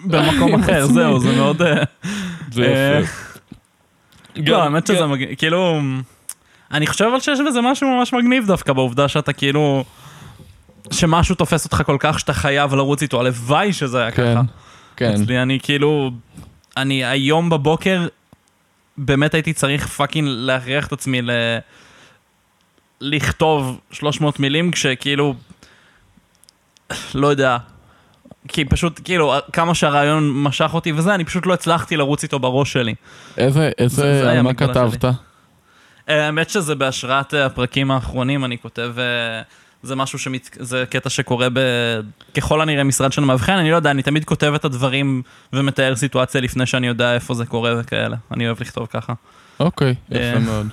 במקום 0.06 0.56
אחר. 0.60 0.86
זהו, 0.86 1.20
זה 1.20 1.32
מאוד... 1.32 1.62
אה, 1.62 1.84
זה 2.52 2.64
אה, 2.64 3.00
יפה. 3.00 3.12
לא, 4.36 4.64
האמת 4.64 4.88
שזה 4.88 5.06
מגניב, 5.06 5.36
כאילו... 5.38 5.80
אני 6.72 6.88
חושב 6.88 7.06
אבל 7.06 7.20
שיש 7.20 7.40
בזה 7.48 7.62
משהו 7.62 7.98
ממש 7.98 8.14
מגניב 8.14 8.48
דווקא 8.48 8.74
בעובדה 8.74 9.08
שאתה 9.08 9.34
כאילו... 9.34 9.84
שמשהו 10.92 11.36
תופס 11.36 11.66
אותך 11.66 11.82
כל 11.86 11.98
כך 12.00 12.20
שאתה 12.20 12.34
חייב 12.34 12.74
לרוץ 12.74 13.02
איתו, 13.02 13.20
הלוואי 13.20 13.74
שזה 13.74 14.02
היה 14.02 14.12
כן, 14.12 14.34
ככה. 14.34 14.42
כן. 14.96 15.14
אצלי 15.14 15.42
אני 15.42 15.60
כאילו... 15.64 16.12
אני 16.82 17.06
היום 17.06 17.50
בבוקר 17.50 18.08
באמת 18.98 19.34
הייתי 19.34 19.54
צריך 19.54 19.88
פאקינג 19.88 20.28
להכריח 20.32 20.88
את 20.88 20.94
עצמי 20.94 21.22
ל... 21.22 21.32
לכתוב 23.02 23.80
300 23.92 24.40
מילים 24.40 24.72
כשכאילו... 24.72 25.34
לא 27.16 27.28
יודע. 27.28 27.58
כי 28.48 28.66
פשוט, 28.66 29.00
כאילו, 29.04 29.34
כמה 29.54 29.76
שהרעיון 29.76 30.44
משך 30.44 30.72
אותי 30.74 30.92
וזה, 30.92 31.16
אני 31.16 31.26
פשוט 31.26 31.46
לא 31.46 31.54
הצלחתי 31.54 31.98
לרוץ 31.98 32.24
איתו 32.24 32.40
בראש 32.40 32.74
שלי. 32.74 32.96
איזה, 33.38 33.60
זה- 33.60 33.72
איזה, 33.78 34.24
זה 34.24 34.32
על 34.32 34.42
מה 34.42 34.54
כתבת? 34.54 35.06
אה, 36.10 36.26
האמת 36.26 36.50
שזה 36.50 36.76
בהשראת 36.76 37.34
הפרקים 37.34 37.92
האחרונים, 37.92 38.46
אני 38.46 38.58
כותב, 38.58 38.94
אה, 38.98 39.42
זה 39.84 39.96
משהו 39.96 40.20
שמת... 40.20 40.58
זה 40.60 40.84
קטע 40.90 41.10
שקורה 41.10 41.48
ב... 41.54 41.60
ככל 42.38 42.62
הנראה 42.62 42.84
משרד 42.84 43.12
של 43.12 43.22
מאבחן, 43.22 43.54
אני 43.54 43.72
לא 43.72 43.76
יודע, 43.76 43.92
אני 43.92 44.04
תמיד 44.04 44.26
כותב 44.26 44.54
את 44.56 44.66
הדברים 44.66 45.22
ומתאר 45.54 45.96
סיטואציה 45.96 46.42
לפני 46.42 46.66
שאני 46.66 46.88
יודע 46.88 47.14
איפה 47.14 47.34
זה 47.34 47.46
קורה 47.46 47.74
וכאלה. 47.80 48.18
אני 48.32 48.48
אוהב 48.48 48.62
לכתוב 48.62 48.88
ככה. 48.92 49.14
אוקיי, 49.60 49.96
יפה 50.10 50.20
אה, 50.20 50.40
מאוד. 50.40 50.68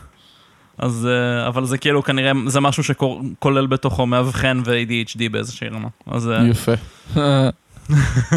אז, 0.79 1.09
אה, 1.11 1.49
אבל 1.49 1.65
זה 1.65 1.79
כאילו 1.79 2.03
כנראה, 2.03 2.33
זה 2.47 2.61
משהו 2.61 2.85
שכולל 2.85 3.67
בתוכו 3.67 4.07
מאבחן 4.07 4.61
ו-ADHD 4.65 5.21
באיזושהי 5.31 5.69
רמה. 5.69 5.89
אז, 6.07 6.29
אה, 6.29 6.47
יפה. 6.47 6.73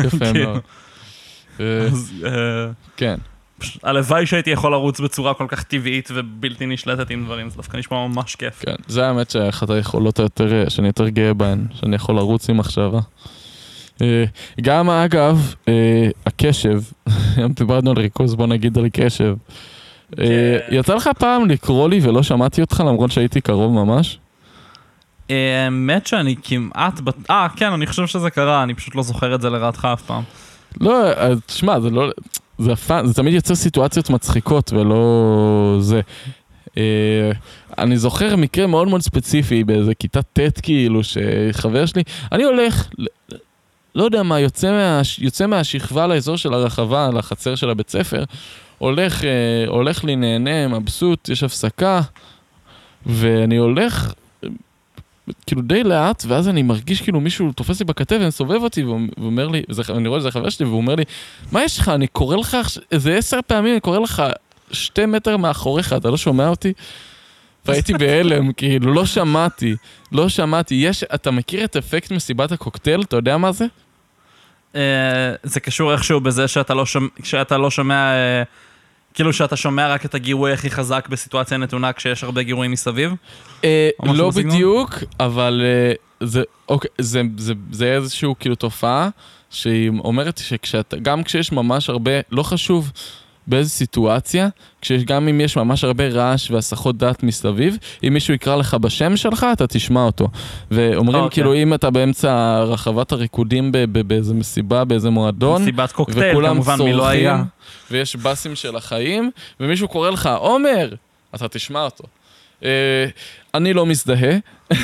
יפה 0.06 0.34
כאילו. 0.34 0.52
מאוד. 0.52 0.62
אז 1.92 2.14
כן. 2.98 3.16
פשוט- 3.60 3.84
הלוואי 3.86 4.26
שהייתי 4.26 4.50
יכול 4.50 4.72
לרוץ 4.72 5.00
בצורה 5.00 5.34
כל 5.34 5.46
כך 5.48 5.64
טבעית 5.64 6.10
ובלתי 6.14 6.66
נשלטת 6.66 7.10
עם 7.10 7.26
דברים, 7.26 7.50
זה 7.50 7.56
דווקא 7.56 7.78
נשמע 7.78 8.08
ממש 8.08 8.36
כיף. 8.36 8.60
כן, 8.66 8.76
זה 8.88 9.08
האמת 9.08 9.30
שאחת 9.30 9.70
היכולות 9.70 10.20
היותר, 10.20 10.66
שאני 10.70 10.88
יותר 10.88 11.10
גאה 11.10 11.34
בהן, 11.34 11.66
שאני 11.74 11.96
יכול 11.96 12.16
לרוץ 12.16 12.50
עם 12.50 12.58
מחשבה. 12.58 13.00
אה, 14.02 14.24
גם 14.62 14.90
אגב, 14.90 15.54
אה, 15.68 15.74
הקשב, 16.26 16.82
אם 17.46 17.54
דיברנו 17.54 17.92
על 17.92 17.98
ריכוז, 18.00 18.36
בוא 18.36 18.48
נגיד 18.48 18.78
על 18.78 18.86
קשב. 18.94 19.36
אה, 20.20 20.26
כן. 20.70 20.76
יצא 20.76 20.96
לך 20.96 21.10
פעם 21.18 21.50
לקרוא 21.50 21.90
לי 21.90 22.00
ולא 22.04 22.24
שמעתי 22.24 22.62
אותך 22.62 22.80
למרות 22.80 23.12
שהייתי 23.12 23.42
קרוב 23.42 23.72
ממש? 23.74 24.20
האמת 25.30 26.08
שאני 26.08 26.36
כמעט... 26.44 27.00
אה, 27.30 27.48
כן, 27.56 27.72
אני 27.74 27.88
חושב 27.88 28.08
שזה 28.08 28.30
קרה, 28.30 28.64
אני 28.64 28.74
פשוט 28.74 28.96
לא 28.96 29.04
זוכר 29.04 29.36
את 29.36 29.42
זה 29.42 29.50
לרעתך 29.50 29.88
אף 29.94 30.02
פעם. 30.02 30.24
לא, 30.82 30.94
תשמע, 31.46 31.80
זה 31.80 31.90
לא... 31.90 32.10
זה 32.60 32.76
fun, 32.76 33.08
זה 33.08 33.14
תמיד 33.14 33.34
יוצר 33.34 33.56
סיטואציות 33.56 34.10
מצחיקות 34.10 34.74
ולא 34.74 35.78
זה. 35.80 36.02
אה, 36.78 37.32
אני 37.78 37.98
זוכר 37.98 38.36
מקרה 38.36 38.68
מאוד 38.68 38.88
מאוד 38.88 39.02
ספציפי 39.02 39.64
באיזה 39.64 39.96
כיתה 39.96 40.22
ט' 40.22 40.60
כאילו, 40.62 41.02
שחבר 41.04 41.86
שלי, 41.86 42.04
אני 42.32 42.44
הולך, 42.44 42.90
לא 43.96 44.04
יודע 44.04 44.24
מה, 44.24 44.40
יוצא, 44.40 44.72
מה, 44.72 45.02
יוצא 45.20 45.48
מהשכבה 45.48 46.08
לאזור 46.08 46.38
של 46.38 46.54
הרחבה, 46.54 47.10
לחצר 47.14 47.56
של 47.56 47.70
הבית 47.70 47.90
ספר, 47.90 48.24
הולך, 48.78 49.24
אה, 49.24 49.30
הולך 49.68 50.04
לי 50.04 50.16
נהנה, 50.16 50.68
מבסוט, 50.68 51.30
יש 51.30 51.44
הפסקה, 51.44 52.02
ואני 53.06 53.58
הולך, 53.58 54.14
כאילו 55.46 55.62
די 55.62 55.84
לאט, 55.84 56.24
ואז 56.28 56.48
אני 56.50 56.62
מרגיש 56.64 57.02
כאילו 57.02 57.20
מישהו 57.22 57.52
תופס 57.52 57.80
לי 57.80 57.86
בכתף 57.86 58.18
ומסובב 58.22 58.64
אותי 58.64 58.84
ואומ- 58.84 59.10
ואומר 59.18 59.48
לי, 59.48 59.62
זה, 59.70 59.82
אני 59.94 60.08
רואה 60.08 60.20
שזה 60.20 60.32
חבר 60.32 60.50
שלי, 60.50 60.66
והוא 60.66 60.78
אומר 60.78 60.96
לי, 60.96 61.04
מה 61.52 61.64
יש 61.64 61.80
לך, 61.80 61.90
אני 61.90 62.08
קורא 62.08 62.38
לך 62.38 62.58
איזה 62.92 63.16
עשר 63.16 63.40
פעמים, 63.48 63.72
אני 63.74 63.80
קורא 63.80 64.00
לך 64.00 64.24
שתי 64.72 65.06
מטר 65.06 65.38
מאחוריך, 65.38 65.94
אתה 65.94 66.10
לא 66.10 66.18
שומע 66.18 66.48
אותי? 66.48 66.74
והייתי 67.66 67.94
בהלם, 67.94 68.52
כאילו, 68.58 68.94
לא 68.94 69.06
שמעתי, 69.06 69.76
לא 70.12 70.30
שמעתי. 70.30 70.76
יש, 70.76 71.04
אתה 71.04 71.32
מכיר 71.32 71.64
את 71.64 71.76
אפקט 71.78 72.12
מסיבת 72.12 72.52
הקוקטייל? 72.52 73.02
אתה 73.02 73.16
יודע 73.16 73.38
מה 73.38 73.52
זה? 73.52 73.66
אה, 74.76 74.82
זה 75.44 75.60
קשור 75.60 75.92
איכשהו 75.94 76.20
בזה 76.22 76.46
שאתה 77.24 77.58
לא 77.58 77.70
שומע, 77.70 78.12
כאילו 79.20 79.34
שאתה 79.34 79.56
שומע 79.56 79.94
רק 79.94 80.06
את 80.06 80.16
הגירוי 80.16 80.54
הכי 80.54 80.72
חזק 80.72 81.08
בסיטואציה 81.10 81.58
נתונה 81.58 81.94
כשיש 81.94 82.24
הרבה 82.24 82.44
גירויים 82.44 82.72
מסביב. 82.72 83.14
אה, 83.64 83.90
לא? 84.04 84.32
בדיוק, 84.36 84.96
אבל 85.20 85.62
אה, 85.66 85.94
זה, 86.28 86.44
אוקיי, 86.70 86.90
זה, 86.98 87.22
זה, 87.38 87.54
זה 87.72 87.86
איזשהו 87.86 88.36
כאילו 88.40 88.56
תופעה 88.56 89.10
שהיא 89.50 89.92
אומרת 90.04 90.38
שכשאתה, 90.38 90.98
גם 90.98 91.24
כשיש 91.24 91.52
ממש 91.52 91.90
הרבה, 91.90 92.12
לא 92.32 92.44
חשוב 92.44 92.92
באיזה 93.50 93.70
סיטואציה, 93.70 94.50
כשיש, 94.82 95.04
גם 95.04 95.28
אם 95.28 95.42
יש 95.42 95.58
ממש 95.58 95.84
הרבה 95.84 96.08
רעש 96.08 96.52
והסחות 96.52 96.98
דעת 96.98 97.24
מסביב, 97.24 97.78
אם 98.08 98.14
מישהו 98.14 98.34
יקרא 98.34 98.56
לך 98.56 98.74
בשם 98.74 99.18
שלך, 99.18 99.46
אתה 99.54 99.68
תשמע 99.68 100.04
אותו. 100.04 100.28
ואומרים 100.72 101.24
אוקיי. 101.24 101.36
כאילו, 101.36 101.56
אם 101.56 101.74
אתה 101.74 101.90
באמצע 101.90 102.64
רחבת 102.64 103.12
הריקודים 103.12 103.72
באיזה 104.08 104.34
מסיבה, 104.34 104.84
באיזה 104.84 105.10
מועדון, 105.10 105.62
מסיבת 105.62 105.92
קוקטייל, 105.92 106.32
וכולם 106.32 106.58
לא. 106.58 106.64
צורכים, 106.78 107.30
ויש 107.92 108.16
באסים 108.16 108.56
של 108.56 108.76
החיים, 108.76 109.32
ומישהו 109.60 109.88
קורא 109.88 110.10
לך, 110.10 110.30
עומר, 110.38 110.90
אתה 111.36 111.48
תשמע 111.48 111.84
אותו. 111.84 112.04
אה, 112.64 113.06
אני 113.54 113.74
לא 113.74 113.86
מזדהה, 113.86 114.38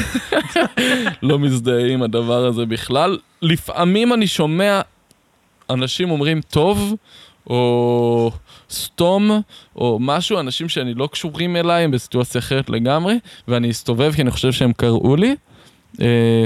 לא 1.23 1.39
מזדהה 1.39 1.87
עם 1.87 2.01
הדבר 2.01 2.45
הזה 2.45 2.65
בכלל. 2.65 3.17
לפעמים 3.41 4.13
אני 4.13 4.27
שומע 4.27 4.81
אנשים 5.69 6.11
אומרים 6.11 6.41
טוב, 6.41 6.95
או 7.47 8.31
סתום, 8.69 9.31
או 9.75 9.97
משהו, 10.01 10.39
אנשים 10.39 10.69
שאני 10.69 10.93
לא 10.93 11.09
קשורים 11.11 11.55
אליי, 11.55 11.83
הם 11.83 11.91
בסיטואציה 11.91 12.39
אחרת 12.39 12.69
לגמרי, 12.69 13.15
ואני 13.47 13.71
אסתובב 13.71 14.11
כי 14.15 14.21
אני 14.21 14.31
חושב 14.31 14.51
שהם 14.51 14.73
קראו 14.73 15.15
לי. 15.15 15.35
אה, 16.01 16.45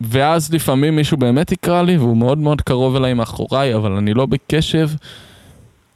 ואז 0.00 0.54
לפעמים 0.54 0.96
מישהו 0.96 1.16
באמת 1.16 1.52
יקרא 1.52 1.82
לי, 1.82 1.96
והוא 1.96 2.16
מאוד 2.16 2.38
מאוד 2.38 2.60
קרוב 2.60 2.96
אליי 2.96 3.14
מאחוריי, 3.14 3.74
אבל 3.74 3.92
אני 3.92 4.14
לא 4.14 4.26
בקשב, 4.26 4.90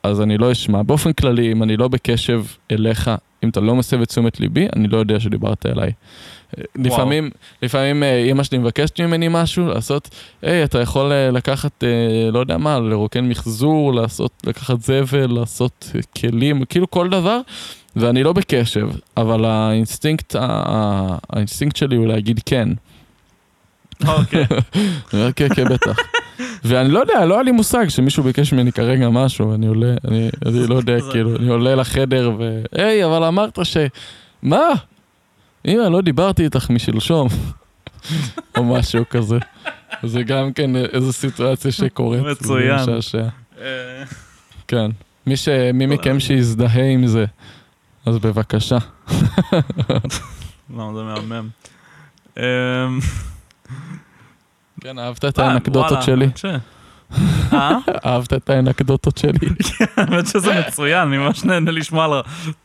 אז 0.02 0.20
אני 0.20 0.38
לא 0.38 0.52
אשמע. 0.52 0.82
באופן 0.82 1.12
כללי, 1.12 1.52
אם 1.52 1.62
אני 1.62 1.76
לא 1.76 1.88
בקשב 1.88 2.44
אליך, 2.70 3.10
אם 3.44 3.48
אתה 3.48 3.60
לא 3.60 3.74
מסב 3.74 4.00
את 4.00 4.08
תשומת 4.08 4.40
ליבי, 4.40 4.68
אני 4.76 4.88
לא 4.88 4.96
יודע 4.96 5.20
שדיברת 5.20 5.66
אליי. 5.66 5.92
לפעמים, 6.76 7.30
לפעמים 7.62 8.02
אה, 8.02 8.16
אימא 8.16 8.42
שלי 8.42 8.58
מבקשת 8.58 9.00
ממני 9.00 9.26
משהו, 9.30 9.66
לעשות, 9.66 10.08
היי, 10.42 10.64
אתה 10.64 10.80
יכול 10.80 11.12
אה, 11.12 11.30
לקחת, 11.30 11.84
אה, 11.84 12.30
לא 12.30 12.38
יודע 12.38 12.58
מה, 12.58 12.78
לרוקן 12.78 13.28
מחזור, 13.28 13.94
לעשות, 13.94 14.32
לקחת 14.46 14.80
זבל, 14.80 15.26
לעשות 15.26 15.90
כלים, 16.18 16.64
כאילו 16.64 16.90
כל 16.90 17.08
דבר, 17.08 17.40
ואני 17.96 18.22
לא 18.22 18.32
בקשב, 18.32 18.88
אבל 19.16 19.44
האינסטינקט, 19.44 20.36
האינסטינקט 21.32 21.76
שלי 21.76 21.96
הוא 21.96 22.06
להגיד 22.06 22.40
כן. 22.46 22.68
אוקיי. 24.06 24.44
כן, 25.36 25.48
כן, 25.54 25.64
בטח. 25.64 25.96
ואני 26.64 26.88
לא 26.88 26.98
יודע, 26.98 27.24
לא 27.24 27.34
היה 27.34 27.42
לי 27.42 27.52
מושג 27.52 27.88
שמישהו 27.88 28.22
ביקש 28.22 28.52
ממני 28.52 28.72
כרגע 28.72 29.08
משהו, 29.08 29.54
אני 29.54 29.66
עולה, 29.66 29.94
אני, 30.08 30.30
אני 30.46 30.66
לא 30.66 30.74
יודע, 30.74 30.96
כאילו, 31.12 31.36
אני 31.36 31.48
עולה 31.48 31.74
לחדר 31.74 32.32
ו... 32.38 32.62
היי, 32.72 33.04
אבל 33.04 33.24
אמרת 33.24 33.58
ש... 33.62 33.76
מה? 34.42 34.68
אמא, 35.66 35.82
לא 35.82 36.00
דיברתי 36.00 36.44
איתך 36.44 36.70
משלשום. 36.70 37.28
או 38.56 38.64
משהו 38.64 39.04
כזה. 39.10 39.38
זה 40.02 40.22
גם 40.22 40.52
כן 40.52 40.76
איזו 40.76 41.12
סיטואציה 41.12 41.72
שקורית. 41.72 42.22
מצוין. 42.22 42.88
אה, 43.60 44.04
כן. 44.68 44.90
מי, 45.26 45.36
ש... 45.36 45.48
מי 45.74 45.86
מכם 45.86 46.20
שיזדהה 46.20 46.84
עם 46.84 47.06
זה, 47.06 47.24
אז 48.06 48.18
בבקשה. 48.18 48.78
לא, 50.76 50.92
זה 50.94 51.02
מהמם. 51.02 51.48
אמ, 52.38 52.42
כן, 54.80 54.98
אהבת 54.98 55.24
את 55.24 55.38
אה, 55.38 55.46
האנקדוטות 55.46 56.02
שלי? 56.02 56.26
ש- 57.12 57.18
אה? 57.52 57.76
אהבת 58.06 58.32
את 58.32 58.50
האנקדוטות 58.50 59.18
שלי? 59.18 59.48
האמת 59.96 60.26
שזה 60.26 60.60
מצוין, 60.68 61.08
אני 61.08 61.18
ממש 61.18 61.44
נהנה 61.44 61.70
לשמוע 61.70 62.04
על 62.04 62.10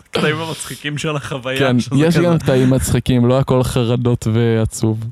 הקטעים 0.03 0.35
המצחיקים 0.37 0.97
של 0.97 1.15
החוויה. 1.15 1.59
כן, 1.59 1.77
יש. 1.97 2.17
גם 2.17 2.37
קטעים 2.37 2.69
מצחיקים, 2.69 3.25
לא 3.25 3.39
הכל 3.39 3.63
חרדות 3.63 4.27
ועצוב. 4.33 4.99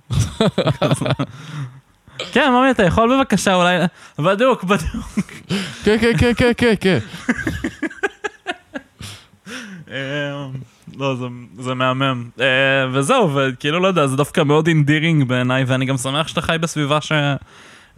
כן, 2.33 2.49
ממי, 2.51 2.71
אתה 2.71 2.83
יכול 2.83 3.17
בבקשה 3.17 3.53
אולי... 3.55 3.77
בדוק, 4.19 4.63
בדוק. 4.63 5.19
כן, 5.83 5.97
כן, 6.01 6.11
כן, 6.17 6.31
כן, 6.37 6.51
כן, 6.57 6.73
כן. 6.79 6.97
אמ, 9.87 9.93
לא, 10.97 11.15
זה- 11.15 11.25
זה 11.59 11.73
מהמם. 11.73 12.29
אה, 12.41 12.45
וזהו, 12.93 13.35
וכאילו, 13.35 13.79
לא 13.79 13.87
יודע, 13.87 14.07
זה 14.07 14.15
דווקא 14.15 14.41
מאוד 14.43 14.67
אינדירינג 14.67 15.23
בעיניי, 15.23 15.63
ואני 15.67 15.85
גם 15.85 15.97
שמח 15.97 16.27
שאתה 16.27 16.41
חי 16.41 16.57
בסביבה 16.61 16.97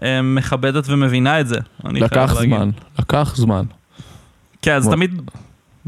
שמכבדת 0.02 0.84
ומבינה 0.88 1.40
את 1.40 1.48
זה. 1.48 1.58
לקח. 1.84 2.42
זמן, 2.42 2.70
לקח 3.00 3.36
זמן. 3.36 3.64
כן, 4.62 4.76
אז. 4.76 4.88
תמיד... 4.88 5.22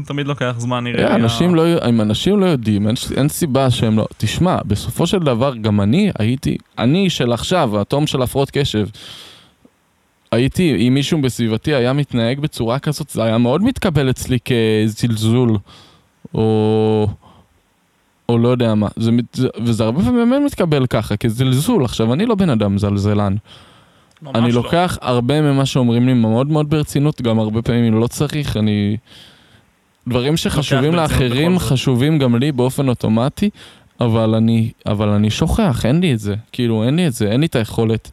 תמיד 0.06 0.26
לוקח 0.26 0.54
זמן, 0.58 0.84
נראה 0.84 1.04
אה, 1.04 1.16
לי. 1.16 1.24
אנשים 1.24 1.54
לא, 1.54 1.88
אם 1.88 2.00
אנשים 2.00 2.40
לא 2.40 2.46
יודעים, 2.46 2.86
אין, 2.86 2.94
אין 3.16 3.28
סיבה 3.28 3.70
שהם 3.70 3.96
לא... 3.96 4.06
תשמע, 4.16 4.56
בסופו 4.66 5.06
של 5.06 5.18
דבר, 5.18 5.56
גם 5.56 5.80
אני 5.80 6.10
הייתי, 6.18 6.56
אני 6.78 7.10
של 7.10 7.32
עכשיו, 7.32 7.78
האטום 7.78 8.06
של 8.06 8.22
הפרעות 8.22 8.50
קשב, 8.50 8.86
הייתי, 10.32 10.88
אם 10.88 10.94
מישהו 10.94 11.22
בסביבתי 11.22 11.74
היה 11.74 11.92
מתנהג 11.92 12.40
בצורה 12.40 12.78
כזאת, 12.78 13.10
זה 13.10 13.24
היה 13.24 13.38
מאוד 13.38 13.62
מתקבל 13.62 14.10
אצלי 14.10 14.38
כזלזול, 14.44 15.58
או... 16.34 17.08
או 18.28 18.38
לא 18.38 18.48
יודע 18.48 18.74
מה, 18.74 18.88
זה, 18.96 19.10
וזה 19.64 19.84
הרבה 19.84 20.02
פעמים 20.02 20.30
באמת 20.30 20.42
מתקבל 20.46 20.86
ככה, 20.86 21.16
כזלזול. 21.16 21.84
עכשיו, 21.84 22.12
אני 22.12 22.26
לא 22.26 22.34
בן 22.34 22.50
אדם 22.50 22.78
זלזלן. 22.78 23.36
ממש 24.22 24.36
אני 24.36 24.52
לא. 24.52 24.62
לוקח 24.62 24.98
הרבה 25.00 25.40
ממה 25.40 25.66
שאומרים 25.66 26.06
לי 26.06 26.14
מאוד 26.14 26.50
מאוד 26.50 26.70
ברצינות, 26.70 27.22
גם 27.22 27.38
הרבה 27.38 27.62
פעמים 27.62 28.00
לא 28.00 28.06
צריך, 28.06 28.56
אני... 28.56 28.96
דברים 30.08 30.36
שחשובים 30.36 30.94
לאחרים. 30.94 31.58
חשובים 31.58 32.18
גם 32.18 32.36
לי 32.36 32.52
באופן 32.52 32.88
אוטומטי, 32.88 33.50
אבל 34.00 34.34
אני, 34.34 34.70
אבל 34.86 35.08
אני 35.08 35.30
שוכח, 35.30 35.86
אין 35.86 36.00
לי 36.00 36.12
את 36.12 36.18
זה. 36.18 36.34
כאילו, 36.52 36.84
אין 36.84 36.96
לי 36.96 37.06
את 37.06 37.12
זה, 37.12 37.30
אין 37.30 37.40
לי 37.40 37.46
את 37.46 37.56
היכולת 37.56 38.10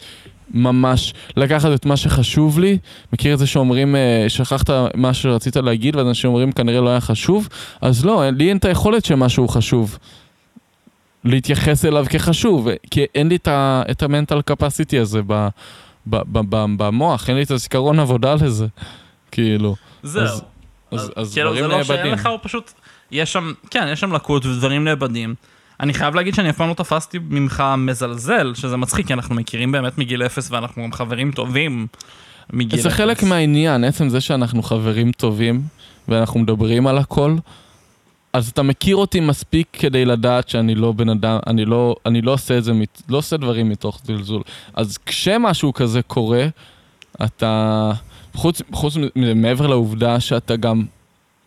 ממש 0.53 1.13
לקחת 1.37 1.69
את 1.73 1.85
מה 1.85 1.97
שחשוב 1.97 2.59
לי. 2.59 2.77
מכיר 3.13 3.33
את 3.33 3.39
זה 3.39 3.47
שאומרים, 3.47 3.95
אה, 3.95 4.25
שכחת 4.27 4.69
מה 4.95 5.13
שרצית 5.13 5.55
להגיד, 5.55 5.95
ואז 5.95 6.07
אנשים 6.07 6.29
אומרים, 6.29 6.51
כנראה 6.51 6.81
לא 6.81 6.89
היה 6.89 7.01
חשוב? 7.01 7.49
אז 7.81 8.05
לא, 8.05 8.29
לי 8.29 8.49
אין 8.49 8.57
את 8.57 8.65
היכולת 8.65 9.05
שמשהו 9.05 9.47
חשוב. 9.47 9.97
להתייחס 11.23 11.85
אליו 11.85 12.05
כחשוב, 12.09 12.67
כי 12.91 13.05
אין 13.15 13.29
לי 13.29 13.37
את 13.91 14.03
המנטל 14.03 14.41
קפסיטי 14.41 14.99
הזה 14.99 15.21
ב... 15.27 15.47
במוח, 16.07 17.29
אין 17.29 17.37
לי 17.37 17.43
את 17.43 17.51
הזיכרון 17.51 17.99
עבודה 17.99 18.33
לזה, 18.33 18.67
כאילו. 19.31 19.75
זהו. 20.03 20.23
אז- 20.23 20.41
אז, 20.91 21.11
אז 21.15 21.33
כאילו, 21.33 21.49
דברים 21.49 21.63
זה 21.63 21.77
לא 21.77 21.83
שאין 21.83 21.97
נאבדים. 21.97 22.13
לך, 22.13 22.25
הוא 22.25 22.39
פשוט... 22.41 22.71
יש 23.11 23.33
שם, 23.33 23.53
כן, 23.71 23.87
יש 23.91 23.99
שם 23.99 24.13
לקות 24.13 24.45
ודברים 24.45 24.83
נאבדים. 24.83 25.35
אני 25.79 25.93
חייב 25.93 26.15
להגיד 26.15 26.33
שאני 26.35 26.49
אף 26.49 26.57
פעם 26.57 26.69
לא 26.69 26.73
תפסתי 26.73 27.19
ממך 27.29 27.63
מזלזל, 27.77 28.53
שזה 28.55 28.77
מצחיק, 28.77 29.07
כי 29.07 29.13
אנחנו 29.13 29.35
מכירים 29.35 29.71
באמת 29.71 29.97
מגיל 29.97 30.23
אפס 30.23 30.51
ואנחנו 30.51 30.83
גם 30.83 30.91
חברים 30.93 31.31
טובים 31.31 31.87
מגיל 32.53 32.79
אפס. 32.79 32.83
זה 32.83 32.89
חלק 32.89 33.23
מהעניין, 33.23 33.83
עצם 33.83 34.09
זה 34.09 34.21
שאנחנו 34.21 34.63
חברים 34.63 35.11
טובים 35.11 35.61
ואנחנו 36.07 36.39
מדברים 36.39 36.87
על 36.87 36.97
הכל, 36.97 37.35
אז 38.33 38.49
אתה 38.49 38.63
מכיר 38.63 38.95
אותי 38.95 39.19
מספיק 39.19 39.67
כדי 39.73 40.05
לדעת 40.05 40.49
שאני 40.49 40.75
לא 40.75 40.91
בן 40.91 41.09
אדם, 41.09 41.39
אני 41.47 41.65
לא, 41.65 41.95
אני 42.05 42.21
לא 42.21 42.33
עושה 42.33 42.57
את 42.57 42.63
זה, 42.63 42.73
לא 43.09 43.17
עושה 43.17 43.37
דברים 43.37 43.69
מתוך 43.69 43.99
זלזול. 44.03 44.41
אז 44.73 44.97
כשמשהו 44.97 45.73
כזה 45.73 46.01
קורה, 46.01 46.47
אתה, 47.25 47.91
חוץ, 48.33 48.61
חוץ 48.71 48.97
מעבר 49.15 49.67
לעובדה 49.67 50.19
שאתה 50.19 50.55
גם, 50.55 50.85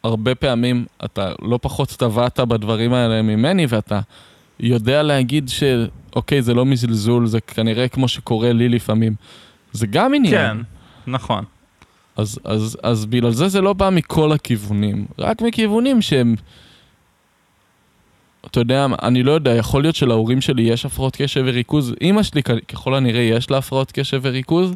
הרבה 0.04 0.34
פעמים, 0.34 0.84
אתה 1.04 1.32
לא 1.42 1.58
פחות 1.62 1.88
טבעת 1.88 2.40
בדברים 2.40 2.92
האלה 2.92 3.22
ממני, 3.22 3.66
ואתה 3.68 4.00
יודע 4.60 5.02
להגיד 5.02 5.48
שאוקיי, 5.48 6.42
זה 6.42 6.54
לא 6.54 6.64
מזלזול, 6.64 7.26
זה 7.26 7.40
כנראה 7.40 7.88
כמו 7.88 8.08
שקורה 8.08 8.52
לי 8.52 8.68
לפעמים. 8.68 9.14
זה 9.72 9.86
גם 9.86 10.14
עניין. 10.14 10.32
כן, 10.32 10.56
נכון. 11.06 11.44
אז, 12.16 12.38
אז, 12.44 12.78
אז 12.82 13.06
בגלל 13.06 13.30
זה 13.30 13.48
זה 13.48 13.60
לא 13.60 13.72
בא 13.72 13.90
מכל 13.90 14.32
הכיוונים, 14.32 15.06
רק 15.18 15.42
מכיוונים 15.42 16.02
שהם... 16.02 16.34
אתה 18.46 18.60
יודע, 18.60 18.86
אני 19.02 19.22
לא 19.22 19.32
יודע, 19.32 19.54
יכול 19.54 19.82
להיות 19.82 19.96
שלהורים 19.96 20.40
שלי 20.40 20.62
יש 20.62 20.86
הפרעות 20.86 21.16
קשב 21.16 21.42
וריכוז, 21.46 21.94
אימא 22.00 22.22
שלי 22.22 22.42
ככל 22.42 22.94
הנראה 22.94 23.20
יש 23.20 23.50
לה 23.50 23.58
הפרעות 23.58 23.92
קשב 23.92 24.20
וריכוז, 24.22 24.74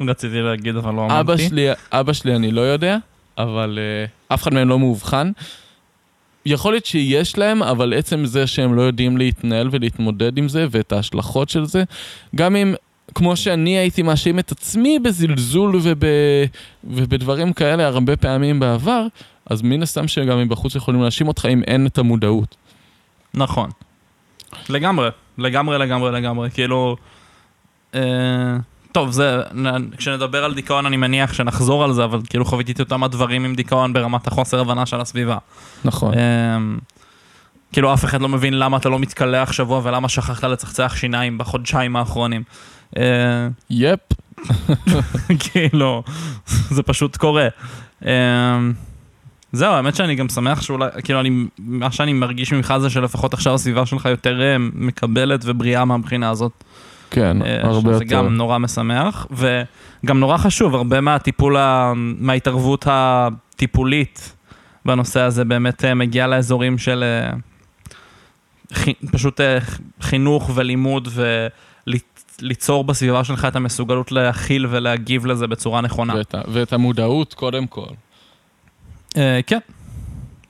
רציתי 0.00 0.40
להגיד, 0.40 0.76
אבל 0.76 0.94
לא 0.94 1.06
אבא 1.06 1.20
אמרתי. 1.20 1.48
שלי, 1.48 1.66
אבא 1.92 2.12
שלי 2.12 2.36
אני 2.36 2.50
לא 2.50 2.60
יודע, 2.60 2.96
אבל 3.38 3.78
uh, 3.78 4.34
אף 4.34 4.42
אחד 4.42 4.54
מהם 4.54 4.68
לא 4.68 4.78
מאובחן. 4.78 5.30
יכול 6.46 6.72
להיות 6.72 6.86
שיש 6.86 7.38
להם, 7.38 7.62
אבל 7.62 7.94
עצם 7.94 8.24
זה 8.24 8.46
שהם 8.46 8.74
לא 8.74 8.82
יודעים 8.82 9.16
להתנהל 9.16 9.68
ולהתמודד 9.72 10.38
עם 10.38 10.48
זה 10.48 10.66
ואת 10.70 10.92
ההשלכות 10.92 11.48
של 11.48 11.64
זה, 11.64 11.84
גם 12.36 12.56
אם, 12.56 12.74
כמו 13.14 13.36
שאני 13.36 13.78
הייתי 13.78 14.02
מאשים 14.02 14.38
את 14.38 14.52
עצמי 14.52 14.98
בזלזול 14.98 15.76
וב, 15.82 16.02
ובדברים 16.84 17.52
כאלה 17.52 17.86
הרבה 17.86 18.16
פעמים 18.16 18.60
בעבר, 18.60 19.06
אז 19.46 19.62
מן 19.62 19.82
הסתם 19.82 20.08
שגם 20.08 20.38
מבחוץ 20.38 20.74
יכולים 20.74 21.02
להאשים 21.02 21.28
אותך 21.28 21.46
אם 21.52 21.62
אין 21.66 21.86
את 21.86 21.98
המודעות. 21.98 22.56
נכון. 23.34 23.70
לגמרי, 24.68 25.08
לגמרי, 25.38 25.78
לגמרי, 25.78 26.12
לגמרי. 26.12 26.50
כאילו... 26.50 26.96
אה, 27.94 28.00
טוב, 28.92 29.10
זה... 29.10 29.40
כשנדבר 29.96 30.44
על 30.44 30.54
דיכאון 30.54 30.86
אני 30.86 30.96
מניח 30.96 31.32
שנחזור 31.32 31.84
על 31.84 31.92
זה, 31.92 32.04
אבל 32.04 32.20
כאילו 32.30 32.44
חוויתי 32.44 32.72
את 32.72 32.80
אותם 32.80 33.04
הדברים 33.04 33.44
עם 33.44 33.54
דיכאון 33.54 33.92
ברמת 33.92 34.26
החוסר 34.26 34.60
הבנה 34.60 34.86
של 34.86 35.00
הסביבה. 35.00 35.38
נכון. 35.84 36.14
אמ, 36.18 36.78
כאילו 37.72 37.94
אף 37.94 38.04
אחד 38.04 38.20
לא 38.20 38.28
מבין 38.28 38.58
למה 38.58 38.76
אתה 38.76 38.88
לא 38.88 38.98
מתקלח 38.98 39.52
שבוע 39.52 39.80
ולמה 39.84 40.08
שכחת 40.08 40.44
לצחצח 40.44 40.94
שיניים 40.96 41.38
בחודשיים 41.38 41.96
האחרונים. 41.96 42.42
אה, 42.96 43.48
יפ, 43.70 44.00
כאילו, 45.44 46.02
זה 46.46 46.82
פשוט 46.82 47.16
קורה. 47.16 47.48
זהו, 49.52 49.72
האמת 49.74 49.96
שאני 49.96 50.14
גם 50.14 50.28
שמח 50.28 50.62
שאולי, 50.62 50.86
כאילו, 51.04 51.20
אני, 51.20 51.30
מה 51.58 51.90
שאני 51.92 52.12
מרגיש 52.12 52.52
ממך 52.52 52.74
זה 52.80 52.90
שלפחות 52.90 53.34
עכשיו 53.34 53.54
הסביבה 53.54 53.86
שלך 53.86 54.04
יותר 54.06 54.40
אה, 54.42 54.56
מקבלת 54.74 55.40
ובריאה 55.44 55.84
מהבחינה 55.84 56.30
הזאת. 56.30 56.64
כן, 57.10 57.42
אה, 57.42 57.60
הרבה 57.62 57.92
יותר. 57.92 58.04
גם 58.04 58.36
נורא 58.36 58.58
משמח, 58.58 59.26
וגם 59.30 60.20
נורא 60.20 60.36
חשוב, 60.36 60.74
הרבה 60.74 61.00
מהטיפול, 61.00 61.56
ה- 61.56 61.92
מההתערבות 61.96 62.86
הטיפולית 62.90 64.32
בנושא 64.86 65.20
הזה 65.20 65.44
באמת 65.44 65.84
אה, 65.84 65.94
מגיע 65.94 66.26
לאזורים 66.26 66.78
של 66.78 67.04
חי- 68.72 68.94
פשוט 69.12 69.40
חינוך 70.00 70.50
ולימוד 70.54 71.08
וליצור 72.40 72.84
בסביבה 72.84 73.24
שלך 73.24 73.44
את 73.44 73.56
המסוגלות 73.56 74.12
להכיל 74.12 74.66
ולהגיב 74.70 75.26
לזה 75.26 75.46
בצורה 75.46 75.80
נכונה. 75.80 76.14
ואת, 76.16 76.34
ואת 76.48 76.72
המודעות 76.72 77.34
קודם 77.34 77.66
כל. 77.66 77.86
אה, 79.16 79.40
כן, 79.46 79.58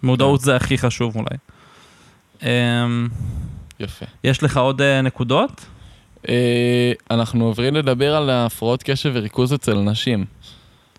מודעות 0.02 0.40
כן. 0.40 0.44
זה 0.44 0.56
הכי 0.56 0.78
חשוב 0.78 1.16
אולי. 1.16 1.36
אה, 2.42 2.86
יפה. 3.80 4.06
יש 4.24 4.42
לך 4.42 4.56
עוד 4.56 4.82
אה, 4.82 5.02
נקודות? 5.02 5.66
אה, 6.28 6.92
אנחנו 7.10 7.44
עוברים 7.44 7.74
לדבר 7.74 8.16
על 8.16 8.30
הפרעות 8.30 8.82
קשב 8.82 9.10
וריכוז 9.14 9.52
אצל 9.52 9.74
נשים. 9.74 10.24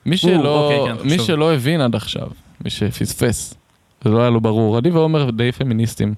מי 0.05 0.17
שלא, 0.17 0.71
אוקיי, 0.71 0.95
כן, 1.03 1.09
מי. 1.09 1.19
שלא 1.19 1.53
הבין 1.53 1.81
עד 1.81 1.95
עכשיו, 1.95 2.27
מי 2.63 2.69
שפספס, 2.69 3.53
זה 4.03 4.09
לא 4.09 4.21
היה 4.21 4.29
לו 4.29 4.41
ברור. 4.41 4.79
אני 4.79 4.89
ועומר 4.89 5.31
די 5.31 5.51
פמיניסטים. 5.51 6.13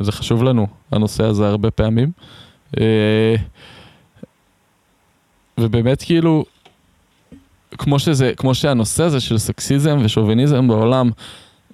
זה 0.00 0.12
חשוב 0.12 0.42
לנו, 0.42 0.66
הנושא 0.92 1.24
הזה 1.24 1.48
הרבה 1.48 1.70
פעמים. 1.70 2.12
ובאמת 5.58 6.02
כאילו, 6.02 6.44
כמו 7.82 7.98
שזה, 7.98 8.32
כמו 8.36 8.54
שהנושא 8.54 9.02
הזה 9.02 9.20
של 9.20 9.38
סקסיזם 9.38 9.98
ושוביניזם 10.04 10.68
בעולם 10.68 11.10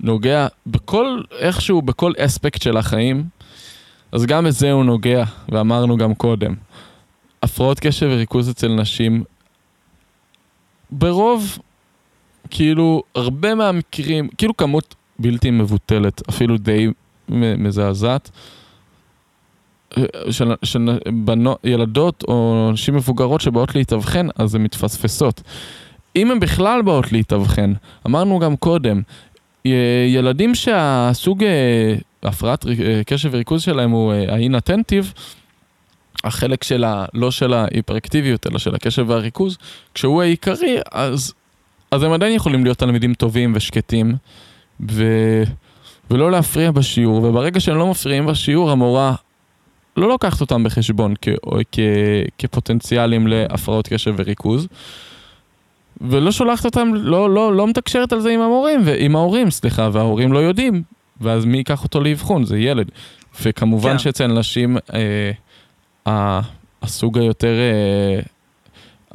נוגע 0.01 0.47
בכל, 0.67 1.21
איכשהו, 1.39 1.83
בכל 1.83 2.13
אספקט 2.19 2.63
של 2.63 2.77
החיים, 2.77 3.25
אז 4.13 4.27
גם 4.27 4.45
בזה 4.45 4.73
הוא 4.73 4.85
נוגע, 4.85 5.25
ואמרנו 5.49 5.97
גם 5.97 6.15
קודם. 6.15 6.55
הפרעות 7.43 7.81
קשב 7.81 8.07
וריכוז 8.11 8.51
אצל 8.51 8.69
נשים, 8.69 9.25
ברוב, 10.91 11.59
כאילו, 12.51 13.03
הרבה 13.15 13.55
מהמקרים, 13.55 14.29
כאילו 14.39 14.57
כמות 14.57 14.95
בלתי 15.19 15.51
מבוטלת, 15.51 16.29
אפילו 16.29 16.57
די 16.59 16.89
מזעזעת, 17.29 18.31
אה, 19.99 20.05
של, 20.31 20.53
של 20.63 20.99
בנו, 21.25 21.57
ילדות 21.65 22.25
או 22.29 22.71
נשים 22.73 22.95
מבוגרות 22.95 23.41
שבאות 23.41 23.75
להתאבחן, 23.75 24.27
אז 24.37 24.55
הן 24.55 24.63
מתפספסות. 24.63 25.43
אם 26.17 26.31
הן 26.31 26.41
בכלל 26.41 26.83
באות 26.83 27.13
להתאבחן, 27.13 27.73
אמרנו 28.07 28.39
גם 28.39 28.57
קודם, 28.57 29.01
ילדים 30.09 30.55
שהסוג 30.55 31.45
אה, 31.45 31.95
הפרעת 32.23 32.67
אה, 32.67 33.05
קשב 33.07 33.29
וריכוז 33.33 33.63
שלהם 33.63 33.91
הוא 33.91 34.13
אה, 34.13 34.35
האינטנטיב, 34.35 35.13
החלק 36.25 36.65
של 36.65 36.85
ה... 36.85 37.05
לא 37.15 37.31
של 37.31 37.53
ההיפראקטיביות, 37.53 38.47
אלא 38.47 38.59
של 38.59 38.75
הקשב 38.75 39.05
והריכוז, 39.09 39.59
כשהוא 39.95 40.23
העיקרי, 40.23 40.79
אז, 40.93 41.35
אז 41.91 42.03
הם 42.03 42.13
עדיין 42.13 42.33
יכולים 42.33 42.65
להיות 42.65 42.79
תלמידים 42.79 43.15
טובים 43.15 43.53
ושקטים, 43.57 44.15
ו... 44.91 45.05
ולא 46.11 46.31
להפריע 46.31 46.71
בשיעור, 46.71 47.23
וברגע 47.23 47.61
שהם 47.61 47.77
לא 47.79 47.91
מפריעים 47.91 48.27
בשיעור, 48.27 48.71
המורה 48.71 49.15
לא 49.97 50.09
לוקחת 50.09 50.41
אותם 50.41 50.65
בחשבון 50.65 51.15
כ... 51.23 51.29
כ... 51.73 51.79
כפוטנציאלים 52.39 53.27
להפרעות 53.27 53.89
קשב 53.89 54.15
וריכוז. 54.17 54.69
ולא 56.01 56.33
שולחת 56.33 56.65
אותם, 56.65 56.89
לא, 56.95 57.31
לא, 57.35 57.55
לא 57.57 57.67
מתקשרת 57.67 58.13
על 58.13 58.21
זה 58.21 58.31
עם 58.31 58.41
המורים, 58.41 58.81
ועם 58.85 59.17
ההורים, 59.17 59.51
סליחה, 59.51 59.89
וההורים 59.93 60.33
לא 60.33 60.39
יודעים, 60.39 60.83
ואז 61.21 61.45
מי 61.45 61.57
ייקח 61.57 61.85
אותו 61.85 62.01
לאבחון? 62.01 62.45
זה 62.45 62.59
ילד. 62.59 62.91
וכמובן 63.43 63.93
כן. 63.93 63.99
שאצל 63.99 64.27
נשים, 64.27 64.77
אה, 64.95 65.31
ה- 66.13 66.41
הסוג 66.83 67.19
היותר, 67.19 67.55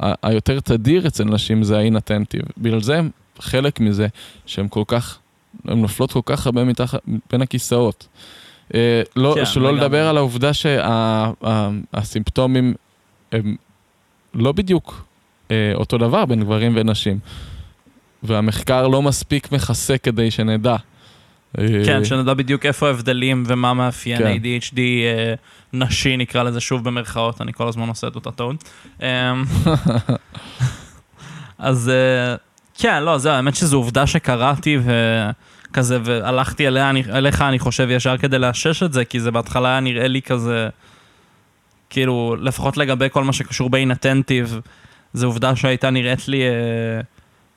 אה, 0.02 0.12
היותר 0.22 0.60
תדיר 0.60 1.06
אצל 1.06 1.24
נשים 1.24 1.62
זה 1.62 1.78
האינטנטיב. 1.78 2.42
בגלל 2.58 2.80
זה 2.80 2.98
הם 2.98 3.10
חלק 3.38 3.80
מזה, 3.80 4.06
שהן 4.46 4.66
כל 4.70 4.82
כך, 4.86 5.18
הן 5.64 5.80
נופלות 5.80 6.12
כל 6.12 6.20
כך 6.24 6.46
הרבה 6.46 6.64
מתחת, 6.64 7.00
בין 7.32 7.42
הכיסאות. 7.42 8.06
אה, 8.74 9.02
לא, 9.16 9.32
כן, 9.36 9.44
שלא 9.46 9.68
לגמרי. 9.68 9.80
לדבר 9.80 10.06
על 10.08 10.16
העובדה 10.16 10.50
שהסימפטומים 11.92 12.74
הם 13.32 13.56
לא 14.34 14.52
בדיוק 14.52 15.04
אותו 15.74 15.98
דבר 15.98 16.24
בין 16.24 16.40
גברים 16.40 16.72
ונשים. 16.76 17.18
והמחקר 18.22 18.88
לא 18.88 19.02
מספיק 19.02 19.52
מכסה 19.52 19.98
כדי 19.98 20.30
שנדע. 20.30 20.76
אה, 21.58 21.66
כן, 21.86 22.04
שנדע 22.04 22.34
בדיוק 22.34 22.66
איפה 22.66 22.86
ההבדלים 22.86 23.42
ומה 23.46 23.74
מאפיין 23.74 24.18
כן. 24.18 24.36
ADHD 24.36 24.78
אה, 24.78 25.34
נשי, 25.72 26.16
נקרא 26.16 26.42
לזה 26.42 26.60
שוב 26.60 26.84
במרכאות, 26.84 27.40
אני 27.40 27.52
כל 27.52 27.68
הזמן 27.68 27.88
עושה 27.88 28.06
את 28.06 28.14
אותה 28.14 28.30
טעות. 28.30 28.64
אמ, 29.02 29.06
אז 31.58 31.88
אה, 31.88 32.36
כן, 32.78 33.02
לא, 33.02 33.18
זהו, 33.18 33.32
האמת 33.32 33.54
שזו 33.54 33.76
עובדה 33.76 34.06
שקראתי 34.06 34.78
וכזה, 35.70 35.98
והלכתי 36.04 36.66
אליה, 36.66 36.90
אני, 36.90 37.02
אליך, 37.12 37.42
אני 37.42 37.58
חושב, 37.58 37.88
ישר 37.90 38.16
כדי 38.16 38.38
לאשש 38.38 38.82
את 38.82 38.92
זה, 38.92 39.04
כי 39.04 39.20
זה 39.20 39.30
בהתחלה 39.30 39.68
היה 39.68 39.80
נראה 39.80 40.08
לי 40.08 40.22
כזה, 40.22 40.68
כאילו, 41.90 42.36
לפחות 42.40 42.76
לגבי 42.76 43.06
כל 43.10 43.24
מה 43.24 43.32
שקשור 43.32 43.70
באינטנטיב, 43.70 44.60
זו 45.14 45.26
עובדה 45.26 45.56
שהייתה 45.56 45.90
נראית 45.90 46.28
לי... 46.28 46.42
אה, 46.42 47.00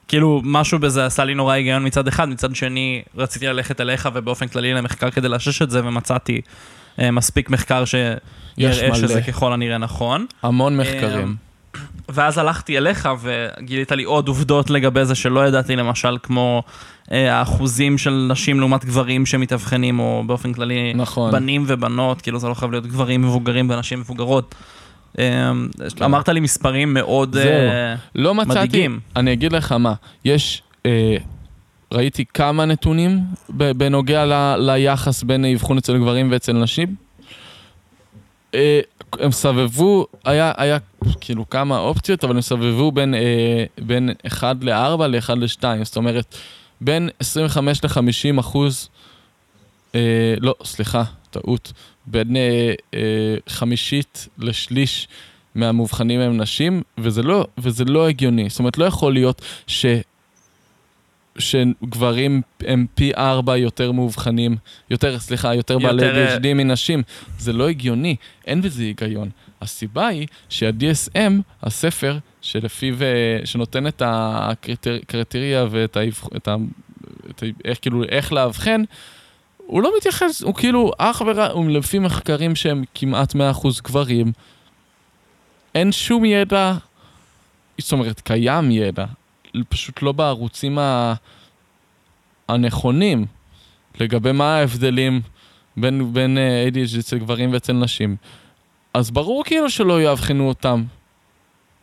כאילו, 0.08 0.42
משהו 0.44 0.80
בזה 0.80 1.06
עשה 1.06 1.24
לי 1.24 1.34
נורא 1.34 1.54
היגיון 1.54 1.86
מצד 1.86 2.08
אחד, 2.08 2.30
מצד 2.30 2.56
שני, 2.56 3.02
רציתי 3.18 3.48
ללכת 3.48 3.82
אליך 3.82 4.10
ובאופן 4.14 4.48
כללי 4.48 4.74
למחקר 4.74 5.12
כדי 5.12 5.30
לאשש 5.30 5.62
את 5.62 5.70
זה, 5.70 5.82
ומצאתי 5.86 6.42
אה, 7.00 7.12
מספיק 7.12 7.50
מחקר 7.50 7.86
שיראה. 7.86 8.96
שזה 8.96 9.22
ככל 9.22 9.54
הנראה 9.54 9.78
נכון. 9.78 10.26
המון 10.44 10.78
מחקרים. 10.78 11.36
ואז 12.10 12.38
הלכתי 12.38 12.78
אליך 12.78 13.10
וגילית 13.22 13.92
לי 13.92 14.04
עוד 14.04 14.28
עובדות 14.28 14.70
לגבי 14.70 15.06
זה 15.06 15.16
שלא 15.16 15.48
ידעתי, 15.48 15.76
למשל, 15.76 16.18
כמו 16.24 16.64
אה, 17.12 17.38
האחוזים 17.38 17.98
של 17.98 18.28
נשים 18.30 18.60
לעומת 18.60 18.86
גברים 18.86 19.26
שמתאבחנים, 19.26 20.00
או 20.00 20.24
באופן 20.28 20.54
כללי, 20.54 20.94
נכון. 20.96 21.32
בנים 21.32 21.64
ובנות, 21.68 22.22
כאילו 22.22 22.40
זה 22.40 22.48
לא 22.48 22.54
חייב 22.54 22.72
להיות 22.72 22.88
גברים 22.88 23.22
מבוגרים 23.22 23.70
ונשים 23.70 24.00
מבוגרות. 24.00 24.56
אה, 25.20 25.52
אמרת 26.06 26.30
לי 26.30 26.40
מספרים 26.40 26.94
מאוד. 26.94 27.38
אה, 27.38 27.96
לא 28.16 28.36
מצאתי, 28.36 28.60
מדאיגים. 28.60 29.00
אני 29.16 29.34
אגיד 29.34 29.54
לך 29.54 29.72
מה, 29.72 29.94
יש 30.26 30.62
אה, 30.86 31.18
ראיתי 31.92 32.26
כמה 32.34 32.66
נתונים 32.66 33.20
בנוגע 33.50 34.26
ל, 34.26 34.56
ליחס 34.60 35.24
בין 35.24 35.46
אבחון 35.46 35.78
אצל 35.78 35.98
גברים 35.98 36.32
ואצל 36.32 36.54
נשים. 36.54 36.96
אה, 38.54 38.80
הם 39.20 39.32
סבבו, 39.32 40.08
היה, 40.26 40.52
היה 40.58 40.78
כאילו 41.22 41.50
כמה 41.50 41.78
אופציות, 41.78 42.24
אבל 42.24 42.36
הם 42.36 42.42
סבבו 42.42 42.92
בין, 42.92 43.14
בין 43.78 44.10
1 44.28 44.56
ל-4 44.62 45.08
ל-1 45.08 45.36
ל-2, 45.36 45.64
זאת 45.84 45.98
אומרת, 45.98 46.36
בין 46.82 47.10
25 47.20 47.84
ל-50 47.84 48.40
אחוז, 48.40 48.90
לא, 50.42 50.56
סליחה, 50.64 51.04
טעות, 51.30 51.74
בין 52.08 52.36
אה, 52.36 52.74
אה, 52.94 53.36
חמישית 53.48 54.28
לשליש 54.38 55.08
מהמאובחנים 55.56 56.20
הם 56.20 56.38
נשים, 56.38 56.82
וזה 56.98 57.24
לא, 57.24 57.48
וזה 57.58 57.86
לא 57.86 58.08
הגיוני. 58.08 58.50
זאת 58.50 58.60
אומרת, 58.60 58.78
לא 58.78 58.86
יכול 58.86 59.14
להיות 59.14 59.42
ש... 59.68 59.86
שגברים 61.38 62.42
הם 62.62 62.86
פי 62.96 63.12
ארבע 63.18 63.58
יותר 63.58 63.92
מאובחנים, 63.92 64.56
יותר, 64.90 65.20
סליחה, 65.20 65.56
יותר, 65.56 65.74
יותר 65.74 65.88
בעלי 65.88 66.04
אה, 66.04 66.38
ADHD 66.38 66.54
מנשים. 66.54 67.04
זה 67.40 67.54
לא 67.54 67.70
הגיוני, 67.70 68.16
אין 68.48 68.62
בזה 68.62 68.84
היגיון. 68.84 69.30
הסיבה 69.62 70.08
היא 70.08 70.28
שה-DSM, 70.50 71.32
הספר 71.64 72.18
שלפיו, 72.42 73.04
אה, 73.04 73.46
שנותן 73.46 73.88
את 73.88 74.02
הקריטריה 74.06 75.66
ואת 75.72 75.98
ה... 75.98 76.02
את 76.38 76.48
ה... 76.48 76.56
את 77.30 77.44
ה... 77.44 77.46
איך, 77.66 77.78
כאילו, 77.82 78.04
איך 78.04 78.34
לאבחן, 78.34 78.84
הוא 79.66 79.84
לא 79.84 79.92
מתייחס, 79.98 80.44
הוא 80.44 80.56
כאילו 80.56 80.92
אך 80.98 81.22
ורק, 81.26 81.52
הוא 81.52 81.70
לפי 81.70 82.00
מחקרים 82.00 82.56
שהם 82.56 82.84
כמעט 82.96 83.36
100% 83.36 83.38
גברים, 83.84 84.32
אין 85.76 85.92
שום 85.92 86.26
ידע, 86.26 86.74
זאת 87.78 87.92
אומרת, 87.92 88.20
קיים 88.20 88.72
ידע, 88.72 89.06
פשוט 89.70 90.02
לא 90.02 90.12
בערוצים 90.12 90.80
ה... 90.80 91.14
הנכונים 92.50 93.26
לגבי 94.00 94.32
מה 94.32 94.56
ההבדלים 94.56 95.22
בין, 95.78 96.14
בין 96.14 96.38
אה, 96.38 96.68
ADHD 96.68 97.00
אצל 97.00 97.18
גברים 97.18 97.54
ואצל 97.54 97.74
נשים. 97.74 98.16
אז 98.94 99.12
ברור 99.12 99.44
כאילו 99.44 99.70
שלא 99.70 100.02
יאבחנו 100.02 100.48
אותם 100.48 100.84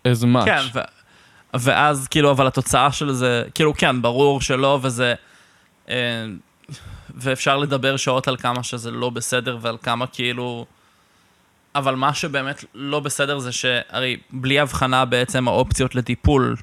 as 0.08 0.24
much. 0.24 0.44
כן, 0.44 0.60
ו... 0.74 0.80
ואז 1.54 2.08
כאילו, 2.08 2.30
אבל 2.30 2.46
התוצאה 2.46 2.92
של 2.92 3.12
זה, 3.12 3.42
כאילו 3.54 3.74
כן, 3.74 4.02
ברור 4.02 4.40
שלא, 4.40 4.78
וזה... 4.82 5.14
אה, 5.88 6.24
ואפשר 7.14 7.56
לדבר 7.56 7.96
שעות 7.96 8.28
על 8.28 8.36
כמה 8.36 8.62
שזה 8.62 8.90
לא 8.90 9.10
בסדר 9.10 9.58
ועל 9.60 9.76
כמה 9.82 10.06
כאילו... 10.06 10.66
אבל 11.74 11.94
מה 11.94 12.14
שבאמת 12.14 12.64
לא 12.74 13.00
בסדר 13.00 13.38
זה 13.38 13.52
שהרי 13.52 14.16
בלי 14.30 14.58
הבחנה 14.58 15.04
בעצם 15.04 15.48
האופציות 15.48 15.94
לטיפול 15.94 16.56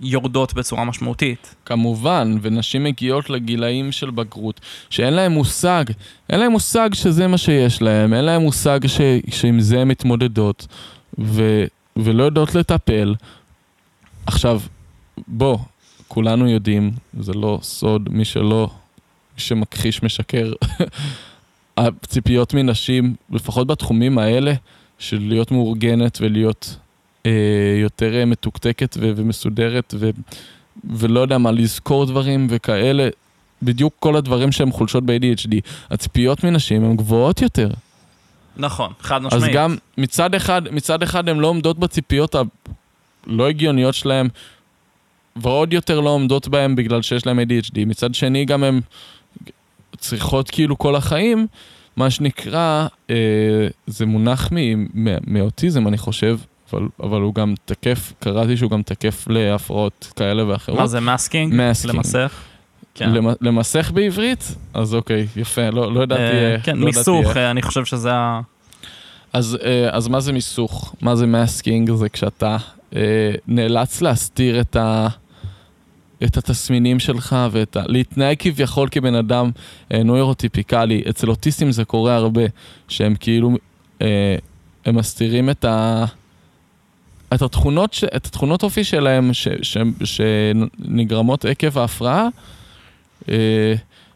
יורדות 0.00 0.54
בצורה 0.54 0.84
משמעותית. 0.84 1.54
כמובן, 1.64 2.38
ונשים 2.42 2.84
מגיעות 2.84 3.30
לגילאים 3.30 3.92
של 3.92 4.10
בגרות, 4.10 4.60
שאין 4.90 5.14
להם 5.14 5.32
מושג, 5.32 5.84
אין 6.30 6.40
להם 6.40 6.52
מושג 6.52 6.90
שזה 6.94 7.26
מה 7.26 7.38
שיש 7.38 7.82
להם, 7.82 8.14
אין 8.14 8.24
להם 8.24 8.42
מושג 8.42 8.80
ש, 8.86 9.00
שעם 9.30 9.60
זה 9.60 9.80
הן 9.80 9.88
מתמודדות, 9.88 10.66
ו, 11.18 11.64
ולא 11.96 12.24
יודעות 12.24 12.54
לטפל. 12.54 13.14
עכשיו, 14.26 14.60
בוא, 15.28 15.58
כולנו 16.08 16.48
יודעים, 16.48 16.90
זה 17.20 17.32
לא 17.32 17.58
סוד, 17.62 18.08
מי 18.10 18.24
שלא, 18.24 18.70
שמכחיש 19.36 20.02
משקר. 20.02 20.52
הציפיות 21.76 22.54
מנשים, 22.54 23.14
לפחות 23.30 23.66
בתחומים 23.66 24.18
האלה, 24.18 24.52
של 24.98 25.18
להיות 25.28 25.50
מאורגנת 25.50 26.18
ולהיות 26.20 26.76
אה, 27.26 27.30
יותר 27.82 28.14
אה, 28.14 28.24
מתוקתקת 28.24 28.96
ו- 29.00 29.12
ומסודרת 29.16 29.94
ו- 29.98 30.10
ולא 30.84 31.20
יודע 31.20 31.38
מה, 31.38 31.50
לזכור 31.50 32.06
דברים 32.06 32.46
וכאלה, 32.50 33.08
בדיוק 33.62 33.94
כל 33.98 34.16
הדברים 34.16 34.52
שהם 34.52 34.72
חולשות 34.72 35.06
ב-ADHD. 35.06 35.54
הציפיות 35.90 36.44
מנשים 36.44 36.84
הן 36.84 36.96
גבוהות 36.96 37.42
יותר. 37.42 37.68
נכון, 38.56 38.92
חד 39.00 39.22
משמעית. 39.22 39.44
אז 39.44 39.50
גם 39.54 39.76
מצד 39.98 40.34
אחד, 40.34 40.62
מצד 40.70 41.02
אחד 41.02 41.28
הן 41.28 41.38
לא 41.38 41.46
עומדות 41.46 41.78
בציפיות 41.78 42.34
הלא 42.34 43.48
הגיוניות 43.48 43.94
שלהן, 43.94 44.28
ועוד 45.36 45.72
יותר 45.72 46.00
לא 46.00 46.10
עומדות 46.10 46.48
בהן 46.48 46.76
בגלל 46.76 47.02
שיש 47.02 47.26
להן 47.26 47.38
ADHD. 47.38 47.84
מצד 47.86 48.14
שני 48.14 48.44
גם 48.44 48.64
הן 48.64 48.80
צריכות 49.98 50.50
כאילו 50.50 50.78
כל 50.78 50.96
החיים, 50.96 51.46
מה 51.96 52.10
שנקרא, 52.10 52.86
אה, 53.10 53.16
זה 53.86 54.06
מונח 54.06 54.50
מאוטיזם, 55.26 55.88
אני 55.88 55.98
חושב, 55.98 56.38
אבל, 56.72 56.88
אבל 57.02 57.20
הוא 57.20 57.34
גם 57.34 57.54
תקף, 57.64 58.12
קראתי 58.18 58.56
שהוא 58.56 58.70
גם 58.70 58.82
תקף 58.82 59.24
להפרעות 59.28 60.12
כאלה 60.16 60.48
ואחרות. 60.48 60.78
מה 60.78 60.86
זה 60.86 61.00
מסקינג? 61.00 61.54
מסקינג. 61.56 61.94
למסך? 61.94 62.32
כן. 62.94 63.10
למסך 63.40 63.90
בעברית? 63.94 64.54
אז 64.74 64.94
אוקיי, 64.94 65.26
יפה, 65.36 65.70
לא, 65.70 65.94
לא 65.94 66.02
ידעתי... 66.02 66.22
אה, 66.22 66.56
כן, 66.62 66.76
לא 66.76 66.86
מיסוך, 66.86 67.24
ידעתי 67.24 67.38
אה, 67.38 67.50
אני 67.50 67.62
חושב 67.62 67.84
שזה 67.84 68.12
ה... 68.14 68.40
אז, 69.32 69.58
אה, 69.64 69.88
אז 69.92 70.08
מה 70.08 70.20
זה 70.20 70.32
מיסוך? 70.32 70.94
מה 71.00 71.16
זה 71.16 71.26
מסקינג? 71.26 71.94
זה 71.94 72.08
כשאתה 72.08 72.56
אה, 72.96 73.30
נאלץ 73.48 74.02
להסתיר 74.02 74.60
את, 74.60 74.76
ה, 74.76 75.08
את 76.24 76.36
התסמינים 76.36 76.98
שלך 76.98 77.36
ואת 77.50 77.76
ה... 77.76 77.82
להתנהג 77.86 78.36
כביכול 78.38 78.88
כבן 78.90 79.14
אדם 79.14 79.50
אה, 79.92 80.02
נוירוטיפיקלי. 80.02 81.02
אצל 81.10 81.30
אוטיסטים 81.30 81.72
זה 81.72 81.84
קורה 81.84 82.16
הרבה, 82.16 82.42
שהם 82.88 83.14
כאילו... 83.20 83.56
אה, 84.02 84.36
הם 84.86 84.94
מסתירים 84.94 85.50
את 85.50 85.64
ה... 85.64 86.04
את 87.34 87.42
התכונות, 87.42 87.92
ש... 87.92 88.04
את 88.04 88.26
התכונות 88.26 88.62
אופי 88.62 88.84
שלהם 88.84 89.32
ש... 89.32 89.48
ש... 89.62 89.76
שנגרמות 90.04 91.44
עקב 91.44 91.78
ההפרעה, 91.78 92.28
אה, 93.28 93.74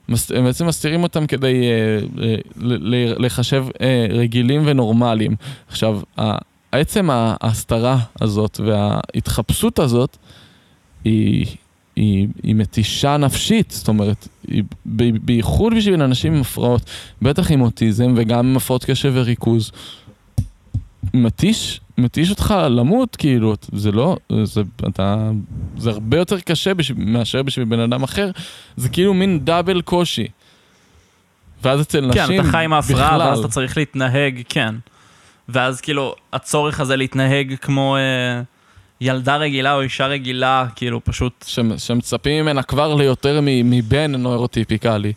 הם 0.09 0.45
בעצם 0.45 0.67
מסתירים 0.67 1.03
אותם 1.03 1.27
כדי 1.27 1.65
אה, 1.71 2.37
לחשב 3.19 3.65
אה, 3.81 4.07
רגילים 4.11 4.63
ונורמליים. 4.65 5.37
עכשיו, 5.69 6.01
עצם 6.73 7.09
ההסתרה 7.13 7.99
הזאת 8.21 8.61
וההתחפשות 8.65 9.79
הזאת 9.79 10.17
היא, 11.05 11.47
היא, 12.01 12.29
היא 12.43 12.55
מתישה 12.55 13.17
נפשית, 13.17 13.71
זאת 13.71 13.89
אומרת, 13.89 14.29
היא, 14.49 14.63
בייחוד 15.23 15.75
בשביל 15.77 16.03
אנשים 16.03 16.35
עם 16.35 16.41
הפרעות, 16.41 16.83
בטח 17.23 17.51
עם 17.51 17.61
אוטיזם 17.61 18.15
וגם 18.17 18.39
עם 18.47 18.57
הפרעות 18.57 18.85
קשב 18.85 19.13
וריכוז. 19.15 19.73
מתיש, 21.15 21.81
מתיש 21.99 22.31
אותך 22.31 22.55
למות, 22.71 23.17
כאילו, 23.17 23.55
זה 23.73 23.93
לא, 23.93 24.17
זה, 24.45 24.63
אתה, 24.89 25.31
זה 25.77 25.91
הרבה 25.91 26.17
יותר 26.17 26.41
קשה 26.41 26.75
בשביל, 26.75 27.07
מאשר 27.07 27.43
בשביל 27.43 27.65
בן 27.67 27.81
אדם 27.81 28.03
אחר, 28.03 28.31
זה 28.77 28.89
כאילו 28.89 29.15
מין 29.15 29.45
דאבל 29.45 29.81
קושי. 29.81 30.29
ואז 31.63 31.81
אצל 31.81 32.01
נשים, 32.01 32.23
בכלל. 32.23 32.37
כן, 32.37 32.41
אתה 32.41 32.51
חי 32.51 32.65
עם 32.65 32.73
ההפרעה, 32.73 33.19
ואז 33.19 33.39
אתה 33.39 33.49
צריך 33.49 33.77
להתנהג, 33.77 34.43
כן. 34.49 34.75
ואז 35.49 35.81
כאילו, 35.81 36.15
הצורך 36.33 36.81
הזה 36.81 36.97
להתנהג 36.97 37.55
כמו 37.61 37.97
אה, 37.97 38.43
ילדה 39.01 39.37
רגילה 39.37 39.75
או 39.75 39.81
אישה 39.81 40.07
רגילה, 40.07 40.67
כאילו, 40.77 41.05
פשוט... 41.05 41.45
ש, 41.47 41.59
שמצפים 41.79 42.43
ממנה 42.43 42.63
כבר 42.63 42.95
ליותר 42.95 43.41
מבן 43.43 44.15
נוירוטיפיקלי. 44.15 45.13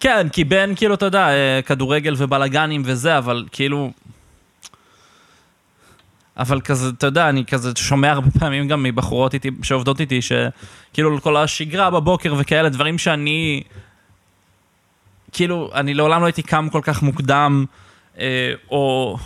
כן, 0.00 0.28
כי 0.28 0.44
בן, 0.44 0.74
כאילו, 0.76 0.94
אתה 0.94 1.06
יודע, 1.06 1.28
אה, 1.28 1.60
כדורגל 1.66 2.14
ובלאגנים 2.18 2.82
וזה, 2.84 3.18
אבל 3.18 3.44
כאילו, 3.52 3.90
אבל 6.36 6.60
כזה, 6.60 6.88
אתה 6.98 7.06
יודע, 7.06 7.28
אני 7.28 7.44
כזה 7.44 7.70
שומע 7.76 8.10
הרבה 8.12 8.30
פעמים 8.38 8.68
גם 8.68 8.82
מבחורות 8.82 9.34
איתי, 9.34 9.50
שעובדות 9.62 10.00
איתי, 10.00 10.20
שכאילו 10.22 11.22
כל 11.22 11.36
השגרה 11.36 11.90
בבוקר 11.90 12.34
וכאלה, 12.38 12.68
דברים 12.68 12.98
שאני, 12.98 13.62
כאילו, 15.32 15.70
אני 15.74 15.94
לעולם 15.94 16.20
לא 16.20 16.26
הייתי 16.26 16.42
קם 16.42 16.68
כל 16.72 16.80
כך 16.82 17.02
מוקדם, 17.02 17.64
אה, 18.18 18.52
או 18.70 19.16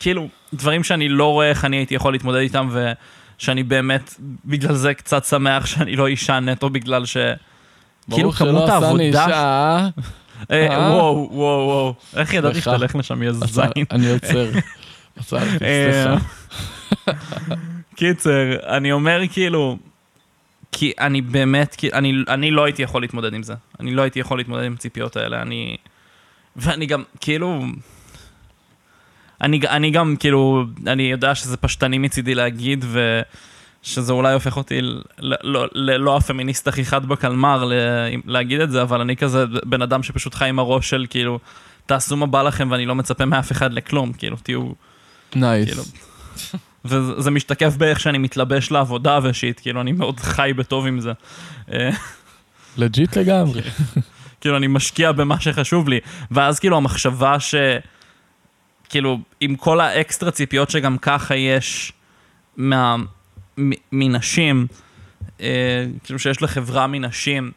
כאילו, 0.00 0.28
דברים 0.56 0.84
שאני 0.84 1.08
לא 1.08 1.32
רואה 1.32 1.48
איך 1.50 1.64
אני 1.64 1.76
הייתי 1.76 1.94
יכול 1.94 2.12
להתמודד 2.12 2.38
איתם, 2.38 2.68
ושאני 3.38 3.62
באמת, 3.62 4.14
בגלל 4.44 4.74
זה 4.74 4.94
קצת 4.94 5.24
שמח 5.24 5.66
שאני 5.66 5.96
לא 5.96 6.06
אישה 6.06 6.40
נטו, 6.40 6.70
בגלל 6.70 7.06
ש... 7.06 7.16
כאילו 8.10 8.32
כמות 8.32 8.68
העבודה... 8.68 8.80
ברוך 8.80 8.90
שלא 8.90 8.90
עשני 8.90 9.06
אישה. 9.08 9.88
אה, 10.50 10.68
אה? 10.70 10.92
וואו, 10.92 11.28
וואו, 11.32 11.66
וואו. 11.66 11.94
איך 12.16 12.34
ידעתי 12.34 12.60
שאתה 12.60 12.76
הולך 12.76 12.96
לשם, 12.96 13.22
יא 13.22 13.32
זין? 13.32 13.64
אני 13.90 14.10
עוצר. 14.10 14.50
עצרתי, 15.16 15.58
סליחה. 15.58 16.16
קיצר, 17.96 18.76
אני 18.76 18.92
אומר 18.92 19.20
כאילו, 19.32 19.78
כי 20.72 20.92
אני 21.00 21.20
באמת, 21.20 21.76
אני, 21.92 22.12
אני 22.28 22.50
לא 22.50 22.64
הייתי 22.64 22.82
יכול 22.82 23.02
להתמודד 23.02 23.34
עם 23.34 23.42
זה. 23.42 23.54
אני 23.80 23.94
לא 23.94 24.02
הייתי 24.02 24.20
יכול 24.20 24.38
להתמודד 24.38 24.64
עם 24.64 24.72
הציפיות 24.72 25.16
האלה, 25.16 25.42
אני... 25.42 25.76
ואני 26.56 26.86
גם, 26.86 27.02
כאילו... 27.20 27.62
אני, 29.40 29.60
אני 29.68 29.90
גם, 29.90 30.16
כאילו, 30.18 30.64
אני 30.86 31.02
יודע 31.02 31.34
שזה 31.34 31.56
פשטני 31.56 31.98
מצידי 31.98 32.34
להגיד, 32.34 32.84
ושזה 33.84 34.12
אולי 34.12 34.34
הופך 34.34 34.56
אותי 34.56 34.80
ללא, 35.18 35.66
ללא 35.72 36.16
הפמיניסט 36.16 36.68
הכי 36.68 36.84
חד 36.84 37.06
בקלמר 37.06 37.70
להגיד 38.26 38.60
את 38.60 38.70
זה, 38.70 38.82
אבל 38.82 39.00
אני 39.00 39.16
כזה 39.16 39.44
בן 39.64 39.82
אדם 39.82 40.02
שפשוט 40.02 40.34
חי 40.34 40.48
עם 40.48 40.58
הראש 40.58 40.90
של, 40.90 41.06
כאילו, 41.10 41.38
תעשו 41.86 42.16
מה 42.16 42.26
בא 42.26 42.42
לכם 42.42 42.68
ואני 42.70 42.86
לא 42.86 42.94
מצפה 42.94 43.24
מאף 43.24 43.52
אחד 43.52 43.72
לכלום, 43.72 44.12
כאילו, 44.12 44.36
תהיו... 44.36 44.72
nice. 45.34 45.68
כאילו, 45.68 45.82
וזה 46.84 47.30
משתקף 47.30 47.76
באיך 47.76 48.00
שאני 48.00 48.18
מתלבש 48.18 48.70
לעבודה 48.70 49.18
ו 49.22 49.28
shit, 49.28 49.60
כאילו, 49.60 49.80
אני 49.80 49.92
מאוד 49.92 50.20
חי 50.20 50.52
בטוב 50.56 50.86
עם 50.86 51.00
זה. 51.00 51.12
אה, 51.72 51.90
legit 52.76 53.16
לגמרי. 53.16 53.62
כאילו, 54.40 54.56
אני 54.56 54.66
משקיע 54.66 55.12
במה 55.12 55.40
שחשוב 55.40 55.88
לי. 55.88 56.00
ואז 56.30 56.60
כאילו 56.60 56.76
המחשבה 56.76 57.40
ש... 57.40 57.54
כאילו, 58.88 59.18
עם 59.40 59.56
כל 59.56 59.80
האקסטרה 59.80 60.30
ציפיות 60.30 60.70
שגם 60.70 60.98
ככה 60.98 61.36
יש 61.36 61.92
מה... 62.56 62.96
מ- 63.58 63.80
מנשים, 63.92 64.66
אה, 65.40 65.86
כאילו 66.04 66.18
שיש 66.18 66.42
לחברה 66.42 66.86
מנשים, 66.86 67.50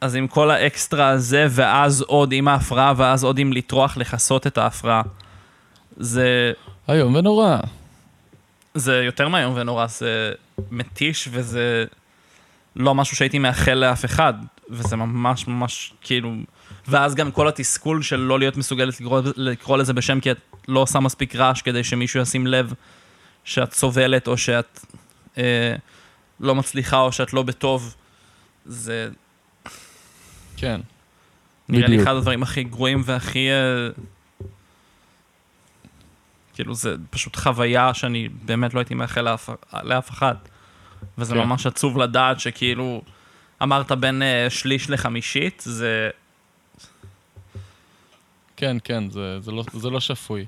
אז 0.00 0.14
עם 0.16 0.26
כל 0.26 0.50
האקסטרה 0.50 1.08
הזה, 1.08 1.46
ואז 1.50 2.00
עוד 2.00 2.32
עם 2.32 2.48
ההפרעה, 2.48 2.92
ואז 2.96 3.24
עוד 3.24 3.38
עם 3.38 3.52
לטרוח 3.52 3.96
לכסות 3.96 4.46
את 4.46 4.58
ההפרעה. 4.58 5.02
זה, 5.96 6.52
איום 6.88 7.14
ונורא. 7.14 7.58
זה 8.74 9.02
יותר 9.04 9.28
מאיום 9.28 9.54
ונורא, 9.56 9.86
זה 9.86 10.32
מתיש 10.70 11.28
וזה 11.32 11.84
לא 12.76 12.94
משהו 12.94 13.16
שהייתי 13.16 13.38
מאחל 13.38 13.74
לאף 13.74 14.04
אחד, 14.04 14.34
וזה 14.70 14.96
ממש 14.96 15.48
ממש 15.48 15.92
כאילו... 16.00 16.32
ואז 16.88 17.14
גם 17.14 17.30
כל 17.30 17.48
התסכול 17.48 18.02
של 18.02 18.16
לא 18.16 18.38
להיות 18.38 18.56
מסוגלת 18.56 19.00
לקרוא, 19.00 19.20
לקרוא 19.36 19.78
לזה 19.78 19.92
בשם 19.92 20.20
כי 20.20 20.30
את 20.30 20.38
לא 20.68 20.80
עושה 20.80 21.00
מספיק 21.00 21.36
רעש 21.36 21.62
כדי 21.62 21.84
שמישהו 21.84 22.20
ישים 22.20 22.46
לב 22.46 22.72
שאת 23.44 23.72
סובלת 23.72 24.28
או 24.28 24.36
שאת 24.36 24.80
אה, 25.38 25.74
לא 26.40 26.54
מצליחה 26.54 27.00
או 27.00 27.12
שאת 27.12 27.32
לא 27.32 27.42
בטוב, 27.42 27.94
זה 28.66 29.08
כן. 30.56 30.80
נראה 31.68 31.86
לי 31.86 31.92
בדיוק. 31.92 32.08
אחד 32.08 32.16
הדברים 32.16 32.42
הכי 32.42 32.64
גרועים 32.64 33.02
והכי... 33.04 33.50
אה, 33.50 33.88
כאילו 36.54 36.74
זה 36.74 36.96
פשוט 37.10 37.36
חוויה 37.36 37.94
שאני 37.94 38.28
באמת 38.28 38.74
לא 38.74 38.80
הייתי 38.80 38.94
מאחל 38.94 39.20
לאף, 39.20 39.50
לאף 39.82 40.10
אחד. 40.10 40.34
וזה 41.18 41.34
כן. 41.34 41.40
ממש 41.40 41.66
עצוב 41.66 41.98
לדעת 41.98 42.40
שכאילו 42.40 43.02
אמרת 43.62 43.92
בין 43.92 44.22
אה, 44.22 44.50
שליש 44.50 44.90
לחמישית, 44.90 45.62
זה... 45.66 46.10
כן, 48.64 48.76
כן, 48.84 49.10
זה, 49.10 49.40
זה, 49.40 49.52
לא, 49.52 49.64
זה 49.72 49.90
לא 49.90 50.00
שפוי. 50.00 50.46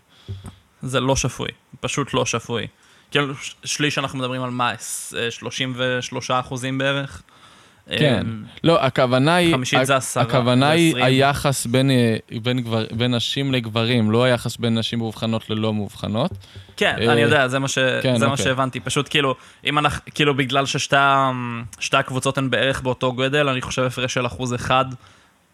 זה 0.82 1.00
לא 1.00 1.16
שפוי, 1.16 1.48
פשוט 1.80 2.14
לא 2.14 2.26
שפוי. 2.26 2.66
כאילו 3.10 3.34
שליש 3.64 3.98
אנחנו 3.98 4.18
מדברים 4.18 4.42
על 4.42 4.50
מה? 4.50 4.70
עש- 4.70 5.14
אה, 5.18 5.30
33 5.30 6.30
אחוזים 6.30 6.78
בערך? 6.78 7.22
כן. 7.90 8.26
אה, 8.26 8.48
לא, 8.64 8.84
הכוונה 8.84 9.34
היא... 9.34 9.54
חמישית 9.54 9.86
זה 9.86 9.96
עשרה, 9.96 10.22
הכוונה 10.22 10.70
היא. 10.70 10.96
היחס 11.04 11.66
בין, 11.66 11.90
אה, 11.90 12.16
בין, 12.42 12.60
גבר, 12.60 12.84
בין 12.92 13.14
נשים 13.14 13.52
לגברים, 13.52 14.10
לא 14.10 14.24
היחס 14.24 14.56
בין 14.56 14.78
נשים 14.78 14.98
מאובחנות 14.98 15.50
ללא 15.50 15.74
מאובחנות. 15.74 16.30
כן, 16.76 16.96
אה, 17.00 17.12
אני 17.12 17.20
יודע, 17.20 17.48
זה 17.48 17.58
מה, 17.58 17.68
ש... 17.68 17.78
כן, 18.02 18.18
זה 18.18 18.26
מה 18.26 18.32
אוקיי. 18.32 18.44
שהבנתי. 18.44 18.80
פשוט 18.80 19.08
כאילו, 19.10 19.34
אם 19.64 19.78
אנחנו, 19.78 20.00
כאילו 20.14 20.34
בגלל 20.34 20.66
ששתי 20.66 20.96
הקבוצות 21.92 22.38
הן 22.38 22.50
בערך 22.50 22.80
באותו 22.80 23.12
גודל, 23.12 23.48
אני 23.48 23.60
חושב 23.60 23.82
הפרש 23.82 24.14
של 24.14 24.26
אחוז 24.26 24.54
אחד, 24.54 24.84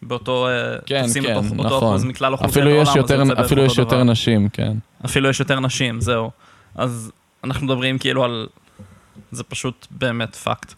באותו, 0.07 0.47
אה, 0.47 0.77
כן, 0.85 1.01
תופסים 1.01 1.23
כן, 1.23 1.35
אותו, 1.35 1.47
אותו 1.49 1.63
נכון. 1.63 1.89
אחוז 1.89 2.03
מכלל 2.03 2.33
אוכלוסיית 2.33 2.65
העולם, 2.65 2.81
אז 2.81 2.95
יותר, 2.95 3.23
בערך 3.23 3.39
אפילו 3.39 3.61
אותו 3.61 3.73
יש 3.73 3.77
יותר 3.77 3.95
דבר. 3.95 4.03
נשים, 4.03 4.49
כן. 4.49 4.73
אפילו 5.05 5.29
יש 5.29 5.39
יותר 5.39 5.59
נשים, 5.59 6.01
זהו. 6.01 6.31
אז 6.75 7.11
אנחנו 7.43 7.65
מדברים 7.65 7.97
כאילו 7.97 8.23
על... 8.23 8.47
זה 9.31 9.43
פשוט 9.43 9.87
באמת 9.91 10.35
פאקט. 10.35 10.73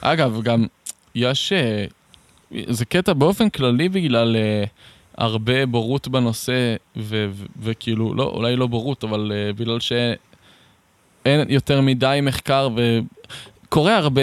אגב, 0.00 0.42
גם 0.42 0.66
יש... 1.14 1.52
אה, 1.52 1.84
זה 2.68 2.84
קטע 2.84 3.12
באופן 3.12 3.50
כללי 3.50 3.88
בגלל 3.88 4.36
אה, 4.36 4.64
הרבה 5.18 5.66
בורות 5.66 6.08
בנושא, 6.08 6.76
ו- 6.96 7.26
ו- 7.32 7.44
וכאילו, 7.62 8.14
לא, 8.14 8.22
אולי 8.22 8.56
לא 8.56 8.66
בורות, 8.66 9.04
אבל 9.04 9.32
אה, 9.34 9.52
בגלל 9.52 9.80
שאין 9.80 11.44
יותר 11.48 11.80
מדי 11.80 12.18
מחקר, 12.22 12.68
וקורה 13.68 13.96
הרבה 13.96 14.22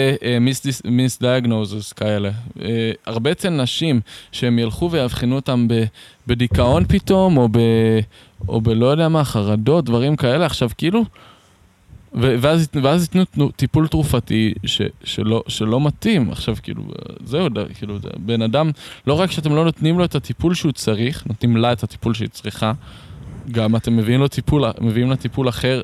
מיסדיאגנוזס 0.84 1.92
כאלה. 1.92 2.30
אה, 2.62 2.90
הרבה 3.06 3.32
אצל 3.32 3.50
נשים, 3.50 4.00
שהם 4.32 4.58
ילכו 4.58 4.90
ויאבחנו 4.90 5.34
אותם 5.36 5.68
ב- 5.68 5.84
בדיכאון 6.26 6.84
פתאום, 6.88 7.36
או 7.36 7.48
ב... 7.48 7.58
או 8.48 8.60
בלא 8.60 8.86
יודע 8.86 9.08
מה, 9.08 9.24
חרדות, 9.24 9.84
דברים 9.84 10.16
כאלה. 10.16 10.46
עכשיו, 10.46 10.70
כאילו... 10.78 11.04
ו- 12.14 12.34
ואז, 12.40 12.68
ואז 12.82 13.02
ייתנו 13.02 13.24
תנו- 13.24 13.50
טיפול 13.50 13.88
תרופתי 13.88 14.54
ש, 14.66 14.82
שלא, 15.04 15.42
שלא 15.48 15.80
מתאים. 15.80 16.30
עכשיו, 16.30 16.56
כאילו, 16.62 16.82
זהו, 17.24 17.46
כאילו, 17.78 17.98
בן 18.16 18.42
אדם, 18.42 18.70
לא 19.06 19.14
רק 19.14 19.30
שאתם 19.30 19.54
לא 19.54 19.64
נותנים 19.64 19.98
לו 19.98 20.04
את 20.04 20.14
הטיפול 20.14 20.54
שהוא 20.54 20.72
צריך, 20.72 21.26
נותנים 21.26 21.56
לה 21.56 21.72
את 21.72 21.82
הטיפול 21.82 22.14
שהיא 22.14 22.28
צריכה, 22.28 22.72
גם 23.52 23.76
אתם 23.76 23.96
מביאים 23.96 24.20
לו 24.20 24.28
טיפול, 24.28 24.64
מביאים 24.80 25.10
לה 25.10 25.16
טיפול 25.16 25.48
אחר. 25.48 25.82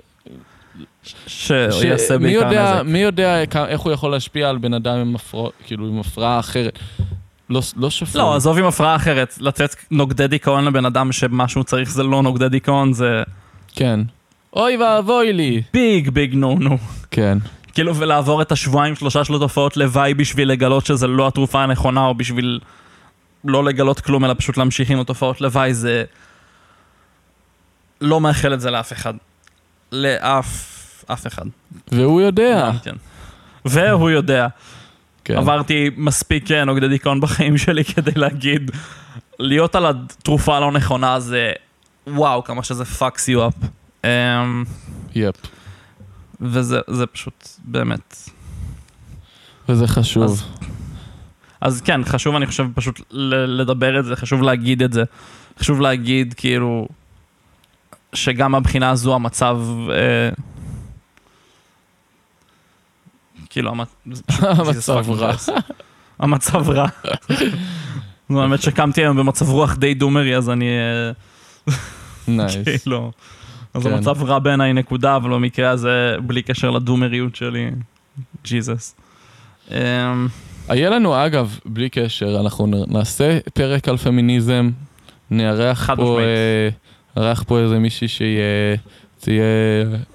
שיעשה 1.26 2.18
בעיקר 2.18 2.44
יודע, 2.44 2.74
נזק. 2.74 2.82
מי 2.84 2.98
יודע 2.98 3.42
איך 3.68 3.80
הוא 3.80 3.92
יכול 3.92 4.10
להשפיע 4.10 4.48
על 4.48 4.58
בן 4.58 4.74
אדם 4.74 4.98
עם, 4.98 5.14
הפרע, 5.14 5.50
כאילו, 5.66 5.86
עם 5.86 6.00
הפרעה 6.00 6.40
אחרת. 6.40 6.78
לא, 7.50 7.60
לא 7.76 7.90
שפוי. 7.90 8.20
לא, 8.20 8.36
עזוב 8.36 8.58
עם 8.58 8.64
הפרעה 8.64 8.96
אחרת, 8.96 9.38
לתת 9.40 9.76
נוגדי 9.90 10.26
דיכאון 10.26 10.64
לבן 10.64 10.84
אדם 10.84 11.12
שמה 11.12 11.48
שהוא 11.48 11.64
צריך 11.64 11.90
זה 11.90 12.02
לא 12.02 12.22
נוגדי 12.22 12.48
דיכאון, 12.48 12.92
זה 12.92 13.22
כן. 13.74 14.00
אוי 14.56 14.76
ואבוי 14.76 15.32
לי. 15.32 15.62
ביג 15.72 16.10
ביג 16.10 16.34
נו 16.34 16.56
נו. 16.60 16.78
כן. 17.10 17.38
כאילו, 17.74 17.96
ולעבור 17.96 18.42
את 18.42 18.52
השבועיים 18.52 18.94
שלושה 18.94 19.24
של 19.24 19.34
התופעות 19.34 19.76
לוואי 19.76 20.14
בשביל 20.14 20.48
לגלות 20.48 20.86
שזה 20.86 21.06
לא 21.06 21.26
התרופה 21.26 21.62
הנכונה, 21.62 22.06
או 22.06 22.14
בשביל 22.14 22.60
לא 23.44 23.64
לגלות 23.64 24.00
כלום, 24.00 24.24
אלא 24.24 24.34
פשוט 24.38 24.56
להמשיך 24.56 24.90
עם 24.90 25.00
התופעות 25.00 25.40
לוואי, 25.40 25.74
זה... 25.74 26.04
לא 28.00 28.20
מאחל 28.20 28.54
את 28.54 28.60
זה 28.60 28.70
לאף 28.70 28.92
אחד. 28.92 29.14
לאף... 29.92 30.71
אף 31.06 31.26
אחד. 31.26 31.44
והוא 31.92 32.20
יודע. 32.20 32.70
כן. 32.84 32.94
והוא 33.64 34.10
יודע. 34.10 34.46
כן. 35.24 35.36
עברתי 35.36 35.90
מספיק 35.96 36.50
אה, 36.50 36.64
נוגדי 36.64 36.88
דיכאון 36.88 37.20
בחיים 37.20 37.58
שלי 37.58 37.84
כדי 37.84 38.10
להגיד, 38.16 38.70
להיות 39.38 39.74
על 39.74 39.86
התרופה 39.86 40.56
הלא 40.56 40.72
נכונה 40.72 41.20
זה 41.20 41.52
וואו, 42.06 42.44
כמה 42.44 42.62
שזה 42.62 42.84
fucks 42.98 43.28
you 43.28 43.38
up. 43.38 43.66
Um, 44.02 44.06
יפ. 45.14 45.34
וזה 46.40 46.78
זה 46.90 47.06
פשוט 47.06 47.48
באמת. 47.64 48.16
וזה 49.68 49.86
חשוב. 49.86 50.22
אז- 50.22 50.44
אז 51.60 51.80
כן, 51.80 52.04
חשוב 52.04 52.36
אני 52.36 52.46
חושב 52.46 52.66
פשוט 52.74 53.00
לדבר 53.46 53.98
את 54.00 54.04
זה, 54.04 54.16
חשוב 54.16 54.42
להגיד 54.42 54.82
את 54.82 54.92
זה. 54.92 55.02
חשוב 55.58 55.80
להגיד 55.80 56.34
כאילו 56.36 56.88
שגם 58.14 58.52
מהבחינה 58.52 58.90
הזו 58.90 59.14
המצב... 59.14 59.58
אה, 59.90 60.30
כאילו 63.52 63.72
המצב 64.40 65.10
רע. 65.10 65.32
המצב 66.18 66.70
רע. 66.70 66.86
האמת 68.30 68.62
שקמתי 68.62 69.00
היום 69.00 69.16
במצב 69.16 69.50
רוח 69.50 69.76
די 69.76 69.94
דומרי, 69.94 70.36
אז 70.36 70.50
אני 70.50 70.66
אה, 70.68 71.72
nice. 72.28 72.56
כאילו... 72.64 73.12
אז 73.74 73.82
כן. 73.82 73.92
המצב 73.92 74.22
רע 74.22 74.38
בעיניי 74.38 74.72
נקודה, 74.72 75.16
אבל 75.16 75.30
במקרה 75.30 75.70
הזה, 75.70 76.16
בלי 76.26 76.42
קשר 76.42 76.70
לדומריות 76.70 77.36
שלי, 77.36 77.70
ג'יזוס. 78.44 78.94
אמ, 79.70 79.76
היה 80.68 80.90
לנו, 80.90 81.26
אגב, 81.26 81.58
בלי 81.64 81.88
קשר, 81.88 82.40
אנחנו 82.40 82.66
נעשה 82.88 83.38
פרק 83.54 83.88
על 83.88 83.96
פמיניזם, 83.96 84.70
נארח 85.30 85.90
פה. 85.96 86.20
אה, 86.20 86.68
נארח 87.16 87.42
פה 87.42 87.58
איזה 87.58 87.78
מישהי 87.78 88.08
שיהיה 88.08 88.76
תהיה 89.24 89.44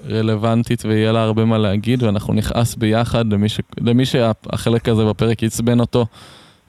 רלוונטית 0.10 0.86
ויהיה 0.86 1.12
לה 1.12 1.24
הרבה 1.24 1.46
מה 1.46 1.58
להגיד, 1.58 2.04
ואנחנו 2.04 2.34
נכעס 2.34 2.76
ביחד 2.76 3.34
למי, 3.34 3.50
ש, 3.50 3.60
למי 3.82 4.06
שהחלק 4.06 4.90
הזה 4.90 5.06
בפרק 5.06 5.44
עצבן 5.44 5.80
אותו, 5.80 6.06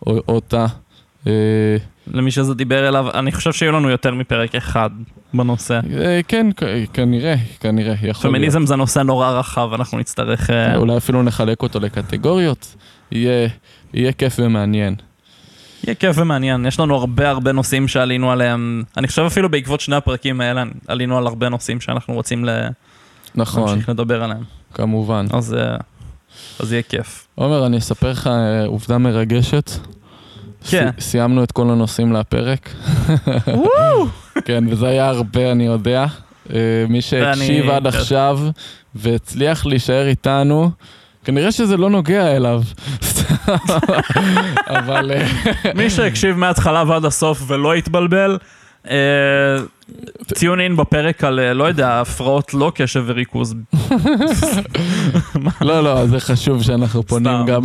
או 0.07 0.21
אותה. 0.29 0.67
אה, 1.27 1.33
למי 2.07 2.31
שזה 2.31 2.55
דיבר 2.55 2.89
אליו, 2.89 3.07
אני 3.15 3.33
חושב 3.33 3.53
שיהיו 3.53 3.73
לנו 3.73 3.91
יותר 3.91 4.15
מפרק 4.15 4.55
אחד 4.55 4.91
בנושא. 5.35 5.81
אה, 6.01 6.21
כן, 6.29 6.47
כנראה, 6.93 7.35
כנראה, 7.61 7.93
יכול 7.93 8.07
להיות. 8.09 8.23
פמיניזם 8.23 8.67
זה 8.67 8.77
נושא 8.77 8.99
נורא 8.99 9.31
רחב, 9.31 9.71
אנחנו 9.75 9.99
נצטרך... 9.99 10.51
אה, 10.51 10.77
אולי 10.77 10.97
אפילו 10.97 11.23
נחלק 11.23 11.63
אותו 11.63 11.81
לקטגוריות, 11.81 12.77
יהיה, 13.13 13.49
יהיה 13.95 14.13
כיף 14.13 14.37
ומעניין. 14.39 14.95
יהיה 15.89 15.95
כיף 15.95 16.17
ומעניין, 16.19 16.67
יש 16.67 16.81
לנו 16.81 16.95
הרבה 16.95 17.29
הרבה 17.31 17.53
נושאים 17.53 17.89
שעלינו 17.89 18.33
עליהם. 18.33 18.83
אני 18.97 19.09
חושב 19.09 19.23
אפילו 19.23 19.49
בעקבות 19.51 19.81
שני 19.81 19.97
הפרקים 19.97 20.41
האלה, 20.41 20.63
עלינו 20.89 21.19
על 21.19 21.27
הרבה 21.27 21.49
נושאים 21.49 21.81
שאנחנו 21.81 22.15
רוצים 22.15 22.45
ל- 22.45 22.69
נכון, 23.35 23.69
להמשיך 23.69 23.89
לדבר 23.89 24.23
עליהם. 24.23 24.43
כמובן. 24.75 25.27
אז 25.33 25.55
אה, 25.55 25.77
אז 26.61 26.73
יהיה 26.73 26.83
כיף. 26.83 27.27
עומר, 27.35 27.67
אני 27.67 27.79
אספר 27.79 28.11
לך 28.11 28.27
אה, 28.27 28.65
עובדה 28.67 28.99
מרגשת. 28.99 29.71
כן. 30.71 30.91
סי- 30.99 31.01
סיימנו 31.11 31.45
את 31.45 31.53
כל 31.53 31.71
הנושאים 31.71 32.13
להפרק. 32.13 32.71
כן, 34.45 34.65
וזה 34.71 34.87
היה 34.89 35.09
הרבה, 35.09 35.53
אני 35.53 35.67
יודע. 35.67 36.07
אה, 36.53 36.59
מי 36.89 37.03
שהקשיב 37.03 37.71
עד 37.71 37.87
עכשיו 37.87 38.39
והצליח 38.95 39.67
להישאר 39.67 40.07
איתנו, 40.09 40.71
כנראה 41.29 41.53
שזה 41.53 41.77
לא 41.77 41.91
נוגע 41.91 42.37
אליו. 42.37 42.63
אבל 44.79 45.13
אה, 45.15 45.27
מי 45.75 45.91
שהקשיב 45.91 46.37
מההתחלה 46.37 46.85
ועד 46.87 47.05
הסוף 47.05 47.43
ולא 47.47 47.75
התבלבל, 47.75 48.39
ציון 50.35 50.61
אין 50.61 50.77
בפרק 50.77 51.25
על, 51.25 51.41
אה, 51.41 51.55
לא 51.55 51.65
יודע, 51.65 52.01
הפרעות 52.01 52.55
לא 52.55 52.73
קשב 52.75 53.05
וריכוז. 53.07 53.55
לא, 55.61 55.85
לא, 55.85 56.07
זה 56.07 56.21
חשוב 56.21 56.63
שאנחנו 56.63 57.03
פונים 57.03 57.47
גם 57.47 57.63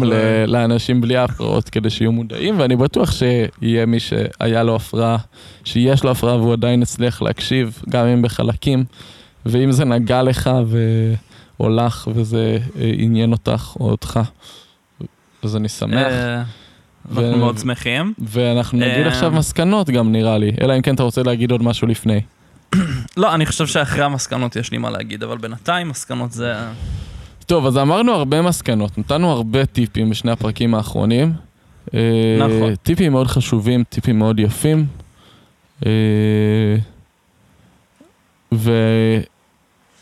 לאנשים 0.48 1.02
בלי 1.02 1.18
הפרעות 1.18 1.70
כדי 1.70 1.90
שיהיו 1.90 2.12
מודעים, 2.12 2.60
ואני 2.60 2.76
בטוח 2.76 3.12
שיהיה 3.12 3.86
מי 3.86 4.00
שהיה 4.00 4.64
לו 4.64 4.76
הפרעה, 4.76 5.18
שיש 5.64 6.04
לו 6.04 6.12
הפרעה 6.12 6.36
והוא 6.36 6.54
עדיין 6.54 6.82
הצליח 6.82 7.22
להקשיב, 7.22 7.82
גם 7.90 8.06
אם 8.06 8.22
בחלקים, 8.22 8.84
ואם 9.46 9.72
זה 9.72 9.86
נגע 9.86 10.24
לך 10.24 10.50
ו... 10.66 10.78
או 11.60 11.70
לך 11.70 12.08
וזה 12.14 12.58
אה, 12.80 12.92
עניין 12.98 13.32
אותך 13.32 13.76
או 13.80 13.90
אותך, 13.90 14.20
אז 15.44 15.56
אני 15.56 15.70
שמח. 15.70 15.94
אה, 15.94 16.44
אנחנו 17.12 17.38
מאוד 17.38 17.58
שמחים. 17.58 18.14
ואנחנו 18.20 18.78
נגיד 18.78 19.06
אה, 19.06 19.08
עכשיו 19.08 19.32
מסקנות 19.32 19.90
גם 19.90 20.12
נראה 20.12 20.38
לי, 20.38 20.52
אלא 20.62 20.76
אם 20.76 20.82
כן 20.82 20.96
אתה 20.96 21.04
רוצה 21.04 21.24
להגיד 21.24 21.52
עוד 21.52 21.64
משהו 21.64 21.88
לפני. 21.88 22.22
לא, 23.18 23.36
אני 23.36 23.46
חושב 23.46 23.68
שאחרי 23.68 24.04
המסקנות 24.04 24.56
יש 24.56 24.72
לי 24.72 24.78
מה 24.78 24.90
להגיד, 24.90 25.24
אבל 25.24 25.38
בינתיים 25.38 25.90
מסקנות 25.90 26.32
זה... 26.32 26.54
טוב, 27.46 27.66
אז 27.66 27.78
אמרנו 27.78 28.12
הרבה 28.12 28.42
מסקנות, 28.42 28.98
נתנו 28.98 29.32
הרבה 29.32 29.66
טיפים 29.66 30.10
בשני 30.10 30.32
הפרקים 30.32 30.76
האחרונים. 30.76 31.34
אה, 31.94 32.38
נכון. 32.40 32.76
טיפים 32.76 33.12
מאוד 33.12 33.28
חשובים, 33.28 33.84
טיפים 33.84 34.20
מאוד 34.20 34.40
יפים. 34.40 34.86
אה, 35.86 35.92
ו... 38.54 38.72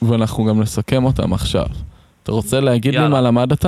ואנחנו 0.01 0.45
גם 0.45 0.61
נסכם 0.61 1.03
אותם 1.03 1.33
עכשיו. 1.33 1.65
אתה 2.23 2.31
רוצה 2.31 2.59
להגיד 2.59 2.93
לי 2.93 3.01
יאללה. 3.01 3.09
מה 3.09 3.21
למדת? 3.21 3.65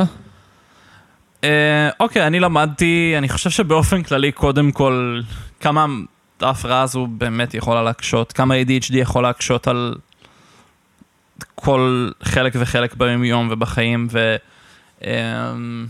אה, 1.44 1.90
אוקיי, 2.00 2.28
אני 2.28 2.40
למדתי, 2.40 3.16
אני 3.18 3.30
חושב 3.30 3.50
שבאופן 3.50 4.04
כללי, 4.04 4.32
קודם 4.32 4.72
כל, 4.72 5.22
כמה 5.60 5.86
ההפרעה 6.42 6.82
הזו 6.82 7.08
באמת 7.08 7.54
יכולה 7.54 7.84
להקשות, 7.84 8.32
כמה 8.32 8.56
ADHD 8.56 8.96
יכול 8.96 9.24
להקשות 9.24 9.68
על 9.68 9.96
כל 11.56 12.10
חלק 12.24 12.54
וחלק 12.56 12.96
ביום-יום 12.96 13.48
ובחיים, 13.52 14.08
ו... 14.12 14.36
אמ, 15.04 15.86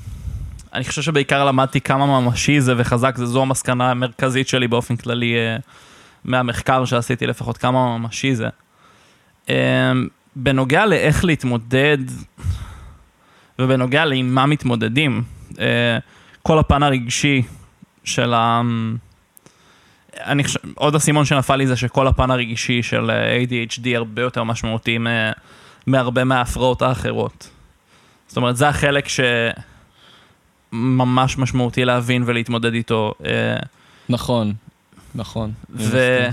אני 0.73 0.83
חושב 0.83 1.01
שבעיקר 1.01 1.45
למדתי 1.45 1.81
כמה 1.81 2.19
ממשי 2.19 2.61
זה 2.61 2.73
וחזק 2.77 3.17
זה, 3.17 3.25
זו 3.25 3.41
המסקנה 3.41 3.91
המרכזית 3.91 4.47
שלי 4.47 4.67
באופן 4.67 4.95
כללי 4.95 5.35
אה, 5.35 5.57
מהמחקר 6.23 6.85
שעשיתי 6.85 7.27
לפחות, 7.27 7.57
כמה 7.57 7.97
ממשי 7.97 8.35
זה. 8.35 8.49
בנוגע 10.35 10.85
לאיך 10.85 11.25
להתמודד 11.25 11.97
ובנוגע 13.59 14.05
לעם 14.05 14.35
מה 14.35 14.45
מתמודדים, 14.45 15.23
אה, 15.59 15.97
כל 16.43 16.59
הפן 16.59 16.83
הרגשי 16.83 17.41
של 18.03 18.33
ה... 18.33 18.61
אני 20.17 20.43
חושב, 20.43 20.59
עוד 20.75 20.95
אסימון 20.95 21.25
שנפל 21.25 21.55
לי 21.55 21.67
זה 21.67 21.75
שכל 21.75 22.07
הפן 22.07 22.31
הרגשי 22.31 22.83
של 22.83 23.11
אה, 23.11 23.43
ADHD 23.43 23.87
הרבה 23.95 24.21
יותר 24.21 24.43
משמעותי 24.43 24.97
מהרבה 25.87 26.23
מההפרעות 26.23 26.81
האחרות. 26.81 27.49
זאת 28.27 28.37
אומרת, 28.37 28.57
זה 28.57 28.69
החלק 28.69 29.05
שממש 30.73 31.37
משמעותי 31.37 31.85
להבין 31.85 32.23
ולהתמודד 32.25 32.73
איתו. 32.73 33.13
אה, 33.25 33.55
נכון, 34.09 34.53
נכון. 35.15 35.51
אני 35.75 36.29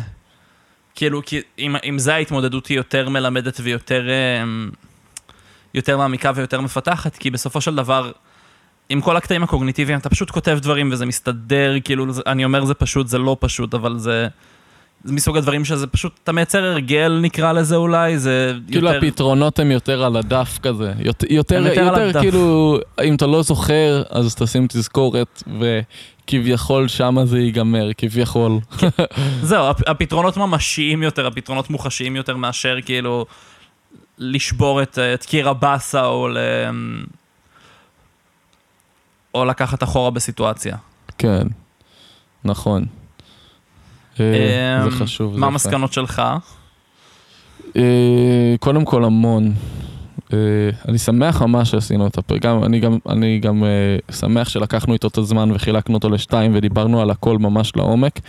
כי 0.94 1.08
אם, 1.58 1.76
אם 1.84 1.98
זה 1.98 2.14
ההתמודדות 2.14 2.66
היא 2.66 2.76
יותר 2.76 3.08
מלמדת 3.08 3.60
ויותר 3.62 4.08
אמ, 4.42 4.70
יותר 5.74 5.96
מעמיקה 5.96 6.32
ויותר 6.34 6.60
מפתחת, 6.60 7.16
כי 7.16 7.30
בסופו 7.30 7.60
של 7.60 7.74
דבר, 7.74 8.12
עם 8.88 9.00
כל 9.00 9.16
הקטעים 9.16 9.42
הקוגניטיביים, 9.42 9.98
אתה 9.98 10.10
פשוט 10.10 10.30
כותב 10.30 10.58
דברים 10.62 10.92
וזה 10.92 11.06
מסתדר, 11.06 11.74
כאילו, 11.84 12.06
אני 12.26 12.44
אומר 12.44 12.64
זה 12.64 12.74
פשוט, 12.74 13.08
זה 13.08 13.18
לא 13.18 13.36
פשוט, 13.40 13.74
אבל 13.74 13.98
זה... 13.98 14.28
זה 15.04 15.12
מסוג 15.12 15.36
הדברים 15.36 15.64
שזה 15.64 15.86
פשוט, 15.86 16.12
אתה 16.24 16.32
מייצר 16.32 16.64
הרגל 16.64 17.18
נקרא 17.22 17.52
לזה 17.52 17.76
אולי, 17.76 18.18
זה 18.18 18.52
כאילו 18.70 18.88
יותר... 18.88 18.98
הפתרונות 19.06 19.58
הם 19.58 19.70
יותר 19.70 20.04
על 20.04 20.16
הדף 20.16 20.58
כזה, 20.62 20.92
יותר, 20.98 21.26
יותר, 21.30 21.56
יותר. 21.60 22.20
כאילו, 22.20 22.78
אם 23.04 23.14
אתה 23.14 23.26
לא 23.26 23.42
זוכר, 23.42 24.02
אז 24.10 24.34
תשים 24.34 24.66
תזכורת, 24.68 25.42
וכביכול 25.60 26.88
שמה 26.88 27.26
זה 27.26 27.38
ייגמר, 27.38 27.90
כביכול. 27.98 28.52
זהו, 29.42 29.70
הפ- 29.70 29.88
הפתרונות 29.88 30.36
ממשיים 30.36 31.02
יותר, 31.02 31.26
הפתרונות 31.26 31.70
מוחשיים 31.70 32.16
יותר 32.16 32.36
מאשר 32.36 32.76
כאילו 32.84 33.26
לשבור 34.18 34.82
את, 34.82 34.98
את 34.98 35.24
קיר 35.24 35.48
הבאסה 35.48 36.06
או, 36.06 36.28
ל... 36.28 36.38
או 39.34 39.44
לקחת 39.44 39.82
אחורה 39.82 40.10
בסיטואציה. 40.10 40.76
כן, 41.18 41.46
נכון. 42.44 42.84
אה, 44.20 44.84
זה 44.84 44.90
חשוב. 44.90 45.38
מה. 45.38 45.46
המסקנות 45.46 45.92
שלך? 45.92 46.22
אה, 47.76 48.54
קודם 48.60 48.84
כל 48.84 49.04
המון. 49.04 49.52
אה, 50.32 50.38
אני 50.88 50.98
שמח 50.98 51.42
ממש 51.42 51.70
שעשינו 51.70 52.06
את 52.06 52.18
הפרק, 52.18 52.42
גם, 52.42 52.64
אני 52.64 52.80
גם, 52.80 52.98
אני 53.08 53.38
גם 53.38 53.64
שמח 54.10 54.48
שלקחנו 54.48 54.92
איתו 54.92 55.08
את 55.08 55.18
הזמן 55.18 55.50
וחילקנו 55.52 55.94
אותו 55.94 56.10
לשתיים 56.10 56.52
ודיברנו 56.54 57.02
על 57.02 57.10
הכל 57.10 57.38
ממש 57.38 57.76
לעומק, 57.76 58.20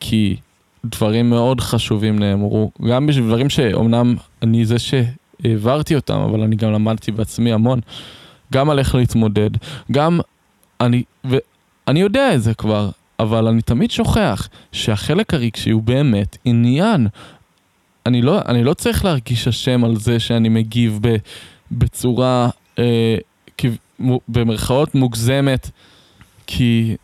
כי 0.00 0.36
דברים 0.84 1.30
מאוד 1.30 1.60
חשובים 1.60 2.18
נאמרו, 2.18 2.70
גם 2.88 3.06
בשביל 3.06 3.26
דברים 3.26 3.48
שאומנם 3.50 4.16
אני 4.42 4.64
זה 4.64 4.76
שהעברתי 4.78 5.96
אותם, 5.96 6.18
אבל 6.18 6.40
אני 6.40 6.56
גם 6.56 6.72
למדתי 6.72 7.12
בעצמי 7.12 7.52
המון, 7.52 7.80
גם 8.52 8.70
על 8.70 8.78
איך 8.78 8.94
להתמודד, 8.94 9.50
גם 9.92 10.20
אני, 10.80 11.02
ואני 11.24 12.00
יודע 12.00 12.34
את 12.34 12.42
זה 12.42 12.54
כבר, 12.54 12.90
אבל 13.20 13.46
אני 13.46 13.62
תמיד 13.62 13.90
שוכח 13.90 14.48
שהחלק 14.72 15.34
הרגשי 15.34 15.70
הוא 15.70 15.82
באמת 15.82 16.36
עניין. 16.44 17.06
אני 18.06 18.22
לא, 18.22 18.40
אני 18.48 18.64
לא 18.64 18.74
צריך 18.74 19.04
להרגיש 19.04 19.48
אשם 19.48 19.84
על 19.84 19.96
זה 19.96 20.20
שאני 20.20 20.48
מגיב 20.48 20.98
ב, 21.02 21.16
בצורה, 21.72 22.50
אה, 22.78 23.16
כ, 23.58 23.64
מו, 23.98 24.20
במרכאות 24.28 24.94
מוגזמת, 24.94 25.70
כי, 26.46 26.96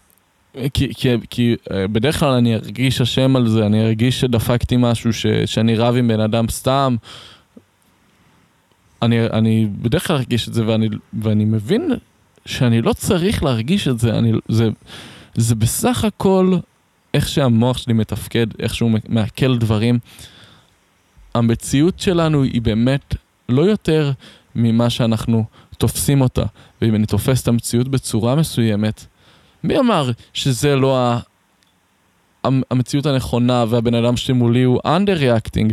כי, 0.74 0.94
כי, 0.94 1.08
כי 1.30 1.56
אה, 1.70 1.88
בדרך 1.88 2.20
כלל 2.20 2.32
אני 2.32 2.54
ארגיש 2.54 3.00
אשם 3.00 3.36
על 3.36 3.48
זה, 3.48 3.66
אני 3.66 3.84
ארגיש 3.84 4.20
שדפקתי 4.20 4.76
משהו, 4.78 5.12
ש, 5.12 5.26
שאני 5.26 5.76
רב 5.76 5.96
עם 5.96 6.08
בן 6.08 6.20
אדם 6.20 6.48
סתם. 6.48 6.96
אני, 9.02 9.26
אני 9.26 9.68
בדרך 9.82 10.06
כלל 10.06 10.16
ארגיש 10.16 10.48
את 10.48 10.54
זה 10.54 10.66
ואני, 10.66 10.88
ואני 11.22 11.44
מבין 11.44 11.90
שאני 12.46 12.82
לא 12.82 12.92
צריך 12.92 13.42
להרגיש 13.42 13.88
את 13.88 13.98
זה, 13.98 14.18
אני, 14.18 14.32
זה, 14.48 14.68
זה 15.34 15.54
בסך 15.54 16.04
הכל 16.04 16.56
איך 17.14 17.28
שהמוח 17.28 17.78
שלי 17.78 17.92
מתפקד, 17.94 18.46
איך 18.60 18.74
שהוא 18.74 18.90
מעכל 19.08 19.58
דברים. 19.58 19.98
המציאות 21.34 21.98
שלנו 22.00 22.42
היא 22.42 22.62
באמת 22.62 23.14
לא 23.48 23.62
יותר 23.62 24.12
ממה 24.54 24.90
שאנחנו 24.90 25.44
תופסים 25.78 26.20
אותה. 26.20 26.42
ואם 26.82 26.94
אני 26.94 27.06
תופס 27.06 27.42
את 27.42 27.48
המציאות 27.48 27.88
בצורה 27.88 28.34
מסוימת, 28.34 29.06
מי 29.64 29.78
אמר 29.78 30.10
שזה 30.34 30.76
לא 30.76 30.98
ה... 30.98 31.18
המ- 32.44 32.62
המציאות 32.70 33.06
הנכונה 33.06 33.64
והבן 33.68 33.94
אדם 33.94 34.16
שמולי 34.16 34.62
הוא 34.62 34.80
under-reacting? 34.86 35.72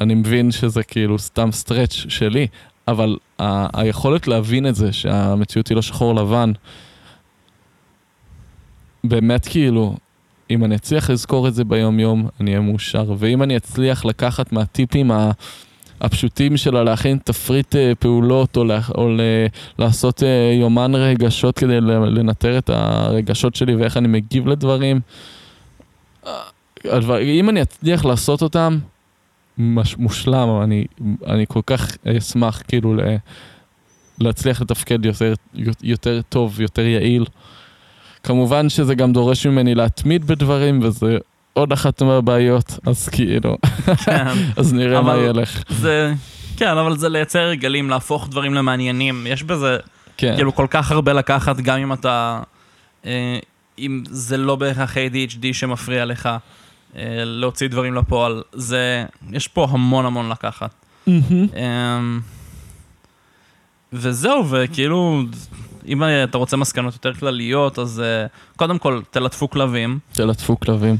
אני 0.00 0.14
מבין 0.14 0.50
שזה 0.50 0.82
כאילו 0.82 1.18
סתם 1.18 1.52
סטרץ' 1.52 1.92
שלי, 1.92 2.46
אבל 2.88 3.16
ה- 3.38 3.80
היכולת 3.80 4.26
להבין 4.28 4.66
את 4.66 4.74
זה, 4.74 4.92
שהמציאות 4.92 5.68
היא 5.68 5.74
לא 5.76 5.82
שחור 5.82 6.14
לבן, 6.14 6.52
באמת 9.04 9.46
כאילו, 9.46 9.96
אם 10.50 10.64
אני 10.64 10.74
אצליח 10.74 11.10
לזכור 11.10 11.48
את 11.48 11.54
זה 11.54 11.64
ביום 11.64 12.00
יום, 12.00 12.28
אני 12.40 12.50
אהיה 12.50 12.60
מאושר. 12.60 13.04
ואם 13.18 13.42
אני 13.42 13.56
אצליח 13.56 14.04
לקחת 14.04 14.52
מהטיפים 14.52 15.10
ה- 15.10 15.30
הפשוטים 16.00 16.56
שלה, 16.56 16.84
להכין 16.84 17.18
תפריט 17.24 17.76
אה, 17.76 17.92
פעולות, 17.98 18.56
או, 18.56 18.64
לה, 18.64 18.80
או 18.94 19.08
ל, 19.08 19.20
לעשות 19.78 20.22
אה, 20.22 20.52
יומן 20.60 20.94
רגשות 20.94 21.58
כדי 21.58 21.80
לנטר 21.80 22.58
את 22.58 22.70
הרגשות 22.70 23.54
שלי 23.54 23.74
ואיך 23.74 23.96
אני 23.96 24.08
מגיב 24.08 24.48
לדברים, 24.48 25.00
אה, 26.26 26.32
הדבר, 26.84 27.20
אם 27.20 27.48
אני 27.48 27.62
אצליח 27.62 28.04
לעשות 28.04 28.42
אותם, 28.42 28.78
מש, 29.58 29.96
מושלם, 29.96 30.48
אני, 30.62 30.84
אני 31.26 31.44
כל 31.48 31.60
כך 31.66 31.96
אשמח 32.18 32.62
כאילו 32.68 32.94
ל, 32.94 33.00
להצליח 34.20 34.62
לתפקד 34.62 35.04
יותר, 35.04 35.34
יותר 35.82 36.20
טוב, 36.28 36.60
יותר 36.60 36.82
יעיל. 36.82 37.24
כמובן 38.28 38.68
שזה 38.68 38.94
גם 38.94 39.12
דורש 39.12 39.46
ממני 39.46 39.74
להתמיד 39.74 40.26
בדברים, 40.26 40.80
וזה 40.82 41.18
עוד 41.52 41.72
אחת 41.72 42.02
מהבעיות, 42.02 42.78
אז 42.86 43.08
כאילו, 43.08 43.56
כן, 44.04 44.26
אז 44.56 44.72
נראה 44.72 45.02
מה 45.02 45.16
ילך. 45.16 45.62
זה... 45.68 46.14
כן, 46.56 46.78
אבל 46.78 46.96
זה 46.96 47.08
לייצר 47.08 47.38
הרגלים, 47.38 47.90
להפוך 47.90 48.28
דברים 48.28 48.54
למעניינים. 48.54 49.26
יש 49.26 49.42
בזה 49.42 49.76
כן, 50.16 50.34
כאילו 50.36 50.54
כל 50.54 50.66
כך 50.70 50.90
הרבה 50.90 51.12
לקחת, 51.12 51.56
גם 51.56 51.78
אם 51.78 51.92
אתה... 51.92 52.42
אה, 53.06 53.38
אם 53.78 54.02
זה 54.10 54.36
לא 54.36 54.56
בהכרח 54.56 54.96
ADHD 54.96 55.46
שמפריע 55.52 56.04
לך 56.04 56.28
אה, 56.96 57.02
להוציא 57.24 57.68
דברים 57.68 57.94
לפועל, 57.94 58.42
זה... 58.52 59.04
יש 59.32 59.48
פה 59.48 59.66
המון 59.70 60.06
המון 60.06 60.28
לקחת. 60.28 60.70
מהמם. 61.06 61.22
אמ, 61.56 62.20
וזהו, 63.92 64.50
וכאילו, 64.50 65.22
אם 65.88 66.02
אתה 66.24 66.38
רוצה 66.38 66.56
מסקנות 66.56 66.94
יותר 66.94 67.14
כלליות, 67.14 67.78
אז 67.78 68.00
אה, 68.00 68.26
קודם 68.56 68.78
כל, 68.78 69.00
תלטפו 69.10 69.50
כלבים, 69.50 69.98
תלטפו 70.12 70.60
כלבים, 70.60 70.96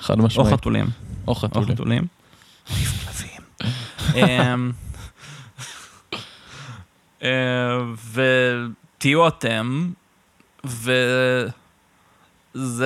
חד 0.00 0.18
או 0.18 0.24
משמעית. 0.24 0.52
חתולים. 0.52 0.86
או 0.86 1.30
או 1.30 1.34
חתולים. 1.34 1.68
חתולים. 1.74 2.02
כלבים. 2.66 3.42
אמ, 4.16 4.72
אה, 7.22 7.78
ותהיו 8.12 9.28
אתם, 9.28 9.90
וזה 10.64 10.94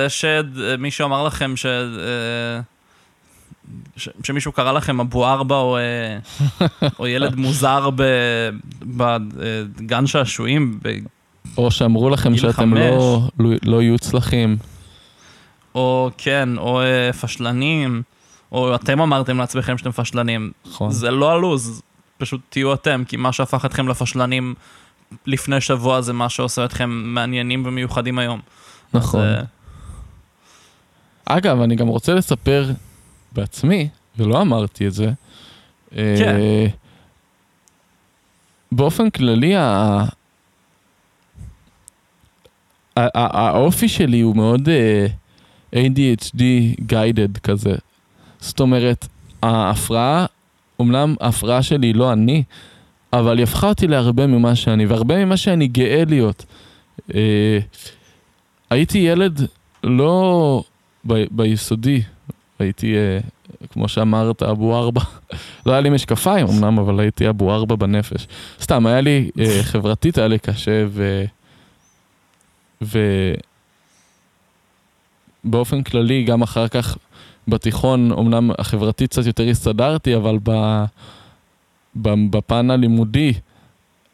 שמישהו 0.09 1.05
אמר 1.07 1.23
לכם 1.23 1.55
ש... 1.55 1.65
אה, 1.65 2.59
ש- 3.97 4.09
שמישהו 4.23 4.51
קרא 4.51 4.71
לכם 4.71 4.99
אבו 4.99 5.27
ארבע 5.27 5.55
או, 5.55 5.77
אה, 5.77 6.17
או 6.99 7.07
ילד 7.07 7.35
מוזר 7.45 7.89
ב- 7.95 8.49
בגן 8.81 10.07
שעשועים, 10.07 10.79
או 11.57 11.71
שאמרו 11.71 12.09
לכם 12.09 12.37
שאתם 12.37 12.73
לא, 12.73 13.21
לא, 13.39 13.49
לא 13.63 13.81
יוצלחים. 13.81 14.57
או 15.75 16.09
כן, 16.17 16.49
או 16.57 16.81
אה, 16.81 17.13
פשלנים, 17.13 18.01
או 18.51 18.75
אתם 18.75 19.01
אמרתם 19.01 19.37
לעצמכם 19.37 19.77
שאתם 19.77 19.91
פשלנים. 19.91 20.51
נכון. 20.65 20.91
זה 20.91 21.11
לא 21.11 21.31
הלו"ז, 21.31 21.81
פשוט 22.17 22.41
תהיו 22.49 22.73
אתם, 22.73 23.03
כי 23.07 23.17
מה 23.17 23.31
שהפך 23.31 23.65
אתכם 23.65 23.87
לפשלנים 23.87 24.53
לפני 25.25 25.61
שבוע 25.61 26.01
זה 26.01 26.13
מה 26.13 26.29
שעושה 26.29 26.65
אתכם 26.65 26.89
מעניינים 26.89 27.63
ומיוחדים 27.65 28.19
היום. 28.19 28.39
נכון. 28.93 29.21
אז, 29.21 29.25
אה, 29.25 29.43
אגב, 31.37 31.61
אני 31.61 31.75
גם 31.75 31.87
רוצה 31.87 32.13
לספר 32.13 32.71
בעצמי, 33.31 33.89
ולא 34.17 34.41
אמרתי 34.41 34.87
את 34.87 34.93
זה. 34.93 35.11
כן. 35.89 35.97
אה, 35.97 36.67
באופן 38.71 39.09
כללי, 39.09 39.53
האופי 43.15 43.87
שלי 43.87 44.21
הוא 44.21 44.35
מאוד 44.35 44.69
אה, 44.69 45.07
ADHD 45.75 46.41
guided 46.89 47.39
כזה. 47.43 47.75
זאת 48.39 48.59
אומרת, 48.59 49.07
ההפרעה, 49.43 50.25
אמנם 50.81 51.15
ההפרעה 51.21 51.63
שלי 51.63 51.87
היא 51.87 51.95
לא 51.95 52.13
אני, 52.13 52.43
אבל 53.13 53.37
היא 53.37 53.43
הפכה 53.43 53.69
אותי 53.69 53.87
להרבה 53.87 54.27
ממה 54.27 54.55
שאני, 54.55 54.85
והרבה 54.85 55.25
ממה 55.25 55.37
שאני 55.37 55.67
גאה 55.67 56.03
להיות. 56.07 56.45
אה, 57.15 57.59
הייתי 58.69 58.97
ילד 58.97 59.41
לא 59.83 60.63
ביסודי, 61.31 62.01
הייתי, 62.59 62.95
אה, 62.95 63.19
כמו 63.71 63.87
שאמרת, 63.87 64.43
אבו 64.43 64.77
ארבע. 64.77 65.01
לא 65.65 65.71
היה 65.71 65.81
לי 65.81 65.89
משקפיים 65.89 66.47
אמנם, 66.47 66.79
אבל 66.79 66.99
הייתי 66.99 67.29
אבו 67.29 67.53
ארבע 67.53 67.75
בנפש. 67.75 68.27
סתם, 68.61 68.85
היה 68.85 69.01
לי, 69.01 69.29
חברתית 69.61 70.17
היה 70.17 70.27
לי 70.27 70.39
קשה. 70.39 70.85
באופן 75.43 75.83
כללי, 75.83 76.23
גם 76.23 76.41
אחר 76.41 76.67
כך 76.67 76.97
בתיכון, 77.47 78.11
אמנם 78.11 78.51
החברתית 78.57 79.09
קצת 79.11 79.25
יותר 79.25 79.49
הסתדרתי, 79.49 80.15
אבל 80.15 80.37
ב... 80.43 80.51
בפן 82.29 82.71
הלימודי, 82.71 83.33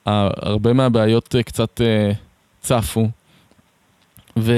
הרבה 0.05 0.73
מהבעיות 0.73 1.35
אה, 1.35 1.43
קצת 1.43 1.81
אה, 1.81 2.11
צפו. 2.61 3.07
ו... 4.39 4.53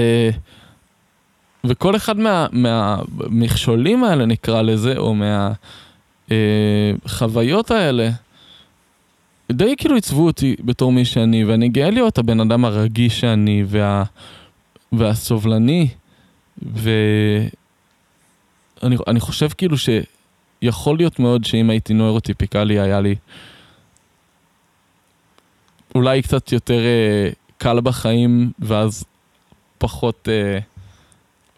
וכל 1.64 1.96
אחד 1.96 2.18
מה- 2.18 2.48
מהמכשולים 2.52 4.04
האלה, 4.04 4.26
נקרא 4.26 4.62
לזה, 4.62 4.94
או 4.98 5.16
מהחוויות 7.06 7.72
האלה, 7.72 8.10
די 9.52 9.76
כאילו 9.78 9.96
עיצבו 9.96 10.26
אותי 10.26 10.56
בתור 10.60 10.92
מי 10.92 11.06
שאני, 11.06 11.46
ואני 11.46 11.70
גאה 11.70 11.90
להיות 11.90 12.18
הבן 12.18 12.40
אדם 12.40 12.66
הרגיש 12.66 13.20
שאני, 13.20 13.64
וה... 13.68 14.04
והסובלני, 14.92 15.88
ואני 16.62 17.50
אני 19.08 19.20
חושב 19.20 19.48
כאילו 19.58 19.76
שיכול 19.78 20.98
להיות 20.98 21.20
מאוד 21.20 21.46
שאם 21.46 21.70
הייתי 21.70 21.94
נוירוטיפיקלי 21.94 22.80
היה 22.80 23.02
לי 23.02 23.16
אולי 25.96 26.22
קצת 26.22 26.52
יותר 26.52 26.80
אה, 26.80 27.30
קל 27.58 27.82
בחיים, 27.82 28.52
ואז 28.60 29.04
פחות, 29.78 30.30
אה, 30.32 30.60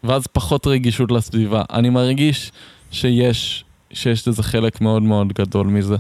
ואז 0.04 0.28
פחות 0.28 0.68
רגישות 0.68 1.12
לסביבה. 1.12 1.64
אני 1.72 1.90
מרגיש 1.90 2.52
שיש, 2.92 3.66
שיש 3.92 4.28
לזה 4.28 4.44
חלק 4.44 4.82
מאוד 4.82 5.04
מאוד 5.04 5.34
גדול 5.34 5.68
מזה, 5.68 5.96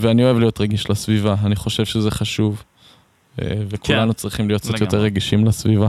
ואני 0.00 0.24
אוהב 0.24 0.38
להיות 0.38 0.60
רגיש 0.60 0.90
לסביבה, 0.90 1.34
אני 1.44 1.56
חושב 1.56 1.84
שזה 1.84 2.10
חשוב, 2.10 2.62
אה, 3.42 3.46
וכולנו 3.68 4.14
צריכים 4.14 4.48
להיות 4.48 4.62
קצת 4.62 4.70
לגמרי. 4.70 4.84
יותר 4.84 5.00
רגישים 5.00 5.44
לסביבה. 5.44 5.88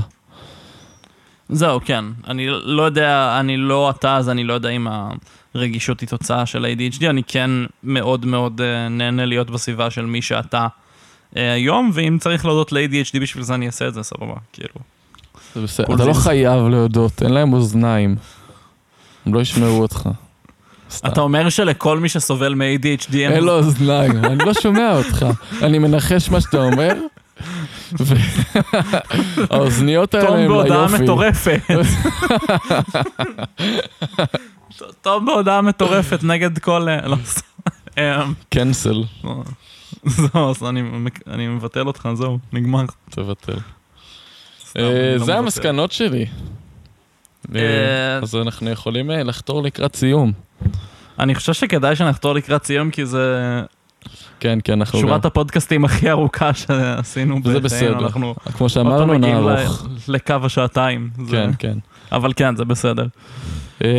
זהו, 1.49 1.79
כן. 1.85 2.05
אני 2.27 2.47
לא 2.49 2.83
יודע, 2.83 3.37
אני 3.39 3.57
לא 3.57 3.89
אתה, 3.89 4.17
אז 4.17 4.29
אני 4.29 4.43
לא 4.43 4.53
יודע 4.53 4.69
אם 4.69 4.87
הרגישות 5.53 5.99
היא 5.99 6.09
תוצאה 6.09 6.45
של 6.45 6.65
ADHD, 6.65 7.05
אני 7.09 7.23
כן 7.23 7.51
מאוד 7.83 8.25
מאוד 8.25 8.61
אה, 8.61 8.89
נהנה 8.89 9.25
להיות 9.25 9.49
בסביבה 9.49 9.89
של 9.89 10.05
מי 10.05 10.21
שאתה 10.21 10.67
אה, 11.37 11.53
היום, 11.53 11.91
ואם 11.93 12.17
צריך 12.21 12.45
להודות 12.45 12.71
ל-ADHD 12.71 13.19
בשביל 13.21 13.43
זה 13.43 13.55
אני 13.55 13.67
אעשה 13.67 13.87
את 13.87 13.93
זה, 13.93 14.03
סבבה, 14.03 14.35
כאילו. 14.53 14.75
זה 15.55 15.61
בסדר, 15.61 15.95
אתה 15.95 16.05
לא 16.05 16.13
חייב 16.13 16.67
להודות, 16.67 17.23
אין 17.23 17.33
להם 17.33 17.53
אוזניים. 17.53 18.15
הם 19.25 19.33
לא 19.33 19.39
ישמעו 19.39 19.81
אותך. 19.81 20.09
סתם. 20.91 21.07
אתה 21.07 21.21
אומר 21.21 21.49
שלכל 21.49 21.99
מי 21.99 22.09
שסובל 22.09 22.53
מ-ADHD 22.55 23.15
אין 23.15 23.43
לו 23.43 23.57
אוזניים, 23.57 24.11
אני 24.25 24.45
לא 24.45 24.53
שומע 24.53 24.97
אותך. 24.97 25.25
אני 25.61 25.79
מנחש 25.79 26.29
מה 26.29 26.41
שאתה 26.41 26.57
אומר, 26.57 26.93
והאוזניות 29.49 30.13
האלה 30.13 30.27
תום 30.27 30.37
הם 30.37 30.47
בהודעה 30.47 30.85
ליופי. 30.87 31.03
מטורפת. 31.03 31.61
תום 35.01 35.25
בהודעה 35.25 35.61
מטורפת 35.61 36.23
נגד 36.23 36.59
כל... 36.59 36.89
אה, 36.89 37.07
לא, 37.07 37.15
סתם. 37.25 37.41
אמ, 37.97 38.33
קנסל, 38.49 39.03
זהו, 40.05 40.49
אז 40.49 40.63
אני 41.27 41.47
מבטל 41.47 41.87
אותך, 41.87 42.09
זהו, 42.13 42.39
נגמר. 42.53 42.85
תבטל. 43.09 43.53
אה, 44.77 45.15
לא 45.19 45.25
זה. 45.25 45.37
המסקנות 45.37 45.91
שלי. 45.91 46.25
אה, 47.55 47.59
אה, 47.61 48.17
אז 48.17 48.35
אנחנו 48.35 48.69
יכולים 48.69 49.11
אה, 49.11 49.23
לחתור 49.23 49.63
לקראת 49.63 49.95
סיום. 49.95 50.31
אני 51.19 51.35
חושב 51.35 51.53
שכדאי 51.53 51.95
שנחתור 51.95 52.33
לקראת 52.33 52.65
סיום, 52.65 52.91
כי 52.91 53.05
זה 53.05 53.61
כן, 54.39 54.59
כן, 54.63 54.73
אנחנו 54.73 54.99
גם, 55.01 55.07
שורת 55.07 55.25
הפודקאסטים 55.25 55.85
הכי 55.85 56.09
ארוכה 56.09 56.53
שעשינו 56.53 57.39
וזה 57.45 57.59
בחיינו. 57.59 57.95
בסדר. 57.95 58.05
אנחנו 58.05 58.35
כמו 58.57 58.69
שאמרנו, 58.69 59.13
מגיעים 59.13 59.37
ל- 59.37 59.53
נערוך. 59.53 59.87
לקו 60.07 60.35
השעתיים. 60.43 61.09
זה- 61.27 61.31
כן, 61.37 61.51
כן. 61.59 61.77
אבל 62.11 62.33
כן, 62.35 62.55
זה 62.55 62.65
בסדר. 62.65 63.07
אה, 63.83 63.89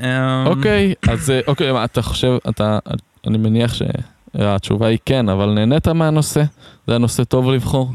אמ, 0.00 0.46
אוקיי, 0.46 0.94
אז 1.08 1.30
אה, 1.30 1.40
אוקיי, 1.46 1.84
אתה 1.84 2.02
חושב, 2.02 2.32
אתה, 2.48 2.78
אני 3.26 3.38
מניח 3.38 3.74
שהתשובה 3.74 4.86
היא 4.86 4.98
כן, 5.06 5.28
אבל 5.28 5.46
נהנית 5.50 5.88
מהנושא? 5.88 6.42
זה 6.86 6.94
הנושא 6.94 7.24
טוב 7.24 7.50
לבחור? 7.50 7.92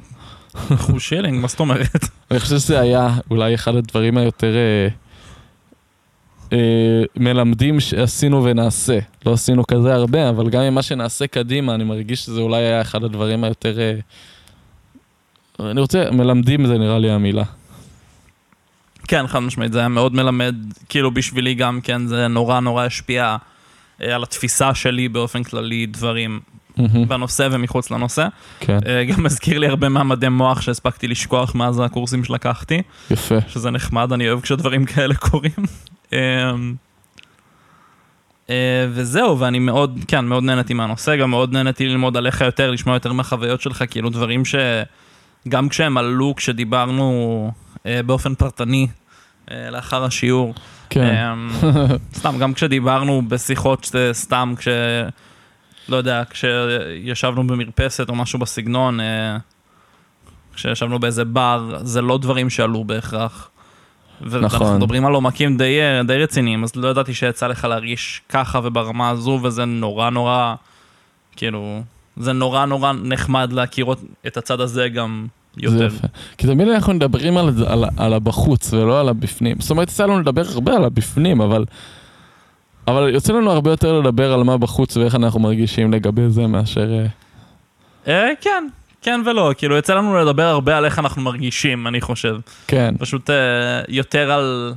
אחוז 0.73 1.01
שילינג, 1.01 1.41
מה 1.41 1.47
זאת 1.47 1.59
אומרת? 1.59 2.05
אני 2.31 2.39
חושב 2.39 2.55
שזה 2.57 2.79
היה 2.79 3.09
אולי 3.31 3.55
אחד 3.55 3.75
הדברים 3.75 4.17
היותר 4.17 4.53
אה, 6.53 6.57
מלמדים 7.15 7.79
שעשינו 7.79 8.43
ונעשה. 8.43 8.99
לא 9.25 9.33
עשינו 9.33 9.67
כזה 9.67 9.93
הרבה, 9.93 10.29
אבל 10.29 10.49
גם 10.49 10.61
ממה 10.61 10.81
שנעשה 10.81 11.27
קדימה, 11.27 11.75
אני 11.75 11.83
מרגיש 11.83 12.25
שזה 12.25 12.41
אולי 12.41 12.57
היה 12.57 12.81
אחד 12.81 13.03
הדברים 13.03 13.43
היותר... 13.43 13.79
אה, 13.79 13.99
אני 15.71 15.81
רוצה, 15.81 16.11
מלמדים 16.11 16.67
זה 16.67 16.77
נראה 16.77 16.99
לי 16.99 17.11
המילה. 17.11 17.43
כן, 19.07 19.27
חד 19.27 19.39
משמעית, 19.39 19.71
זה 19.73 19.79
היה 19.79 19.87
מאוד 19.87 20.15
מלמד, 20.15 20.55
כאילו 20.89 21.11
בשבילי 21.11 21.53
גם 21.53 21.79
כן, 21.81 22.07
זה 22.07 22.27
נורא 22.27 22.59
נורא 22.59 22.83
השפיע 22.83 23.37
אה, 24.01 24.15
על 24.15 24.23
התפיסה 24.23 24.75
שלי 24.75 25.09
באופן 25.09 25.43
כללי, 25.43 25.85
דברים 25.85 26.39
מהמם, 26.77 27.07
בנושא 27.07 27.47
ומחוץ 27.51 27.91
לנושא. 27.91 28.27
כן, 28.59 28.79
אה, 28.87 29.03
גם 29.05 29.23
מזכיר 29.23 29.59
לי 29.59 29.67
הרבה 29.67 29.89
מהמדי 29.89 30.29
מוח 30.29 30.61
שהספקתי 30.61 31.07
לשכוח 31.07 31.55
מאז 31.55 31.79
הקורסים 31.79 32.23
שלקחתי, 32.23 32.81
יפה. 33.11 33.35
שזה 33.47 33.71
נחמד, 33.71 34.13
אני 34.13 34.29
אוהב 34.29 34.41
כשדברים 34.41 34.85
כאלה 34.85 35.15
קורים. 35.15 35.51
אה, 36.13 36.51
אה, 38.49 38.87
וזהו, 38.89 39.39
ואני 39.39 39.59
מאוד, 39.59 39.99
כן, 40.07 40.25
מאוד 40.25 40.43
נהניתי 40.43 40.73
מהנושא, 40.73 41.15
גם 41.15 41.29
מאוד 41.29 41.53
נהניתי 41.53 41.87
ללמוד 41.87 42.17
עליך 42.17 42.41
יותר, 42.41 42.71
לשמוע 42.71 42.95
יותר 42.95 43.13
מהחוויות 43.13 43.61
שלך, 43.61 43.83
כאילו 43.89 44.09
דברים 44.09 44.43
שגם 44.45 45.69
כשהם 45.69 45.97
עלו, 45.97 46.35
כשדיברנו 46.35 47.51
אה, 47.85 48.03
באופן 48.03 48.35
פרטני 48.35 48.87
אה, 49.51 49.69
לאחר 49.69 50.03
השיעור, 50.03 50.53
כן, 50.89 51.15
אמ, 51.15 51.49
סתם, 52.17 52.37
גם 52.39 52.53
כשדיברנו 52.53 53.21
בשיחות 53.27 53.91
סתם, 54.11 54.53
כש... 54.57 54.67
לא 55.89 55.97
יודע, 55.97 56.23
כשישבנו 56.29 57.47
במרפסת 57.47 58.09
או 58.09 58.15
משהו 58.15 58.39
בסגנון, 58.39 58.99
אה, 58.99 59.37
כשישבנו 60.53 60.99
באיזה 60.99 61.25
בר, 61.25 61.77
זה 61.81 62.01
לא 62.01 62.17
דברים 62.17 62.49
שעלו 62.49 62.83
בהכרח. 62.83 63.49
ואנחנו 64.21 64.65
נכון. 64.65 64.77
מדברים 64.77 65.05
על 65.05 65.13
עומקים 65.13 65.57
די, 65.57 65.79
אה, 65.81 66.03
די 66.03 66.17
רציניים, 66.17 66.63
אז 66.63 66.75
לא 66.75 66.87
ידעתי 66.87 67.13
שיצא 67.13 67.47
לך 67.47 67.63
להרגיש 67.65 68.21
ככה 68.29 68.59
וברמה 68.63 69.09
הזו, 69.09 69.39
וזה 69.43 69.65
נורא 69.65 70.09
נורא, 70.09 70.55
כאילו, 71.35 71.81
זה 72.17 72.33
נורא 72.33 72.65
נורא 72.65 72.93
נחמד 73.03 73.53
להכיר 73.53 73.85
את 74.27 74.37
הצד 74.37 74.61
הזה 74.61 74.89
גם 74.89 75.27
יותר. 75.57 75.85
יפה. 75.85 76.07
כי 76.37 76.47
תמיד 76.47 76.67
אנחנו 76.67 76.93
מדברים 76.93 77.37
על, 77.37 77.49
על, 77.67 77.83
על 77.97 78.13
הבחוץ 78.13 78.73
ולא 78.73 78.99
על 78.99 79.09
הבפנים. 79.09 79.57
זאת 79.59 79.71
אומרת, 79.71 79.87
יצא 79.87 80.03
לנו 80.03 80.19
לדבר 80.19 80.43
הרבה 80.53 80.75
על 80.75 80.83
הבפנים, 80.83 81.41
אבל 81.41 81.65
אבל 82.87 83.09
יוצא 83.13 83.33
לנו 83.33 83.51
הרבה 83.51 83.71
יותר 83.71 83.99
לדבר 83.99 84.33
על 84.33 84.43
מה 84.43 84.57
בחוץ 84.57 84.97
ואיך 84.97 85.15
אנחנו 85.15 85.39
מרגישים 85.39 85.93
לגבי 85.93 86.29
זה 86.29 86.47
מאשר... 86.47 86.91
אה, 86.93 87.05
אה, 88.07 88.29
כן, 88.41 88.67
כן 89.01 89.21
ולא, 89.25 89.51
כאילו 89.57 89.75
יוצא 89.75 89.95
לנו 89.95 90.17
לדבר 90.17 90.43
הרבה 90.43 90.77
על 90.77 90.85
איך 90.85 90.99
אנחנו 90.99 91.21
מרגישים, 91.21 91.87
אני 91.87 92.01
חושב. 92.01 92.37
כן, 92.67 92.95
פשוט 92.99 93.29
אה, 93.29 93.35
יותר 93.87 94.31
על, 94.31 94.73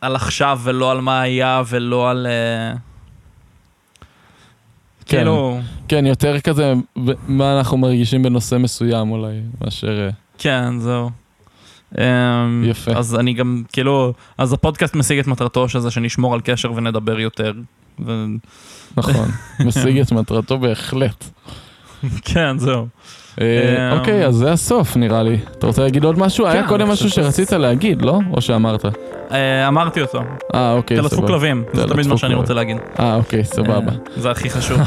על 0.00 0.16
עכשיו 0.16 0.60
ולא 0.62 0.90
על 0.90 1.00
מה 1.00 1.20
היה 1.20 1.62
ולא 1.68 2.10
על... 2.10 2.26
אה, 2.26 2.76
כן. 5.06 5.16
כאילו, 5.16 5.60
כן, 5.88 6.06
יותר 6.06 6.40
כזה 6.40 6.72
מה 7.28 7.56
אנחנו 7.58 7.76
מרגישים 7.76 8.22
בנושא 8.22 8.54
מסוים 8.54 9.10
אולי, 9.10 9.40
מאשר... 9.60 10.00
אה, 10.00 10.10
כן, 10.38 10.78
זהו. 10.78 11.10
אמ, 11.98 12.64
יפה. 12.64 12.92
אז 12.92 13.14
אני 13.14 13.34
גם, 13.34 13.62
כאילו, 13.72 14.12
אז 14.38 14.52
הפודקאסט 14.52 14.94
משיג 14.94 15.18
את 15.18 15.26
מטרתו 15.26 15.68
שזה 15.68 15.90
שנשמור 15.90 16.34
על 16.34 16.40
קשר 16.40 16.72
ונדבר 16.72 17.20
יותר. 17.20 17.52
ו... 18.06 18.24
נכון, 18.96 19.28
משיג 19.60 19.98
את 19.98 20.12
מטרתו 20.12 20.58
בהחלט. 20.58 21.24
כן, 22.32 22.58
זהו. 22.58 22.86
אה, 23.40 23.98
אוקיי, 23.98 24.26
אז 24.26 24.34
זה 24.34 24.52
הסוף 24.52 24.96
נראה 24.96 25.22
לי. 25.22 25.38
אתה 25.58 25.66
רוצה 25.66 25.82
להגיד 25.82 26.04
עוד 26.04 26.18
משהו? 26.18 26.46
היה 26.46 26.62
כן, 26.62 26.68
קודם 26.68 26.84
אני 26.84 26.92
משהו 26.92 27.10
שרצית 27.10 27.52
להגיד, 27.52 28.02
לא? 28.02 28.18
או 28.32 28.40
שאמרת? 28.40 28.84
אה, 29.32 29.68
אמרתי 29.68 30.00
אותו. 30.00 30.20
אה, 30.54 30.72
אוקיי, 30.72 30.96
תלטפו 30.96 31.16
סבבה. 31.16 31.26
כלבים, 31.26 31.64
זה 31.66 31.80
תלטפו 31.82 31.94
תמיד 31.94 32.06
מה 32.06 32.18
שאני. 32.18 32.34
רוצה 32.34 32.54
להגיד. 32.54 32.76
אה, 33.00 33.14
אוקיי, 33.14 33.44
סבבה. 33.44 33.92
אה, 33.92 33.96
זה 34.16 34.30
הכי 34.30 34.50
חשוב. 34.50 34.78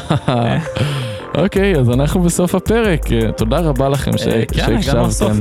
אוקיי, 1.37 1.75
אז 1.75 1.89
אנחנו 1.89 2.21
בסוף 2.21 2.55
הפרק. 2.55 3.01
תודה 3.37 3.59
רבה 3.59 3.89
לכם 3.89 4.11
כן, 4.11 4.17
שהקשבתם. 4.17 5.39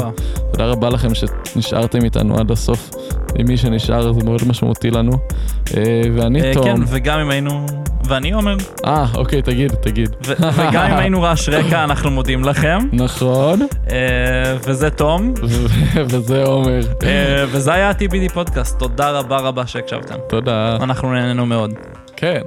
תודה 0.53 0.67
רבה 0.67 0.91
לכם 0.91 1.09
שנשארתם 1.15 2.05
איתנו 2.05 2.39
עד 2.39 2.51
הסוף. 2.51 2.91
עם 3.39 3.47
מי 3.47 3.57
שנשאר 3.57 4.13
זה 4.13 4.25
מאוד 4.25 4.41
משמעותי 4.47 4.91
לנו. 4.91 5.13
ואני 6.15 6.55
תום. 6.55 6.65
כן, 6.65 6.81
וגם 6.87 7.19
אם 7.19 7.31
היינו... 7.31 7.67
ואני 8.09 8.33
עומר. 8.33 8.57
אה, 8.87 9.07
אוקיי, 9.15 9.43
תגיד, 9.43 9.73
תגיד. 9.73 10.17
וגם 10.57 10.85
אם 10.91 10.97
היינו 10.97 11.23
רעש 11.23 11.49
רקע, 11.49 11.85
אנחנו 11.85 12.11
מודים 12.11 12.45
לכם. 12.45 12.79
נכון, 12.93 13.61
אה, 13.91 13.97
וזה 14.67 14.91
תום. 14.91 15.35
וזה 16.11 16.43
עומר. 16.45 16.81
אה, 17.05 17.45
וזה 17.49 17.75
היה 17.75 17.89
ה-TBD 17.89 18.33
פודקאסט. 18.35 18.79
תודה 18.79 19.11
רבה 19.11 19.37
רבה 19.39 19.67
שהקשבתם. 19.67 20.17
תודה. 20.29 20.77
אנחנו 20.83 21.13
נהנינו 21.13 21.47
מאוד. 21.47 21.71
כן. 22.17 22.41